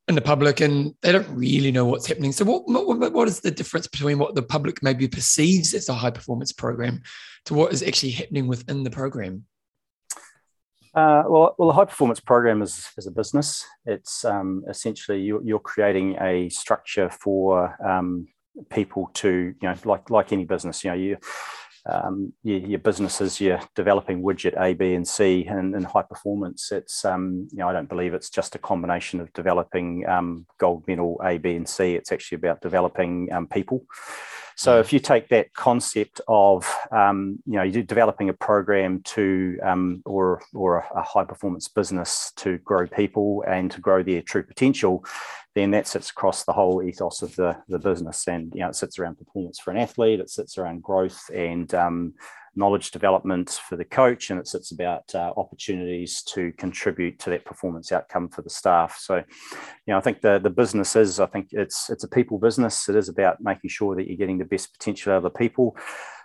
in 0.07 0.15
the 0.15 0.21
public, 0.21 0.59
and 0.59 0.95
they 1.01 1.11
don't 1.11 1.29
really 1.29 1.71
know 1.71 1.85
what's 1.85 2.07
happening. 2.07 2.31
So, 2.31 2.43
what 2.43 2.63
what, 2.67 3.13
what 3.13 3.27
is 3.27 3.39
the 3.39 3.51
difference 3.51 3.87
between 3.87 4.17
what 4.17 4.35
the 4.35 4.41
public 4.41 4.81
maybe 4.81 5.07
perceives 5.07 5.73
as 5.73 5.87
a 5.87 5.93
high 5.93 6.11
performance 6.11 6.51
program 6.51 7.01
to 7.45 7.53
what 7.53 7.71
is 7.71 7.83
actually 7.83 8.11
happening 8.11 8.47
within 8.47 8.83
the 8.83 8.89
program? 8.89 9.45
Uh, 10.95 11.23
well, 11.27 11.55
well, 11.57 11.67
the 11.69 11.73
high 11.73 11.85
performance 11.85 12.19
program 12.19 12.61
is, 12.61 12.87
is 12.97 13.05
a 13.05 13.11
business. 13.11 13.65
It's 13.85 14.25
um, 14.25 14.63
essentially 14.67 15.21
you, 15.21 15.41
you're 15.43 15.59
creating 15.59 16.17
a 16.19 16.49
structure 16.49 17.09
for 17.09 17.75
um, 17.87 18.27
people 18.71 19.11
to, 19.15 19.29
you 19.29 19.67
know, 19.67 19.75
like 19.85 20.09
like 20.09 20.31
any 20.31 20.45
business. 20.45 20.83
You 20.83 20.91
know, 20.91 20.97
you, 20.97 21.17
um, 21.85 22.33
your, 22.43 22.59
your 22.59 22.79
businesses, 22.79 23.39
you're 23.39 23.61
developing 23.75 24.21
widget 24.21 24.59
A, 24.59 24.73
B, 24.73 24.93
and 24.93 25.07
C, 25.07 25.45
and 25.45 25.75
in 25.75 25.83
high 25.83 26.01
performance, 26.01 26.71
it's 26.71 27.05
um, 27.05 27.47
you 27.51 27.59
know 27.59 27.69
I 27.69 27.73
don't 27.73 27.89
believe 27.89 28.13
it's 28.13 28.29
just 28.29 28.55
a 28.55 28.59
combination 28.59 29.21
of 29.21 29.31
developing 29.33 30.07
um, 30.07 30.45
gold 30.59 30.87
medal 30.87 31.21
A, 31.23 31.37
B, 31.37 31.55
and 31.55 31.69
C. 31.69 31.95
It's 31.95 32.11
actually 32.11 32.37
about 32.37 32.61
developing 32.61 33.31
um, 33.31 33.47
people. 33.47 33.83
So 34.59 34.77
if 34.77 34.91
you 34.91 34.99
take 34.99 35.29
that 35.29 35.53
concept 35.53 36.19
of 36.27 36.69
um, 36.91 37.39
you 37.45 37.53
know 37.53 37.63
you're 37.63 37.81
developing 37.81 38.27
a 38.27 38.33
program 38.33 39.01
to 39.03 39.57
um, 39.63 40.01
or 40.05 40.41
or 40.53 40.79
a 40.93 41.01
high 41.01 41.23
performance 41.23 41.69
business 41.69 42.33
to 42.35 42.57
grow 42.57 42.85
people 42.85 43.41
and 43.47 43.71
to 43.71 43.79
grow 43.79 44.03
their 44.03 44.21
true 44.21 44.43
potential, 44.43 45.05
then 45.55 45.71
that 45.71 45.87
sits 45.87 46.09
across 46.09 46.43
the 46.43 46.51
whole 46.51 46.83
ethos 46.83 47.21
of 47.21 47.33
the, 47.37 47.55
the 47.69 47.79
business. 47.79 48.27
And 48.27 48.53
you 48.53 48.59
know 48.59 48.67
it 48.67 48.75
sits 48.75 48.99
around 48.99 49.17
performance 49.17 49.59
for 49.59 49.71
an 49.71 49.77
athlete, 49.77 50.19
it 50.19 50.29
sits 50.29 50.57
around 50.57 50.83
growth 50.83 51.31
and 51.33 51.73
um, 51.73 52.15
knowledge 52.55 52.91
development 52.91 53.59
for 53.67 53.75
the 53.75 53.85
coach, 53.85 54.29
and 54.29 54.39
it's 54.39 54.51
sits 54.51 54.71
about 54.71 55.03
uh, 55.15 55.31
opportunities 55.37 56.21
to 56.23 56.51
contribute 56.53 57.19
to 57.19 57.29
that 57.29 57.45
performance 57.45 57.91
outcome 57.91 58.29
for 58.29 58.41
the 58.41 58.49
staff. 58.49 58.97
So, 58.99 59.15
you 59.15 59.23
know, 59.87 59.97
I 59.97 60.01
think 60.01 60.21
the 60.21 60.39
the 60.39 60.49
business 60.49 60.95
is, 60.95 61.19
I 61.19 61.25
think 61.27 61.49
it's 61.51 61.89
it's 61.89 62.03
a 62.03 62.09
people 62.09 62.37
business. 62.37 62.89
It 62.89 62.95
is 62.95 63.09
about 63.09 63.41
making 63.41 63.69
sure 63.69 63.95
that 63.95 64.07
you're 64.07 64.17
getting 64.17 64.37
the 64.37 64.45
best 64.45 64.73
potential 64.73 65.13
out 65.13 65.17
of 65.17 65.23
the 65.23 65.29
people. 65.29 65.77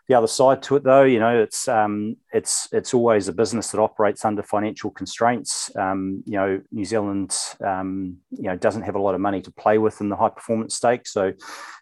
The 0.06 0.14
other 0.14 0.26
side 0.26 0.62
to 0.64 0.76
it, 0.76 0.84
though, 0.84 1.04
you 1.04 1.18
know, 1.18 1.42
it's 1.42 1.66
um, 1.66 2.16
it's 2.32 2.68
it's 2.72 2.92
always 2.92 3.26
a 3.26 3.32
business 3.32 3.70
that 3.70 3.80
operates 3.80 4.24
under 4.24 4.42
financial 4.42 4.90
constraints. 4.90 5.74
Um, 5.76 6.22
you 6.26 6.34
know, 6.34 6.60
New 6.70 6.84
Zealand, 6.84 7.34
um, 7.64 8.18
you 8.30 8.44
know, 8.44 8.56
doesn't 8.56 8.82
have 8.82 8.96
a 8.96 9.00
lot 9.00 9.14
of 9.14 9.22
money 9.22 9.40
to 9.40 9.50
play 9.50 9.78
with 9.78 10.02
in 10.02 10.10
the 10.10 10.16
high 10.16 10.28
performance 10.28 10.74
stake. 10.74 11.06
So, 11.06 11.32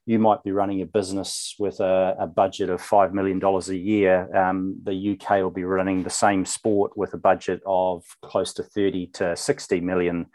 you 0.06 0.20
might 0.20 0.44
be 0.44 0.52
running 0.52 0.82
a 0.82 0.86
business 0.86 1.56
with 1.58 1.80
a, 1.80 2.14
a 2.16 2.28
budget 2.28 2.70
of 2.70 2.80
five 2.80 3.12
million 3.12 3.40
dollars 3.40 3.70
a 3.70 3.76
year. 3.76 4.34
Um, 4.36 4.76
the 4.84 5.18
UK 5.20 5.42
will 5.42 5.50
be 5.50 5.64
running 5.64 6.04
the 6.04 6.10
same 6.10 6.44
sport 6.44 6.96
with 6.96 7.14
a 7.14 7.18
budget 7.18 7.60
of 7.66 8.04
close 8.22 8.52
to 8.54 8.62
thirty 8.62 9.08
to 9.14 9.36
sixty 9.36 9.80
million. 9.80 10.26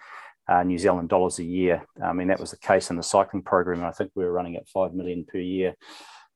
Uh, 0.50 0.64
New 0.64 0.78
Zealand 0.78 1.10
dollars 1.10 1.40
a 1.40 1.44
year. 1.44 1.86
I 2.02 2.14
mean, 2.14 2.30
that 2.30 2.40
was 2.40 2.52
the 2.52 2.58
case 2.58 2.90
in 2.90 2.96
the 2.96 3.04
cycling 3.04 3.44
program. 3.44 3.84
I 3.84 3.92
think 3.92 4.12
we 4.16 4.24
were 4.24 4.32
running 4.32 4.56
at 4.56 4.70
five 4.70 4.94
million 4.94 5.26
per 5.26 5.40
year. 5.40 5.76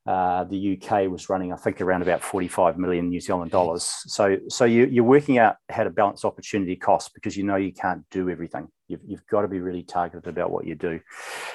Uh, 0.05 0.45
the 0.45 0.79
UK 0.81 1.07
was 1.11 1.29
running, 1.29 1.53
I 1.53 1.55
think, 1.55 1.79
around 1.79 2.01
about 2.01 2.23
45 2.23 2.77
million 2.77 3.09
New 3.09 3.19
Zealand 3.19 3.51
dollars. 3.51 3.83
So, 3.83 4.37
so 4.49 4.65
you, 4.65 4.87
you're 4.87 5.03
working 5.03 5.37
out 5.37 5.57
how 5.69 5.83
to 5.83 5.91
balance 5.91 6.25
opportunity 6.25 6.75
costs 6.75 7.11
because 7.13 7.37
you 7.37 7.43
know 7.43 7.55
you 7.55 7.71
can't 7.71 8.03
do 8.09 8.27
everything. 8.29 8.67
You've, 8.87 9.01
you've 9.05 9.27
got 9.27 9.43
to 9.43 9.47
be 9.47 9.59
really 9.59 9.83
targeted 9.83 10.27
about 10.27 10.49
what 10.49 10.65
you 10.65 10.73
do. 10.73 10.99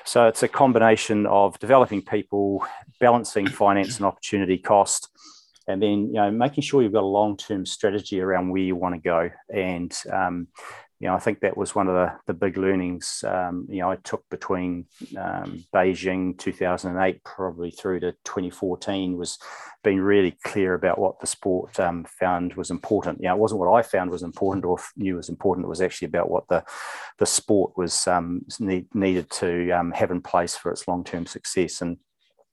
So, 0.04 0.28
it's 0.28 0.44
a 0.44 0.48
combination 0.48 1.26
of 1.26 1.58
developing 1.58 2.02
people, 2.02 2.64
balancing 3.00 3.48
finance 3.48 3.96
and 3.96 4.06
opportunity 4.06 4.58
cost, 4.58 5.08
and 5.66 5.82
then 5.82 6.06
you 6.06 6.14
know 6.14 6.30
making 6.30 6.62
sure 6.62 6.82
you've 6.82 6.92
got 6.92 7.02
a 7.02 7.06
long-term 7.06 7.66
strategy 7.66 8.20
around 8.20 8.50
where 8.50 8.62
you 8.62 8.76
want 8.76 8.94
to 8.94 9.00
go. 9.00 9.28
And 9.52 9.92
um, 10.12 10.46
you 10.98 11.08
know, 11.08 11.14
I 11.14 11.18
think 11.18 11.40
that 11.40 11.56
was 11.56 11.74
one 11.74 11.88
of 11.88 11.94
the, 11.94 12.12
the 12.26 12.32
big 12.32 12.56
learnings, 12.56 13.22
um, 13.26 13.66
you 13.68 13.80
know, 13.80 13.90
I 13.90 13.96
took 13.96 14.24
between 14.30 14.86
um, 15.18 15.62
Beijing 15.74 16.38
2008 16.38 17.22
probably 17.22 17.70
through 17.70 18.00
to 18.00 18.12
2014 18.24 19.18
was 19.18 19.38
being 19.84 20.00
really 20.00 20.38
clear 20.42 20.72
about 20.72 20.98
what 20.98 21.20
the 21.20 21.26
sport 21.26 21.78
um, 21.78 22.06
found 22.18 22.54
was 22.54 22.70
important. 22.70 23.20
You 23.20 23.28
know, 23.28 23.34
it 23.34 23.40
wasn't 23.40 23.60
what 23.60 23.74
I 23.74 23.82
found 23.82 24.10
was 24.10 24.22
important 24.22 24.64
or 24.64 24.78
knew 24.96 25.16
was 25.16 25.28
important. 25.28 25.66
It 25.66 25.68
was 25.68 25.82
actually 25.82 26.06
about 26.06 26.30
what 26.30 26.48
the, 26.48 26.64
the 27.18 27.26
sport 27.26 27.76
was 27.76 28.06
um, 28.06 28.46
need, 28.58 28.86
needed 28.94 29.30
to 29.32 29.70
um, 29.72 29.92
have 29.92 30.10
in 30.10 30.22
place 30.22 30.56
for 30.56 30.72
its 30.72 30.88
long-term 30.88 31.26
success. 31.26 31.82
And 31.82 31.98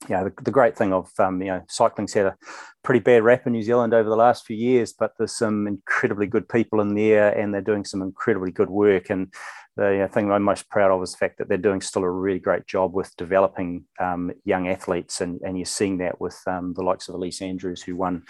you 0.10 0.16
know, 0.16 0.26
the, 0.26 0.44
the 0.44 0.52
great 0.52 0.78
thing 0.78 0.94
of 0.94 1.12
um, 1.20 1.42
you 1.42 1.48
know 1.48 1.64
cycling's 1.68 2.14
had 2.14 2.26
a 2.26 2.38
pretty 2.84 3.00
bad 3.00 3.24
rap 3.24 3.48
in 3.48 3.54
New 3.54 3.64
Zealand 3.64 3.94
over 3.94 4.10
the 4.10 4.16
last 4.16 4.46
few 4.46 4.58
years, 4.58 4.94
but 4.94 5.14
there's 5.18 5.36
some 5.36 5.68
incredibly 5.68 6.28
good 6.28 6.48
people 6.50 6.82
in 6.82 6.96
there, 6.96 7.30
and 7.30 7.54
they're 7.54 7.62
doing 7.62 7.86
some 7.86 8.02
incredibly 8.02 8.52
good 8.52 8.70
work. 8.70 9.10
And 9.10 9.34
the 9.76 10.08
thing 10.12 10.32
I'm 10.32 10.44
most 10.44 10.70
proud 10.70 10.92
of 10.92 11.02
is 11.02 11.14
the 11.14 11.18
fact 11.18 11.38
that 11.38 11.48
they're 11.48 11.58
doing 11.58 11.82
still 11.82 12.04
a 12.04 12.10
really 12.10 12.40
great 12.40 12.68
job 12.68 12.94
with 12.94 13.16
developing 13.16 13.86
um, 14.00 14.32
young 14.44 14.68
athletes, 14.68 15.22
and, 15.22 15.40
and 15.42 15.58
you're 15.58 15.66
seeing 15.66 15.98
that 16.00 16.20
with 16.20 16.40
um, 16.48 16.74
the 16.74 16.84
likes 16.84 17.08
of 17.08 17.16
Ellesse 17.16 17.42
Andrews, 17.42 17.82
who 17.82 17.96
won 17.96 18.24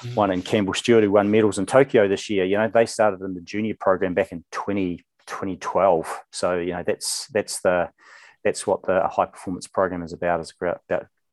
mm. 0.00 0.16
one, 0.16 0.30
and 0.30 0.44
Campbell 0.44 0.74
Stewart, 0.74 1.04
who 1.04 1.10
won 1.10 1.30
medals 1.30 1.58
in 1.58 1.66
Tokyo 1.66 2.08
this 2.08 2.30
year. 2.30 2.44
You 2.44 2.58
know, 2.58 2.70
they 2.72 2.86
started 2.86 3.20
in 3.20 3.34
the 3.34 3.40
junior 3.40 3.74
program 3.78 4.14
back 4.14 4.32
in 4.32 4.44
20, 4.52 4.98
2012. 5.26 6.20
So 6.32 6.58
you 6.58 6.72
know, 6.72 6.82
that's 6.86 7.26
that's 7.28 7.60
the 7.60 7.90
that's 8.44 8.66
what 8.66 8.84
the 8.84 9.06
high 9.08 9.26
performance 9.26 9.66
program 9.66 10.04
is 10.04 10.12
about 10.12 10.40
is 10.40 10.54
about 10.60 10.80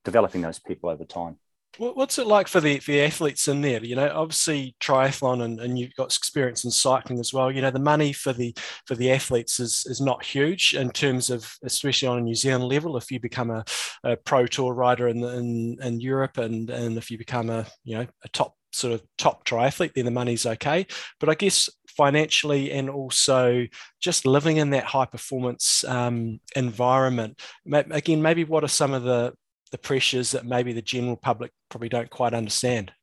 developing 0.03 0.41
those 0.41 0.59
people 0.59 0.89
over 0.89 1.05
time. 1.05 1.37
What's 1.79 2.19
it 2.19 2.27
like 2.27 2.47
for 2.47 2.61
the 2.61 2.77
the 2.85 3.01
athletes 3.01 3.47
in 3.47 3.61
there? 3.61 3.83
You 3.83 3.95
know, 3.95 4.11
obviously 4.13 4.75
triathlon 4.79 5.41
and, 5.41 5.59
and 5.59 5.79
you've 5.79 5.95
got 5.95 6.15
experience 6.15 6.65
in 6.65 6.69
cycling 6.69 7.19
as 7.19 7.33
well. 7.33 7.51
You 7.51 7.61
know, 7.61 7.71
the 7.71 7.79
money 7.79 8.13
for 8.13 8.31
the 8.31 8.55
for 8.85 8.93
the 8.93 9.11
athletes 9.11 9.59
is 9.59 9.87
is 9.87 9.99
not 9.99 10.23
huge 10.23 10.75
in 10.75 10.91
terms 10.91 11.31
of 11.31 11.51
especially 11.63 12.07
on 12.09 12.19
a 12.19 12.21
New 12.21 12.35
Zealand 12.35 12.65
level. 12.65 12.95
If 12.95 13.11
you 13.11 13.19
become 13.19 13.49
a, 13.49 13.65
a 14.03 14.15
pro 14.17 14.45
tour 14.45 14.75
rider 14.75 15.07
in, 15.07 15.23
in 15.23 15.77
in 15.81 15.99
Europe 15.99 16.37
and 16.37 16.69
and 16.69 16.95
if 16.95 17.09
you 17.09 17.17
become 17.17 17.49
a 17.49 17.65
you 17.83 17.97
know 17.97 18.05
a 18.23 18.29
top 18.29 18.55
sort 18.71 18.93
of 18.93 19.01
top 19.17 19.43
triathlete, 19.43 19.93
then 19.93 20.05
the 20.05 20.11
money's 20.11 20.45
okay. 20.45 20.85
But 21.19 21.29
I 21.29 21.33
guess 21.33 21.69
financially 21.87 22.71
and 22.71 22.89
also 22.89 23.65
just 23.99 24.25
living 24.25 24.57
in 24.57 24.71
that 24.71 24.83
high 24.83 25.05
performance 25.05 25.83
um, 25.85 26.39
environment. 26.55 27.39
Again, 27.71 28.21
maybe 28.21 28.43
what 28.43 28.63
are 28.63 28.69
some 28.69 28.93
of 28.93 29.03
the 29.03 29.33
the 29.73 29.77
pressures 29.79 30.31
that 30.31 30.45
maybe 30.45 30.71
the 30.71 30.83
general 30.83 31.15
public 31.17 31.51
probably 31.67 31.89
don't 31.89 32.11
quite 32.11 32.35
understand? 32.35 32.93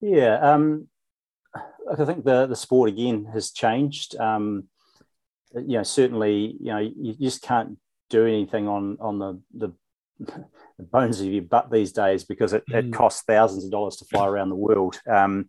Yeah, 0.00 0.38
um, 0.38 0.86
I 1.90 2.04
think 2.04 2.24
the 2.24 2.46
the 2.46 2.54
sport 2.54 2.88
again 2.88 3.26
has 3.32 3.50
changed. 3.50 4.14
Um, 4.16 4.68
you 5.52 5.78
know, 5.78 5.82
certainly, 5.82 6.56
you 6.60 6.72
know, 6.72 6.78
you 6.78 7.14
just 7.14 7.42
can't 7.42 7.78
do 8.10 8.26
anything 8.26 8.68
on 8.68 8.96
on 9.00 9.18
the 9.18 9.40
the, 9.52 9.72
the 10.78 10.84
bones 10.84 11.20
of 11.20 11.26
your 11.26 11.42
butt 11.42 11.68
these 11.72 11.90
days 11.90 12.22
because 12.22 12.52
it, 12.52 12.62
mm. 12.70 12.76
it 12.76 12.92
costs 12.92 13.24
thousands 13.26 13.64
of 13.64 13.72
dollars 13.72 13.96
to 13.96 14.04
fly 14.04 14.24
around 14.24 14.50
the 14.50 14.54
world. 14.54 15.00
Um, 15.10 15.46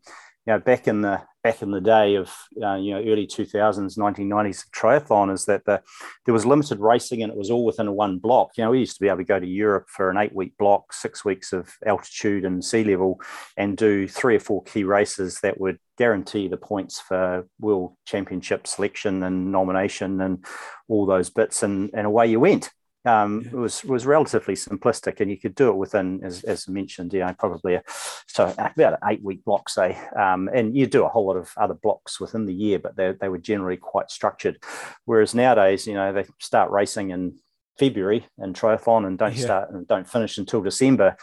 you 0.47 0.53
know, 0.53 0.59
back 0.59 0.87
in 0.87 1.01
the 1.01 1.21
back 1.43 1.61
in 1.61 1.71
the 1.71 1.81
day 1.81 2.15
of 2.15 2.31
uh, 2.63 2.75
you 2.75 2.93
know 2.93 2.99
early 2.99 3.27
2000s 3.27 3.97
1990s 3.97 4.65
triathlon 4.75 5.31
is 5.31 5.45
that 5.45 5.63
the, 5.65 5.81
there 6.25 6.33
was 6.33 6.45
limited 6.45 6.79
racing 6.79 7.21
and 7.21 7.31
it 7.31 7.37
was 7.37 7.51
all 7.51 7.65
within 7.65 7.91
one 7.91 8.17
block. 8.17 8.51
You 8.57 8.63
know 8.63 8.71
we 8.71 8.79
used 8.79 8.95
to 8.95 9.01
be 9.01 9.09
able 9.09 9.17
to 9.17 9.23
go 9.25 9.39
to 9.39 9.45
europe 9.45 9.87
for 9.89 10.09
an 10.09 10.17
eight 10.17 10.33
week 10.33 10.57
block 10.57 10.93
six 10.93 11.25
weeks 11.25 11.51
of 11.51 11.69
altitude 11.85 12.45
and 12.45 12.63
sea 12.63 12.85
level 12.85 13.19
and 13.57 13.75
do 13.75 14.07
three 14.07 14.37
or 14.37 14.39
four 14.39 14.63
key 14.63 14.85
races 14.85 15.39
that 15.41 15.59
would 15.59 15.79
guarantee 15.97 16.47
the 16.47 16.57
points 16.57 17.01
for 17.01 17.45
world 17.59 17.95
championship 18.05 18.67
selection 18.67 19.23
and 19.23 19.51
nomination 19.51 20.21
and 20.21 20.45
all 20.87 21.05
those 21.05 21.29
bits. 21.29 21.63
And, 21.63 21.89
and 21.93 22.07
away 22.07 22.27
you 22.27 22.39
went 22.39 22.71
um, 23.07 23.41
yeah. 23.45 23.51
was 23.51 23.83
was 23.83 24.05
relatively 24.05 24.55
simplistic, 24.55 25.19
and 25.19 25.31
you 25.31 25.37
could 25.37 25.55
do 25.55 25.69
it 25.69 25.75
within, 25.75 26.23
as, 26.23 26.43
as 26.43 26.67
mentioned, 26.67 27.13
you 27.13 27.19
know, 27.19 27.33
probably 27.37 27.75
a, 27.75 27.83
so 28.27 28.53
about 28.57 28.93
an 28.93 29.09
eight 29.09 29.23
week 29.23 29.43
block, 29.45 29.69
say, 29.69 29.97
um, 30.19 30.49
and 30.53 30.75
you 30.75 30.87
do 30.87 31.05
a 31.05 31.09
whole 31.09 31.25
lot 31.25 31.37
of 31.37 31.51
other 31.57 31.73
blocks 31.73 32.19
within 32.19 32.45
the 32.45 32.53
year, 32.53 32.79
but 32.79 32.95
they 32.95 33.13
they 33.19 33.29
were 33.29 33.37
generally 33.37 33.77
quite 33.77 34.11
structured. 34.11 34.57
Whereas 35.05 35.33
nowadays, 35.33 35.87
you 35.87 35.93
know, 35.93 36.13
they 36.13 36.25
start 36.39 36.71
racing 36.71 37.11
in 37.11 37.39
February 37.79 38.25
and 38.37 38.55
triathlon 38.55 39.05
and 39.05 39.17
don't 39.17 39.35
yeah. 39.35 39.43
start 39.43 39.71
and 39.71 39.87
don't 39.87 40.09
finish 40.09 40.37
until 40.37 40.61
December 40.61 41.15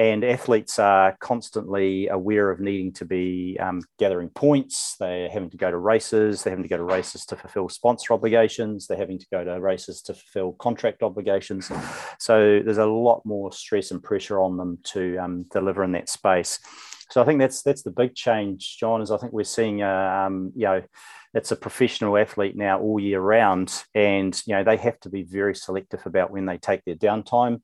and 0.00 0.24
athletes 0.24 0.78
are 0.78 1.14
constantly 1.20 2.08
aware 2.08 2.50
of 2.50 2.58
needing 2.58 2.90
to 2.90 3.04
be 3.04 3.58
um, 3.60 3.82
gathering 3.98 4.30
points. 4.30 4.96
They're 4.98 5.28
having 5.28 5.50
to 5.50 5.58
go 5.58 5.70
to 5.70 5.76
races. 5.76 6.42
They're 6.42 6.52
having 6.52 6.62
to 6.62 6.70
go 6.70 6.78
to 6.78 6.82
races 6.82 7.26
to 7.26 7.36
fulfill 7.36 7.68
sponsor 7.68 8.14
obligations. 8.14 8.86
They're 8.86 8.96
having 8.96 9.18
to 9.18 9.26
go 9.30 9.44
to 9.44 9.60
races 9.60 10.00
to 10.02 10.14
fulfill 10.14 10.52
contract 10.52 11.02
obligations. 11.02 11.70
So 12.18 12.62
there's 12.64 12.78
a 12.78 12.86
lot 12.86 13.20
more 13.26 13.52
stress 13.52 13.90
and 13.90 14.02
pressure 14.02 14.40
on 14.40 14.56
them 14.56 14.78
to 14.84 15.18
um, 15.18 15.44
deliver 15.52 15.84
in 15.84 15.92
that 15.92 16.08
space. 16.08 16.58
So 17.10 17.20
I 17.20 17.26
think 17.26 17.38
that's 17.38 17.60
that's 17.62 17.82
the 17.82 17.90
big 17.90 18.14
change, 18.14 18.78
John. 18.78 19.02
Is 19.02 19.10
I 19.10 19.18
think 19.18 19.34
we're 19.34 19.44
seeing, 19.44 19.82
uh, 19.82 20.24
um, 20.26 20.52
you 20.54 20.64
know, 20.64 20.82
it's 21.34 21.52
a 21.52 21.56
professional 21.56 22.16
athlete 22.16 22.56
now 22.56 22.80
all 22.80 22.98
year 22.98 23.20
round, 23.20 23.82
and 23.94 24.40
you 24.46 24.54
know 24.54 24.64
they 24.64 24.78
have 24.78 24.98
to 25.00 25.10
be 25.10 25.24
very 25.24 25.54
selective 25.54 26.06
about 26.06 26.30
when 26.30 26.46
they 26.46 26.56
take 26.56 26.84
their 26.84 26.94
downtime. 26.94 27.60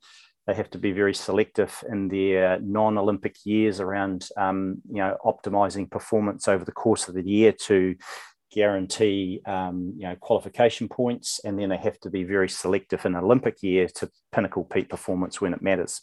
They 0.47 0.55
have 0.55 0.71
to 0.71 0.79
be 0.79 0.93
very 0.93 1.15
selective 1.15 1.83
in 1.89 2.09
their 2.09 2.61
non-Olympic 2.61 3.37
years 3.45 3.81
around, 3.81 4.29
um, 4.37 4.77
you 4.89 4.99
know, 4.99 5.17
optimizing 5.25 5.91
performance 5.91 6.47
over 6.47 6.65
the 6.65 6.73
course 6.73 7.09
of 7.09 7.15
the 7.15 7.27
year 7.27 7.53
to 7.65 7.97
guarantee, 8.53 9.41
um, 9.47 9.95
you 9.97 10.07
know, 10.07 10.15
qualification 10.21 10.89
points, 10.89 11.41
and 11.45 11.59
then 11.59 11.69
they 11.69 11.77
have 11.77 11.99
to 12.01 12.11
be 12.11 12.23
very 12.23 12.49
selective 12.49 13.05
in 13.05 13.17
Olympic 13.17 13.63
year 13.63 13.89
to 13.97 14.09
pinnacle 14.31 14.65
peak 14.65 14.89
performance 14.89 15.41
when 15.41 15.53
it 15.53 15.63
matters. 15.63 16.03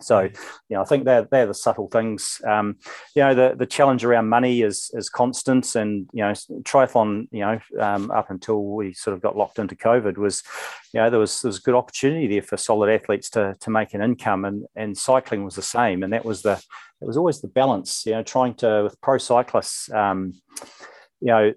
So, 0.00 0.20
you 0.20 0.30
know, 0.70 0.80
I 0.80 0.84
think 0.84 1.04
they're, 1.04 1.26
they're 1.30 1.46
the 1.46 1.54
subtle 1.54 1.88
things. 1.88 2.40
Um, 2.46 2.76
you 3.14 3.22
know, 3.22 3.34
the, 3.34 3.56
the 3.56 3.66
challenge 3.66 4.04
around 4.04 4.28
money 4.28 4.62
is 4.62 4.90
is 4.94 5.10
constant, 5.10 5.74
and 5.74 6.08
you 6.12 6.22
know, 6.22 6.32
triathlon, 6.62 7.28
you 7.32 7.40
know, 7.40 7.58
um, 7.80 8.10
up 8.12 8.30
until 8.30 8.64
we 8.64 8.92
sort 8.92 9.14
of 9.14 9.22
got 9.22 9.36
locked 9.36 9.58
into 9.58 9.74
COVID, 9.74 10.16
was, 10.16 10.42
you 10.94 11.00
know, 11.00 11.10
there 11.10 11.18
was 11.18 11.40
there 11.42 11.48
was 11.48 11.58
good 11.58 11.74
opportunity 11.74 12.28
there 12.28 12.42
for 12.42 12.56
solid 12.56 12.90
athletes 12.90 13.28
to 13.30 13.56
to 13.60 13.70
make 13.70 13.92
an 13.94 14.02
income, 14.02 14.44
and 14.44 14.66
and 14.76 14.96
cycling 14.96 15.44
was 15.44 15.56
the 15.56 15.62
same, 15.62 16.02
and 16.02 16.12
that 16.12 16.24
was 16.24 16.42
the 16.42 16.62
it 17.00 17.06
was 17.06 17.16
always 17.16 17.40
the 17.40 17.48
balance. 17.48 18.04
You 18.06 18.12
know, 18.12 18.22
trying 18.22 18.54
to 18.56 18.84
with 18.84 19.00
pro 19.00 19.18
cyclists, 19.18 19.90
um, 19.92 20.32
you 21.20 21.28
know, 21.28 21.52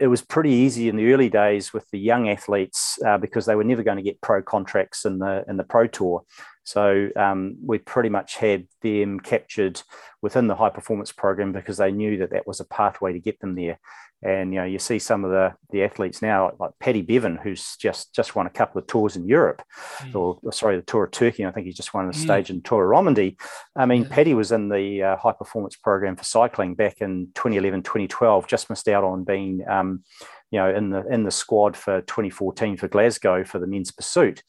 it 0.00 0.08
was 0.08 0.22
pretty 0.22 0.50
easy 0.50 0.88
in 0.88 0.96
the 0.96 1.12
early 1.12 1.28
days 1.28 1.72
with 1.72 1.88
the 1.90 1.98
young 1.98 2.28
athletes 2.28 2.98
uh, 3.06 3.18
because 3.18 3.46
they 3.46 3.54
were 3.54 3.64
never 3.64 3.82
going 3.82 3.96
to 3.96 4.02
get 4.02 4.20
pro 4.20 4.42
contracts 4.42 5.04
in 5.04 5.18
the 5.18 5.44
in 5.48 5.56
the 5.56 5.64
pro 5.64 5.86
tour. 5.86 6.24
So 6.64 7.10
um, 7.14 7.56
we 7.64 7.78
pretty 7.78 8.08
much 8.08 8.36
had 8.36 8.66
them 8.80 9.20
captured 9.20 9.82
within 10.22 10.46
the 10.46 10.56
high 10.56 10.70
performance 10.70 11.12
program 11.12 11.52
because 11.52 11.76
they 11.76 11.92
knew 11.92 12.18
that 12.18 12.30
that 12.30 12.46
was 12.46 12.60
a 12.60 12.64
pathway 12.64 13.12
to 13.12 13.20
get 13.20 13.38
them 13.40 13.54
there. 13.54 13.78
And 14.22 14.54
you 14.54 14.60
know, 14.60 14.66
you 14.66 14.78
see 14.78 14.98
some 14.98 15.22
of 15.22 15.30
the 15.30 15.52
the 15.70 15.84
athletes 15.84 16.22
now, 16.22 16.52
like 16.58 16.70
Paddy 16.80 17.02
Bevin, 17.02 17.38
who's 17.42 17.76
just 17.76 18.14
just 18.14 18.34
won 18.34 18.46
a 18.46 18.50
couple 18.50 18.80
of 18.80 18.86
tours 18.86 19.16
in 19.16 19.28
Europe, 19.28 19.62
mm. 19.98 20.14
or, 20.14 20.40
sorry, 20.50 20.76
the 20.76 20.82
Tour 20.82 21.04
of 21.04 21.10
Turkey. 21.10 21.44
I 21.44 21.50
think 21.50 21.66
he's 21.66 21.76
just 21.76 21.92
won 21.92 22.06
a 22.06 22.10
mm. 22.10 22.14
stage 22.14 22.48
in 22.48 22.62
Tour 22.62 22.90
of 22.90 22.90
Romandie. 22.90 23.36
I 23.76 23.84
mean, 23.84 24.04
yeah. 24.04 24.08
Paddy 24.10 24.32
was 24.32 24.50
in 24.50 24.70
the 24.70 25.02
uh, 25.02 25.16
high 25.18 25.32
performance 25.32 25.76
program 25.76 26.16
for 26.16 26.24
cycling 26.24 26.74
back 26.74 27.02
in 27.02 27.28
2011, 27.34 27.82
2012. 27.82 28.46
Just 28.46 28.70
missed 28.70 28.88
out 28.88 29.04
on 29.04 29.24
being, 29.24 29.62
um, 29.68 30.04
you 30.50 30.58
know, 30.58 30.74
in 30.74 30.88
the 30.88 31.06
in 31.12 31.24
the 31.24 31.30
squad 31.30 31.76
for 31.76 32.00
2014 32.00 32.78
for 32.78 32.88
Glasgow 32.88 33.44
for 33.44 33.58
the 33.58 33.66
men's 33.66 33.90
pursuit 33.90 34.42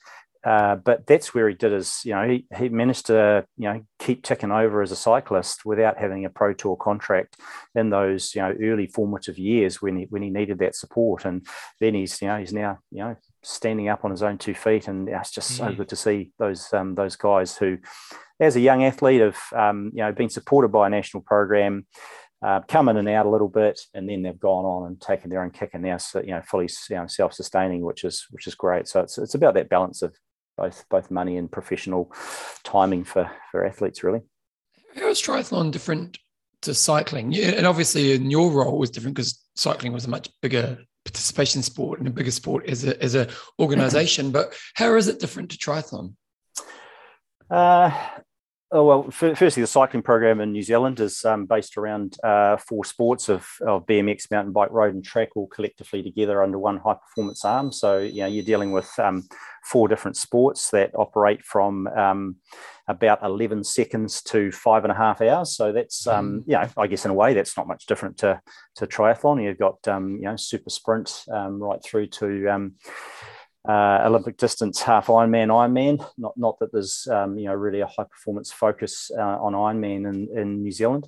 uh, 0.46 0.76
but 0.76 1.08
that's 1.08 1.34
where 1.34 1.50
he 1.50 1.56
did 1.56 1.72
his, 1.72 2.02
you 2.06 2.14
know, 2.14 2.28
he, 2.28 2.46
he 2.56 2.70
managed 2.70 3.08
to, 3.08 3.43
you 3.58 3.66
know, 3.66 3.84
keep 3.98 4.24
ticking 4.24 4.52
over 4.52 4.84
as 4.84 4.91
a 4.91 4.96
cyclist 4.96 5.66
without 5.66 5.98
having 5.98 6.24
a 6.24 6.30
pro 6.30 6.54
tour 6.54 6.76
contract 6.76 7.36
in 7.74 7.89
those, 7.89 8.36
you 8.36 8.41
know, 8.41 8.54
early 8.62 8.86
formative 8.86 9.39
years 9.39 9.82
when 9.82 9.98
he 9.98 10.06
when 10.12 10.22
he 10.22 10.30
needed 10.30 10.60
that 10.60 10.76
support. 10.76 11.26
And 11.26 11.48
then 11.80 11.96
he's, 11.96 12.22
you 12.22 12.28
know, 12.28 12.38
he's 12.38 12.54
now, 12.54 12.78
you 12.91 13.00
know, 13.00 13.16
standing 13.41 13.89
up 13.89 14.06
on 14.06 14.12
his 14.12 14.22
own 14.22 14.38
two 14.38 14.54
feet, 14.54 14.88
and 14.88 15.10
it's 15.10 15.32
just 15.32 15.52
mm. 15.54 15.58
so 15.58 15.74
good 15.74 15.89
to 15.89 15.96
see 15.96 16.32
those 16.38 16.72
um, 16.74 16.93
those 16.93 17.16
guys 17.16 17.58
who, 17.58 17.80
as 18.39 18.56
a 18.56 18.62
young 18.62 18.84
athlete, 18.84 19.22
have 19.22 19.39
um, 19.56 19.91
you 19.96 20.04
know 20.04 20.12
been 20.12 20.30
supported 20.30 20.70
by 20.70 20.88
a 20.88 20.89
national 20.91 21.24
program. 21.24 21.88
Uh, 22.46 22.60
come 22.68 22.89
in 22.89 22.98
and 22.98 23.10
out 23.10 23.26
a 23.26 23.30
little 23.30 23.48
bit, 23.48 23.80
and 23.96 24.08
then 24.08 24.22
they've 24.22 24.39
gone 24.39 24.66
on 24.66 24.86
and 24.86 25.02
taken 25.02 25.32
their 25.32 25.41
own 25.41 25.50
kick, 25.50 25.72
and 25.74 25.82
now 25.82 25.98
you 26.16 26.28
know 26.28 26.41
fully 26.43 26.70
you 26.89 26.96
know, 26.98 27.08
self-sustaining, 27.08 27.82
which 27.82 28.04
is 28.04 28.28
which 28.30 28.46
is 28.46 28.54
great. 28.54 28.88
So 28.88 29.00
it's 29.00 29.18
it's 29.18 29.34
about 29.34 29.56
that 29.56 29.70
balance 29.70 30.04
of 30.04 30.16
both 30.58 30.86
both 30.89 31.12
money 31.12 31.38
and 31.38 31.51
professional 31.51 32.12
timing 32.64 33.03
for 33.03 33.30
for 33.51 33.66
athletes 33.66 34.03
really. 34.03 34.22
How 34.95 35.08
is 35.10 35.22
triathlon 35.22 35.72
different 35.72 36.18
to 36.62 36.74
cycling? 36.74 37.32
Yeah, 37.32 37.49
and 37.49 37.68
obviously 37.68 38.14
in 38.14 38.32
your 38.32 38.51
role 38.51 38.78
was 38.78 38.89
different 38.89 39.16
because 39.16 39.41
cycling 39.56 39.93
was 39.93 40.06
a 40.06 40.10
much 40.10 40.30
bigger 40.41 40.78
participation 41.03 41.62
sport 41.62 41.99
and 41.99 42.08
a 42.08 42.12
bigger 42.12 42.32
sport 42.32 42.68
as 42.68 42.86
a 42.86 43.01
as 43.01 43.16
a 43.16 43.28
organization. 43.60 44.32
but 44.32 44.53
how 44.76 44.95
is 44.95 45.08
it 45.08 45.20
different 45.20 45.51
to 45.51 45.58
triathlon? 45.58 46.16
Uh, 47.49 47.91
Oh, 48.72 48.84
well, 48.84 49.12
firstly, 49.12 49.62
the 49.62 49.68
cycling 49.68 50.01
program 50.01 50.41
in 50.41 50.51
New 50.51 50.64
Zealand 50.64 50.99
is 50.99 51.24
um, 51.24 51.45
based 51.45 51.78
around 51.78 52.18
uh, 52.24 52.58
four 52.58 52.84
sports 52.84 53.30
of, 53.30 53.47
of 53.66 53.86
BMX, 53.86 54.30
mountain 54.32 54.51
bike, 54.51 54.72
road, 54.72 54.95
and 54.95 55.06
track, 55.06 55.30
all 55.36 55.47
collectively 55.47 56.01
together 56.01 56.43
under 56.43 56.58
one 56.58 56.78
high 56.78 56.95
performance 56.95 57.45
arm. 57.45 57.72
So, 57.72 57.99
you 57.99 58.22
know, 58.22 58.28
you're 58.28 58.43
dealing 58.43 58.74
with 58.74 58.91
um, 58.99 59.28
four 59.66 59.88
different 59.88 60.16
sports 60.16 60.70
that 60.70 60.91
operate 60.95 61.43
from 61.43 61.88
um, 61.88 62.36
about 62.88 63.24
11 63.24 63.63
seconds 63.63 64.22
to 64.22 64.51
five 64.51 64.84
and 64.84 64.91
a 64.91 64.95
half 64.95 65.22
hours. 65.22 65.55
So 65.55 65.72
that's, 65.72 66.05
um, 66.05 66.41
mm. 66.41 66.43
you 66.47 66.53
know, 66.53 66.70
I 66.78 66.88
guess 66.88 67.03
in 67.03 67.11
a 67.11 67.16
way 67.16 67.34
that's 67.34 67.57
not 67.57 67.68
much 67.68 67.88
different 67.88 68.18
to, 68.20 68.39
to 68.76 68.86
triathlon. 68.86 69.43
You've 69.43 69.57
got, 69.57 69.86
um, 69.88 70.18
you 70.18 70.26
know, 70.26 70.36
super 70.36 70.70
sprint 70.70 71.24
um, 71.32 71.61
right 71.61 71.84
through 71.84 72.07
to, 72.07 72.47
um, 72.47 72.76
uh, 73.68 74.03
Olympic 74.05 74.38
distance 74.38 74.80
half 74.82 75.07
Ironman, 75.07 75.47
Ironman. 75.47 76.07
Not 76.20 76.38
not 76.38 76.59
that 76.59 76.72
there's 76.72 77.07
um, 77.11 77.36
you 77.39 77.45
know 77.45 77.55
really 77.55 77.80
a 77.80 77.88
high 77.88 78.03
performance 78.03 78.51
focus 78.51 79.09
uh, 79.18 79.22
on 79.22 79.53
Ironman 79.53 80.07
in, 80.07 80.38
in 80.38 80.61
New 80.61 80.72
Zealand. 80.72 81.07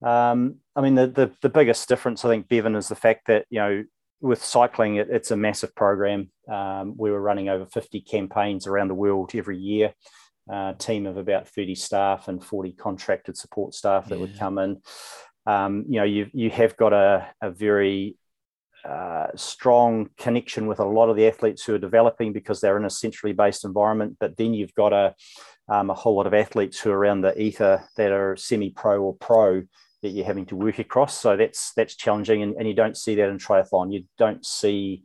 Um, 0.00 0.58
I 0.76 0.80
mean 0.80 0.94
the, 0.94 1.08
the, 1.08 1.32
the 1.42 1.48
biggest 1.48 1.88
difference 1.88 2.24
I 2.24 2.28
think 2.28 2.46
Bevan 2.46 2.76
is 2.76 2.86
the 2.86 2.94
fact 2.94 3.26
that 3.26 3.46
you 3.50 3.58
know 3.58 3.82
with 4.20 4.42
cycling 4.42 4.96
it, 4.96 5.08
it's 5.10 5.30
a 5.30 5.36
massive 5.36 5.74
program. 5.74 6.30
Um, 6.48 6.94
we 6.96 7.10
were 7.10 7.20
running 7.20 7.48
over 7.48 7.66
50 7.66 8.00
campaigns 8.02 8.66
around 8.66 8.88
the 8.88 8.94
world 8.94 9.32
every 9.34 9.58
year. 9.58 9.94
Uh, 10.50 10.72
team 10.74 11.06
of 11.06 11.18
about 11.18 11.46
30 11.46 11.74
staff 11.74 12.28
and 12.28 12.42
40 12.42 12.72
contracted 12.72 13.36
support 13.36 13.74
staff 13.74 14.08
that 14.08 14.14
yeah. 14.14 14.20
would 14.22 14.38
come 14.38 14.58
in. 14.58 14.80
Um, 15.46 15.84
you 15.88 16.00
know, 16.00 16.04
you 16.04 16.26
you 16.32 16.50
have 16.50 16.76
got 16.76 16.92
a, 16.92 17.28
a 17.42 17.50
very 17.50 18.16
uh, 18.84 19.26
strong 19.34 20.08
connection 20.16 20.66
with 20.66 20.80
a 20.80 20.84
lot 20.84 21.10
of 21.10 21.16
the 21.16 21.26
athletes 21.26 21.64
who 21.64 21.74
are 21.74 21.78
developing 21.78 22.32
because 22.32 22.60
they're 22.60 22.76
in 22.76 22.84
a 22.84 22.90
centrally 22.90 23.34
based 23.34 23.64
environment. 23.64 24.16
But 24.18 24.36
then 24.36 24.54
you've 24.54 24.74
got 24.74 24.92
a, 24.92 25.14
um, 25.68 25.90
a 25.90 25.94
whole 25.94 26.16
lot 26.16 26.26
of 26.26 26.34
athletes 26.34 26.78
who 26.78 26.90
are 26.90 26.98
around 26.98 27.20
the 27.20 27.38
ether 27.40 27.84
that 27.96 28.12
are 28.12 28.36
semi-pro 28.36 29.02
or 29.02 29.14
pro 29.14 29.64
that 30.02 30.10
you're 30.10 30.26
having 30.26 30.46
to 30.46 30.56
work 30.56 30.78
across. 30.78 31.18
So 31.18 31.36
that's 31.36 31.72
that's 31.74 31.96
challenging, 31.96 32.42
and, 32.42 32.54
and 32.56 32.68
you 32.68 32.74
don't 32.74 32.96
see 32.96 33.14
that 33.16 33.28
in 33.28 33.38
triathlon. 33.38 33.92
You 33.92 34.04
don't 34.18 34.44
see 34.44 35.04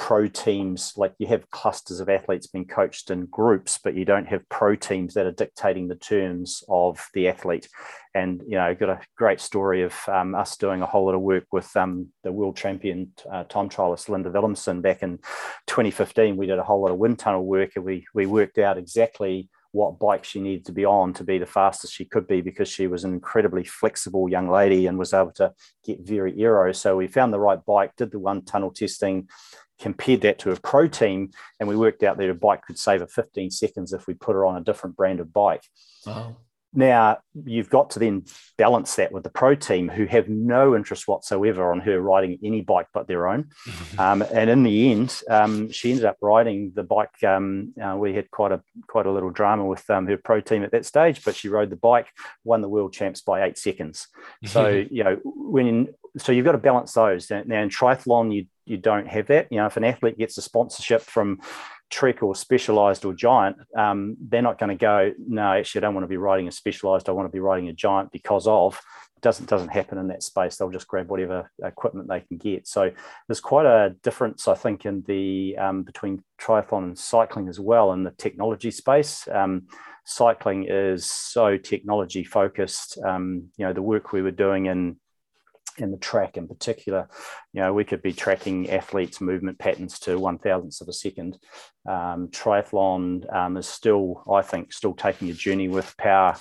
pro 0.00 0.26
teams 0.26 0.94
like 0.96 1.12
you 1.18 1.26
have 1.26 1.50
clusters 1.50 2.00
of 2.00 2.08
athletes 2.08 2.46
being 2.46 2.66
coached 2.66 3.10
in 3.10 3.26
groups 3.26 3.78
but 3.84 3.94
you 3.94 4.06
don't 4.06 4.26
have 4.26 4.48
pro 4.48 4.74
teams 4.74 5.12
that 5.12 5.26
are 5.26 5.30
dictating 5.30 5.88
the 5.88 5.94
terms 5.94 6.64
of 6.70 7.06
the 7.12 7.28
athlete 7.28 7.68
and 8.14 8.40
you 8.48 8.56
know 8.56 8.74
got 8.74 8.88
a 8.88 8.98
great 9.18 9.38
story 9.38 9.82
of 9.82 9.94
um, 10.08 10.34
us 10.34 10.56
doing 10.56 10.80
a 10.80 10.86
whole 10.86 11.04
lot 11.04 11.14
of 11.14 11.20
work 11.20 11.44
with 11.52 11.76
um, 11.76 12.08
the 12.24 12.32
world 12.32 12.56
champion 12.56 13.12
uh, 13.30 13.44
time 13.44 13.68
trialist 13.68 14.08
linda 14.08 14.30
Villumsen 14.30 14.80
back 14.80 15.02
in 15.02 15.18
2015 15.66 16.34
we 16.34 16.46
did 16.46 16.58
a 16.58 16.64
whole 16.64 16.80
lot 16.80 16.90
of 16.90 16.96
wind 16.96 17.18
tunnel 17.18 17.44
work 17.44 17.72
and 17.76 17.84
we 17.84 18.06
we 18.14 18.24
worked 18.24 18.56
out 18.56 18.78
exactly 18.78 19.50
what 19.72 19.98
bike 19.98 20.24
she 20.24 20.40
needed 20.40 20.64
to 20.66 20.72
be 20.72 20.84
on 20.84 21.12
to 21.14 21.24
be 21.24 21.38
the 21.38 21.46
fastest 21.46 21.94
she 21.94 22.04
could 22.04 22.26
be 22.26 22.40
because 22.40 22.68
she 22.68 22.86
was 22.86 23.04
an 23.04 23.12
incredibly 23.12 23.64
flexible 23.64 24.28
young 24.28 24.48
lady 24.48 24.86
and 24.86 24.98
was 24.98 25.14
able 25.14 25.32
to 25.32 25.52
get 25.84 26.00
very 26.00 26.40
aero. 26.40 26.72
So 26.72 26.96
we 26.96 27.06
found 27.06 27.32
the 27.32 27.40
right 27.40 27.64
bike, 27.64 27.94
did 27.96 28.10
the 28.10 28.18
wind 28.18 28.46
tunnel 28.46 28.72
testing, 28.72 29.28
compared 29.78 30.20
that 30.22 30.38
to 30.40 30.50
a 30.50 30.56
pro 30.60 30.88
team, 30.88 31.30
and 31.58 31.68
we 31.68 31.76
worked 31.76 32.02
out 32.02 32.18
that 32.18 32.28
a 32.28 32.34
bike 32.34 32.62
could 32.66 32.78
save 32.78 33.00
her 33.00 33.06
15 33.06 33.50
seconds 33.50 33.92
if 33.92 34.06
we 34.06 34.14
put 34.14 34.34
her 34.34 34.44
on 34.44 34.56
a 34.56 34.64
different 34.64 34.96
brand 34.96 35.20
of 35.20 35.32
bike. 35.32 35.64
Wow. 36.06 36.36
Now 36.72 37.18
you've 37.44 37.70
got 37.70 37.90
to 37.90 37.98
then 37.98 38.24
balance 38.56 38.94
that 38.96 39.12
with 39.12 39.24
the 39.24 39.30
pro 39.30 39.54
team 39.54 39.88
who 39.88 40.06
have 40.06 40.28
no 40.28 40.76
interest 40.76 41.08
whatsoever 41.08 41.72
on 41.72 41.80
her 41.80 42.00
riding 42.00 42.38
any 42.44 42.60
bike 42.60 42.86
but 42.94 43.08
their 43.08 43.26
own. 43.26 43.50
um, 43.98 44.22
and 44.22 44.48
in 44.48 44.62
the 44.62 44.92
end, 44.92 45.20
um, 45.28 45.70
she 45.70 45.90
ended 45.90 46.04
up 46.04 46.16
riding 46.20 46.72
the 46.74 46.84
bike. 46.84 47.22
Um, 47.24 47.74
uh, 47.82 47.96
we 47.96 48.14
had 48.14 48.30
quite 48.30 48.52
a 48.52 48.62
quite 48.86 49.06
a 49.06 49.12
little 49.12 49.30
drama 49.30 49.64
with 49.64 49.88
um, 49.90 50.06
her 50.06 50.16
pro 50.16 50.40
team 50.40 50.62
at 50.62 50.72
that 50.72 50.86
stage, 50.86 51.24
but 51.24 51.34
she 51.34 51.48
rode 51.48 51.70
the 51.70 51.76
bike, 51.76 52.08
won 52.44 52.60
the 52.60 52.68
world 52.68 52.92
champs 52.92 53.20
by 53.20 53.44
eight 53.44 53.58
seconds. 53.58 54.08
So 54.46 54.84
you 54.90 55.04
know 55.04 55.20
when 55.24 55.88
so 56.18 56.32
you've 56.32 56.44
got 56.44 56.52
to 56.52 56.58
balance 56.58 56.92
those. 56.92 57.30
Now 57.30 57.62
in 57.62 57.68
triathlon, 57.68 58.34
you 58.34 58.46
you 58.64 58.76
don't 58.76 59.06
have 59.08 59.26
that. 59.28 59.48
You 59.50 59.58
know, 59.58 59.66
if 59.66 59.76
an 59.76 59.84
athlete 59.84 60.18
gets 60.18 60.38
a 60.38 60.42
sponsorship 60.42 61.02
from 61.02 61.40
Trek 61.90 62.22
or 62.22 62.34
Specialized 62.34 63.04
or 63.04 63.12
Giant, 63.12 63.56
um, 63.76 64.16
they're 64.20 64.42
not 64.42 64.58
going 64.58 64.70
to 64.70 64.80
go. 64.80 65.12
No, 65.18 65.52
actually, 65.52 65.80
I 65.80 65.82
don't 65.82 65.94
want 65.94 66.04
to 66.04 66.08
be 66.08 66.16
riding 66.16 66.48
a 66.48 66.52
Specialized. 66.52 67.08
I 67.08 67.12
want 67.12 67.26
to 67.26 67.32
be 67.32 67.40
riding 67.40 67.68
a 67.68 67.72
Giant 67.72 68.12
because 68.12 68.46
of. 68.46 68.80
It 69.16 69.22
doesn't 69.22 69.48
doesn't 69.48 69.68
happen 69.68 69.98
in 69.98 70.08
that 70.08 70.22
space. 70.22 70.56
They'll 70.56 70.70
just 70.70 70.88
grab 70.88 71.10
whatever 71.10 71.50
equipment 71.62 72.08
they 72.08 72.20
can 72.20 72.38
get. 72.38 72.66
So 72.66 72.90
there's 73.28 73.40
quite 73.40 73.66
a 73.66 73.94
difference, 74.02 74.48
I 74.48 74.54
think, 74.54 74.86
in 74.86 75.02
the 75.06 75.56
um, 75.58 75.82
between 75.82 76.22
triathlon 76.40 76.84
and 76.84 76.98
cycling 76.98 77.48
as 77.48 77.60
well 77.60 77.92
in 77.92 78.04
the 78.04 78.12
technology 78.12 78.70
space. 78.70 79.28
Um, 79.30 79.66
cycling 80.04 80.66
is 80.68 81.04
so 81.06 81.56
technology 81.56 82.24
focused. 82.24 82.98
Um, 83.04 83.48
you 83.56 83.66
know, 83.66 83.72
the 83.72 83.82
work 83.82 84.12
we 84.12 84.22
were 84.22 84.30
doing 84.30 84.66
in 84.66 84.96
in 85.78 85.90
the 85.90 85.96
track 85.98 86.36
in 86.36 86.48
particular, 86.48 87.08
you 87.52 87.60
know, 87.60 87.72
we 87.72 87.84
could 87.84 88.02
be 88.02 88.12
tracking 88.12 88.70
athletes' 88.70 89.20
movement 89.20 89.58
patterns 89.58 89.98
to 90.00 90.18
one 90.18 90.38
thousandths 90.38 90.80
of 90.80 90.88
a 90.88 90.92
second. 90.92 91.38
Um, 91.88 92.28
triathlon 92.28 93.32
um, 93.34 93.56
is 93.56 93.68
still, 93.68 94.24
I 94.30 94.42
think, 94.42 94.72
still 94.72 94.94
taking 94.94 95.30
a 95.30 95.34
journey 95.34 95.68
with 95.68 95.96
power 95.96 96.36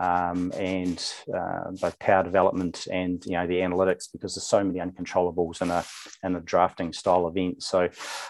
um, 0.00 0.50
and 0.56 1.12
uh, 1.32 1.70
both 1.72 1.98
power 1.98 2.22
development 2.22 2.86
and 2.90 3.22
you 3.26 3.32
know 3.32 3.46
the 3.46 3.60
analytics 3.60 4.08
because 4.10 4.34
there's 4.34 4.46
so 4.46 4.64
many 4.64 4.78
uncontrollables 4.78 5.60
in 5.60 5.70
a 5.70 5.84
in 6.24 6.36
a 6.36 6.40
drafting 6.40 6.92
style 6.92 7.28
event. 7.28 7.62
So 7.62 7.80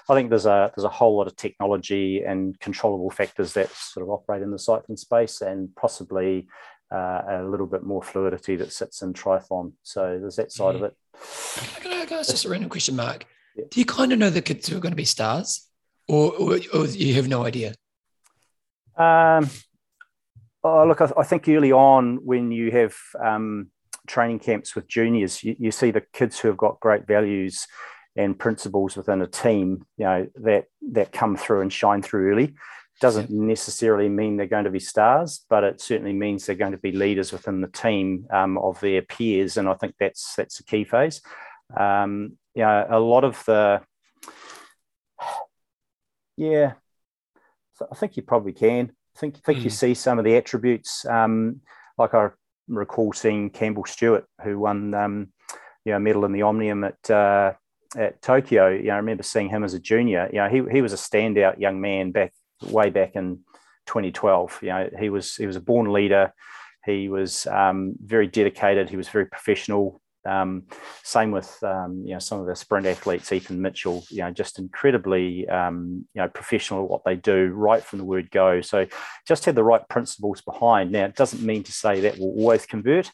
I 0.09 0.14
think 0.14 0.30
there's 0.30 0.46
a 0.46 0.72
there's 0.74 0.84
a 0.84 0.88
whole 0.88 1.16
lot 1.16 1.28
of 1.28 1.36
technology 1.36 2.22
and 2.26 2.59
controllable 2.59 3.11
factors 3.11 3.53
that 3.53 3.70
sort 3.70 4.05
of 4.05 4.11
operate 4.11 4.42
in 4.42 4.51
the 4.51 4.59
cycling 4.59 4.96
space 4.96 5.40
and 5.40 5.68
possibly 5.76 6.48
uh, 6.93 7.22
a 7.28 7.45
little 7.45 7.66
bit 7.66 7.82
more 7.82 8.03
fluidity 8.03 8.57
that 8.57 8.72
sits 8.72 9.03
in 9.03 9.12
triathlon. 9.12 9.72
So 9.82 10.18
there's 10.20 10.36
that 10.36 10.53
side 10.53 10.74
of 10.74 10.82
it. 10.82 10.95
Can 11.80 11.93
I, 11.93 12.18
ask 12.18 12.30
just 12.30 12.45
a 12.45 12.49
random 12.49 12.70
question, 12.70 12.97
Mark? 12.97 13.26
Yeah. 13.57 13.64
Do 13.70 13.80
you 13.80 13.86
kind 13.86 14.12
of 14.12 14.18
know 14.18 14.30
the 14.30 14.43
kids 14.43 14.68
who 14.68 14.76
are 14.76 14.80
going 14.80 14.93
to 14.93 14.97
be 14.97 15.05
stars, 15.05 15.68
or, 16.09 16.32
or, 16.32 16.59
or 16.74 16.86
you 16.86 17.14
have 17.14 17.28
no 17.28 17.45
idea? 17.45 17.74
Um, 18.97 19.49
oh, 20.64 20.86
look, 20.86 21.01
I, 21.01 21.11
I, 21.16 21.24
think 21.24 21.49
early 21.49 21.72
on 21.72 22.18
when 22.24 22.51
you 22.53 22.70
have 22.72 22.95
um, 23.24 23.70
training 24.07 24.41
camps 24.41 24.74
with 24.74 24.88
juniors, 24.88 25.43
you, 25.43 25.57
you 25.59 25.70
see 25.70 25.91
the 25.91 26.03
kids 26.12 26.38
who 26.38 26.49
have 26.49 26.57
got 26.57 26.80
great 26.80 27.07
values 27.07 27.66
and 28.16 28.38
principles 28.38 28.97
within 28.97 29.22
a 29.22 29.26
team, 29.26 29.86
you 29.97 30.05
know, 30.05 30.26
that 30.36 30.64
that 30.93 31.12
come 31.12 31.36
through 31.36 31.61
and 31.61 31.72
shine 31.72 32.03
through 32.03 32.32
early 32.32 32.55
doesn't 33.01 33.30
necessarily 33.30 34.09
mean 34.09 34.36
they're 34.36 34.46
going 34.46 34.64
to 34.64 34.70
be 34.70 34.78
stars, 34.78 35.44
but 35.48 35.64
it 35.64 35.80
certainly 35.80 36.12
means 36.12 36.44
they're 36.44 36.55
going 36.55 36.72
to 36.72 36.78
be 36.78 36.92
leaders 36.92 37.32
within 37.32 37.62
the 37.62 37.68
team 37.68 38.26
um, 38.30 38.59
of 38.59 38.78
their 38.80 39.03
peers, 39.03 39.57
and 39.57 39.68
I 39.68 39.74
think 39.74 39.94
that's 39.98 40.34
that's 40.36 40.59
the 40.59 40.64
key 40.64 40.84
phase. 40.84 41.22
Um, 41.76 42.36
you 42.55 42.62
know, 42.62 42.86
a 42.88 43.01
lot 43.01 43.24
of 43.24 43.42
the 43.46 43.80
yeah, 46.36 46.74
I 47.90 47.94
think 47.94 48.16
you 48.16 48.22
probably 48.22 48.53
can. 48.53 48.92
I 49.16 49.18
think 49.18 49.42
think 49.42 49.59
mm. 49.61 49.64
you 49.64 49.70
hmm. 49.70 49.74
see 49.74 49.94
some 49.94 50.18
of 50.18 50.24
the 50.24 50.36
attributes, 50.36 51.05
um, 51.07 51.62
like 51.96 52.14
I 52.14 52.28
recall 52.68 53.12
seeing 53.14 53.51
Campbell 53.51 53.86
Stewart, 53.86 54.26
who 54.44 54.59
won 54.59 54.92
um, 54.94 55.32
you 55.86 55.92
know 55.92 55.98
medal 55.98 56.26
in 56.26 56.32
the 56.32 56.42
Omnium 56.42 56.84
at 56.84 57.11
uh, 57.11 57.55
at 57.96 58.20
Tokyo. 58.20 58.68
You 58.68 58.84
know, 58.84 58.94
I 58.94 58.96
remember 58.96 59.22
seeing 59.22 59.48
him 59.48 59.64
as 59.64 59.72
a 59.72 59.80
junior. 59.80 60.28
You 60.30 60.40
know, 60.40 60.48
he 60.51 60.62
he 60.70 60.82
was 60.82 60.92
a 60.92 60.96
standout 60.96 61.59
young 61.59 61.80
man 61.80 62.12
back 62.12 62.34
way 62.62 62.90
back 62.90 63.16
in 63.16 63.40
2012. 63.86 64.58
You 64.62 64.68
know, 64.68 64.90
he 64.98 65.11
was 65.11 65.36
he 65.36 65.46
was 65.46 65.56
a 65.56 65.61
born 65.61 65.92
leader. 65.92 66.32
He 66.84 67.08
was 67.08 67.46
um, 67.46 67.94
very 68.02 68.26
dedicated. 68.26 68.88
He 68.88 68.96
was 68.96 69.08
very 69.08 69.26
professional. 69.26 70.00
Um, 70.26 70.64
same 71.02 71.30
with 71.30 71.62
um, 71.62 72.02
you 72.04 72.12
know 72.12 72.18
some 72.18 72.40
of 72.40 72.46
the 72.46 72.54
sprint 72.54 72.86
athletes, 72.86 73.32
Ethan 73.32 73.61
Mitchell. 73.61 74.04
You 74.11 74.22
know, 74.22 74.30
just 74.30 74.58
incredibly 74.58 75.48
um, 75.48 76.06
you 76.14 76.22
know 76.22 76.28
professional 76.28 76.84
at 76.84 76.90
what 76.90 77.04
they 77.04 77.16
do 77.16 77.48
right 77.48 77.82
from 77.82 77.98
the 77.98 78.04
word 78.04 78.30
go. 78.30 78.61
So 78.61 78.86
just 79.26 79.44
had 79.44 79.54
the 79.54 79.64
right 79.64 79.86
principles 79.88 80.40
behind. 80.40 80.92
Now, 80.92 81.06
it 81.06 81.16
doesn't 81.16 81.42
mean 81.42 81.62
to 81.64 81.72
say 81.72 82.00
that 82.00 82.18
will 82.18 82.34
always 82.38 82.66
convert. 82.66 83.11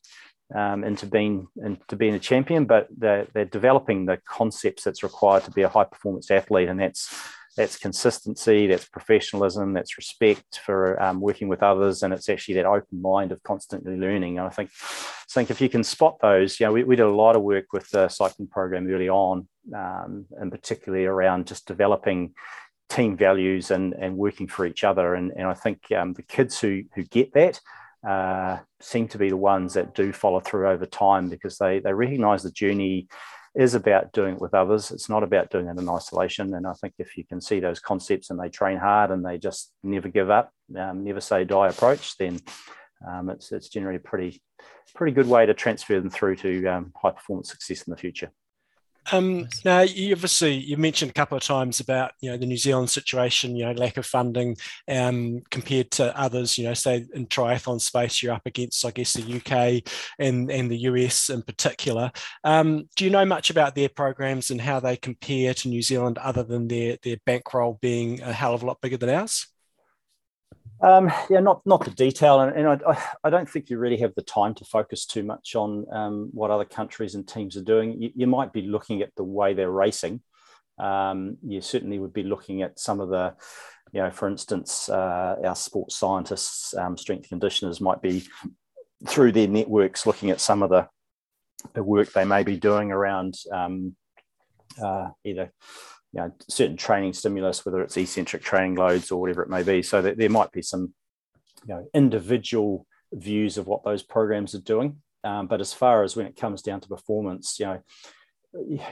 Um, 0.54 0.84
into 0.84 1.06
being 1.06 1.48
into 1.56 1.96
being 1.96 2.14
a 2.14 2.20
champion, 2.20 2.66
but 2.66 2.86
they're, 2.96 3.26
they're 3.34 3.46
developing 3.46 4.06
the 4.06 4.20
concepts 4.28 4.84
that's 4.84 5.02
required 5.02 5.42
to 5.42 5.50
be 5.50 5.62
a 5.62 5.68
high 5.68 5.82
performance 5.82 6.30
athlete, 6.30 6.68
and 6.68 6.78
that's 6.78 7.12
that's 7.56 7.78
consistency, 7.78 8.66
that's 8.66 8.86
professionalism, 8.86 9.72
that's 9.72 9.96
respect 9.96 10.60
for 10.64 11.02
um, 11.02 11.20
working 11.20 11.48
with 11.48 11.62
others, 11.62 12.02
and 12.02 12.12
it's 12.12 12.28
actually 12.28 12.54
that 12.54 12.66
open 12.66 13.00
mind 13.00 13.32
of 13.32 13.42
constantly 13.42 13.96
learning. 13.96 14.38
And 14.38 14.46
I 14.46 14.50
think, 14.50 14.70
I 14.82 15.32
think 15.32 15.50
if 15.50 15.60
you 15.60 15.68
can 15.68 15.82
spot 15.82 16.18
those, 16.20 16.60
you 16.60 16.66
know, 16.66 16.72
we, 16.72 16.84
we 16.84 16.96
did 16.96 17.06
a 17.06 17.10
lot 17.10 17.34
of 17.34 17.42
work 17.42 17.72
with 17.72 17.88
the 17.90 18.08
cycling 18.08 18.48
program 18.48 18.86
early 18.88 19.08
on, 19.08 19.48
um, 19.74 20.26
and 20.38 20.50
particularly 20.50 21.06
around 21.06 21.46
just 21.46 21.66
developing 21.66 22.34
team 22.88 23.16
values 23.16 23.70
and, 23.70 23.94
and 23.94 24.16
working 24.16 24.46
for 24.46 24.66
each 24.66 24.84
other. 24.84 25.14
And, 25.14 25.32
and 25.36 25.48
I 25.48 25.54
think 25.54 25.90
um, 25.92 26.12
the 26.12 26.22
kids 26.22 26.60
who, 26.60 26.82
who 26.94 27.04
get 27.04 27.32
that 27.32 27.60
uh, 28.06 28.58
seem 28.80 29.08
to 29.08 29.18
be 29.18 29.30
the 29.30 29.36
ones 29.36 29.74
that 29.74 29.94
do 29.94 30.12
follow 30.12 30.40
through 30.40 30.68
over 30.68 30.86
time 30.86 31.28
because 31.28 31.58
they, 31.58 31.80
they 31.80 31.92
recognize 31.92 32.42
the 32.42 32.50
journey 32.50 33.08
is 33.56 33.74
about 33.74 34.12
doing 34.12 34.34
it 34.34 34.40
with 34.40 34.54
others. 34.54 34.90
It's 34.90 35.08
not 35.08 35.22
about 35.22 35.50
doing 35.50 35.66
it 35.66 35.78
in 35.78 35.88
isolation. 35.88 36.54
And 36.54 36.66
I 36.66 36.74
think 36.74 36.94
if 36.98 37.16
you 37.16 37.24
can 37.24 37.40
see 37.40 37.58
those 37.58 37.80
concepts 37.80 38.30
and 38.30 38.38
they 38.38 38.50
train 38.50 38.76
hard 38.76 39.10
and 39.10 39.24
they 39.24 39.38
just 39.38 39.72
never 39.82 40.08
give 40.08 40.30
up, 40.30 40.50
um, 40.78 41.04
never 41.04 41.20
say 41.20 41.44
die 41.44 41.68
approach, 41.68 42.18
then 42.18 42.38
um, 43.08 43.30
it's, 43.30 43.52
it's 43.52 43.68
generally 43.68 43.96
a 43.96 44.00
pretty, 44.00 44.42
pretty 44.94 45.12
good 45.12 45.26
way 45.26 45.46
to 45.46 45.54
transfer 45.54 45.98
them 45.98 46.10
through 46.10 46.36
to 46.36 46.66
um, 46.66 46.92
high 47.00 47.12
performance 47.12 47.50
success 47.50 47.82
in 47.86 47.90
the 47.90 47.96
future. 47.96 48.30
Um, 49.12 49.48
now, 49.64 49.80
you 49.82 50.14
obviously 50.14 50.54
you 50.54 50.76
mentioned 50.76 51.10
a 51.10 51.14
couple 51.14 51.36
of 51.36 51.42
times 51.42 51.80
about 51.80 52.12
you 52.20 52.30
know 52.30 52.36
the 52.36 52.46
New 52.46 52.56
Zealand 52.56 52.90
situation, 52.90 53.56
you 53.56 53.64
know 53.64 53.72
lack 53.72 53.96
of 53.96 54.06
funding 54.06 54.56
um, 54.88 55.42
compared 55.50 55.90
to 55.92 56.18
others. 56.18 56.58
You 56.58 56.64
know, 56.64 56.74
say 56.74 57.06
in 57.14 57.26
triathlon 57.26 57.80
space, 57.80 58.22
you're 58.22 58.32
up 58.34 58.46
against 58.46 58.84
I 58.84 58.90
guess 58.90 59.12
the 59.12 59.36
UK 59.36 59.82
and 60.18 60.50
and 60.50 60.70
the 60.70 60.78
US 60.78 61.30
in 61.30 61.42
particular. 61.42 62.10
Um, 62.44 62.88
do 62.96 63.04
you 63.04 63.10
know 63.10 63.24
much 63.24 63.50
about 63.50 63.74
their 63.74 63.88
programs 63.88 64.50
and 64.50 64.60
how 64.60 64.80
they 64.80 64.96
compare 64.96 65.54
to 65.54 65.68
New 65.68 65.82
Zealand, 65.82 66.18
other 66.18 66.42
than 66.42 66.68
their 66.68 66.96
their 67.02 67.16
bankroll 67.26 67.78
being 67.80 68.22
a 68.22 68.32
hell 68.32 68.54
of 68.54 68.62
a 68.62 68.66
lot 68.66 68.80
bigger 68.80 68.96
than 68.96 69.10
ours? 69.10 69.46
Um, 70.82 71.10
yeah, 71.30 71.40
not 71.40 71.62
not 71.64 71.84
the 71.84 71.90
detail, 71.90 72.40
and, 72.40 72.54
and 72.54 72.82
I, 72.86 73.02
I 73.24 73.30
don't 73.30 73.48
think 73.48 73.70
you 73.70 73.78
really 73.78 73.96
have 73.98 74.14
the 74.14 74.22
time 74.22 74.54
to 74.56 74.64
focus 74.64 75.06
too 75.06 75.22
much 75.22 75.54
on 75.54 75.86
um, 75.90 76.28
what 76.32 76.50
other 76.50 76.66
countries 76.66 77.14
and 77.14 77.26
teams 77.26 77.56
are 77.56 77.62
doing. 77.62 78.00
You, 78.00 78.10
you, 78.14 78.26
might 78.26 78.52
be 78.52 78.62
looking 78.62 79.00
at 79.00 79.14
the 79.16 79.24
way 79.24 79.54
they're 79.54 79.70
racing. 79.70 80.20
Um, 80.78 81.38
you 81.42 81.62
certainly 81.62 81.98
would 81.98 82.12
be 82.12 82.24
looking 82.24 82.60
at 82.60 82.78
some 82.78 83.00
of 83.00 83.08
the, 83.08 83.34
you 83.92 84.02
know, 84.02 84.10
for 84.10 84.28
instance, 84.28 84.90
uh, 84.90 85.36
our 85.42 85.56
sports 85.56 85.96
scientists, 85.96 86.74
um, 86.76 86.98
strength 86.98 87.30
conditioners 87.30 87.80
might 87.80 88.02
be 88.02 88.26
through 89.06 89.32
their 89.32 89.48
networks 89.48 90.06
looking 90.06 90.30
at 90.30 90.40
some 90.40 90.62
of 90.62 90.70
the 90.70 90.88
the 91.74 91.82
work 91.82 92.12
they 92.12 92.24
may 92.24 92.42
be 92.42 92.56
doing 92.56 92.92
around 92.92 93.34
um, 93.50 93.96
uh, 94.82 95.08
either 95.24 95.52
you 96.16 96.22
know, 96.22 96.32
certain 96.48 96.78
training 96.78 97.12
stimulus, 97.12 97.66
whether 97.66 97.82
it's 97.82 97.96
eccentric 97.98 98.42
training 98.42 98.74
loads 98.74 99.10
or 99.10 99.20
whatever 99.20 99.42
it 99.42 99.50
may 99.50 99.62
be. 99.62 99.82
So 99.82 100.00
there 100.00 100.30
might 100.30 100.50
be 100.50 100.62
some 100.62 100.94
you 101.68 101.74
know, 101.74 101.86
individual 101.92 102.86
views 103.12 103.58
of 103.58 103.66
what 103.66 103.84
those 103.84 104.02
programs 104.02 104.54
are 104.54 104.60
doing. 104.60 105.02
Um, 105.24 105.46
but 105.46 105.60
as 105.60 105.74
far 105.74 106.04
as 106.04 106.16
when 106.16 106.24
it 106.24 106.34
comes 106.34 106.62
down 106.62 106.80
to 106.80 106.88
performance, 106.88 107.60
you 107.60 107.66
know, 107.66 107.82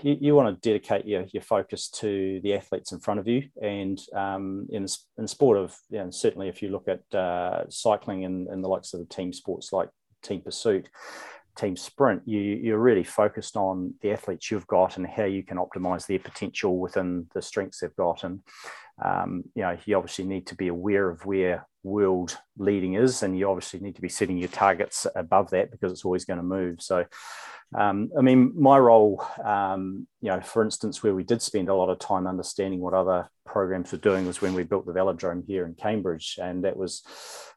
you, 0.02 0.18
you, 0.20 0.34
want 0.34 0.54
to 0.54 0.68
dedicate 0.68 1.06
your, 1.06 1.24
your 1.32 1.42
focus 1.42 1.88
to 1.88 2.40
the 2.42 2.52
athletes 2.52 2.92
in 2.92 3.00
front 3.00 3.20
of 3.20 3.26
you. 3.26 3.48
And 3.62 3.98
um, 4.14 4.66
in, 4.70 4.86
in 5.16 5.26
sport 5.26 5.56
of, 5.56 5.74
you 5.88 6.00
know, 6.00 6.10
certainly 6.10 6.48
if 6.48 6.60
you 6.60 6.68
look 6.68 6.88
at 6.88 7.18
uh, 7.18 7.64
cycling 7.70 8.26
and, 8.26 8.48
and 8.48 8.62
the 8.62 8.68
likes 8.68 8.92
of 8.92 9.00
the 9.00 9.06
team 9.06 9.32
sports 9.32 9.72
like 9.72 9.88
team 10.22 10.42
pursuit, 10.42 10.90
team 11.56 11.76
sprint, 11.76 12.22
you, 12.26 12.40
you're 12.40 12.78
really 12.78 13.04
focused 13.04 13.56
on 13.56 13.94
the 14.00 14.12
athletes 14.12 14.50
you've 14.50 14.66
got 14.66 14.96
and 14.96 15.06
how 15.06 15.24
you 15.24 15.42
can 15.42 15.58
optimize 15.58 16.06
their 16.06 16.18
potential 16.18 16.78
within 16.78 17.26
the 17.34 17.42
strengths 17.42 17.80
they've 17.80 17.96
got. 17.96 18.24
And, 18.24 18.40
um, 19.04 19.44
you 19.54 19.62
know, 19.62 19.76
you 19.84 19.96
obviously 19.96 20.24
need 20.24 20.46
to 20.48 20.54
be 20.54 20.68
aware 20.68 21.08
of 21.08 21.24
where 21.26 21.66
world 21.82 22.36
leading 22.58 22.94
is, 22.94 23.22
and 23.22 23.38
you 23.38 23.48
obviously 23.48 23.80
need 23.80 23.94
to 23.94 24.00
be 24.00 24.08
setting 24.08 24.38
your 24.38 24.48
targets 24.48 25.06
above 25.14 25.50
that 25.50 25.70
because 25.70 25.92
it's 25.92 26.04
always 26.04 26.24
going 26.24 26.38
to 26.38 26.42
move. 26.42 26.80
So, 26.80 27.04
um, 27.76 28.10
I 28.16 28.22
mean, 28.22 28.52
my 28.54 28.78
role, 28.78 29.24
um, 29.44 30.06
you 30.20 30.30
know, 30.30 30.40
for 30.40 30.62
instance, 30.62 31.02
where 31.02 31.14
we 31.14 31.24
did 31.24 31.42
spend 31.42 31.68
a 31.68 31.74
lot 31.74 31.90
of 31.90 31.98
time 31.98 32.26
understanding 32.26 32.80
what 32.80 32.94
other 32.94 33.28
programs 33.46 33.92
were 33.92 33.98
doing 33.98 34.26
was 34.26 34.40
when 34.40 34.54
we 34.54 34.62
built 34.62 34.86
the 34.86 34.92
velodrome 34.92 35.44
here 35.46 35.66
in 35.66 35.74
Cambridge. 35.74 36.38
And 36.40 36.64
that 36.64 36.76
was 36.76 37.02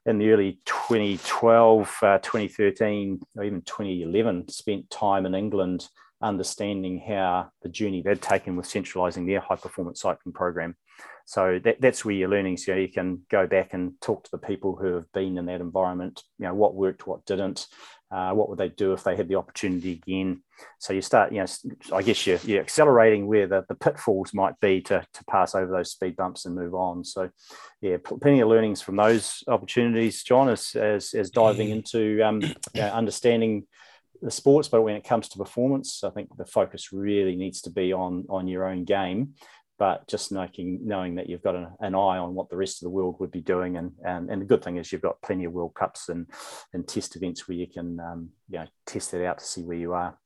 in 0.06 0.18
the 0.18 0.32
early 0.32 0.60
2012, 0.66 1.98
uh, 2.02 2.18
2013, 2.20 3.20
or 3.36 3.44
even 3.44 3.62
2011, 3.62 4.50
spent 4.50 4.90
time 4.90 5.26
in 5.26 5.36
England 5.36 5.88
understanding 6.22 7.00
how 7.08 7.50
the 7.62 7.70
journey 7.70 8.02
they'd 8.02 8.22
taken 8.22 8.56
with 8.56 8.66
centralizing 8.66 9.28
their 9.28 9.40
high 9.40 9.56
performance 9.56 10.02
cycling 10.02 10.34
program. 10.34 10.76
So 11.26 11.60
that, 11.66 11.82
that's 11.82 12.06
where 12.06 12.16
you're 12.16 12.30
learning. 12.30 12.56
So 12.56 12.74
you 12.74 12.88
can 12.88 13.22
go 13.30 13.48
back 13.48 13.74
and 13.74 14.00
talk 14.00 14.24
to 14.24 14.32
the 14.32 14.38
people 14.38 14.78
who 14.78 14.94
have 14.94 15.12
been 15.12 15.38
in 15.38 15.46
that 15.48 15.60
environment, 15.60 16.24
you 16.40 16.46
know, 16.46 16.54
what 16.54 16.74
worked, 16.74 17.06
what 17.06 17.26
didn't, 17.26 17.68
uh, 18.10 18.32
what 18.32 18.48
would 18.48 18.58
they 18.58 18.70
do 18.70 18.94
if 18.94 19.04
they 19.04 19.18
had 19.18 19.28
the 19.28 19.36
opportunity 19.36 19.92
again? 19.92 20.42
So 20.80 20.94
you 20.94 21.02
start, 21.02 21.34
you 21.34 21.40
know, 21.40 21.48
I 21.94 22.02
guess 22.02 22.26
you're, 22.26 22.40
you're 22.46 22.62
accelerating 22.62 23.28
where 23.28 23.46
the, 23.46 23.66
the 23.68 23.76
pitfalls 23.76 24.34
might 24.34 24.58
be 24.62 24.80
to, 24.84 25.06
to 25.14 25.26
pass 25.26 25.54
over 25.54 25.70
those 25.70 25.92
speed 25.92 26.16
bumps 26.16 26.46
and 26.46 26.56
move 26.56 26.74
on. 26.74 27.04
So, 27.04 27.30
yeah, 27.82 27.98
plenty 28.02 28.40
of 28.40 28.48
learnings 28.48 28.82
from 28.82 28.96
those 28.96 29.44
opportunities, 29.50 30.24
John, 30.24 30.48
as, 30.48 30.76
as, 30.76 31.14
as 31.14 31.30
diving 31.30 31.72
into 31.72 32.22
um, 32.22 32.42
understanding 32.80 33.68
the 34.22 34.32
sports. 34.32 34.70
But 34.70 34.84
when 34.84 34.96
it 34.96 35.04
comes 35.04 35.28
to 35.30 35.38
performance, 35.38 36.06
I 36.06 36.10
think 36.10 36.30
the 36.38 36.46
focus 36.46 36.94
really 36.94 37.36
needs 37.36 37.62
to 37.64 37.70
be 37.70 37.92
on, 37.92 38.26
on 38.30 38.48
your 38.48 38.64
own 38.64 38.86
game 38.86 39.34
but 39.78 40.08
just 40.08 40.32
knowing 40.32 40.80
knowing 40.84 41.16
that 41.16 41.30
you've 41.30 41.44
got 41.44 41.56
an, 41.56 41.68
an, 41.80 41.96
eye 41.96 42.18
on 42.18 42.34
what 42.34 42.50
the 42.50 42.58
rest 42.58 42.82
of 42.82 42.86
the 42.86 42.90
world 42.90 43.16
would 43.20 43.32
be 43.32 43.42
doing, 43.42 43.78
and 43.78 43.92
and, 44.04 44.30
and 44.30 44.42
the 44.42 44.46
good 44.46 44.64
thing 44.64 44.78
is 44.78 44.92
you've 44.92 45.02
got 45.02 45.22
plenty 45.22 45.46
of 45.46 45.54
World 45.54 45.74
Cups 45.76 46.10
and 46.10 46.28
and 46.74 46.88
test 46.88 47.16
events 47.16 47.48
where 47.48 47.58
you 47.58 47.68
can 47.68 48.00
um, 48.00 48.30
you 48.50 48.60
know 48.60 48.66
test 48.86 49.14
it 49.14 49.26
out 49.26 49.40
to 49.40 49.46
see 49.46 49.64
where 49.64 49.78
you 49.78 49.94
are. 49.94 50.18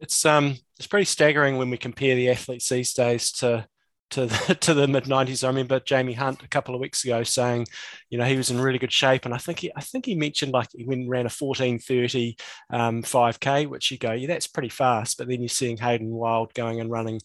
It's 0.00 0.24
um 0.26 0.56
it's 0.78 0.86
pretty 0.86 1.04
staggering 1.04 1.56
when 1.56 1.70
we 1.70 1.76
compare 1.76 2.14
the 2.14 2.30
athletes 2.30 2.68
these 2.68 2.92
days 2.92 3.30
to 3.32 3.66
to 4.10 4.26
the, 4.26 4.54
to 4.60 4.74
the 4.74 4.88
mid 4.88 5.04
90s. 5.04 5.44
I 5.44 5.48
remember 5.48 5.80
Jamie 5.80 6.12
Hunt 6.12 6.42
a 6.42 6.48
couple 6.48 6.74
of 6.74 6.80
weeks 6.80 7.04
ago 7.04 7.22
saying, 7.22 7.66
you 8.10 8.18
know, 8.18 8.24
he 8.24 8.36
was 8.36 8.50
in 8.50 8.60
really 8.60 8.78
good 8.78 8.92
shape, 8.92 9.24
and 9.24 9.34
I 9.34 9.38
think 9.38 9.60
he 9.60 9.72
I 9.76 9.80
think 9.80 10.06
he 10.06 10.14
mentioned 10.14 10.52
like 10.52 10.68
he 10.72 10.84
went 10.84 11.02
and 11.02 11.10
ran 11.10 11.26
a 11.26 11.30
14:30 11.30 12.38
um, 12.70 13.02
5k, 13.02 13.68
which 13.68 13.90
you 13.90 13.98
go, 13.98 14.12
yeah, 14.12 14.28
that's 14.28 14.46
pretty 14.46 14.68
fast. 14.68 15.18
But 15.18 15.28
then 15.28 15.40
you're 15.40 15.48
seeing 15.48 15.76
Hayden 15.78 16.10
Wilde 16.10 16.54
going 16.54 16.80
and 16.80 16.90
running 16.90 17.20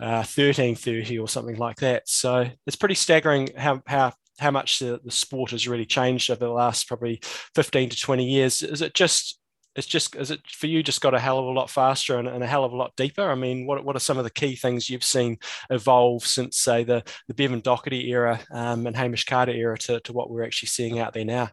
uh, 0.00 0.22
13:30 0.22 1.20
or 1.20 1.28
something 1.28 1.56
like 1.56 1.76
that. 1.78 2.08
So 2.08 2.48
it's 2.66 2.76
pretty 2.76 2.94
staggering 2.94 3.50
how 3.56 3.82
how 3.86 4.12
how 4.38 4.50
much 4.50 4.78
the, 4.78 5.00
the 5.04 5.10
sport 5.10 5.50
has 5.50 5.68
really 5.68 5.86
changed 5.86 6.30
over 6.30 6.44
the 6.44 6.50
last 6.50 6.88
probably 6.88 7.20
15 7.54 7.90
to 7.90 7.96
20 7.96 8.24
years. 8.24 8.62
Is 8.62 8.82
it 8.82 8.94
just 8.94 9.38
it's 9.74 9.86
just 9.86 10.16
is 10.16 10.30
it 10.30 10.40
for 10.46 10.66
you 10.66 10.82
just 10.82 11.00
got 11.00 11.14
a 11.14 11.20
hell 11.20 11.38
of 11.38 11.46
a 11.46 11.50
lot 11.50 11.70
faster 11.70 12.18
and, 12.18 12.28
and, 12.28 12.42
a 12.44 12.46
hell 12.46 12.64
of 12.64 12.72
a 12.72 12.76
lot 12.76 12.94
deeper? 12.96 13.28
I 13.28 13.34
mean 13.34 13.66
what, 13.66 13.84
what 13.84 13.96
are 13.96 14.00
some 14.00 14.18
of 14.18 14.24
the 14.24 14.30
key 14.30 14.56
things 14.56 14.90
you've 14.90 15.04
seen 15.04 15.38
evolve 15.70 16.26
since 16.26 16.58
say 16.58 16.84
the, 16.84 17.02
the 17.28 17.34
bevan 17.34 17.62
docherty 17.62 18.08
era 18.08 18.40
um, 18.50 18.86
and 18.86 18.96
hamish 18.96 19.24
carter 19.24 19.52
era 19.52 19.78
to, 19.78 20.00
to 20.00 20.12
what 20.12 20.30
we're 20.30 20.44
actually 20.44 20.68
seeing 20.68 20.98
out 20.98 21.14
there 21.14 21.24
now? 21.24 21.50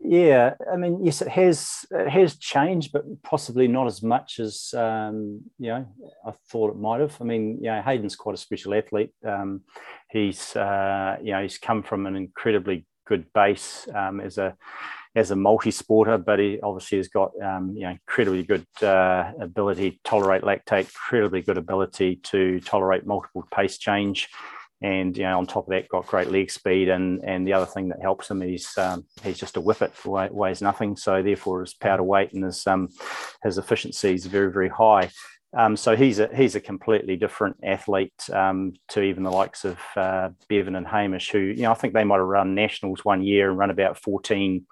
Yeah 0.00 0.54
i 0.72 0.76
mean 0.76 1.04
yes 1.04 1.22
it 1.22 1.28
has 1.28 1.84
it 1.90 2.08
has 2.08 2.36
changed 2.36 2.92
but 2.92 3.02
possibly 3.24 3.66
not 3.66 3.88
as 3.88 4.00
much 4.00 4.38
as 4.38 4.72
um, 4.74 5.40
you 5.58 5.68
know 5.68 5.86
i 6.24 6.30
thought 6.48 6.70
it 6.70 6.78
might 6.78 7.00
have. 7.00 7.16
I 7.20 7.24
mean 7.24 7.58
you 7.60 7.70
know 7.70 7.82
hayden's 7.82 8.14
quite 8.14 8.34
a 8.34 8.38
special 8.38 8.74
athlete. 8.74 9.10
Um, 9.26 9.62
he's 10.10 10.54
uh, 10.54 11.16
you 11.20 11.32
know 11.32 11.42
he's 11.42 11.58
come 11.58 11.82
from 11.82 12.06
an 12.06 12.14
incredibly 12.14 12.86
good 13.08 13.32
base 13.32 13.88
um, 13.94 14.20
as 14.20 14.38
a 14.38 14.54
as 15.14 15.30
a 15.30 15.36
multi-sporter, 15.36 16.22
but 16.22 16.38
he 16.38 16.60
obviously 16.62 16.98
has 16.98 17.08
got 17.08 17.32
um, 17.42 17.72
you 17.74 17.82
know 17.82 17.90
incredibly 17.90 18.42
good 18.42 18.66
uh, 18.82 19.32
ability 19.40 19.92
to 19.92 19.98
tolerate 20.04 20.42
lactate, 20.42 20.84
incredibly 20.84 21.42
good 21.42 21.58
ability 21.58 22.16
to 22.24 22.60
tolerate 22.60 23.06
multiple 23.06 23.44
pace 23.54 23.78
change, 23.78 24.28
and 24.82 25.16
you 25.16 25.24
know 25.24 25.38
on 25.38 25.46
top 25.46 25.64
of 25.64 25.70
that 25.70 25.88
got 25.88 26.06
great 26.06 26.30
leg 26.30 26.50
speed. 26.50 26.88
And 26.88 27.22
and 27.24 27.46
the 27.46 27.52
other 27.52 27.66
thing 27.66 27.88
that 27.88 28.02
helps 28.02 28.30
him 28.30 28.42
is 28.42 28.68
um, 28.76 29.04
he's 29.22 29.38
just 29.38 29.56
a 29.56 29.60
whippet, 29.60 29.92
weighs 30.04 30.62
nothing, 30.62 30.96
so 30.96 31.22
therefore 31.22 31.60
his 31.60 31.74
power 31.74 31.96
to 31.96 32.04
weight 32.04 32.32
and 32.32 32.44
his 32.44 32.66
um, 32.66 32.88
his 33.42 33.58
efficiency 33.58 34.14
is 34.14 34.26
very 34.26 34.52
very 34.52 34.68
high. 34.68 35.10
Um, 35.56 35.76
so 35.76 35.96
he's 35.96 36.18
a 36.18 36.28
he's 36.34 36.54
a 36.56 36.60
completely 36.60 37.16
different 37.16 37.56
athlete 37.64 38.28
um, 38.32 38.74
to 38.88 39.02
even 39.02 39.22
the 39.22 39.30
likes 39.30 39.64
of 39.64 39.78
uh, 39.96 40.30
Bevan 40.48 40.76
and 40.76 40.86
Hamish, 40.86 41.30
who 41.30 41.38
you 41.38 41.62
know 41.62 41.70
I 41.70 41.74
think 41.74 41.94
they 41.94 42.04
might 42.04 42.18
have 42.18 42.26
run 42.26 42.54
nationals 42.54 43.04
one 43.04 43.22
year 43.22 43.48
and 43.48 43.58
run 43.58 43.70
about 43.70 43.98
14, 43.98 44.66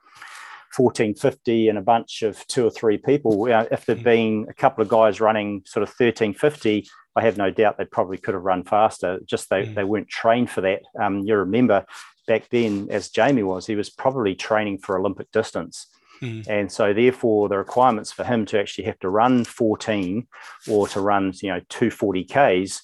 1450 0.77 1.69
and 1.69 1.79
a 1.79 1.83
bunch 1.83 2.23
of 2.23 2.47
two 2.47 2.67
or 2.67 2.71
three 2.71 2.99
people. 2.99 3.49
You 3.49 3.55
know, 3.55 3.69
if 3.71 3.87
there'd 3.87 4.01
mm. 4.01 4.05
been 4.05 4.47
a 4.51 4.55
couple 4.55 4.83
of 4.83 4.89
guys 4.89 5.21
running 5.21 5.63
sort 5.65 5.83
of 5.83 5.89
1350, 5.89 6.87
I 7.17 7.23
have 7.23 7.39
no 7.39 7.51
doubt 7.51 7.79
they 7.79 7.87
probably 7.87 8.19
could 8.19 8.35
have 8.35 8.43
run 8.43 8.63
faster. 8.63 9.19
Just 9.25 9.49
they, 9.49 9.65
mm. 9.65 9.75
they 9.75 9.85
weren't 9.85 10.09
trained 10.09 10.51
for 10.51 10.61
that. 10.61 10.83
Um, 11.01 11.21
you 11.21 11.37
remember 11.37 11.87
back 12.27 12.51
then, 12.51 12.89
as 12.91 13.09
Jamie 13.09 13.43
was, 13.43 13.67
he 13.67 13.77
was 13.77 13.89
probably 13.89 14.35
training 14.35 14.79
for 14.79 14.99
Olympic 14.99 15.31
distance. 15.33 15.87
Mm. 16.23 16.47
And 16.49 16.73
so, 16.73 16.93
therefore, 16.93 17.49
the 17.49 17.59
requirements 17.59 18.13
for 18.13 18.25
him 18.25 18.47
to 18.47 18.59
actually 18.59 18.85
have 18.85 18.99
to 19.01 19.09
run 19.09 19.45
14 19.45 20.27
or 20.69 20.89
to 20.89 21.01
run, 21.01 21.33
you 21.43 21.51
know, 21.51 21.61
240 21.69 22.25
Ks 22.25 22.83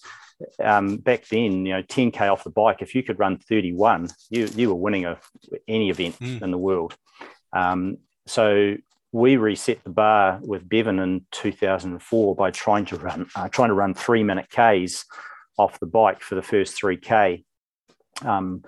um, 0.63 0.97
back 0.97 1.27
then, 1.29 1.67
you 1.67 1.75
know, 1.75 1.83
10K 1.83 2.33
off 2.33 2.45
the 2.45 2.51
bike, 2.51 2.79
if 2.81 2.95
you 2.95 3.03
could 3.03 3.19
run 3.19 3.39
31, 3.39 4.09
you, 4.31 4.49
you 4.55 4.69
were 4.69 4.75
winning 4.75 5.05
a, 5.05 5.19
any 5.69 5.91
event 5.91 6.19
mm. 6.19 6.43
in 6.43 6.51
the 6.51 6.59
world. 6.59 6.97
Um, 7.53 7.99
so 8.27 8.77
we 9.13 9.37
reset 9.37 9.85
the 9.85 9.91
bar 9.91 10.41
with 10.43 10.69
Bevan 10.69 10.99
in 10.99 11.27
2004 11.33 12.35
by 12.35 12.51
trying 12.51 12.87
to 12.87 12.97
run 12.97 13.27
uh, 13.37 13.49
trying 13.49 13.69
to 13.69 13.75
run 13.75 13.95
three 13.95 14.23
minute 14.23 14.49
Ks 14.49 15.05
off 15.59 15.79
the 15.81 15.87
bike 15.87 16.21
for 16.21 16.35
the 16.35 16.43
first 16.43 16.81
3K. 16.81 17.45
Um, 18.23 18.65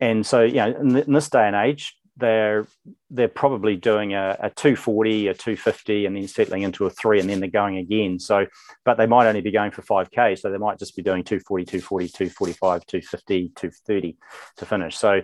and 0.00 0.26
so, 0.26 0.42
you 0.42 0.54
know, 0.54 0.74
in, 0.80 0.96
in, 0.96 1.12
this 1.12 1.30
day 1.30 1.46
and 1.46 1.54
age, 1.54 1.96
they're 2.16 2.66
they're 3.10 3.28
probably 3.28 3.76
doing 3.76 4.14
a, 4.14 4.36
a 4.40 4.50
240, 4.50 5.28
a 5.28 5.34
250, 5.34 6.06
and 6.06 6.16
then 6.16 6.28
settling 6.28 6.62
into 6.62 6.86
a 6.86 6.90
three, 6.90 7.20
and 7.20 7.28
then 7.28 7.40
they're 7.40 7.48
going 7.48 7.78
again. 7.78 8.18
So, 8.18 8.46
but 8.84 8.96
they 8.96 9.06
might 9.06 9.26
only 9.26 9.40
be 9.40 9.50
going 9.50 9.70
for 9.70 9.82
5K. 9.82 10.38
So 10.38 10.50
they 10.50 10.58
might 10.58 10.78
just 10.78 10.96
be 10.96 11.02
doing 11.02 11.24
240, 11.24 11.64
240, 11.64 12.08
245, 12.08 12.86
250, 12.86 13.48
230 13.56 14.16
to 14.56 14.66
finish. 14.66 14.96
So 14.96 15.22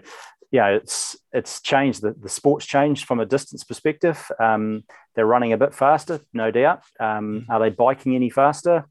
yeah, 0.50 0.68
it's 0.68 1.16
it's 1.32 1.60
changed. 1.60 2.02
The, 2.02 2.12
the 2.12 2.28
sport's 2.28 2.66
changed 2.66 3.06
from 3.06 3.20
a 3.20 3.26
distance 3.26 3.62
perspective. 3.64 4.30
Um, 4.40 4.84
they're 5.14 5.26
running 5.26 5.52
a 5.52 5.58
bit 5.58 5.74
faster, 5.74 6.20
no 6.32 6.50
doubt. 6.50 6.82
Um, 6.98 7.42
mm-hmm. 7.42 7.50
are 7.50 7.60
they 7.60 7.70
biking 7.70 8.14
any 8.14 8.30
faster? 8.30 8.86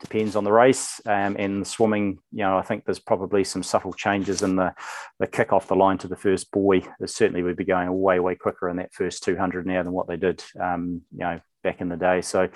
Depends 0.00 0.34
on 0.34 0.44
the 0.44 0.52
race. 0.52 1.00
Um, 1.06 1.36
and 1.38 1.66
swimming, 1.66 2.18
you 2.32 2.44
know, 2.44 2.56
I 2.56 2.62
think 2.62 2.84
there's 2.84 2.98
probably 2.98 3.44
some 3.44 3.62
subtle 3.62 3.92
changes 3.92 4.42
in 4.42 4.56
the, 4.56 4.74
the 5.18 5.26
kick 5.26 5.52
off 5.52 5.68
the 5.68 5.76
line 5.76 5.98
to 5.98 6.08
the 6.08 6.16
first 6.16 6.50
buoy. 6.50 6.86
It 7.00 7.10
certainly 7.10 7.42
would 7.42 7.56
be 7.56 7.64
going 7.64 7.92
way, 8.00 8.18
way 8.20 8.34
quicker 8.34 8.68
in 8.68 8.76
that 8.76 8.94
first 8.94 9.22
200 9.24 9.66
now 9.66 9.82
than 9.82 9.92
what 9.92 10.08
they 10.08 10.16
did, 10.16 10.42
um, 10.60 11.02
you 11.12 11.20
know, 11.20 11.40
back 11.62 11.80
in 11.80 11.88
the 11.88 11.96
day. 11.96 12.22
So, 12.22 12.48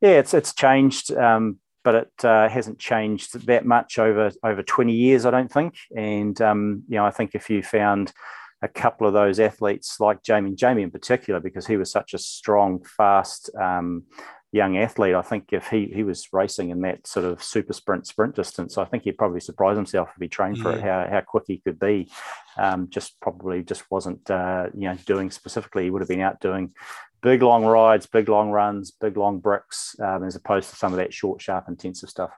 yeah, 0.00 0.18
it's 0.18 0.34
it's 0.34 0.54
changed, 0.54 1.12
um, 1.12 1.58
but 1.82 1.94
it 1.94 2.24
uh, 2.24 2.48
hasn't 2.48 2.78
changed 2.78 3.46
that 3.46 3.66
much 3.66 3.98
over 3.98 4.30
over 4.42 4.62
20 4.62 4.92
years, 4.92 5.26
I 5.26 5.30
don't 5.30 5.50
think. 5.50 5.76
And 5.96 6.40
um, 6.40 6.84
you 6.88 6.96
know, 6.96 7.04
I 7.04 7.10
think 7.10 7.34
if 7.34 7.50
you 7.50 7.62
found 7.62 8.12
a 8.62 8.68
couple 8.68 9.06
of 9.06 9.12
those 9.12 9.38
athletes 9.40 10.00
like 10.00 10.22
Jamie, 10.22 10.54
Jamie 10.54 10.82
in 10.82 10.90
particular, 10.90 11.38
because 11.38 11.66
he 11.66 11.76
was 11.76 11.90
such 11.90 12.14
a 12.14 12.18
strong, 12.18 12.82
fast, 12.96 13.50
um, 13.60 14.04
young 14.54 14.78
athlete, 14.78 15.16
I 15.16 15.22
think 15.22 15.52
if 15.52 15.66
he 15.68 15.86
he 15.86 16.04
was 16.04 16.32
racing 16.32 16.70
in 16.70 16.80
that 16.82 17.06
sort 17.06 17.26
of 17.26 17.42
super 17.42 17.72
sprint 17.72 18.06
sprint 18.06 18.36
distance, 18.36 18.78
I 18.78 18.84
think 18.84 19.02
he'd 19.02 19.18
probably 19.18 19.40
surprise 19.40 19.76
himself 19.76 20.10
if 20.14 20.22
he 20.22 20.28
trained 20.28 20.58
for 20.58 20.72
it, 20.72 20.80
how, 20.80 21.06
how 21.10 21.20
quick 21.22 21.44
he 21.48 21.58
could 21.58 21.78
be. 21.80 22.08
Um, 22.56 22.88
just 22.88 23.20
probably 23.20 23.64
just 23.64 23.90
wasn't 23.90 24.30
uh, 24.30 24.68
you 24.72 24.88
know 24.88 24.96
doing 25.06 25.30
specifically. 25.30 25.84
He 25.84 25.90
would 25.90 26.02
have 26.02 26.08
been 26.08 26.20
out 26.20 26.40
doing 26.40 26.72
big 27.20 27.42
long 27.42 27.64
rides, 27.64 28.06
big 28.06 28.28
long 28.28 28.50
runs, 28.50 28.92
big 28.92 29.16
long 29.16 29.40
bricks, 29.40 29.96
um, 30.00 30.22
as 30.22 30.36
opposed 30.36 30.70
to 30.70 30.76
some 30.76 30.92
of 30.92 30.98
that 30.98 31.12
short, 31.12 31.42
sharp, 31.42 31.64
intensive 31.68 32.08
stuff. 32.08 32.32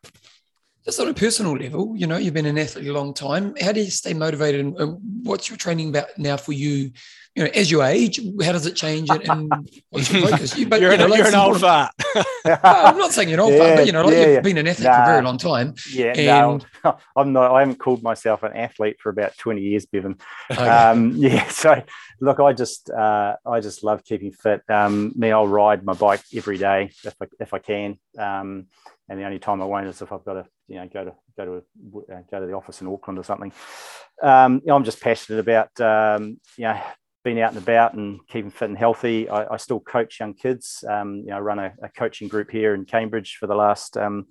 Just 0.86 1.00
on 1.00 1.08
a 1.08 1.14
personal 1.14 1.56
level, 1.56 1.94
you 1.96 2.06
know, 2.06 2.16
you've 2.16 2.32
been 2.32 2.46
an 2.46 2.56
athlete 2.56 2.86
a 2.86 2.92
long 2.92 3.12
time. 3.12 3.56
How 3.60 3.72
do 3.72 3.80
you 3.80 3.90
stay 3.90 4.14
motivated? 4.14 4.64
And 4.64 4.98
what's 5.24 5.48
your 5.48 5.56
training 5.56 5.88
about 5.88 6.16
now 6.16 6.36
for 6.36 6.52
you? 6.52 6.92
You 7.34 7.42
know, 7.42 7.50
as 7.56 7.72
you 7.72 7.82
age, 7.82 8.20
how 8.44 8.52
does 8.52 8.66
it 8.66 8.76
change? 8.76 9.10
And 9.10 9.52
what's 9.90 10.12
your 10.12 10.28
focus? 10.28 10.56
You, 10.56 10.68
but, 10.68 10.80
you're, 10.80 10.92
you 10.92 10.98
know, 10.98 11.06
an, 11.06 11.12
you're 11.12 11.26
an 11.26 11.34
old 11.34 11.60
fart. 11.60 11.90
I'm 12.44 12.96
not 12.96 13.10
saying 13.10 13.28
you're 13.28 13.40
an 13.40 13.44
old 13.44 13.54
yeah, 13.54 13.58
fart, 13.58 13.76
but 13.78 13.86
you 13.86 13.92
know, 13.92 14.04
like 14.04 14.14
yeah, 14.14 14.20
you've 14.20 14.30
yeah. 14.34 14.40
been 14.42 14.58
an 14.58 14.68
athlete 14.68 14.86
nah, 14.86 14.94
for 14.94 15.02
a 15.02 15.06
very 15.06 15.22
long 15.24 15.38
time. 15.38 15.74
Yeah, 15.90 16.12
and, 16.16 16.64
no, 16.84 16.98
I'm 17.16 17.32
not. 17.32 17.50
I 17.50 17.60
haven't 17.60 17.80
called 17.80 18.04
myself 18.04 18.44
an 18.44 18.52
athlete 18.52 18.98
for 19.00 19.10
about 19.10 19.36
20 19.38 19.60
years, 19.60 19.86
Bevan. 19.86 20.16
Okay. 20.52 20.68
Um, 20.68 21.14
yeah, 21.16 21.48
so 21.48 21.82
look, 22.20 22.38
I 22.38 22.52
just, 22.52 22.90
uh, 22.90 23.34
I 23.44 23.58
just 23.58 23.82
love 23.82 24.04
keeping 24.04 24.30
fit. 24.30 24.62
Um, 24.70 25.12
me, 25.16 25.32
I'll 25.32 25.48
ride 25.48 25.84
my 25.84 25.94
bike 25.94 26.22
every 26.32 26.58
day 26.58 26.92
if 27.04 27.16
I, 27.20 27.26
if 27.40 27.52
I 27.52 27.58
can. 27.58 27.98
Um, 28.16 28.66
and 29.08 29.18
the 29.18 29.24
only 29.24 29.38
time 29.38 29.62
I 29.62 29.64
won't 29.64 29.86
is 29.86 30.02
if 30.02 30.12
I've 30.12 30.24
got 30.24 30.34
to, 30.34 30.46
you 30.68 30.76
know, 30.76 30.88
go 30.92 31.04
to 31.04 31.14
go 31.36 31.44
to 31.44 31.52
a, 31.52 32.14
uh, 32.14 32.22
go 32.30 32.40
to 32.40 32.46
the 32.46 32.54
office 32.54 32.80
in 32.80 32.88
Auckland 32.88 33.18
or 33.18 33.24
something. 33.24 33.52
Um, 34.22 34.54
you 34.64 34.68
know, 34.68 34.76
I'm 34.76 34.84
just 34.84 35.00
passionate 35.00 35.40
about, 35.40 35.78
um, 35.80 36.40
you 36.56 36.64
know, 36.64 36.80
being 37.26 37.40
out 37.40 37.52
and 37.52 37.60
about 37.60 37.94
and 37.94 38.20
keeping 38.28 38.52
fit 38.52 38.68
and 38.68 38.78
healthy. 38.78 39.28
I, 39.28 39.54
I 39.54 39.56
still 39.56 39.80
coach 39.80 40.20
young 40.20 40.32
kids. 40.32 40.84
Um, 40.88 41.16
you 41.16 41.30
know, 41.30 41.38
I 41.38 41.40
run 41.40 41.58
a, 41.58 41.72
a, 41.82 41.88
coaching 41.88 42.28
group 42.28 42.52
here 42.52 42.72
in 42.72 42.84
Cambridge 42.84 43.38
for 43.40 43.48
the 43.48 43.54
last 43.56 43.96
um, 43.96 44.26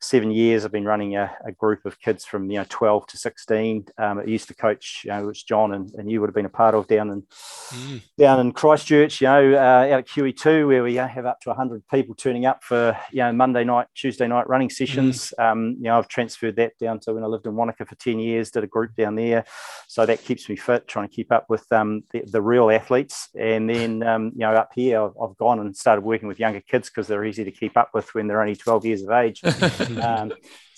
seven 0.00 0.32
years. 0.32 0.64
I've 0.64 0.72
been 0.72 0.84
running 0.84 1.14
a, 1.14 1.32
a, 1.46 1.52
group 1.52 1.86
of 1.86 2.00
kids 2.00 2.24
from 2.24 2.50
you 2.50 2.58
know 2.58 2.66
12 2.68 3.06
to 3.06 3.16
16. 3.16 3.86
Um, 3.96 4.18
I 4.18 4.24
used 4.24 4.48
to 4.48 4.54
coach, 4.54 5.02
you 5.04 5.10
know, 5.10 5.26
which 5.28 5.46
John 5.46 5.72
and, 5.72 5.88
and 5.94 6.10
you 6.10 6.20
would 6.20 6.30
have 6.30 6.34
been 6.34 6.46
a 6.46 6.50
part 6.50 6.74
of 6.74 6.88
down 6.88 7.10
in 7.10 7.22
mm. 7.22 8.02
down 8.18 8.40
in 8.40 8.50
Christchurch. 8.50 9.20
You 9.20 9.28
know, 9.28 9.54
uh, 9.54 9.86
out 9.92 10.00
at 10.00 10.08
QE2 10.08 10.66
where 10.66 10.82
we 10.82 10.98
uh, 10.98 11.06
have 11.06 11.26
up 11.26 11.40
to 11.42 11.50
100 11.50 11.86
people 11.92 12.16
turning 12.16 12.44
up 12.44 12.64
for 12.64 12.98
you 13.12 13.18
know 13.18 13.32
Monday 13.32 13.62
night, 13.62 13.86
Tuesday 13.94 14.26
night 14.26 14.48
running 14.48 14.68
sessions. 14.68 15.32
Mm. 15.38 15.52
Um, 15.52 15.76
you 15.78 15.84
know, 15.84 15.96
I've 15.96 16.08
transferred 16.08 16.56
that 16.56 16.76
down 16.80 16.98
to 17.00 17.14
when 17.14 17.22
I 17.22 17.28
lived 17.28 17.46
in 17.46 17.54
Wanaka 17.54 17.86
for 17.86 17.94
10 17.94 18.18
years. 18.18 18.50
Did 18.50 18.64
a 18.64 18.66
group 18.66 18.96
down 18.96 19.14
there, 19.14 19.44
so 19.86 20.04
that 20.04 20.24
keeps 20.24 20.48
me 20.48 20.56
fit. 20.56 20.88
Trying 20.88 21.08
to 21.08 21.14
keep 21.14 21.30
up 21.30 21.46
with 21.48 21.70
um, 21.70 22.02
the, 22.10 22.22
the 22.32 22.42
real 22.42 22.70
athletes. 22.70 23.28
And 23.38 23.68
then, 23.68 24.02
um, 24.02 24.32
you 24.34 24.40
know, 24.40 24.52
up 24.52 24.70
here, 24.74 25.02
I've, 25.02 25.12
I've, 25.22 25.36
gone 25.36 25.60
and 25.60 25.76
started 25.76 26.02
working 26.02 26.28
with 26.28 26.40
younger 26.40 26.60
kids 26.60 26.88
because 26.88 27.06
they're 27.06 27.24
easy 27.24 27.44
to 27.44 27.50
keep 27.50 27.76
up 27.76 27.90
with 27.94 28.14
when 28.14 28.26
they're 28.26 28.40
only 28.40 28.56
12 28.56 28.86
years 28.86 29.02
of 29.02 29.10
age. 29.10 29.42
um, 30.02 30.32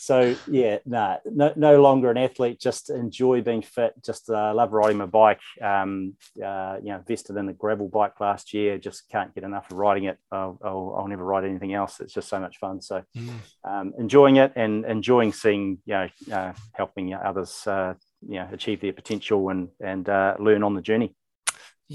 so, 0.04 0.36
yeah, 0.50 0.78
nah, 0.84 1.16
no, 1.24 1.52
no 1.56 1.80
longer 1.80 2.10
an 2.10 2.18
athlete, 2.18 2.60
just 2.60 2.90
enjoy 2.90 3.40
being 3.40 3.62
fit, 3.62 3.94
just 4.04 4.28
uh, 4.28 4.52
love 4.54 4.72
riding 4.72 4.98
my 4.98 5.06
bike. 5.06 5.40
Um, 5.62 6.14
uh, 6.36 6.76
you 6.82 6.90
know, 6.90 6.96
invested 6.96 7.36
in 7.36 7.48
a 7.48 7.54
gravel 7.54 7.88
bike 7.88 8.20
last 8.20 8.52
year, 8.52 8.76
just 8.76 9.08
can't 9.08 9.34
get 9.34 9.44
enough 9.44 9.70
of 9.70 9.78
riding 9.78 10.04
it. 10.04 10.18
I'll, 10.30 10.58
I'll, 10.62 10.96
I'll 10.98 11.08
never 11.08 11.24
ride 11.24 11.44
anything 11.44 11.72
else. 11.72 12.00
It's 12.00 12.12
just 12.12 12.28
so 12.28 12.38
much 12.38 12.58
fun. 12.58 12.82
So, 12.82 13.02
mm. 13.16 13.30
Um, 13.64 13.94
enjoying 13.98 14.36
it 14.36 14.52
and 14.56 14.84
enjoying 14.84 15.32
seeing, 15.32 15.78
you 15.86 15.94
know, 15.94 16.08
uh, 16.30 16.52
helping 16.74 17.14
others, 17.14 17.66
uh, 17.66 17.94
you 18.28 18.34
know, 18.34 18.48
achieve 18.52 18.82
their 18.82 18.92
potential 18.92 19.48
and, 19.48 19.68
and 19.80 20.06
uh, 20.06 20.34
learn 20.38 20.62
on 20.62 20.74
the 20.74 20.82
journey. 20.82 21.14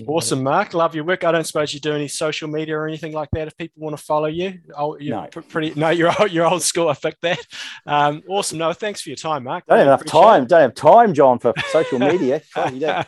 Awesome, 0.08 0.44
Mark. 0.44 0.76
Love 0.76 0.94
your 0.94 1.04
work. 1.04 1.24
I 1.24 1.32
don't 1.32 1.46
suppose 1.46 1.74
you 1.74 1.80
do 1.80 1.94
any 1.94 2.08
social 2.08 2.48
media 2.48 2.78
or 2.78 2.88
anything 2.88 3.12
like 3.12 3.30
that. 3.32 3.48
If 3.48 3.58
people 3.58 3.82
want 3.82 3.98
to 3.98 4.04
follow 4.04 4.28
you, 4.28 4.60
oh, 4.78 4.98
you're 5.00 5.16
no. 5.16 5.28
pretty. 5.28 5.74
No, 5.76 5.90
you're 5.90 6.14
old, 6.20 6.32
you're 6.32 6.46
old 6.46 6.62
school. 6.62 6.90
I 6.90 6.94
picked 6.94 7.22
that. 7.22 7.40
Um, 7.88 8.22
awesome. 8.30 8.60
No, 8.60 8.72
thanks 8.72 9.02
for 9.02 9.10
your 9.10 9.16
time, 9.16 9.46
Mark. 9.46 9.66
Don't 9.66 9.80
have 9.80 9.88
enough 9.88 10.06
time. 10.06 10.44
It. 10.44 10.50
Don't 10.50 10.62
have 10.62 10.76
time, 10.76 11.14
John, 11.14 11.40
for 11.40 11.54
social 11.72 11.98
media. 11.98 12.42
yeah. 12.74 13.04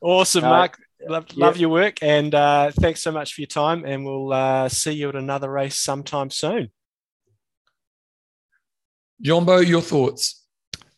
Awesome, 0.00 0.42
no, 0.42 0.48
Mark. 0.48 0.78
Love, 1.06 1.26
yeah. 1.32 1.44
love, 1.44 1.56
your 1.58 1.68
work, 1.68 2.02
and 2.02 2.34
uh, 2.34 2.72
thanks 2.72 3.02
so 3.02 3.12
much 3.12 3.34
for 3.34 3.42
your 3.42 3.48
time. 3.48 3.84
And 3.84 4.04
we'll 4.04 4.32
uh, 4.32 4.68
see 4.68 4.92
you 4.92 5.10
at 5.10 5.14
another 5.14 5.50
race 5.50 5.78
sometime 5.78 6.30
soon. 6.30 6.70
Jumbo, 9.20 9.58
your 9.58 9.80
thoughts? 9.80 10.43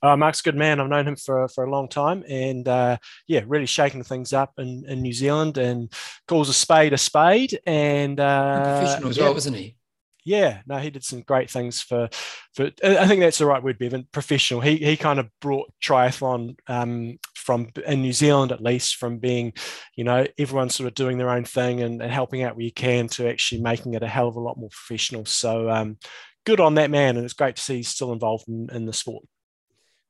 Uh, 0.07 0.17
Mark's 0.17 0.41
a 0.41 0.45
good 0.45 0.55
man. 0.55 0.79
I've 0.79 0.89
known 0.89 1.09
him 1.09 1.17
for, 1.17 1.49
for 1.49 1.65
a 1.65 1.71
long 1.71 1.89
time, 1.89 2.23
and 2.29 2.67
uh, 2.69 2.97
yeah, 3.27 3.43
really 3.47 3.67
shaking 3.67 4.05
things 4.05 4.33
up 4.33 4.53
in, 4.59 4.85
in 4.87 5.03
New 5.03 5.13
Zealand, 5.13 5.59
and 5.59 5.93
calls 6.29 6.49
a 6.49 6.53
spade 6.53 6.93
a 6.93 6.99
spade. 6.99 7.59
And 7.67 8.21
uh, 8.21 8.79
professional 8.79 9.11
as 9.11 9.19
well, 9.19 9.37
isn't 9.37 9.55
he? 9.55 9.77
Yeah, 10.25 10.61
no, 10.67 10.79
he 10.79 10.91
did 10.91 11.05
some 11.05 11.23
great 11.23 11.51
things 11.51 11.83
for. 11.83 12.09
For 12.55 12.71
I 12.85 13.07
think 13.07 13.21
that's 13.21 13.39
the 13.39 13.47
right 13.47 13.63
word, 13.63 13.79
Bevan. 13.79 14.07
Professional. 14.13 14.61
He 14.61 14.77
he 14.77 14.97
kind 14.97 15.19
of 15.19 15.29
brought 15.41 15.73
triathlon 15.83 16.57
um, 16.69 17.19
from 17.35 17.69
in 17.87 18.03
New 18.03 18.13
Zealand 18.13 18.53
at 18.53 18.63
least 18.63 18.97
from 18.97 19.19
being, 19.19 19.53
you 19.97 20.05
know, 20.05 20.27
everyone 20.39 20.71
sort 20.71 20.89
of 20.89 20.95
doing 20.95 21.19
their 21.19 21.31
own 21.31 21.45
thing 21.45 21.83
and, 21.83 22.01
and 22.01 22.13
helping 22.13 22.43
out 22.43 22.57
where 22.57 22.65
you 22.65 22.73
can 22.73 23.09
to 23.09 23.29
actually 23.29 23.61
making 23.61 23.95
it 23.95 24.03
a 24.03 24.09
hell 24.09 24.29
of 24.29 24.37
a 24.37 24.41
lot 24.41 24.59
more 24.59 24.71
professional. 24.71 25.25
So 25.25 25.69
um, 25.71 25.99
good 26.45 26.61
on 26.61 26.75
that 26.75 26.91
man, 26.91 27.17
and 27.17 27.25
it's 27.25 27.35
great 27.35 27.57
to 27.57 27.63
see 27.63 27.77
he's 27.77 27.89
still 27.89 28.13
involved 28.13 28.49
in, 28.49 28.69
in 28.73 28.87
the 28.87 28.93
sport 28.93 29.25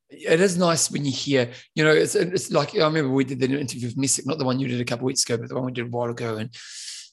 it 0.09 0.41
is 0.41 0.57
nice 0.57 0.91
when 0.91 1.05
you 1.05 1.13
hear, 1.13 1.51
you 1.75 1.85
know, 1.85 1.93
it's, 1.93 2.15
it's 2.15 2.51
like 2.51 2.75
I 2.75 2.85
remember 2.85 3.11
we 3.11 3.25
did 3.25 3.41
the 3.41 3.47
interview 3.47 3.89
with 3.89 3.97
Messick, 3.97 4.27
not 4.27 4.39
the 4.39 4.45
one 4.45 4.61
you 4.61 4.69
did 4.69 4.81
a 4.81 4.85
couple 4.85 5.07
weeks 5.07 5.25
ago, 5.25 5.37
but 5.37 5.49
the 5.49 5.55
one 5.55 5.67
we 5.67 5.73
did 5.73 5.87
a 5.87 5.91
while 5.91 6.11
ago. 6.11 6.37
And 6.37 6.51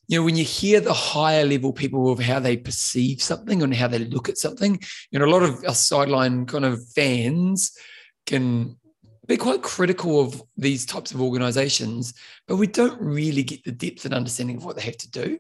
you 0.08 0.20
know, 0.20 0.26
when 0.26 0.36
you 0.36 0.44
hear 0.44 0.80
the 0.80 0.94
higher 0.94 1.46
level 1.46 1.72
people 1.72 2.12
of 2.12 2.20
how 2.20 2.40
they 2.40 2.58
perceive 2.58 3.22
something 3.22 3.64
and 3.64 3.74
how 3.74 3.88
they 3.88 4.00
look 4.00 4.30
at 4.30 4.38
something, 4.38 4.80
you 5.12 5.20
know, 5.20 5.26
a 5.26 5.28
lot 5.28 5.44
of 5.44 5.64
our 5.66 5.74
sideline 5.74 6.46
kind 6.46 6.66
of 6.66 6.86
fans 6.90 7.76
can 8.26 8.76
be 9.28 9.38
quite 9.38 9.62
critical 9.62 10.20
of 10.20 10.44
these 10.58 10.86
types 10.86 11.14
of 11.14 11.22
organizations, 11.22 12.14
but 12.48 12.58
we 12.58 12.68
don't 12.68 13.00
really 13.02 13.44
get 13.44 13.64
the 13.64 13.72
depth 13.72 14.04
and 14.06 14.14
understanding 14.14 14.58
of 14.58 14.66
what 14.66 14.76
they 14.76 14.82
have 14.82 14.98
to 14.98 15.10
do. 15.10 15.40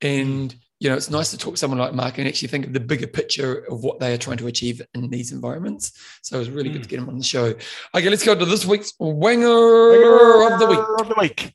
And 0.00 0.54
you 0.80 0.88
know, 0.88 0.96
it's 0.96 1.10
nice 1.10 1.30
to 1.32 1.38
talk 1.38 1.54
to 1.54 1.58
someone 1.58 1.78
like 1.78 1.92
Mark 1.92 2.18
and 2.18 2.28
actually 2.28 2.48
think 2.48 2.66
of 2.66 2.72
the 2.72 2.80
bigger 2.80 3.06
picture 3.06 3.64
of 3.70 3.82
what 3.82 3.98
they 3.98 4.14
are 4.14 4.18
trying 4.18 4.36
to 4.36 4.46
achieve 4.46 4.80
in 4.94 5.10
these 5.10 5.32
environments. 5.32 5.92
So 6.22 6.36
it 6.36 6.40
was 6.40 6.50
really 6.50 6.70
mm. 6.70 6.74
good 6.74 6.82
to 6.84 6.88
hmm. 6.88 6.90
get 6.90 6.98
him 7.00 7.08
on 7.08 7.18
the 7.18 7.24
show. 7.24 7.54
Okay, 7.94 8.08
let's 8.08 8.24
go 8.24 8.34
to 8.34 8.44
this 8.44 8.64
week's 8.64 8.92
winger, 9.00 9.90
winger 9.90 10.52
of 10.52 10.60
the 10.60 10.66
week. 10.66 10.80
Of 11.00 11.08
the 11.08 11.16
week. 11.18 11.54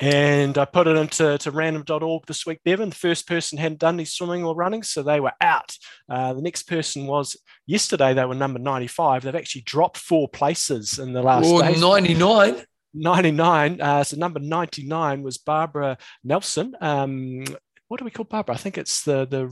And 0.00 0.58
I 0.58 0.64
put 0.64 0.88
it 0.88 0.96
into 0.96 1.38
to 1.38 1.50
random.org 1.50 2.26
this 2.26 2.44
week, 2.44 2.58
Bevan. 2.64 2.88
The 2.88 2.96
first 2.96 3.28
person 3.28 3.58
hadn't 3.58 3.78
done 3.78 3.94
any 3.94 4.04
swimming 4.04 4.44
or 4.44 4.54
running, 4.54 4.82
so 4.82 5.02
they 5.02 5.20
were 5.20 5.32
out. 5.40 5.76
Uh, 6.08 6.32
the 6.32 6.42
next 6.42 6.64
person 6.64 7.06
was 7.06 7.36
yesterday, 7.66 8.12
they 8.12 8.24
were 8.24 8.34
number 8.34 8.58
95. 8.58 9.22
They've 9.22 9.34
actually 9.34 9.62
dropped 9.62 9.98
four 9.98 10.28
places 10.28 10.98
in 10.98 11.12
the 11.12 11.22
last 11.22 11.46
Or 11.46 11.62
99. 11.62 12.64
99. 12.94 13.80
Uh, 13.80 14.04
so 14.04 14.16
number 14.16 14.40
99 14.40 15.22
was 15.22 15.38
Barbara 15.38 15.98
Nelson. 16.22 16.74
Um, 16.80 17.44
what 17.88 17.98
do 17.98 18.04
we 18.04 18.10
call 18.10 18.24
Barbara? 18.24 18.54
I 18.54 18.58
think 18.58 18.78
it's 18.78 19.04
the 19.04 19.26
the 19.26 19.46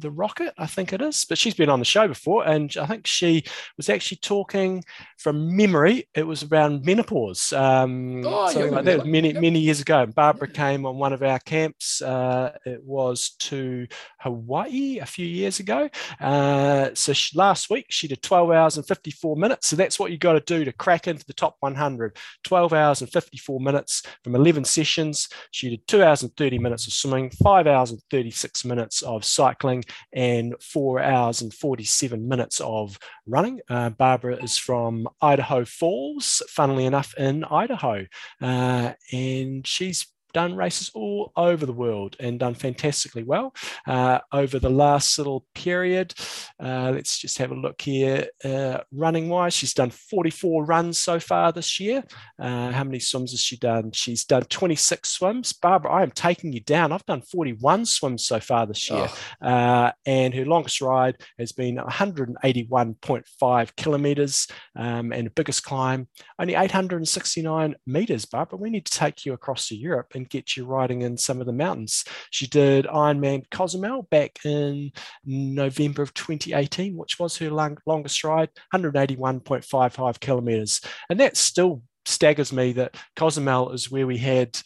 the 0.00 0.10
rocket. 0.10 0.52
I 0.58 0.66
think 0.66 0.92
it 0.92 1.00
is, 1.00 1.24
but 1.24 1.38
she's 1.38 1.54
been 1.54 1.68
on 1.70 1.78
the 1.78 1.84
show 1.84 2.08
before, 2.08 2.46
and 2.46 2.74
I 2.76 2.86
think 2.86 3.06
she 3.06 3.44
was 3.76 3.88
actually 3.88 4.18
talking 4.18 4.84
from 5.16 5.56
memory. 5.56 6.08
It 6.14 6.24
was 6.24 6.42
around 6.42 6.84
menopause, 6.84 7.52
um, 7.52 8.22
Oh, 8.26 8.46
yeah, 8.46 8.52
something 8.52 8.72
like 8.72 8.84
that, 8.84 9.06
many 9.06 9.32
many 9.32 9.60
years 9.60 9.80
ago. 9.80 10.06
Barbara 10.06 10.48
came 10.48 10.86
on 10.86 10.96
one 10.96 11.12
of 11.12 11.22
our 11.22 11.38
camps. 11.38 12.02
Uh, 12.02 12.52
it 12.66 12.82
was 12.82 13.30
to 13.40 13.86
Hawaii 14.20 14.98
a 14.98 15.06
few 15.06 15.26
years 15.26 15.60
ago. 15.60 15.88
Uh, 16.20 16.90
so 16.94 17.12
she, 17.12 17.36
last 17.36 17.70
week 17.70 17.86
she 17.90 18.08
did 18.08 18.22
12 18.22 18.50
hours 18.50 18.76
and 18.76 18.86
54 18.86 19.36
minutes. 19.36 19.68
So 19.68 19.76
that's 19.76 19.98
what 19.98 20.10
you 20.10 20.18
got 20.18 20.32
to 20.34 20.40
do 20.40 20.64
to 20.64 20.72
crack 20.72 21.06
into 21.08 21.24
the 21.26 21.32
top 21.32 21.56
100. 21.60 22.16
12 22.44 22.72
hours 22.72 23.00
and 23.00 23.10
54 23.10 23.60
minutes 23.60 24.02
from 24.24 24.34
11 24.34 24.64
sessions. 24.64 25.28
She 25.50 25.70
did 25.70 25.86
two 25.86 26.02
hours 26.02 26.22
and 26.22 26.34
30 26.36 26.58
minutes 26.58 26.86
of 26.86 26.92
swimming, 26.92 27.30
five 27.30 27.66
hours 27.66 27.90
and 27.90 28.00
36 28.10 28.64
minutes 28.64 29.02
of 29.02 29.24
cycling, 29.24 29.84
and 30.12 30.54
four 30.60 31.00
hours 31.00 31.42
and 31.42 31.52
47 31.52 32.26
minutes 32.28 32.60
of 32.60 32.98
running. 33.26 33.60
Uh, 33.68 33.90
Barbara 33.90 34.42
is 34.42 34.56
from 34.58 35.08
Idaho 35.20 35.64
Falls, 35.64 36.42
funnily 36.48 36.86
enough, 36.86 37.14
in 37.16 37.44
Idaho. 37.44 38.06
Uh, 38.40 38.92
and 39.12 39.66
she's 39.66 40.06
done 40.32 40.56
races 40.56 40.90
all 40.94 41.32
over 41.36 41.66
the 41.66 41.72
world 41.72 42.16
and 42.20 42.38
done 42.38 42.54
fantastically 42.54 43.22
well 43.22 43.54
uh, 43.86 44.18
over 44.32 44.58
the 44.58 44.70
last 44.70 45.18
little 45.18 45.46
period. 45.54 46.14
Uh, 46.62 46.92
let's 46.94 47.18
just 47.18 47.38
have 47.38 47.50
a 47.50 47.54
look 47.54 47.80
here. 47.80 48.26
Uh, 48.44 48.78
running 48.92 49.28
wise, 49.28 49.54
she's 49.54 49.74
done 49.74 49.90
44 49.90 50.64
runs 50.64 50.98
so 50.98 51.18
far 51.18 51.52
this 51.52 51.80
year. 51.80 52.04
Uh, 52.38 52.70
how 52.72 52.84
many 52.84 52.98
swims 52.98 53.32
has 53.32 53.40
she 53.40 53.56
done? 53.56 53.92
She's 53.92 54.24
done 54.24 54.42
26 54.42 55.08
swims. 55.08 55.52
Barbara, 55.52 55.92
I 55.92 56.02
am 56.02 56.10
taking 56.10 56.52
you 56.52 56.60
down. 56.60 56.92
I've 56.92 57.06
done 57.06 57.22
41 57.22 57.86
swims 57.86 58.24
so 58.26 58.40
far 58.40 58.66
this 58.66 58.90
year. 58.90 59.08
Oh, 59.42 59.48
Uh, 59.48 59.92
and 60.06 60.34
her 60.34 60.44
longest 60.44 60.80
ride 60.80 61.16
has 61.38 61.52
been 61.52 61.76
181.5 61.76 63.76
kilometers 63.76 64.46
um, 64.76 65.12
and 65.12 65.26
the 65.26 65.30
biggest 65.30 65.64
climb 65.64 66.08
only 66.38 66.54
869 66.54 67.74
meters 67.86 68.24
barbara 68.24 68.58
we 68.58 68.70
need 68.70 68.84
to 68.84 68.92
take 68.98 69.24
you 69.24 69.32
across 69.32 69.68
to 69.68 69.76
europe 69.76 70.14
and 70.18 70.28
get 70.28 70.56
you 70.56 70.66
riding 70.66 71.00
in 71.02 71.16
some 71.16 71.40
of 71.40 71.46
the 71.46 71.52
mountains 71.52 72.04
she 72.30 72.46
did 72.46 72.84
ironman 72.86 73.42
cozumel 73.50 74.02
back 74.10 74.38
in 74.44 74.92
november 75.24 76.02
of 76.02 76.12
2018 76.12 76.96
which 76.96 77.18
was 77.18 77.38
her 77.38 77.50
long, 77.50 77.78
longest 77.86 78.22
ride 78.22 78.50
181.55 78.74 80.20
kilometers 80.20 80.80
and 81.08 81.20
that 81.20 81.36
still 81.36 81.82
staggers 82.04 82.52
me 82.52 82.72
that 82.72 82.94
cozumel 83.16 83.70
is 83.72 83.90
where 83.90 84.06
we 84.06 84.18
had 84.18 84.58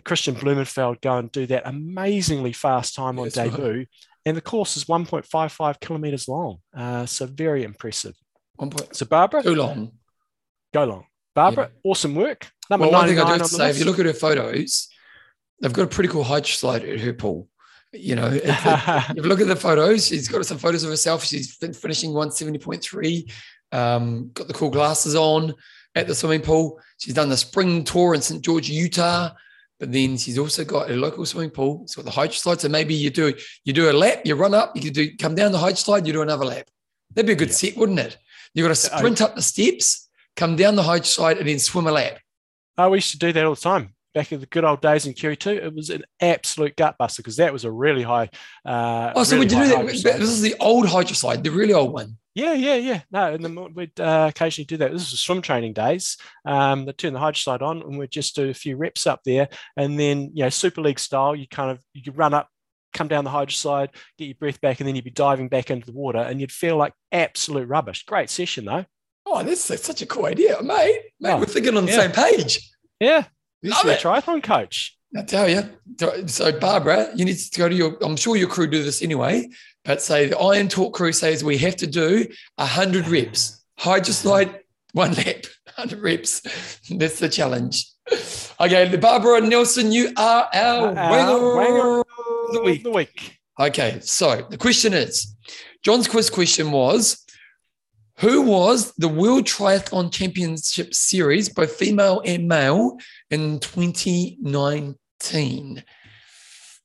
Kristian 0.00 0.34
Blummenfelt 0.34 1.00
go 1.02 1.18
and 1.18 1.30
do 1.30 1.46
that 1.46 1.66
amazingly 1.66 2.52
fast 2.52 2.94
time 2.94 3.18
on 3.18 3.26
That's 3.26 3.36
right. 3.36 3.50
debut. 3.50 3.86
And 4.24 4.36
the 4.36 4.40
course 4.40 4.76
is 4.76 4.84
1.55 4.84 5.80
kilometers 5.80 6.28
long. 6.28 6.58
Uh, 6.74 7.06
so 7.06 7.26
very 7.26 7.64
impressive. 7.64 8.14
one 8.56 8.70
point 8.70 8.94
So 8.96 9.04
Barbara, 9.04 9.42
too 9.42 9.54
long. 9.54 9.92
go 10.72 10.84
long. 10.84 11.06
Barbara, 11.34 11.70
awesome 11.84 12.14
work. 12.14 12.50
Number 12.70 12.86
Well, 12.86 13.00
one 13.00 13.08
thing 13.08 13.18
I 13.18 13.24
do 13.24 13.32
have 13.32 13.42
to 13.42 13.48
say, 13.48 13.70
if 13.70 13.78
you 13.78 13.84
look 13.84 13.98
at 13.98 14.06
her 14.06 14.12
photos, 14.12 14.88
they've 15.62 15.72
got 15.72 15.84
a 15.84 15.86
pretty 15.86 16.08
cool 16.10 16.24
hydro 16.24 16.46
slide 16.48 16.84
at 16.84 17.00
her 17.00 17.14
pool. 17.14 17.48
You 17.92 18.16
know, 18.16 18.26
it- 18.26 18.42
if 18.46 19.16
you 19.16 19.22
look 19.22 19.40
at 19.40 19.46
the 19.46 19.56
photos, 19.56 20.06
she's 20.08 20.28
got 20.28 20.44
some 20.44 20.58
photos 20.58 20.84
of 20.84 20.90
herself. 20.90 21.24
She's 21.24 21.54
fin- 21.54 21.72
finishing 21.72 22.10
170.3, 22.10 23.30
um, 23.72 24.30
got 24.34 24.48
the 24.48 24.54
cool 24.54 24.70
glasses 24.70 25.14
on 25.14 25.54
at 25.94 26.06
the 26.06 26.14
swimming 26.14 26.42
pool. 26.42 26.80
She's 26.98 27.14
done 27.14 27.28
the 27.28 27.36
spring 27.36 27.84
tour 27.84 28.14
in 28.14 28.20
St. 28.22 28.42
George, 28.42 28.68
Utah. 28.68 29.30
But 29.80 29.90
then 29.90 30.16
she's 30.16 30.38
also 30.38 30.64
got 30.64 30.90
a 30.90 30.94
local 30.94 31.26
swimming 31.26 31.50
pool. 31.50 31.80
It's 31.82 31.96
got 31.96 32.04
the 32.04 32.10
hydro 32.12 32.34
slide. 32.34 32.60
So 32.60 32.68
maybe 32.68 32.94
you 32.94 33.10
do 33.10 33.34
you 33.64 33.72
do 33.72 33.90
a 33.90 33.92
lap, 33.92 34.20
you 34.24 34.36
run 34.36 34.54
up, 34.54 34.76
you 34.76 34.82
could 34.82 34.94
do 34.94 35.16
come 35.16 35.34
down 35.34 35.50
the 35.50 35.58
hydro 35.58 35.74
slide, 35.74 36.06
you 36.06 36.12
do 36.12 36.22
another 36.22 36.44
lap. 36.44 36.68
That'd 37.14 37.26
be 37.26 37.32
a 37.32 37.36
good 37.36 37.48
Yeah. 37.48 37.54
set, 37.54 37.76
wouldn't 37.76 37.98
it? 37.98 38.16
You've 38.54 38.64
got 38.64 38.68
to 38.68 38.74
sprint 38.76 39.20
up 39.20 39.34
the 39.34 39.42
steps, 39.42 40.08
come 40.36 40.54
down 40.54 40.76
the 40.76 40.82
hydro 40.84 41.04
slide, 41.04 41.38
and 41.38 41.48
then 41.48 41.58
swim 41.58 41.86
a 41.88 41.92
lap. 41.92 42.18
oh, 42.78 42.90
we 42.90 42.98
used 42.98 43.10
to 43.12 43.18
do 43.18 43.32
that 43.32 43.44
all 43.44 43.54
the 43.56 43.60
time. 43.60 43.94
Back 44.14 44.30
in 44.32 44.40
the 44.40 44.46
good 44.46 44.64
old 44.64 44.82
days 44.82 45.06
in 45.06 45.14
QE2, 45.14 45.56
it 45.64 45.74
was 45.74 45.88
an 45.90 46.02
absolute 46.20 46.76
gut 46.76 46.96
buster 46.98 47.22
because 47.22 47.36
that 47.36 47.52
was 47.52 47.64
a 47.64 47.70
really 47.70 48.02
high. 48.02 48.28
Uh, 48.64 49.12
Oh, 49.16 49.24
so 49.24 49.36
really 49.38 49.46
you 49.54 49.62
do 49.62 49.68
that? 49.68 49.86
This 49.86 50.28
is 50.28 50.42
the 50.42 50.54
old 50.60 50.86
hydro 50.86 51.14
slide, 51.14 51.42
the 51.42 51.50
really 51.50 51.72
old 51.72 51.92
one. 51.92 52.18
Yeah, 52.34 52.52
yeah, 52.54 52.76
yeah. 52.76 53.00
No, 53.10 53.32
and 53.32 53.44
then 53.44 53.74
we'd 53.74 53.98
uh, 54.00 54.26
occasionally 54.30 54.66
do 54.66 54.76
that. 54.78 54.92
This 54.92 55.10
was 55.10 55.20
swim 55.20 55.42
training 55.42 55.72
days. 55.74 56.16
Um, 56.46 56.84
they 56.86 56.92
turn 56.92 57.12
the 57.12 57.18
hydro 57.18 57.36
slide 57.38 57.62
on, 57.62 57.82
and 57.82 57.98
we'd 57.98 58.10
just 58.10 58.34
do 58.34 58.48
a 58.50 58.54
few 58.54 58.76
reps 58.76 59.06
up 59.06 59.20
there, 59.24 59.48
and 59.76 59.98
then 60.00 60.30
you 60.34 60.42
know, 60.44 60.48
Super 60.50 60.80
League 60.82 60.98
style, 60.98 61.34
you 61.36 61.46
kind 61.46 61.70
of 61.70 61.80
you 61.94 62.02
could 62.02 62.16
run 62.16 62.32
up, 62.34 62.48
come 62.94 63.08
down 63.08 63.24
the 63.24 63.30
hydro 63.30 63.50
slide, 63.52 63.90
get 64.18 64.26
your 64.26 64.34
breath 64.36 64.60
back, 64.62 64.80
and 64.80 64.88
then 64.88 64.94
you'd 64.96 65.04
be 65.04 65.10
diving 65.10 65.48
back 65.48 65.70
into 65.70 65.86
the 65.86 65.92
water, 65.92 66.18
and 66.20 66.40
you'd 66.40 66.52
feel 66.52 66.76
like 66.78 66.92
absolute 67.12 67.68
rubbish. 67.68 68.04
Great 68.06 68.30
session 68.30 68.64
though. 68.64 68.84
Oh, 69.26 69.42
that's, 69.42 69.68
that's 69.68 69.84
such 69.86 70.02
a 70.02 70.06
cool 70.06 70.26
idea, 70.26 70.60
mate. 70.62 71.00
Mate, 71.20 71.32
Oh, 71.32 71.38
we're 71.38 71.44
thinking 71.46 71.76
on 71.76 71.84
the 71.86 71.92
yeah. 71.92 71.98
same 72.00 72.12
page. 72.12 72.70
Yeah, 72.98 73.24
to 73.64 73.70
Love 73.70 73.84
be 73.84 73.90
a 73.90 73.96
triathlon 73.96 74.42
coach. 74.42 74.96
I 75.16 75.22
tell 75.22 75.48
you. 75.48 75.62
So- 76.26 76.52
Barbara, 76.58 77.10
you 77.14 77.24
need 77.24 77.36
to 77.36 77.58
go 77.58 77.68
to 77.68 77.74
your. 77.74 77.96
I'm 78.02 78.16
sure 78.16 78.36
your 78.36 78.48
crew 78.48 78.66
do 78.66 78.82
this 78.82 79.02
anyway, 79.02 79.48
but 79.84 80.00
say 80.00 80.28
the 80.28 80.38
Iron 80.38 80.68
Talk 80.68 80.94
crew 80.94 81.12
says 81.12 81.44
we 81.44 81.58
have 81.58 81.76
to 81.76 81.86
do 81.86 82.26
hundred 82.58 83.08
reps. 83.08 83.62
Hydro 83.78 84.12
slide, 84.12 84.60
one 84.92 85.12
lap, 85.14 85.44
hundred 85.68 86.00
reps. 86.00 86.40
That's 86.90 87.18
the 87.18 87.28
challenge. 87.28 87.86
Okay, 88.60 88.96
Barbara 88.96 89.40
Nelson, 89.40 89.92
you 89.92 90.12
are 90.16 90.48
our 90.52 90.96
Our 90.98 91.38
wanger 91.56 92.00
of 92.00 92.52
the 92.54 92.62
week. 92.62 92.82
The 92.84 92.90
week. 92.90 93.38
Okay, 93.60 93.98
so 94.00 94.46
the 94.50 94.56
question 94.58 94.92
is 94.94 95.34
John's 95.82 96.08
quiz 96.08 96.30
question 96.30 96.70
was 96.72 97.21
Who 98.18 98.42
was 98.42 98.92
the 98.94 99.08
World 99.08 99.46
Triathlon 99.46 100.12
Championship 100.12 100.94
Series, 100.94 101.48
both 101.48 101.72
female 101.72 102.22
and 102.24 102.46
male, 102.46 102.98
in 103.30 103.58
2019? 103.58 105.82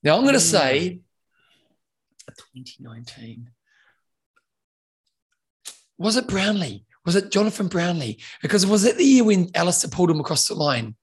Now 0.04 0.16
I'm 0.16 0.24
going 0.24 0.34
to 0.34 0.40
say 0.40 0.90
hmm. 0.90 0.98
2019. 2.80 3.50
Was 5.98 6.16
it 6.16 6.28
Brownlee? 6.28 6.86
Was 7.06 7.16
it 7.16 7.32
Jonathan 7.32 7.68
Brownlee? 7.68 8.20
Because 8.42 8.66
was 8.66 8.86
it 8.86 8.98
the 8.98 9.04
year 9.04 9.24
when 9.24 9.50
Alistair 9.56 9.90
pulled 9.90 10.12
him 10.12 10.20
across 10.20 10.48
the 10.48 10.56
line? 10.56 10.96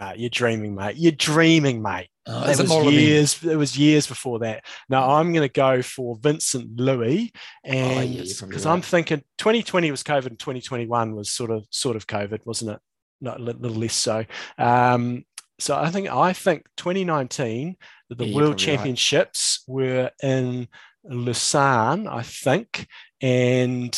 No, 0.00 0.12
you're 0.16 0.30
dreaming, 0.30 0.74
mate. 0.74 0.96
You're 0.96 1.12
dreaming, 1.12 1.82
mate. 1.82 2.08
That 2.24 2.50
it 2.50 2.60
was 2.60 2.68
Morley? 2.68 2.94
years. 2.94 3.42
It 3.42 3.56
was 3.56 3.76
years 3.76 4.06
before 4.06 4.40
that. 4.40 4.64
Now 4.88 5.10
I'm 5.16 5.32
going 5.32 5.48
to 5.48 5.52
go 5.52 5.82
for 5.82 6.16
Vincent 6.20 6.78
Luis, 6.78 7.30
and 7.64 7.98
Oh, 7.98 8.00
yeah, 8.02 8.22
because 8.46 8.66
right. 8.66 8.72
I'm 8.72 8.82
thinking 8.82 9.22
2020 9.38 9.90
was 9.90 10.02
COVID, 10.02 10.26
and 10.26 10.38
2021 10.38 11.14
was 11.14 11.30
sort 11.30 11.50
of 11.50 11.66
sort 11.70 11.96
of 11.96 12.06
COVID, 12.06 12.40
wasn't 12.44 12.72
it? 12.72 12.80
Not 13.20 13.40
a 13.40 13.42
little 13.42 13.70
less 13.70 13.94
so. 13.94 14.24
Um, 14.58 15.24
so 15.58 15.76
I 15.76 15.90
think 15.90 16.08
I 16.08 16.32
think 16.32 16.66
2019 16.76 17.76
the 18.10 18.24
Yeah, 18.26 18.34
World 18.36 18.50
probably 18.50 18.50
right. 18.50 18.58
Championships 18.76 19.64
were 19.66 20.10
in 20.22 20.68
Lausanne, 21.04 22.06
I 22.06 22.22
think, 22.22 22.86
and 23.20 23.90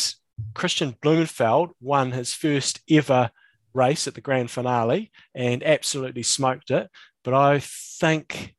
Kristian 0.53 0.97
Blummenfelt 0.99 1.71
won 1.79 2.11
his 2.11 2.33
first 2.33 2.79
ever 2.89 3.29
race 3.73 4.07
at 4.07 4.13
the 4.13 4.21
grand 4.21 4.51
finale 4.51 5.11
and 5.35 5.63
absolutely 5.63 6.23
smoked 6.23 6.71
it. 6.71 6.89
But 7.23 7.33
I 7.33 7.59
think 7.59 8.55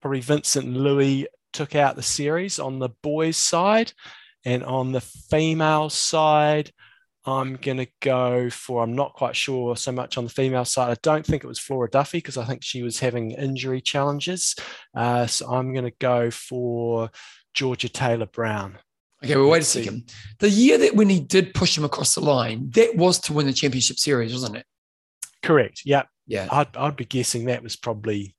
probably 0.00 0.20
Vincent 0.20 0.74
Luis 0.74 1.26
took 1.52 1.74
out 1.74 1.96
the 1.96 2.02
series 2.02 2.58
on 2.58 2.78
the 2.78 2.90
boys' 3.02 3.36
side. 3.36 3.92
And 4.44 4.62
on 4.62 4.92
the 4.92 5.00
female 5.00 5.90
side, 5.90 6.70
I'm 7.26 7.56
going 7.56 7.78
to 7.78 7.88
go 8.00 8.48
for, 8.48 8.82
I'm 8.82 8.94
not 8.94 9.12
quite 9.12 9.36
sure 9.36 9.76
so 9.76 9.92
much 9.92 10.16
on 10.16 10.24
the 10.24 10.30
female 10.30 10.64
side. 10.64 10.90
I 10.90 10.96
don't 11.02 11.26
think 11.26 11.44
it 11.44 11.48
was 11.48 11.58
Flora 11.58 11.90
Duffy 11.90 12.18
because 12.18 12.38
I 12.38 12.44
think 12.44 12.62
she 12.62 12.82
was 12.82 13.00
having 13.00 13.32
injury 13.32 13.80
challenges. 13.80 14.54
Uh, 14.94 15.26
so 15.26 15.48
I'm 15.50 15.72
going 15.72 15.84
to 15.84 15.96
go 15.98 16.30
for 16.30 17.10
Georgia 17.52 17.88
Taylor 17.88 18.26
Brown. 18.26 18.78
Okay, 19.24 19.36
well, 19.36 19.48
wait 19.48 19.62
a 19.62 19.64
second. 19.64 20.12
The 20.38 20.48
year 20.48 20.78
that 20.78 20.94
when 20.94 21.08
he 21.08 21.18
did 21.20 21.52
push 21.54 21.76
him 21.76 21.84
across 21.84 22.14
the 22.14 22.20
line, 22.20 22.70
that 22.74 22.94
was 22.96 23.18
to 23.20 23.32
win 23.32 23.46
the 23.46 23.52
championship 23.52 23.98
series, 23.98 24.32
wasn't 24.32 24.56
it? 24.56 24.66
Correct. 25.42 25.82
Yeah. 25.84 26.04
Yeah. 26.26 26.46
I'd, 26.52 26.76
I'd 26.76 26.96
be 26.96 27.04
guessing 27.04 27.46
that 27.46 27.62
was 27.62 27.74
probably 27.74 28.36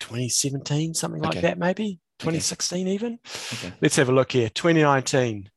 2017, 0.00 0.94
something 0.94 1.20
like 1.20 1.40
that, 1.40 1.58
maybe 1.58 2.00
2016, 2.20 2.88
even. 2.88 3.18
Okay. 3.52 3.72
Let's 3.80 3.96
have 3.96 4.08
a 4.08 4.12
look 4.12 4.32
here. 4.32 4.48
2019. 4.48 5.50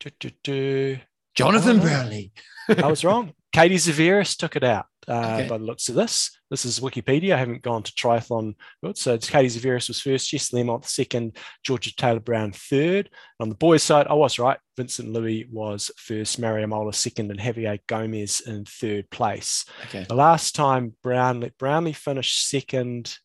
Do, 0.00 0.10
do, 0.20 0.30
do. 0.44 0.98
Jonathan 1.34 1.80
Oh. 1.80 1.82
Brownlee. 1.82 2.32
I 2.68 2.86
was 2.86 3.04
wrong. 3.04 3.32
Katie 3.52 3.76
Zaferes 3.76 4.36
took 4.36 4.56
it 4.56 4.64
out. 4.64 4.86
Uh, 5.08 5.38
Okay. 5.38 5.48
by 5.48 5.56
the 5.56 5.64
looks 5.64 5.88
of 5.88 5.94
this. 5.94 6.30
This 6.50 6.66
is 6.66 6.80
Wikipedia. 6.80 7.34
I 7.34 7.38
haven't 7.38 7.62
gone 7.62 7.82
to 7.82 7.92
triathlon. 7.92 8.54
So 8.94 9.16
Katie 9.16 9.48
Zaferes 9.48 9.88
was 9.88 10.00
first, 10.00 10.28
Jess 10.30 10.50
Learmonth 10.50 10.84
second, 10.86 11.36
Georgia 11.64 11.94
Taylor 11.96 12.20
Brown 12.20 12.52
third. 12.52 13.08
On 13.40 13.48
the 13.48 13.54
boys' 13.54 13.82
side, 13.82 14.06
I 14.06 14.14
was 14.14 14.38
right. 14.38 14.58
Vincent 14.76 15.10
Luis 15.12 15.46
was 15.50 15.90
first, 15.96 16.38
Mario 16.38 16.66
Mola 16.66 16.92
second, 16.92 17.30
and 17.30 17.40
Javier 17.40 17.78
Gomez 17.86 18.40
in 18.40 18.64
third 18.66 19.08
place. 19.10 19.64
Okay. 19.86 20.04
The 20.08 20.14
last 20.14 20.54
time 20.54 20.94
Brownlee 21.02 21.52
Brownlee 21.58 21.92
finished 21.94 22.48
second 22.48 23.16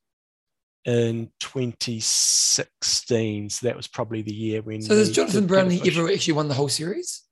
in 0.85 1.31
2016, 1.39 3.49
so 3.49 3.68
that 3.68 3.76
was 3.76 3.88
probably 3.88 4.22
the 4.22 4.34
year 4.34 4.61
when. 4.61 4.81
So 4.81 4.95
has 4.95 5.11
Jonathan 5.11 5.47
Brownlee 5.47 5.81
ever 5.85 6.10
actually 6.11 6.34
won 6.34 6.47
the 6.47 6.53
whole 6.53 6.69
series? 6.69 7.23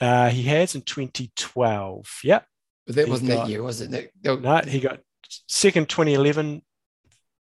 Uh, 0.00 0.30
he 0.30 0.42
has 0.44 0.74
in 0.74 0.82
2012. 0.82 2.06
Yep. 2.24 2.46
But 2.86 2.96
that 2.96 3.04
He 3.06 3.10
wasn't 3.10 3.30
got- 3.30 3.44
that 3.44 3.50
year, 3.50 3.62
was 3.62 3.80
it? 3.80 3.90
That, 3.90 4.10
that- 4.22 4.40
No, 4.42 4.70
he 4.70 4.80
got 4.80 5.00
second 5.48 5.88
2011, 5.88 6.62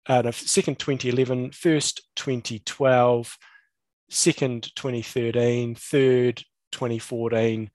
uh, 0.07 0.22
no, 0.22 0.32
second 0.32 0.80
2011, 0.80 1.52
first 1.52 2.07
2012, 2.16 3.38
second 4.10 4.74
2013, 4.76 5.76
third 5.76 6.44
2014, 6.72 7.70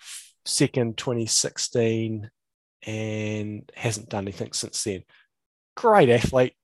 f- 0.00 0.34
second 0.44 0.96
2016, 0.96 2.30
and 2.86 3.72
hasn't 3.74 4.08
done 4.08 4.24
anything 4.24 4.52
since 4.52 4.84
then. 4.84 5.02
Great 5.76 6.08
athlete, 6.08 6.54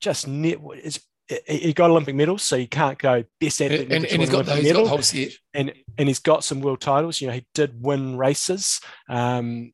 just 0.00 0.26
net. 0.28 0.58
Is, 0.82 1.00
he 1.46 1.58
he 1.58 1.72
got 1.72 1.90
Olympic 1.90 2.14
medals, 2.14 2.42
so 2.42 2.56
you 2.56 2.68
can't 2.68 2.98
go 2.98 3.24
best 3.40 3.60
athlete 3.62 3.82
and, 3.82 3.92
and, 3.92 4.04
and 4.06 4.20
he's 4.20 4.30
got, 4.30 4.46
he's 4.46 4.54
got 4.54 4.62
medal 4.62 4.84
the 4.84 4.88
whole 4.88 5.28
and 5.54 5.72
and 5.98 6.08
he's 6.08 6.18
got 6.18 6.44
some 6.44 6.60
world 6.60 6.80
titles. 6.80 7.20
You 7.20 7.28
know, 7.28 7.34
he 7.34 7.46
did 7.54 7.82
win 7.82 8.16
races, 8.16 8.80
um, 9.08 9.72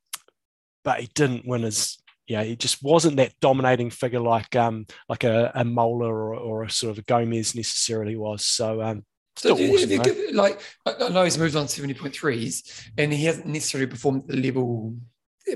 but 0.84 1.00
he 1.00 1.08
didn't 1.14 1.46
win 1.46 1.64
as 1.64 1.98
yeah. 2.26 2.42
He 2.42 2.56
just 2.56 2.82
wasn't 2.82 3.16
that 3.16 3.32
dominating 3.40 3.90
figure 3.90 4.20
like 4.20 4.54
um 4.56 4.86
like 5.08 5.24
a, 5.24 5.52
a 5.54 5.64
Mola 5.64 6.06
or, 6.06 6.34
or 6.34 6.62
a 6.64 6.70
sort 6.70 6.92
of 6.92 6.98
a 6.98 7.02
Gomez 7.02 7.54
necessarily 7.54 8.16
was. 8.16 8.44
So 8.44 8.82
um, 8.82 9.04
So 9.36 9.54
still 9.54 9.66
you- 9.66 9.74
awesome, 9.74 9.90
you 9.90 10.32
like, 10.32 10.60
I 10.84 11.08
know 11.08 11.24
he's 11.24 11.38
moved 11.38 11.56
on 11.56 11.66
to 11.66 11.82
70.3s 11.82 12.90
and 12.98 13.12
he 13.12 13.24
hasn't 13.24 13.46
necessarily 13.46 13.88
performed 13.88 14.22
at 14.22 14.28
the 14.28 14.42
level 14.42 14.96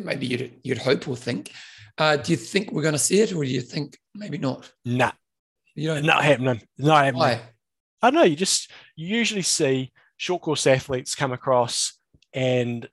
maybe 0.03 0.27
you'd, 0.27 0.61
you'd 0.63 0.79
hope 0.79 1.09
or 1.09 1.17
think. 1.17 1.53
Uh, 1.99 2.17
do 2.17 2.33
you 2.33 2.37
think 2.37 2.71
we're 2.73 2.83
going 2.83 2.95
to 2.95 2.99
see 2.99 3.21
it 3.21 3.33
or 3.33 3.45
do 3.45 3.51
you 3.51 3.61
think 3.61 3.99
maybe 4.15 4.39
not? 4.39 4.71
nah, 4.85 5.13
You 5.81 5.87
don't 5.87 6.05
not 6.05 6.23
happening. 6.23 6.61
Not 6.77 7.07
happening. 7.07 7.21
Why? 7.21 7.41
I 8.03 8.11
don't 8.11 8.21
know. 8.21 8.25
You 8.25 8.37
just 8.37 8.71
you 8.97 9.17
usually 9.17 9.41
see 9.41 9.93
short 10.19 10.43
course 10.43 10.67
athletes 10.67 11.15
come 11.15 11.33
across 11.33 11.97
and 12.35 12.87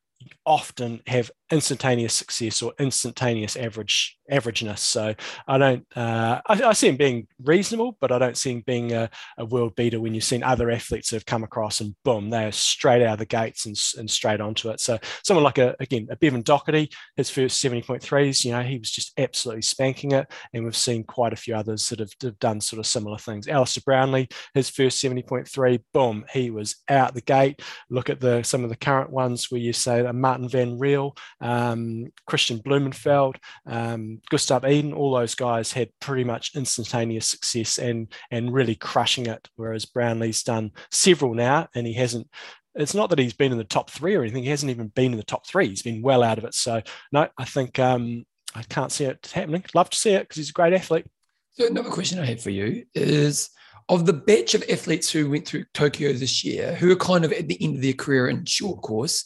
often 0.45 1.01
have 1.07 1.29
instantaneous 1.51 2.13
success 2.13 2.61
or 2.61 2.73
instantaneous 2.79 3.55
average 3.55 4.17
averageness. 4.31 4.79
So 4.79 5.15
I 5.47 5.57
don't. 5.57 5.85
Uh, 5.95 6.41
I, 6.45 6.63
I 6.63 6.73
see 6.73 6.89
him 6.89 6.97
being 6.97 7.27
reasonable, 7.43 7.97
but 8.01 8.11
I 8.11 8.19
don't 8.19 8.37
see 8.37 8.51
him 8.51 8.63
being 8.65 8.93
a, 8.93 9.09
a 9.37 9.45
world 9.45 9.75
beater. 9.75 9.99
When 9.99 10.13
you've 10.13 10.23
seen 10.23 10.43
other 10.43 10.69
athletes 10.69 11.11
have 11.11 11.25
come 11.25 11.43
across 11.43 11.79
and 11.79 11.95
boom, 12.03 12.29
they 12.29 12.45
are 12.45 12.51
straight 12.51 13.03
out 13.03 13.13
of 13.13 13.19
the 13.19 13.25
gates 13.25 13.65
and, 13.65 13.77
and 13.97 14.09
straight 14.09 14.41
onto 14.41 14.69
it. 14.69 14.79
So 14.79 14.97
someone 15.23 15.43
like 15.43 15.57
a 15.57 15.75
again 15.79 16.07
a 16.09 16.15
Bevan 16.15 16.43
Docherty, 16.43 16.91
his 17.15 17.29
first 17.29 17.63
70.3s, 17.63 18.43
you 18.43 18.51
know, 18.51 18.63
he 18.63 18.77
was 18.77 18.91
just 18.91 19.13
absolutely 19.17 19.61
spanking 19.61 20.11
it, 20.11 20.31
and 20.53 20.63
we've 20.63 20.75
seen 20.75 21.03
quite 21.03 21.33
a 21.33 21.37
few 21.37 21.55
others 21.55 21.87
that 21.89 21.99
have, 21.99 22.11
have 22.21 22.39
done 22.39 22.61
sort 22.61 22.79
of 22.79 22.87
similar 22.87 23.17
things. 23.17 23.47
Alistair 23.47 23.83
Brownlee, 23.85 24.27
his 24.53 24.69
first 24.69 25.01
70.3, 25.03 25.81
boom, 25.93 26.25
he 26.33 26.49
was 26.49 26.77
out 26.89 27.13
the 27.13 27.21
gate. 27.21 27.61
Look 27.89 28.09
at 28.09 28.19
the 28.19 28.43
some 28.43 28.63
of 28.63 28.69
the 28.69 28.75
current 28.75 29.11
ones 29.11 29.49
where 29.49 29.61
you 29.61 29.73
say 29.73 30.06
Marten 30.13 30.49
Van 30.49 30.77
Riel, 30.77 31.15
um, 31.41 32.11
Kristian 32.29 32.61
Blummenfelt, 32.61 33.35
um, 33.65 34.21
Gustav 34.29 34.65
Iden, 34.65 34.93
all 34.93 35.13
those 35.13 35.35
guys 35.35 35.71
had 35.71 35.89
pretty 35.99 36.23
much 36.23 36.55
instantaneous 36.55 37.29
success 37.29 37.77
and 37.77 38.11
and 38.31 38.53
really 38.53 38.75
crushing 38.75 39.27
it. 39.27 39.47
Whereas 39.55 39.85
Brownlee's 39.85 40.43
done 40.43 40.71
several 40.91 41.33
now, 41.33 41.67
and 41.75 41.87
he 41.87 41.93
hasn't. 41.93 42.29
It's 42.75 42.93
not 42.93 43.09
that 43.09 43.19
he's 43.19 43.33
been 43.33 43.51
in 43.51 43.57
the 43.57 43.63
top 43.63 43.89
three 43.89 44.13
or 44.15 44.21
anything. 44.21 44.43
He 44.43 44.51
hasn't 44.51 44.69
even 44.69 44.89
been 44.89 45.11
in 45.11 45.17
the 45.17 45.23
top 45.23 45.47
three. 45.47 45.67
He's 45.67 45.81
been 45.81 46.03
well 46.03 46.21
out 46.21 46.37
of 46.37 46.43
it. 46.43 46.53
So 46.53 46.81
no, 47.11 47.27
I 47.37 47.45
think 47.45 47.79
um, 47.79 48.23
I 48.53 48.61
can't 48.63 48.91
see 48.91 49.05
it 49.05 49.31
happening. 49.33 49.63
Love 49.73 49.89
to 49.89 49.97
see 49.97 50.11
it 50.11 50.21
because 50.21 50.37
he's 50.37 50.51
a 50.51 50.53
great 50.53 50.73
athlete. 50.73 51.07
So 51.53 51.65
another 51.65 51.89
question 51.89 52.19
I 52.19 52.25
have 52.25 52.41
for 52.41 52.51
you 52.51 52.85
is 52.93 53.49
of 53.89 54.05
the 54.05 54.13
batch 54.13 54.53
of 54.53 54.63
athletes 54.69 55.09
who 55.09 55.29
went 55.29 55.47
through 55.47 55.65
Tokyo 55.73 56.13
this 56.13 56.43
year, 56.43 56.75
who 56.75 56.91
are 56.91 56.97
kind 56.97 57.25
of 57.25 57.31
at 57.31 57.47
the 57.47 57.61
end 57.63 57.77
of 57.77 57.81
their 57.81 57.93
career 57.93 58.27
in 58.27 58.45
short 58.45 58.81
course, 58.81 59.25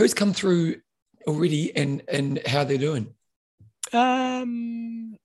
who's 0.00 0.14
come 0.14 0.32
through 0.32 0.76
already 1.26 1.74
and 1.76 2.02
and 2.08 2.40
how 2.46 2.64
they're 2.64 2.78
doing? 2.78 3.14
Um, 3.92 5.16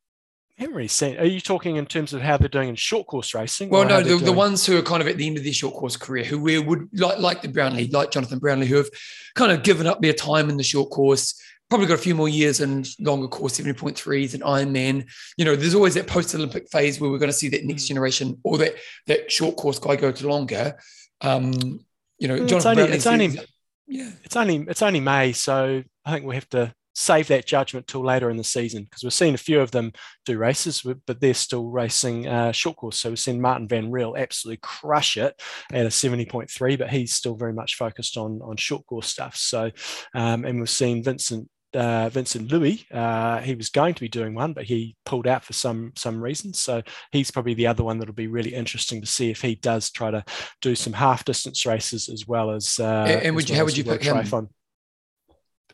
haven't 0.57 0.75
really 0.75 0.87
seen. 0.87 1.17
Are 1.17 1.25
you 1.25 1.41
talking 1.41 1.75
in 1.75 1.85
terms 1.85 2.13
of 2.13 2.21
how 2.21 2.37
they're 2.37 2.47
doing 2.47 2.69
in 2.69 2.75
short 2.75 3.07
course 3.07 3.33
racing? 3.33 3.69
Well, 3.69 3.85
no, 3.85 4.01
the, 4.01 4.15
the 4.17 4.31
ones 4.31 4.65
who 4.65 4.77
are 4.77 4.81
kind 4.81 5.01
of 5.01 5.07
at 5.07 5.17
the 5.17 5.27
end 5.27 5.37
of 5.37 5.43
their 5.43 5.53
short 5.53 5.73
course 5.75 5.97
career, 5.97 6.23
who 6.23 6.39
we 6.39 6.57
would 6.59 6.87
like, 6.93 7.19
like 7.19 7.41
the 7.41 7.49
Brownlee, 7.49 7.89
like 7.91 8.11
Jonathan 8.11 8.39
Brownlee, 8.39 8.67
who 8.67 8.75
have 8.77 8.89
kind 9.35 9.51
of 9.51 9.63
given 9.63 9.85
up 9.85 10.01
their 10.01 10.13
time 10.13 10.49
in 10.49 10.55
the 10.57 10.63
short 10.63 10.89
course, 10.91 11.39
probably 11.69 11.87
got 11.87 11.95
a 11.95 12.01
few 12.01 12.15
more 12.15 12.29
years 12.29 12.61
in 12.61 12.85
longer 12.99 13.27
course, 13.27 13.59
70.3s 13.59 14.33
and 14.33 14.43
Ironman. 14.43 15.09
You 15.37 15.43
know, 15.45 15.55
there's 15.57 15.75
always 15.75 15.95
that 15.95 16.07
post 16.07 16.33
Olympic 16.33 16.69
phase 16.71 17.01
where 17.01 17.09
we're 17.11 17.17
going 17.19 17.31
to 17.31 17.37
see 17.37 17.49
that 17.49 17.65
next 17.65 17.87
generation 17.87 18.39
or 18.43 18.57
that 18.59 18.75
that 19.07 19.31
short 19.31 19.57
course 19.57 19.77
guy 19.77 19.95
go 19.97 20.11
to 20.11 20.27
longer. 20.27 20.77
Um, 21.21 21.81
you 22.17 22.29
know, 22.29 22.37
Mm, 22.37 22.41
It's 22.43 22.49
Jonathan 22.51 22.69
only- 22.71 22.81
Brownlee 22.83 22.95
it's 22.95 23.07
only- 23.07 23.39
yeah. 23.87 24.11
it's 24.23 24.35
only 24.35 24.65
it's 24.67 24.81
only 24.81 24.99
May, 24.99 25.31
so 25.31 25.83
I 26.05 26.11
think 26.11 26.25
we 26.25 26.35
have 26.35 26.49
to 26.49 26.73
save 26.97 27.27
that 27.27 27.45
judgment 27.45 27.87
till 27.87 28.03
later 28.03 28.29
in 28.29 28.37
the 28.37 28.43
season 28.43 28.83
because 28.83 29.03
we've 29.03 29.13
seen 29.13 29.33
a 29.33 29.37
few 29.37 29.59
of 29.59 29.71
them 29.71 29.91
do 30.25 30.37
races, 30.37 30.81
but 31.05 31.19
they're 31.19 31.33
still 31.33 31.69
racing 31.69 32.25
uh, 32.25 32.53
short 32.53 32.77
course. 32.77 32.97
So 32.97 33.09
we've 33.09 33.19
seen 33.19 33.41
Marten 33.41 33.67
Van 33.67 33.91
Riel 33.91 34.15
absolutely 34.15 34.59
crush 34.61 35.17
it 35.17 35.39
at 35.73 35.85
a 35.85 35.91
seventy 35.91 36.25
point 36.25 36.49
three, 36.49 36.75
but 36.77 36.89
he's 36.89 37.13
still 37.13 37.35
very 37.35 37.53
much 37.53 37.75
focused 37.75 38.17
on 38.17 38.41
on 38.41 38.55
short 38.57 38.85
course 38.85 39.07
stuff. 39.07 39.35
So 39.35 39.71
um, 40.13 40.45
and 40.45 40.59
we've 40.59 40.69
seen 40.69 41.03
Vincent. 41.03 41.49
Uh, 41.75 42.09
Vincent 42.09 42.51
Luis, 42.51 42.83
uh, 42.91 43.39
he 43.41 43.53
was 43.55 43.69
going 43.69 43.93
to 43.93 44.01
be 44.01 44.07
doing 44.07 44.33
one, 44.33 44.53
but 44.53 44.63
he 44.63 44.95
pulled 45.05 45.27
out 45.27 45.43
for 45.43 45.53
some 45.53 45.91
some 45.95 46.21
reasons. 46.21 46.59
So 46.59 46.81
he's 47.11 47.29
probably 47.31 47.53
the 47.53 47.67
other 47.67 47.83
one 47.83 47.99
that'll 47.99 48.13
be 48.15 48.27
really 48.27 48.53
interesting 48.53 49.01
to 49.01 49.07
see 49.07 49.29
if 49.29 49.41
he 49.41 49.55
does 49.55 49.91
try 49.91 50.09
to 50.11 50.23
do 50.61 50.73
some 50.75 50.93
half 50.93 51.25
distance 51.25 51.65
races 51.65 52.07
as 52.09 52.25
well 52.27 52.51
as. 52.51 52.79
Uh, 52.79 53.05
And- 53.09 53.21
and 53.23 53.35
would 53.35 53.49
you- 53.49 53.53
well 53.53 53.59
how 53.59 53.65
would 53.65 53.77
you 53.77 53.83
pick 53.83 54.03
him? 54.03 54.15
Triathlon. 54.15 54.49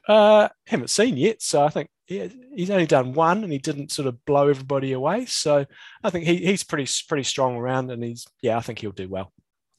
Uh, 0.07 0.49
haven't 0.65 0.90
seen 0.90 1.15
yet, 1.15 1.41
so 1.41 1.64
I 1.64 1.69
think 1.69 1.90
he's 2.07 2.72
only 2.72 2.88
done 2.88 3.14
one, 3.14 3.44
and 3.44 3.53
he 3.53 3.60
didn't 3.60 3.91
sort 3.91 4.07
of 4.07 4.26
blow 4.26 4.48
everybody 4.49 4.91
away. 4.94 5.26
So 5.28 5.65
I 6.03 6.10
think 6.10 6.26
he, 6.26 6.38
he's 6.38 6.64
pretty 6.64 6.91
pretty 7.07 7.23
strong 7.23 7.56
around, 7.56 7.91
and 7.91 8.03
he's 8.03 8.26
yeah, 8.41 8.57
I 8.57 8.61
think 8.61 8.80
he'll 8.80 8.91
do 8.91 9.07
well. 9.07 9.32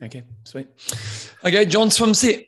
Okay, 0.02 0.22
sweet. 0.44 0.68
Okay, 1.44 1.64
John 1.66 1.90
swim 1.90 2.14
set. 2.14 2.44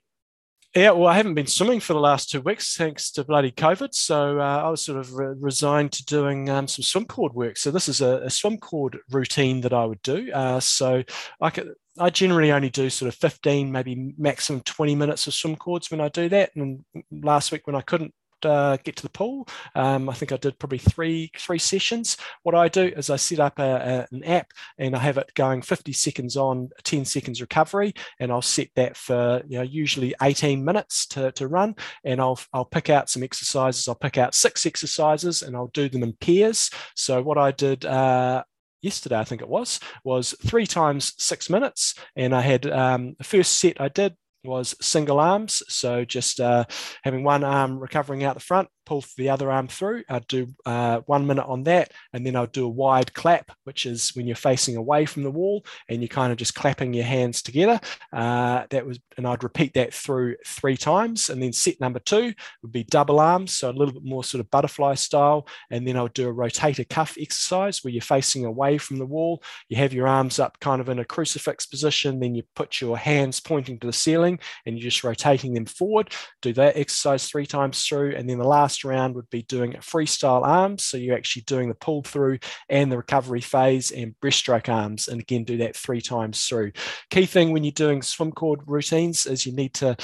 Yeah, 0.77 0.91
well, 0.91 1.07
I 1.07 1.15
haven't 1.15 1.35
been 1.35 1.47
swimming 1.47 1.79
for 1.79 1.93
the 1.93 2.01
last 2.01 2.31
two 2.31 2.41
weeks 2.41 2.77
thanks 2.77 3.13
to 3.13 3.23
bloody 3.23 3.53
COVID. 3.53 3.95
So 3.95 4.41
uh, 4.41 4.63
I 4.65 4.69
was 4.69 4.83
sort 4.83 4.99
of 4.99 5.15
re- 5.15 5.37
resigned 5.39 5.93
to 5.93 6.05
doing 6.05 6.51
um, 6.51 6.67
some 6.67 6.83
swim 6.83 7.05
cord 7.05 7.33
work. 7.33 7.57
So 7.59 7.71
this 7.71 7.89
is 7.89 8.01
a, 8.01 8.23
a 8.25 8.31
swim 8.31 8.59
cord 8.59 8.99
routine 9.09 9.61
that 9.61 9.73
I 9.73 9.85
would 9.85 10.03
do. 10.03 10.33
Uh, 10.33 10.59
so 10.59 11.05
I 11.41 11.51
could, 11.51 11.75
I 11.97 12.11
generally 12.11 12.51
only 12.51 12.71
do 12.71 12.91
sort 12.91 13.09
of 13.09 13.15
15, 13.15 13.71
maybe 13.71 14.15
maximum 14.19 14.63
20 14.63 14.97
minutes 14.97 15.29
of 15.29 15.35
swim 15.35 15.55
cords 15.55 15.93
when 15.93 16.01
I 16.01 16.09
do 16.09 16.29
that. 16.31 16.51
And 16.57 16.85
last 17.13 17.53
week 17.53 17.69
when 17.69 17.77
I 17.77 17.81
couldn't 17.81 18.13
uh, 18.47 18.77
get 18.83 18.97
to 18.97 19.03
the 19.03 19.09
pool. 19.09 19.49
Um, 19.75 20.09
I 20.09 20.15
think 20.15 20.33
I 20.33 20.37
did 20.37 20.59
probably 20.59 20.79
three 20.79 21.31
three 21.37 21.59
sessions. 21.59 22.17
What 22.43 22.55
I 22.55 22.69
do 22.69 22.93
is 22.97 23.11
I 23.11 23.17
set 23.17 23.41
up 23.41 23.59
a, 23.59 24.07
a, 24.11 24.15
an 24.15 24.25
app 24.25 24.53
and 24.79 24.95
I 24.95 24.99
have 24.99 25.19
it 25.19 25.33
going 25.35 25.63
50 25.63 25.93
seconds 25.93 26.37
on, 26.37 26.71
10 26.83 27.05
seconds 27.05 27.41
recovery, 27.41 27.95
and 28.21 28.31
I'll 28.33 28.43
set 28.43 28.69
that 28.77 28.97
for 28.97 29.43
you 29.47 29.59
know 29.59 29.65
usually 29.65 30.15
18 30.23 30.65
minutes 30.65 31.07
to, 31.09 31.33
to 31.33 31.49
run. 31.49 31.75
And 32.05 32.21
I'll 32.21 32.39
I'll 32.53 32.65
pick 32.65 32.91
out 32.91 33.11
some 33.11 33.23
exercises. 33.23 33.89
I'll 33.89 33.95
pick 33.95 34.19
out 34.19 34.35
six 34.35 34.67
exercises 34.67 35.43
and 35.43 35.57
I'll 35.57 35.69
do 35.69 35.89
them 35.89 36.03
in 36.03 36.13
pairs. 36.15 36.71
So 36.95 37.23
what 37.23 37.39
I 37.39 37.51
did. 37.51 37.85
Uh, 37.85 38.45
yesterday, 38.85 39.19
I 39.19 39.25
think 39.25 39.41
it 39.41 39.49
was, 39.49 39.81
was 40.05 40.35
three 40.47 40.67
times 40.67 41.15
six 41.17 41.49
minutes. 41.49 41.95
And 42.15 42.35
I 42.35 42.43
had 42.43 42.71
um, 42.71 43.15
the 43.17 43.25
first 43.25 43.59
set 43.59 43.81
I 43.81 43.89
did 43.89 44.15
was 44.45 44.75
single 44.81 45.21
arms. 45.21 45.63
So 45.69 46.05
just 46.05 46.41
uh, 46.41 46.65
having 47.03 47.25
one 47.25 47.45
arm 47.45 47.79
recovering 47.79 48.25
out 48.25 48.35
the 48.35 48.41
front, 48.41 48.69
pull 48.85 49.05
the 49.17 49.31
other 49.31 49.51
arm 49.51 49.69
through. 49.69 50.03
I'd 50.09 50.27
do 50.27 50.55
uh, 50.67 51.01
one 51.07 51.27
minute 51.27 51.47
on 51.47 51.65
that, 51.65 51.93
and 52.13 52.27
then 52.27 52.37
I'd 52.37 52.53
do 52.53 52.67
a 52.67 52.69
wide 52.69 53.15
clap, 53.15 53.53
which 53.65 53.87
is 53.87 54.11
when 54.15 54.27
you're 54.27 54.37
facing 54.37 54.77
away 54.77 55.07
from 55.07 55.23
the 55.23 55.31
wall 55.31 55.65
and 55.89 56.01
you're 56.01 56.09
kind 56.09 56.33
of 56.33 56.39
just 56.39 56.55
clapping 56.55 56.95
your 56.95 57.05
hands 57.05 57.43
together. 57.43 57.81
Uh, 58.13 58.65
that 58.71 58.87
was, 58.87 58.99
and 59.17 59.27
I'd 59.27 59.45
repeat 59.45 59.75
that 59.75 59.95
through 59.95 60.37
three 60.47 60.77
times. 60.77 61.31
And 61.31 61.43
then 61.43 61.53
set 61.53 61.81
number 61.81 61.99
two 61.99 62.35
would 62.63 62.73
be 62.73 62.85
double 62.85 63.21
arms, 63.21 63.53
so 63.53 63.71
a 63.71 63.73
little 63.73 63.95
bit 63.95 64.05
more 64.05 64.25
sort 64.25 64.41
of 64.41 64.51
butterfly 64.51 64.95
style. 64.95 65.47
And 65.71 65.87
then 65.87 65.97
I 65.97 66.03
would 66.03 66.15
do 66.15 66.29
a 66.29 66.35
rotator 66.35 66.89
cuff 66.89 67.17
exercise 67.19 67.83
where 67.83 67.93
you're 67.93 68.03
facing 68.03 68.45
away 68.45 68.79
from 68.79 68.99
the 68.99 69.07
wall. 69.07 69.43
You 69.69 69.77
have 69.79 69.93
your 69.93 70.07
arms 70.07 70.39
up 70.39 70.59
kind 70.61 70.81
of 70.81 70.89
in 70.89 70.99
a 70.99 71.05
crucifix 71.05 71.67
position, 71.67 72.21
then 72.21 72.35
you 72.35 72.43
put 72.55 72.81
your 72.81 72.99
hands 72.99 73.41
pointing 73.41 73.79
to 73.79 73.87
the 73.87 73.93
ceiling 73.93 74.39
and 74.67 74.77
you're 74.77 74.91
just 74.91 75.05
rotating 75.05 75.55
them 75.55 75.67
forward. 75.67 76.13
Do 76.43 76.53
that 76.55 76.77
exercise 76.77 77.29
three 77.29 77.47
times 77.47 77.83
through. 77.85 78.15
And 78.17 78.29
then 78.29 78.39
the 78.39 78.49
last 78.49 78.74
last 78.75 78.85
round 78.85 79.15
would 79.15 79.31
be 79.31 79.43
doing 79.43 79.77
a 79.77 79.79
freestyle 79.79 80.43
arms. 80.43 80.85
So 80.85 80.97
you're 80.97 81.17
actually 81.17 81.43
doing 81.43 81.69
the 81.69 81.75
pull 81.75 82.03
through 82.03 82.39
and 82.69 82.91
the 82.91 82.97
recovery 82.97 83.41
phase 83.41 83.93
and 83.93 84.15
breaststroke 84.21 84.69
arms. 84.69 85.07
And 85.07 85.21
again, 85.21 85.45
do 85.45 85.59
that 85.59 85.77
three 85.77 86.01
times 86.01 86.45
through. 86.45 86.73
Key 87.11 87.27
thing 87.27 87.53
when 87.53 87.63
you're 87.63 87.73
doing 87.73 88.03
swim 88.03 88.33
cord 88.33 88.61
routines 88.67 89.27
is 89.27 89.47
you 89.47 89.53
need 89.53 89.75
to 89.75 89.97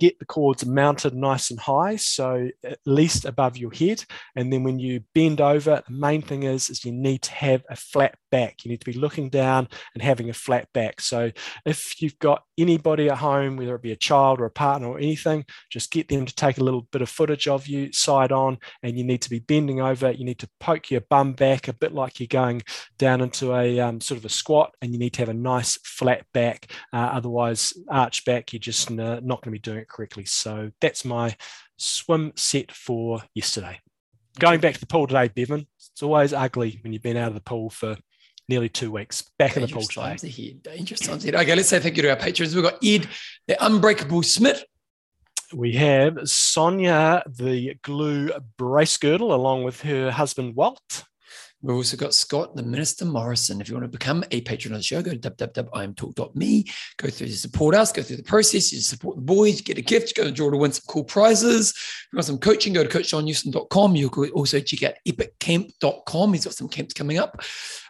get 0.00 0.18
the 0.18 0.24
cords 0.24 0.64
mounted 0.64 1.14
nice 1.14 1.50
and 1.50 1.60
high, 1.60 1.96
so 1.96 2.48
at 2.64 2.78
least 2.86 3.24
above 3.24 3.56
your 3.56 3.72
head. 3.72 4.02
And 4.34 4.52
then 4.52 4.62
when 4.62 4.78
you 4.78 5.00
bend 5.14 5.40
over, 5.40 5.82
the 5.86 5.94
main 5.94 6.22
thing 6.22 6.44
is, 6.44 6.70
is 6.70 6.84
you 6.84 6.92
need 6.92 7.22
to 7.22 7.32
have 7.32 7.62
a 7.68 7.76
flat 7.76 8.16
back. 8.34 8.64
You 8.64 8.70
need 8.72 8.80
to 8.80 8.92
be 8.92 8.98
looking 8.98 9.28
down 9.30 9.68
and 9.94 10.02
having 10.02 10.28
a 10.28 10.34
flat 10.34 10.66
back. 10.72 11.00
So 11.00 11.30
if 11.64 12.02
you've 12.02 12.18
got 12.18 12.42
anybody 12.58 13.08
at 13.08 13.18
home, 13.18 13.56
whether 13.56 13.76
it 13.76 13.82
be 13.82 13.92
a 13.92 14.06
child 14.10 14.40
or 14.40 14.46
a 14.46 14.50
partner 14.50 14.88
or 14.88 14.98
anything, 14.98 15.44
just 15.70 15.92
get 15.92 16.08
them 16.08 16.26
to 16.26 16.34
take 16.34 16.58
a 16.58 16.64
little 16.64 16.82
bit 16.90 17.02
of 17.02 17.08
footage 17.08 17.46
of 17.46 17.68
you 17.68 17.92
side 17.92 18.32
on, 18.32 18.58
and 18.82 18.98
you 18.98 19.04
need 19.04 19.22
to 19.22 19.30
be 19.30 19.38
bending 19.38 19.80
over. 19.80 20.10
You 20.10 20.24
need 20.24 20.40
to 20.40 20.50
poke 20.58 20.90
your 20.90 21.02
bum 21.02 21.34
back 21.34 21.68
a 21.68 21.72
bit 21.72 21.94
like 21.94 22.18
you're 22.18 22.26
going 22.26 22.62
down 22.98 23.20
into 23.20 23.54
a 23.54 23.78
um, 23.78 24.00
sort 24.00 24.18
of 24.18 24.24
a 24.24 24.28
squat, 24.28 24.72
and 24.82 24.92
you 24.92 24.98
need 24.98 25.12
to 25.14 25.22
have 25.22 25.28
a 25.28 25.34
nice 25.34 25.78
flat 25.84 26.26
back. 26.32 26.72
Uh, 26.92 27.10
otherwise, 27.18 27.72
arch 27.88 28.24
back, 28.24 28.52
you're 28.52 28.58
just 28.72 28.90
uh, 28.90 29.20
not 29.22 29.42
going 29.42 29.52
to 29.54 29.60
be 29.60 29.70
doing 29.70 29.78
it 29.78 29.88
correctly. 29.88 30.24
So 30.24 30.72
that's 30.80 31.04
my 31.04 31.36
swim 31.76 32.32
set 32.34 32.72
for 32.72 33.22
yesterday. 33.34 33.80
Going 34.40 34.58
back 34.58 34.74
to 34.74 34.80
the 34.80 34.86
pool 34.86 35.06
today, 35.06 35.28
Bevan, 35.28 35.68
it's 35.92 36.02
always 36.02 36.32
ugly 36.32 36.80
when 36.82 36.92
you've 36.92 37.02
been 37.02 37.16
out 37.16 37.28
of 37.28 37.34
the 37.34 37.40
pool 37.40 37.70
for 37.70 37.96
nearly 38.48 38.68
two 38.68 38.90
weeks. 38.90 39.22
Back 39.38 39.54
Dangerous 39.54 39.70
in 39.70 39.78
the 39.78 39.80
pool 39.80 40.18
today. 40.20 40.28
ahead. 40.28 40.62
Dangerous 40.62 41.00
times 41.00 41.24
ahead. 41.24 41.34
Okay, 41.34 41.54
let's 41.54 41.68
say 41.68 41.78
thank 41.78 41.96
you 41.96 42.02
to 42.02 42.10
our 42.10 42.16
patrons. 42.16 42.54
We've 42.54 42.64
got 42.64 42.84
Ed, 42.84 43.08
the 43.46 43.64
Unbreakable 43.64 44.22
Smith. 44.22 44.64
We 45.52 45.72
have 45.74 46.28
Sonia, 46.28 47.22
the 47.26 47.74
glue 47.82 48.30
brace 48.56 48.96
girdle, 48.96 49.34
along 49.34 49.64
with 49.64 49.82
her 49.82 50.10
husband 50.10 50.56
Walt. 50.56 51.04
We've 51.64 51.76
also 51.76 51.96
got 51.96 52.12
Scott, 52.12 52.54
the 52.54 52.62
Minister 52.62 53.06
Morrison. 53.06 53.58
If 53.58 53.70
you 53.70 53.74
want 53.74 53.84
to 53.84 53.98
become 53.98 54.22
a 54.30 54.42
patron 54.42 54.74
of 54.74 54.80
the 54.80 54.84
show, 54.84 55.00
go 55.00 55.12
to 55.12 55.16
www.imtalk.me, 55.16 56.64
go 56.98 57.08
through 57.08 57.26
the 57.26 57.32
support 57.32 57.74
us, 57.74 57.90
go 57.90 58.02
through 58.02 58.18
the 58.18 58.22
process, 58.22 58.70
you 58.70 58.80
support 58.80 59.16
the 59.16 59.22
boys, 59.22 59.56
you 59.56 59.64
get 59.64 59.78
a 59.78 59.82
gift, 59.82 60.10
you 60.10 60.22
go 60.22 60.28
to 60.28 60.34
draw 60.34 60.50
to 60.50 60.58
win 60.58 60.72
some 60.72 60.84
cool 60.86 61.04
prizes. 61.04 61.70
If 61.70 62.08
you 62.12 62.16
want 62.18 62.26
some 62.26 62.38
coaching, 62.38 62.74
go 62.74 62.84
to 62.84 62.98
coachjohnnewsom.com. 62.98 63.96
You 63.96 64.10
can 64.10 64.28
also 64.32 64.60
check 64.60 64.82
out 64.82 64.94
epiccamp.com. 65.08 66.32
He's 66.34 66.44
got 66.44 66.52
some 66.52 66.68
camps 66.68 66.92
coming 66.92 67.16
up, 67.16 67.40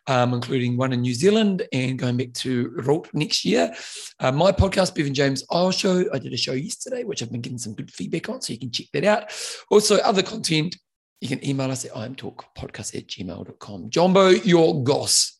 um, 0.06 0.34
including 0.34 0.76
one 0.76 0.92
in 0.92 1.01
New 1.01 1.14
Zealand 1.14 1.66
and 1.72 1.98
going 1.98 2.16
back 2.16 2.32
to 2.34 2.72
Rolt 2.76 3.09
next 3.12 3.44
year. 3.44 3.74
Uh, 4.20 4.30
my 4.30 4.52
podcast, 4.52 4.94
Bevan 4.94 5.14
James 5.14 5.44
Eyles 5.51 5.76
Show, 5.76 6.05
I 6.12 6.20
did 6.20 6.32
a 6.32 6.36
show 6.36 6.52
yesterday, 6.52 7.02
which 7.02 7.24
I've 7.24 7.32
been 7.32 7.40
getting 7.40 7.59
some 7.59 7.74
good 7.74 7.90
feedback 7.90 8.28
on, 8.28 8.40
so 8.40 8.52
you 8.52 8.60
can 8.60 8.70
check 8.70 8.86
that 8.92 9.05
out. 9.05 9.32
Also, 9.68 9.96
other 9.96 10.22
content 10.22 10.76
you 11.20 11.28
can 11.28 11.45
email 11.47 11.70
us 11.70 11.85
at 11.85 11.93
imtalkpodcast 11.93 12.95
at 12.97 13.07
gmail.com. 13.07 13.91
Jumbo, 13.91 14.28
your 14.28 14.82
goss. 14.85 15.39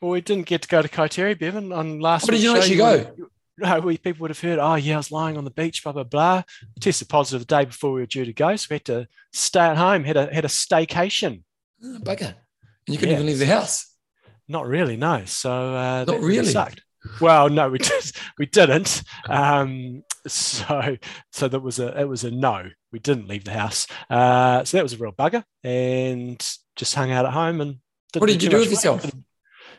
Well, 0.00 0.10
we 0.12 0.20
didn't 0.20 0.46
get 0.46 0.62
to 0.62 0.68
go 0.68 0.82
to 0.82 0.88
Kaiteri, 0.88 1.38
Bevan, 1.38 1.72
on 1.72 2.00
last 2.00 2.24
What 2.24 2.32
did 2.32 2.42
you 2.42 2.56
actually 2.56 2.76
go? 2.76 3.14
No, 3.58 3.80
we 3.80 3.98
people 3.98 4.22
would 4.22 4.30
have 4.30 4.40
heard, 4.40 4.58
oh 4.58 4.74
yeah, 4.74 4.94
I 4.94 4.96
was 4.96 5.12
lying 5.12 5.36
on 5.36 5.44
the 5.44 5.50
beach, 5.50 5.82
blah 5.84 5.92
blah 5.92 6.04
blah. 6.04 6.42
Tested 6.80 7.08
positive 7.08 7.46
the 7.46 7.54
day 7.54 7.64
before 7.66 7.92
we 7.92 8.00
were 8.00 8.06
due 8.06 8.24
to 8.24 8.32
go, 8.32 8.56
so 8.56 8.66
we 8.70 8.74
had 8.76 8.84
to 8.86 9.06
stay 9.32 9.60
at 9.60 9.76
home. 9.76 10.04
had 10.04 10.16
a 10.16 10.32
had 10.34 10.44
a 10.44 10.48
staycation. 10.48 11.42
Oh, 11.84 11.98
bugger. 12.02 12.34
And 12.86 12.94
you 12.94 12.96
couldn't 12.98 13.10
Yeah. 13.10 13.14
even 13.16 13.26
leave 13.26 13.38
the 13.38 13.46
house. 13.46 13.94
Not 14.48 14.66
really, 14.66 14.96
no. 14.96 15.24
So 15.26 15.50
uh, 15.52 16.04
Not 16.08 16.20
really? 16.20 16.46
sucked. 16.50 16.82
Well, 17.20 17.48
no, 17.50 17.68
we 17.68 17.78
just 17.92 18.16
we 18.38 18.46
didn't. 18.46 19.02
Um, 19.28 20.02
so 20.26 20.96
so 21.30 21.46
that 21.46 21.60
was 21.60 21.78
a 21.78 22.00
it 22.00 22.08
was 22.08 22.24
a 22.24 22.30
no. 22.30 22.70
We 22.92 22.98
didn't 22.98 23.26
leave 23.28 23.44
the 23.44 23.52
house. 23.52 23.86
Uh, 24.08 24.64
so 24.64 24.76
that 24.76 24.82
was 24.82 24.92
a 24.92 24.98
real 24.98 25.12
bugger, 25.12 25.44
and 25.64 26.38
just 26.76 26.94
hung 26.94 27.10
out 27.10 27.26
at 27.26 27.32
home 27.32 27.60
and. 27.60 27.78
What 28.14 28.26
did 28.26 28.42
you 28.42 28.50
do 28.50 28.58
with 28.58 28.70
yourself? 28.70 29.10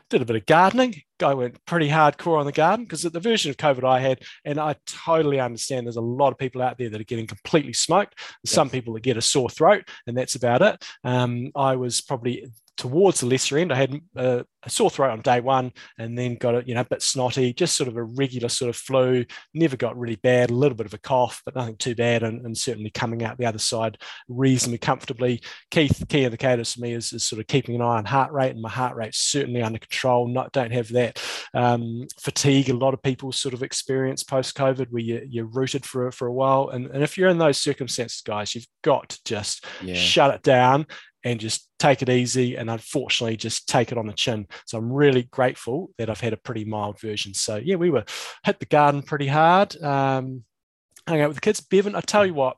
Did 0.10 0.24
a 0.24 0.26
bit 0.26 0.36
of 0.36 0.46
gardening. 0.48 1.04
Guy 1.24 1.34
went 1.34 1.66
pretty 1.66 1.88
hardcore 1.88 2.38
on 2.38 2.46
the 2.46 2.52
garden 2.52 2.84
because 2.84 3.04
the 3.04 3.18
version 3.18 3.50
of 3.50 3.56
COVID 3.56 3.86
I 3.86 4.02
had, 4.02 4.20
and 4.44 4.60
I 4.60 4.76
totally 4.86 5.40
understand. 5.40 5.88
There's 5.88 5.96
a 5.96 6.02
lot 6.02 6.34
of 6.34 6.38
people 6.38 6.62
out 6.62 6.78
there 6.78 6.90
that 6.90 7.00
are 7.00 7.06
getting 7.06 7.28
completely 7.28 7.72
smoked. 7.72 8.20
There's 8.44 8.54
Some 8.54 8.70
people 8.70 8.94
that 8.96 9.04
get 9.04 9.16
a 9.16 9.22
sore 9.22 9.50
throat, 9.50 9.88
and 10.06 10.18
that's 10.18 10.36
about 10.36 10.62
it. 10.62 10.84
Um, 11.06 11.52
I 11.56 11.78
was 11.78 12.02
probably 12.02 12.52
towards 12.76 13.20
the 13.20 13.28
lesser 13.28 13.58
end. 13.58 13.72
I 13.72 13.76
had 13.76 14.02
uh, 14.16 14.44
a 14.64 14.70
sore 14.70 14.90
throat 14.90 15.12
on 15.12 15.22
day 15.22 15.40
one, 15.40 15.72
and 15.98 16.18
then 16.18 16.36
got 16.36 16.56
it, 16.56 16.68
you 16.68 16.74
know, 16.74 16.82
a 16.82 16.86
bit 16.86 17.02
snotty, 17.02 17.54
just 17.54 17.76
sort 17.76 17.88
of 17.88 17.98
a 17.98 18.04
regular 18.04 18.50
sort 18.50 18.70
of 18.70 18.76
flu. 18.76 19.26
Never 19.54 19.78
got 19.78 19.98
really 19.98 20.16
bad. 20.18 20.50
A 20.50 20.54
little 20.54 20.76
bit 20.76 20.86
of 20.86 20.94
a 20.94 21.00
cough, 21.00 21.42
but 21.46 21.56
nothing 21.56 21.78
too 21.78 21.96
bad, 21.96 22.24
and, 22.24 22.46
and 22.46 22.58
certainly 22.58 22.90
coming 22.90 23.24
out 23.24 23.38
the 23.38 23.46
other 23.46 23.60
side 23.60 23.98
reasonably 24.28 24.80
comfortably. 24.80 25.42
Key 25.72 25.90
key 26.10 26.26
indicators 26.26 26.74
for 26.74 26.82
me 26.82 26.94
is, 26.94 27.14
is 27.14 27.24
sort 27.24 27.40
of 27.40 27.48
keeping 27.48 27.76
an 27.76 27.82
eye 27.82 27.98
on 27.98 28.06
heart 28.06 28.32
rate, 28.32 28.52
and 28.52 28.62
my 28.62 28.70
heart 28.70 28.96
rate's 28.96 29.20
certainly 29.20 29.62
under 29.62 29.80
control. 29.80 30.28
Not 30.28 30.52
don't 30.52 30.74
have 30.74 30.90
that 30.90 31.13
um, 31.54 32.08
fatigue. 32.20 32.70
A 32.70 32.74
lot 32.76 32.94
of 32.94 33.02
people 33.02 33.32
sort 33.32 33.54
of 33.54 33.64
experience 33.64 34.24
post 34.24 34.56
COVID, 34.58 34.88
where 34.92 35.02
you, 35.02 35.26
you're 35.30 35.46
rooted 35.46 35.86
for 35.86 36.12
for 36.12 36.28
a 36.28 36.34
while, 36.34 36.70
and, 36.70 36.88
and 36.88 37.04
if 37.04 37.18
you're 37.18 37.30
in 37.30 37.38
those 37.38 37.58
circumstances, 37.58 38.22
guys, 38.22 38.56
you've 38.56 38.68
got 38.84 39.10
to 39.10 39.20
just 39.26 39.66
Yeah. 39.84 39.96
shut 39.96 40.34
it 40.34 40.42
down 40.44 40.88
and 41.26 41.40
just 41.40 41.70
take 41.80 42.02
it 42.02 42.10
easy 42.10 42.56
and 42.58 42.70
unfortunately 42.70 43.38
just 43.38 43.68
take 43.70 43.92
it 43.94 43.98
on 43.98 44.08
the 44.08 44.14
chin 44.14 44.46
so 44.66 44.78
i'm 44.78 44.92
really 44.92 45.24
grateful 45.32 45.90
that 45.98 46.10
i've 46.10 46.20
had 46.20 46.34
a 46.34 46.38
pretty 46.38 46.66
mild 46.66 47.00
version 47.00 47.34
so 47.34 47.56
yeah 47.56 47.76
we 47.78 47.90
were 47.90 48.04
hit 48.44 48.60
the 48.60 48.66
garden 48.66 49.02
pretty 49.02 49.28
hard 49.28 49.74
um 49.82 50.44
hung 51.08 51.22
out 51.22 51.30
with 51.30 51.36
the 51.38 51.42
kids 51.42 51.62
bevan 51.62 51.96
i 51.96 52.02
tell 52.02 52.26
you 52.26 52.34
what 52.34 52.58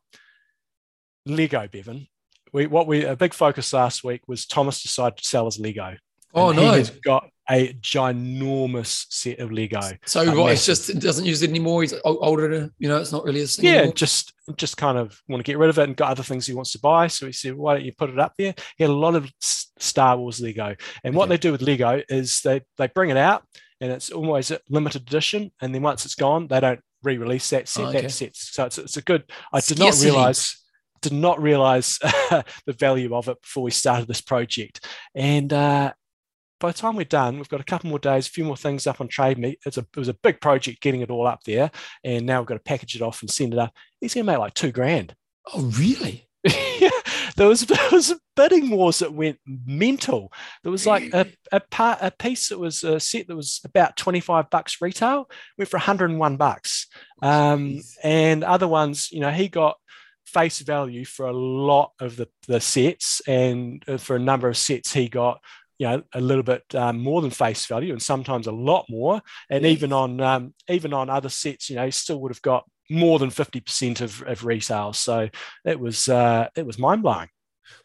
lego 1.25 1.67
bevan 1.71 2.07
we 2.53 2.67
what 2.67 2.87
we 2.87 3.03
a 3.05 3.15
big 3.15 3.33
focus 3.33 3.73
last 3.73 4.03
week 4.03 4.21
was 4.27 4.45
thomas 4.45 4.81
decided 4.81 5.17
to 5.17 5.23
sell 5.25 5.45
his 5.45 5.59
lego 5.59 5.95
Oh, 6.33 6.49
And 6.49 6.59
he 6.59 6.65
no. 6.65 6.71
has 6.73 6.89
got 6.89 7.29
a 7.49 7.73
ginormous 7.73 9.05
set 9.09 9.39
of 9.39 9.51
lego 9.51 9.79
So 10.05 10.21
a 10.21 10.35
what? 10.35 10.51
It's 10.51 10.65
just, 10.65 10.89
it 10.89 10.99
doesn't 10.99 11.25
use 11.25 11.43
it 11.43 11.49
anymore. 11.49 11.81
He's 11.81 11.93
older, 12.03 12.69
you 12.79 12.89
know, 12.89 12.97
it's 12.97 13.11
not 13.11 13.23
really 13.23 13.41
a 13.41 13.47
thing. 13.47 13.65
yeah, 13.65 13.71
anymore. 13.77 13.93
just 13.93 14.33
just 14.57 14.77
kind 14.77 14.97
of 14.97 15.19
want 15.27 15.43
to 15.43 15.51
get 15.51 15.57
rid 15.57 15.69
of 15.69 15.79
it 15.79 15.83
and 15.83 15.95
got 15.95 16.11
other 16.11 16.23
things 16.23 16.45
he 16.45 16.53
wants 16.53 16.71
to 16.73 16.79
buy. 16.79 17.07
So 17.07 17.25
he 17.25 17.31
said, 17.31 17.55
why 17.55 17.73
don't 17.73 17.85
you 17.85 17.93
put 17.93 18.11
it 18.11 18.19
up 18.19 18.33
there? 18.37 18.53
He 18.77 18.83
had 18.83 18.91
a 18.91 18.93
lot 18.93 19.15
of 19.15 19.29
Star 19.41 20.17
Wars 20.17 20.39
Lego. 20.39 20.75
And 21.03 21.15
what 21.15 21.29
they 21.29 21.37
do 21.37 21.51
with 21.51 21.61
Lego 21.61 22.01
is 22.09 22.41
they 22.41 22.61
they 22.77 22.87
bring 22.87 23.09
it 23.09 23.17
out 23.17 23.43
and 23.81 23.91
it's 23.91 24.11
always 24.11 24.51
a 24.51 24.59
limited 24.69 25.03
edition. 25.03 25.51
And 25.61 25.73
then 25.73 25.81
once 25.81 26.05
it's 26.05 26.15
gone, 26.15 26.47
they 26.47 26.59
don't 26.59 26.79
re-release 27.03 27.49
that 27.49 27.67
set. 27.67 27.85
Oh, 27.85 27.89
okay. 27.89 28.01
That 28.01 28.11
set. 28.11 28.35
So 28.35 28.65
it's, 28.65 28.77
it's 28.77 28.97
a 28.97 29.01
good. 29.01 29.23
I 29.51 29.59
did 29.59 29.79
not 29.79 29.95
realize 30.01 30.61
did 31.01 31.13
not 31.13 31.41
realize 31.41 31.99
the 32.01 32.75
value 32.79 33.13
of 33.15 33.27
it 33.27 33.39
before 33.41 33.63
we 33.63 33.71
started 33.71 34.07
this 34.07 34.21
project. 34.21 34.87
And 35.13 35.53
uh, 35.53 35.93
by 36.59 36.71
the 36.71 36.77
time 36.77 36.95
we're 36.95 37.03
done, 37.03 37.37
we've 37.37 37.49
got 37.49 37.61
a 37.61 37.65
couple 37.65 37.89
more 37.89 37.99
days, 37.99 38.27
a 38.27 38.31
few 38.31 38.43
more 38.43 38.57
things 38.57 38.87
up 38.87 39.01
on 39.01 39.07
Trade 39.07 39.37
Me. 39.37 39.57
It's 39.65 39.77
a, 39.77 39.81
it 39.81 39.97
was 39.97 40.07
a 40.07 40.13
big 40.13 40.41
project 40.41 40.81
getting 40.81 41.01
it 41.01 41.11
all 41.11 41.27
up 41.27 41.43
there, 41.43 41.71
and 42.03 42.25
now 42.25 42.39
we've 42.39 42.47
got 42.47 42.55
to 42.55 42.59
package 42.61 42.95
it 42.95 43.01
off 43.01 43.21
and 43.21 43.29
send 43.29 43.53
it 43.53 43.59
up. 43.59 43.73
He's 43.99 44.13
going 44.13 44.25
to 44.25 44.31
make 44.31 44.39
like 44.39 44.53
two 44.53 44.71
grand. 44.71 45.15
Oh, 45.53 45.71
really? 45.77 46.27
there 47.35 47.47
was 47.47 47.61
there 47.61 47.89
was 47.91 48.13
bidding 48.35 48.69
wars 48.69 48.99
that 48.99 49.13
went 49.13 49.39
mental. 49.45 50.31
There 50.63 50.71
was 50.71 50.85
like 50.85 51.13
a 51.13 51.27
a 51.51 51.59
part 51.59 51.99
a 52.01 52.11
piece 52.11 52.49
that 52.49 52.59
was 52.59 52.83
a 52.83 52.99
set 52.99 53.27
that 53.27 53.35
was 53.35 53.61
about 53.65 53.97
twenty 53.97 54.19
five 54.19 54.49
bucks 54.49 54.81
retail 54.81 55.29
went 55.57 55.69
for 55.69 55.77
one 55.77 55.85
hundred 55.85 56.11
and 56.11 56.19
one 56.19 56.37
bucks, 56.37 56.87
um, 57.21 57.81
and 58.03 58.43
other 58.43 58.67
ones, 58.67 59.11
you 59.11 59.21
know, 59.21 59.31
he 59.31 59.47
got 59.47 59.77
face 60.25 60.59
value 60.59 61.05
for 61.05 61.27
a 61.27 61.33
lot 61.33 61.91
of 61.99 62.15
the 62.15 62.27
the 62.47 62.61
sets, 62.61 63.21
and 63.27 63.83
uh, 63.87 63.97
for 63.97 64.15
a 64.15 64.19
number 64.19 64.47
of 64.47 64.57
sets 64.57 64.93
he 64.93 65.09
got. 65.09 65.41
You 65.77 65.87
know, 65.87 66.03
a 66.13 66.21
little 66.21 66.43
bit 66.43 66.63
um, 66.73 66.99
more 66.99 67.21
than 67.21 67.31
face 67.31 67.65
value, 67.65 67.91
and 67.91 68.01
sometimes 68.01 68.47
a 68.47 68.51
lot 68.51 68.85
more. 68.89 69.21
And 69.49 69.63
Yeah. 69.63 69.71
even 69.71 69.91
on 69.93 70.21
um, 70.21 70.53
even 70.69 70.93
on 70.93 71.09
other 71.09 71.29
sets, 71.29 71.69
you 71.69 71.75
know, 71.75 71.85
he 71.85 71.91
still 71.91 72.19
would 72.21 72.31
have 72.31 72.41
got 72.41 72.63
more 72.89 73.19
than 73.19 73.29
fifty 73.29 73.59
percent 73.59 73.99
of, 74.01 74.21
of 74.23 74.45
retail. 74.45 74.93
So 74.93 75.29
it 75.65 75.79
was 75.79 76.07
uh, 76.07 76.47
it 76.55 76.65
was 76.65 76.79
mind 76.79 77.01
blowing. 77.03 77.29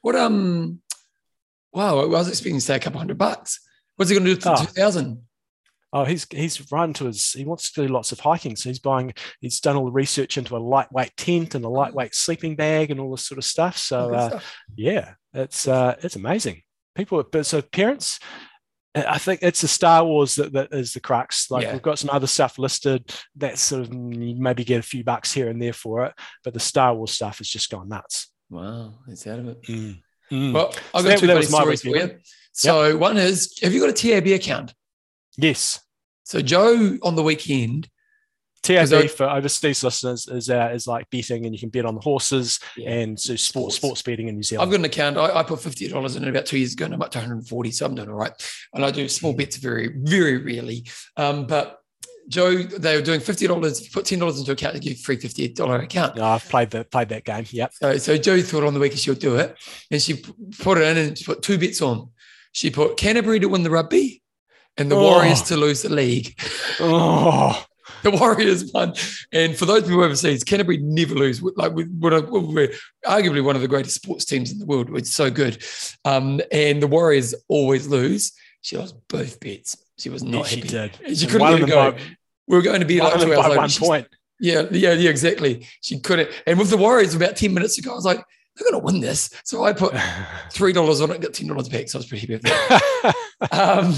What, 0.02 0.14
um, 0.14 0.80
wow, 1.72 1.98
I 2.00 2.04
was 2.06 2.28
expecting 2.28 2.56
to 2.56 2.60
say 2.60 2.76
a 2.76 2.80
couple 2.80 2.98
hundred 2.98 3.18
bucks. 3.18 3.58
What's 3.96 4.10
he 4.10 4.16
going 4.16 4.26
to 4.26 4.34
do 4.34 4.40
for 4.40 4.50
Oh. 4.50 4.56
2000? 4.56 5.22
Oh, 5.92 6.04
he's 6.04 6.24
he's 6.30 6.70
run 6.70 6.92
to 6.94 7.06
his. 7.06 7.32
He 7.32 7.44
wants 7.44 7.72
to 7.72 7.82
do 7.86 7.92
lots 7.92 8.12
of 8.12 8.20
hiking, 8.20 8.54
so 8.54 8.68
he's 8.68 8.78
buying. 8.78 9.12
He's 9.40 9.58
done 9.58 9.74
all 9.76 9.86
the 9.86 9.90
research 9.90 10.38
into 10.38 10.56
a 10.56 10.58
lightweight 10.58 11.16
tent 11.16 11.56
and 11.56 11.64
a 11.64 11.68
lightweight 11.68 12.14
sleeping 12.14 12.54
bag 12.54 12.92
and 12.92 13.00
all 13.00 13.10
this 13.10 13.26
sort 13.26 13.38
of 13.38 13.44
stuff. 13.44 13.76
So 13.76 14.14
uh, 14.14 14.28
stuff. 14.28 14.56
yeah, 14.76 15.14
it's 15.34 15.66
uh, 15.66 15.96
it's 16.00 16.14
amazing. 16.14 16.62
People, 16.94 17.22
but 17.30 17.46
so 17.46 17.62
parents, 17.62 18.18
I 18.94 19.18
think 19.18 19.40
it's 19.42 19.60
the 19.60 19.68
Star 19.68 20.04
Wars 20.04 20.34
that, 20.34 20.52
that 20.52 20.72
is 20.72 20.92
the 20.92 21.00
crux. 21.00 21.50
Like 21.50 21.62
Yeah. 21.64 21.72
we've 21.72 21.82
got 21.82 21.98
some 21.98 22.10
other 22.10 22.26
stuff 22.26 22.58
listed 22.58 23.10
that 23.36 23.58
sort 23.58 23.82
of 23.82 23.90
mm, 23.90 24.28
you 24.34 24.42
maybe 24.42 24.64
get 24.64 24.80
a 24.80 24.82
few 24.82 25.04
bucks 25.04 25.32
here 25.32 25.48
and 25.48 25.62
there 25.62 25.72
for 25.72 26.04
it, 26.06 26.14
but 26.44 26.52
the 26.54 26.60
Star 26.60 26.94
Wars 26.94 27.12
stuff 27.12 27.38
has 27.38 27.48
just 27.48 27.70
gone 27.70 27.88
nuts. 27.88 28.28
Wow, 28.50 28.94
it's 29.08 29.26
out 29.28 29.38
of 29.38 29.48
it. 29.48 29.62
Mm. 29.62 30.52
Well, 30.52 30.68
I've 30.68 30.74
got 30.74 31.02
So 31.02 31.02
that- 31.02 31.18
two 31.20 31.26
that 31.28 31.34
funny 31.34 31.46
stories 31.46 31.84
week, 31.84 31.94
for 32.02 32.08
you. 32.08 32.18
So 32.52 32.96
one 32.96 33.16
is, 33.16 33.56
have 33.62 33.72
you 33.72 33.80
got 33.80 33.90
a 33.90 33.92
TAB 33.92 34.26
account? 34.28 34.74
yes, 35.36 35.78
So 36.24 36.40
Joe 36.42 36.98
on 37.02 37.14
the 37.14 37.22
weekend 37.22 37.88
TAB 38.62 39.08
for 39.10 39.28
overseas 39.28 39.82
listeners 39.82 40.28
is 40.28 40.50
uh, 40.50 40.70
is 40.74 40.86
like 40.86 41.08
betting, 41.10 41.46
and 41.46 41.54
you 41.54 41.58
can 41.58 41.70
bet 41.70 41.86
on 41.86 41.94
the 41.94 42.00
horses 42.00 42.60
Yeah. 42.76 42.90
and 42.90 43.18
so 43.18 43.34
sports 43.36 43.76
Sports. 43.76 43.76
sports 43.76 44.02
betting 44.02 44.28
in 44.28 44.36
New 44.36 44.42
Zealand. 44.42 44.66
I've 44.66 44.70
got 44.72 44.80
an 44.80 44.84
account. 44.84 45.16
I, 45.16 45.38
I 45.40 45.42
put 45.42 45.60
fifty 45.60 45.88
dollars 45.88 46.16
in 46.16 46.24
it 46.24 46.28
about 46.28 46.46
two 46.46 46.58
years 46.58 46.74
ago, 46.74 46.84
and 46.84 46.94
I'm 46.94 47.02
up 47.02 47.10
to 47.12 47.18
140, 47.18 47.70
so 47.70 47.86
I'm 47.86 47.94
doing 47.94 48.08
all 48.08 48.14
right. 48.16 48.32
And 48.74 48.84
I 48.84 48.90
do 48.90 49.08
small 49.08 49.32
bets 49.32 49.56
very, 49.56 49.88
very 49.96 50.36
rarely. 50.38 50.86
Um, 51.16 51.46
but 51.46 51.78
Joe, 52.28 52.54
they 52.62 52.96
were 52.96 53.02
doing 53.02 53.20
fifty 53.20 53.46
dollars. 53.46 53.88
Put 53.88 54.04
ten 54.04 54.18
dollars 54.18 54.38
into 54.38 54.52
account, 54.52 54.74
they 54.74 54.80
give 54.80 54.92
you 54.92 54.98
a 54.98 55.02
free 55.02 55.16
fifty 55.16 55.48
dollar 55.48 55.78
account. 55.78 56.16
No, 56.16 56.24
I've 56.24 56.48
played 56.48 56.70
the 56.70 56.84
played 56.84 57.08
that 57.08 57.24
game. 57.24 57.46
Yep. 57.50 57.72
So, 57.74 57.96
so 57.96 58.16
Joe 58.18 58.40
thought 58.42 58.64
on 58.64 58.74
the 58.74 58.80
weekend 58.80 59.00
she'll 59.00 59.14
do 59.14 59.36
it, 59.36 59.56
and 59.90 60.00
she 60.02 60.22
put 60.60 60.78
it 60.78 60.84
in 60.84 60.96
and 60.98 61.18
she 61.18 61.24
put 61.24 61.42
two 61.42 61.58
bets 61.58 61.80
on. 61.82 62.10
She 62.52 62.70
put 62.70 62.96
Canterbury 62.98 63.40
to 63.40 63.46
win 63.48 63.62
the 63.62 63.70
rugby, 63.70 64.22
and 64.76 64.90
the 64.90 64.96
Oh. 64.96 65.02
Warriors 65.02 65.42
to 65.44 65.56
lose 65.56 65.82
the 65.82 65.88
league. 65.88 66.38
Oh, 66.78 67.64
the 68.02 68.10
Warriors 68.10 68.70
won. 68.72 68.94
And 69.32 69.56
for 69.56 69.64
those 69.66 69.82
people 69.84 70.02
overseas, 70.02 70.44
Canterbury 70.44 70.78
never 70.78 71.14
lose. 71.14 71.42
Like 71.42 71.72
we- 71.72 71.84
we're, 71.84 72.20
we're 72.30 72.72
arguably 73.06 73.42
one 73.44 73.56
of 73.56 73.62
the 73.62 73.68
greatest 73.68 73.96
sports 73.96 74.24
teams 74.24 74.52
in 74.52 74.58
the 74.58 74.66
world. 74.66 74.90
It's 74.96 75.14
so 75.14 75.30
good. 75.30 75.62
Um, 76.04 76.40
and 76.52 76.82
the 76.82 76.86
Warriors 76.86 77.34
always 77.48 77.86
lose. 77.88 78.32
She 78.62 78.76
lost 78.76 78.94
both 79.08 79.40
bets. 79.40 79.76
She 79.98 80.08
was 80.10 80.22
not 80.22 80.46
she 80.46 80.56
happy. 80.56 80.68
did. 80.68 81.18
She 81.18 81.26
couldn't 81.26 81.40
let 81.50 81.60
it 81.62 81.66
go. 81.68 81.92
by- 81.92 81.98
We 82.46 82.56
were 82.56 82.62
going 82.62 82.80
to 82.80 82.86
be 82.86 83.00
like 83.00 83.20
two 83.20 83.34
hours 83.34 83.56
one 83.80 83.88
point. 83.88 84.08
Yeah, 84.42 84.62
yeah, 84.70 84.92
yeah, 84.94 85.10
exactly. 85.10 85.66
She 85.82 86.00
couldn't. 86.00 86.30
And 86.46 86.58
with 86.58 86.70
the 86.70 86.76
Warriors 86.78 87.14
about 87.14 87.36
10 87.36 87.52
minutes 87.52 87.76
ago, 87.78 87.92
I 87.92 87.94
was 87.94 88.04
like, 88.06 88.24
they're 88.56 88.70
going 88.70 88.80
to 88.80 88.84
win 88.84 89.00
this. 89.00 89.30
So 89.44 89.64
I 89.64 89.72
put 89.74 89.92
$3 90.52 91.02
on 91.02 91.10
it, 91.10 91.20
got 91.20 91.32
$10 91.32 91.70
back. 91.70 91.88
So 91.88 91.98
I 91.98 92.00
was 92.00 92.06
pretty 92.06 92.20
happy 92.26 92.32
with 92.34 92.42
that. 92.42 93.14
Um, 93.52 93.94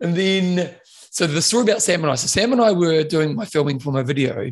and 0.00 0.16
then, 0.16 0.74
so 1.16 1.26
the 1.26 1.40
story 1.40 1.62
about 1.62 1.80
Sam 1.80 2.02
and 2.02 2.12
I. 2.12 2.14
So 2.14 2.26
Sam 2.26 2.52
and 2.52 2.60
I 2.60 2.72
were 2.72 3.02
doing 3.02 3.34
my 3.34 3.46
filming 3.46 3.78
for 3.78 3.90
my 3.90 4.02
video. 4.02 4.50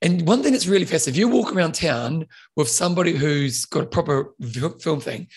And 0.00 0.26
one 0.26 0.42
thing 0.42 0.52
that's 0.52 0.66
really 0.66 0.86
fascinating, 0.86 1.12
if 1.12 1.18
you 1.18 1.28
walk 1.28 1.54
around 1.54 1.74
town 1.74 2.26
with 2.56 2.70
somebody 2.70 3.12
who's 3.12 3.66
got 3.66 3.82
a 3.82 3.86
proper 3.86 4.32
film 4.80 4.98
thing, 4.98 5.28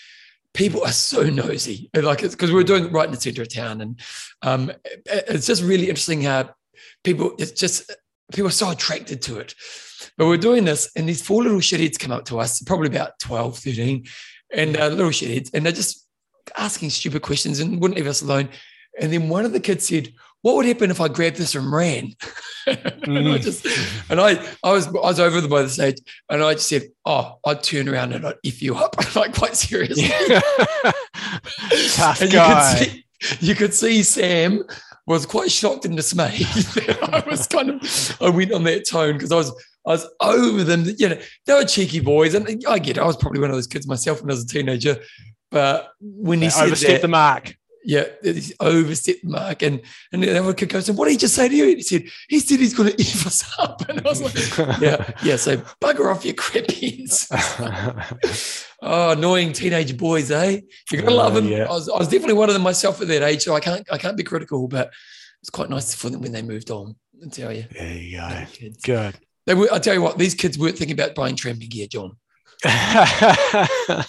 people 0.54 0.82
are 0.84 0.92
so 0.92 1.24
nosy. 1.24 1.90
Like 1.94 2.22
it's 2.22 2.34
because 2.34 2.50
we're 2.50 2.62
doing 2.62 2.86
it 2.86 2.92
right 2.92 3.04
in 3.04 3.10
the 3.14 3.20
center 3.20 3.42
of 3.42 3.52
town. 3.52 3.82
And 3.82 4.00
um, 4.40 4.72
it's 5.04 5.46
just 5.46 5.62
really 5.62 5.90
interesting 5.90 6.22
how 6.22 6.48
people, 7.04 7.34
it's 7.38 7.52
just, 7.52 7.94
people 8.32 8.48
are 8.48 8.52
so 8.52 8.70
attracted 8.70 9.20
to 9.20 9.38
it. 9.38 9.54
But 10.16 10.28
we're 10.28 10.38
doing 10.38 10.64
this, 10.64 10.90
and 10.96 11.06
these 11.06 11.20
four 11.20 11.42
little 11.42 11.58
shitheads 11.58 11.98
come 11.98 12.10
up 12.10 12.24
to 12.26 12.40
us, 12.40 12.62
probably 12.62 12.88
about 12.88 13.18
12, 13.18 13.58
13, 13.58 14.06
and 14.54 14.78
uh, 14.78 14.88
little 14.88 15.10
shitheads, 15.10 15.50
and 15.52 15.66
they're 15.66 15.74
just 15.74 16.06
asking 16.56 16.88
stupid 16.88 17.20
questions 17.20 17.60
and 17.60 17.82
wouldn't 17.82 17.98
leave 17.98 18.06
us 18.06 18.22
alone. 18.22 18.48
And 19.00 19.12
then 19.12 19.28
one 19.28 19.44
of 19.44 19.52
the 19.52 19.60
kids 19.60 19.86
said, 19.88 20.12
"What 20.42 20.56
would 20.56 20.66
happen 20.66 20.90
if 20.90 21.00
I 21.00 21.08
grabbed 21.08 21.36
this 21.36 21.54
and 21.54 21.72
ran?" 21.72 22.14
and 22.66 22.78
I 23.28 23.38
Mm. 23.38 23.40
just, 23.40 23.66
and 24.10 24.20
I, 24.20 24.32
I 24.62 24.72
was, 24.72 24.86
I 24.88 24.90
was 24.90 25.18
over 25.20 25.40
them 25.40 25.50
by 25.50 25.62
the 25.62 25.68
stage, 25.70 25.96
and 26.28 26.42
I 26.42 26.52
just 26.54 26.68
said, 26.68 26.82
"Oh, 27.06 27.38
I'd 27.46 27.62
turn 27.62 27.88
around 27.88 28.12
and 28.12 28.26
I'd 28.26 28.34
if 28.44 28.60
you 28.62 28.76
up," 28.76 28.96
like 29.16 29.34
quite 29.34 29.56
seriously. 29.56 30.08
Tough 31.94 32.20
and 32.22 32.30
guy. 32.30 32.70
you 32.80 32.86
could 32.86 32.92
see, 32.92 33.04
you 33.46 33.54
could 33.54 33.74
see 33.74 34.02
Sam 34.02 34.64
was 35.06 35.26
quite 35.26 35.50
shocked 35.50 35.84
and 35.84 35.96
dismayed. 35.96 36.46
I 37.02 37.22
was 37.28 37.46
kind 37.46 37.70
of, 37.70 38.16
I 38.20 38.30
went 38.30 38.52
on 38.52 38.64
that 38.64 38.86
tone 38.88 39.14
because 39.14 39.32
I 39.32 39.36
was, 39.36 39.50
I 39.86 39.90
was 39.92 40.06
over 40.20 40.62
them. 40.64 40.84
You 40.98 41.10
know, 41.10 41.18
they 41.46 41.54
were 41.54 41.64
cheeky 41.64 42.00
boys, 42.00 42.34
and 42.34 42.46
I 42.68 42.78
get. 42.78 42.96
It, 42.96 43.00
I 43.00 43.06
was 43.06 43.16
probably 43.16 43.40
one 43.40 43.50
of 43.50 43.56
those 43.56 43.66
kids 43.66 43.86
myself 43.86 44.20
when 44.20 44.30
I 44.30 44.34
was 44.34 44.44
a 44.44 44.48
teenager. 44.48 44.98
But 45.50 45.90
when 46.00 46.38
he 46.40 46.46
They 46.46 46.50
said 46.50 46.66
overstepped 46.66 46.92
that, 46.92 47.02
the 47.02 47.08
mark. 47.08 47.56
Yeah, 47.84 48.04
overstepped 48.60 49.22
the 49.22 49.28
mark, 49.30 49.62
and 49.62 49.80
and 50.12 50.22
the 50.22 50.38
other 50.38 50.54
kid 50.54 50.68
goes, 50.68 50.88
and 50.88 50.98
"What 50.98 51.06
did 51.06 51.12
he 51.12 51.16
just 51.18 51.34
say 51.34 51.48
to 51.48 51.54
you?" 51.54 51.64
He 51.76 51.82
said, 51.82 52.04
"He 52.28 52.40
said 52.40 52.58
he's 52.58 52.74
going 52.74 52.90
to 52.92 53.00
eat 53.00 53.26
us 53.26 53.44
up," 53.58 53.82
and 53.88 54.00
I 54.06 54.08
was 54.08 54.20
like, 54.22 54.80
"Yeah, 54.80 55.10
yeah." 55.22 55.36
So 55.36 55.56
bugger 55.80 56.14
off 56.14 56.24
your 56.24 56.34
crappies. 56.34 57.26
Oh, 58.82 59.10
annoying 59.10 59.52
teenage 59.52 59.94
boys, 59.98 60.30
eh? 60.30 60.60
You're 60.90 61.02
gonna 61.02 61.12
Oh, 61.14 61.18
love 61.18 61.34
them. 61.34 61.46
yeah. 61.48 61.64
I, 61.64 61.68
was, 61.72 61.90
I 61.90 61.98
was 61.98 62.08
definitely 62.08 62.32
one 62.32 62.48
of 62.48 62.54
them 62.54 62.62
myself 62.62 62.98
at 63.02 63.08
that 63.08 63.22
age, 63.22 63.42
so 63.42 63.54
I 63.54 63.60
can't 63.60 63.86
I 63.92 63.98
can't 63.98 64.16
be 64.16 64.22
critical, 64.22 64.68
but 64.68 64.90
it's 65.42 65.50
quite 65.50 65.68
nice 65.68 65.94
for 65.94 66.08
them 66.08 66.22
when 66.22 66.32
they 66.32 66.40
moved 66.40 66.70
on. 66.70 66.96
I 67.22 67.28
tell 67.28 67.52
you, 67.52 67.66
there 67.72 67.92
you 67.94 68.16
go. 68.16 68.46
Good. 68.82 69.16
They 69.44 69.52
were. 69.52 69.68
I 69.70 69.78
tell 69.80 69.92
you 69.92 70.00
what, 70.00 70.16
these 70.16 70.34
kids 70.34 70.58
weren't 70.58 70.78
thinking 70.78 70.98
about 70.98 71.14
buying 71.14 71.36
tramping 71.36 71.68
gear, 71.68 71.88
John. 71.88 72.16
Ah, 72.64 74.06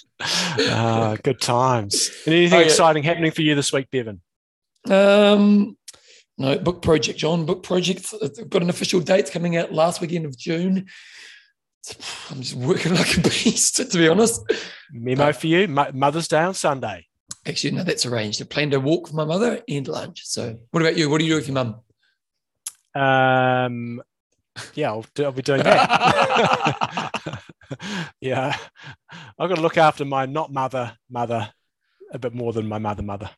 good 1.24 1.42
times. 1.42 2.10
Anything 2.26 2.54
Oh, 2.58 2.60
yeah. 2.60 2.66
exciting 2.66 3.04
happening 3.04 3.32
for 3.32 3.42
you 3.42 3.56
this 3.56 3.74
week, 3.74 3.88
Bevan? 3.92 4.22
Um, 4.90 5.78
no 6.38 6.58
book 6.60 6.82
project, 6.82 7.18
John. 7.20 7.46
Book 7.46 7.64
project. 7.64 8.14
I've 8.22 8.50
got 8.50 8.62
an 8.62 8.70
official 8.70 9.00
date 9.00 9.32
coming 9.32 9.58
out 9.58 9.72
last 9.74 10.02
weekend 10.02 10.26
of 10.26 10.38
June. 10.38 10.88
I'm 12.30 12.42
just 12.42 12.56
working 12.56 12.94
like 12.94 13.18
a 13.18 13.22
beast, 13.22 13.78
to 13.78 13.98
be 13.98 14.08
honest. 14.08 14.42
Memo 14.92 15.32
for 15.34 15.48
you, 15.48 15.68
Mother's 15.68 16.28
Day 16.28 16.42
on 16.42 16.54
Sunday. 16.54 17.08
Actually, 17.48 17.72
no, 17.72 17.84
that's 17.84 18.06
arranged. 18.06 18.40
I 18.42 18.46
planned 18.46 18.74
a 18.76 18.80
walk 18.80 19.04
with 19.06 19.14
my 19.16 19.26
mother 19.26 19.62
and 19.68 19.88
lunch. 19.88 20.22
So, 20.26 20.58
what 20.70 20.82
about 20.82 20.96
you? 20.98 21.10
What 21.10 21.18
do 21.20 21.26
you 21.26 21.32
do 21.32 21.36
with 21.38 21.48
your 21.48 21.56
mum? 21.56 21.82
Um, 22.94 24.02
yeah, 24.76 24.90
I'll, 24.92 25.06
do, 25.16 25.24
I'll 25.24 25.32
be 25.32 25.42
doing 25.42 25.64
that. 25.64 27.42
yeah, 28.22 28.56
I've 29.40 29.50
got 29.50 29.56
to 29.56 29.62
look 29.62 29.78
after 29.78 30.06
my 30.06 30.26
not 30.26 30.52
mother, 30.52 30.98
mother, 31.10 31.52
a 32.12 32.20
bit 32.20 32.34
more 32.34 32.54
than 32.54 32.68
my 32.68 32.78
mother, 32.78 33.04
mother. 33.04 33.30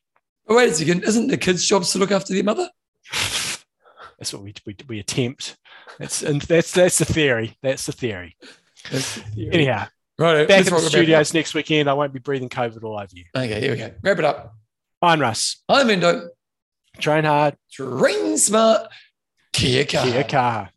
Oh, 0.46 0.56
wait 0.56 0.70
a 0.70 0.74
second. 0.74 1.04
Isn't 1.04 1.28
the 1.28 1.36
kids' 1.36 1.66
jobs 1.66 1.92
to 1.92 1.98
look 1.98 2.10
after 2.10 2.34
their 2.34 2.44
mother? 2.44 2.68
That's 4.18 4.32
what 4.32 4.42
we, 4.42 4.54
we, 4.66 4.76
we 4.88 4.98
attempt. 5.00 5.56
That's 5.98 6.22
and 6.22 6.40
that's 6.42 6.72
that's 6.72 6.98
the 6.98 7.04
theory. 7.04 7.56
That's 7.62 7.86
the 7.86 7.92
theory. 7.92 8.36
Anyhow, 9.36 9.86
right. 10.18 10.46
back 10.46 10.66
in 10.66 10.72
the 10.72 10.80
studios 10.80 11.34
next 11.34 11.54
weekend. 11.54 11.88
I 11.88 11.94
won't 11.94 12.12
be 12.12 12.20
breathing 12.20 12.48
COVID 12.48 12.82
all 12.84 12.98
over 12.98 13.08
you. 13.12 13.24
Okay, 13.34 13.60
here 13.60 13.72
we 13.72 13.78
go. 13.78 13.92
Wrap 14.02 14.18
it 14.18 14.24
up. 14.24 14.54
Fine, 15.00 15.20
Russ. 15.20 15.62
I'm 15.68 15.90
Endo. 15.90 16.30
Train 16.98 17.24
hard. 17.24 17.56
Train 17.70 18.38
smart. 18.38 18.88
Kia 19.52 19.84
kaha. 19.84 20.10
Kia 20.10 20.24
kaha. 20.24 20.70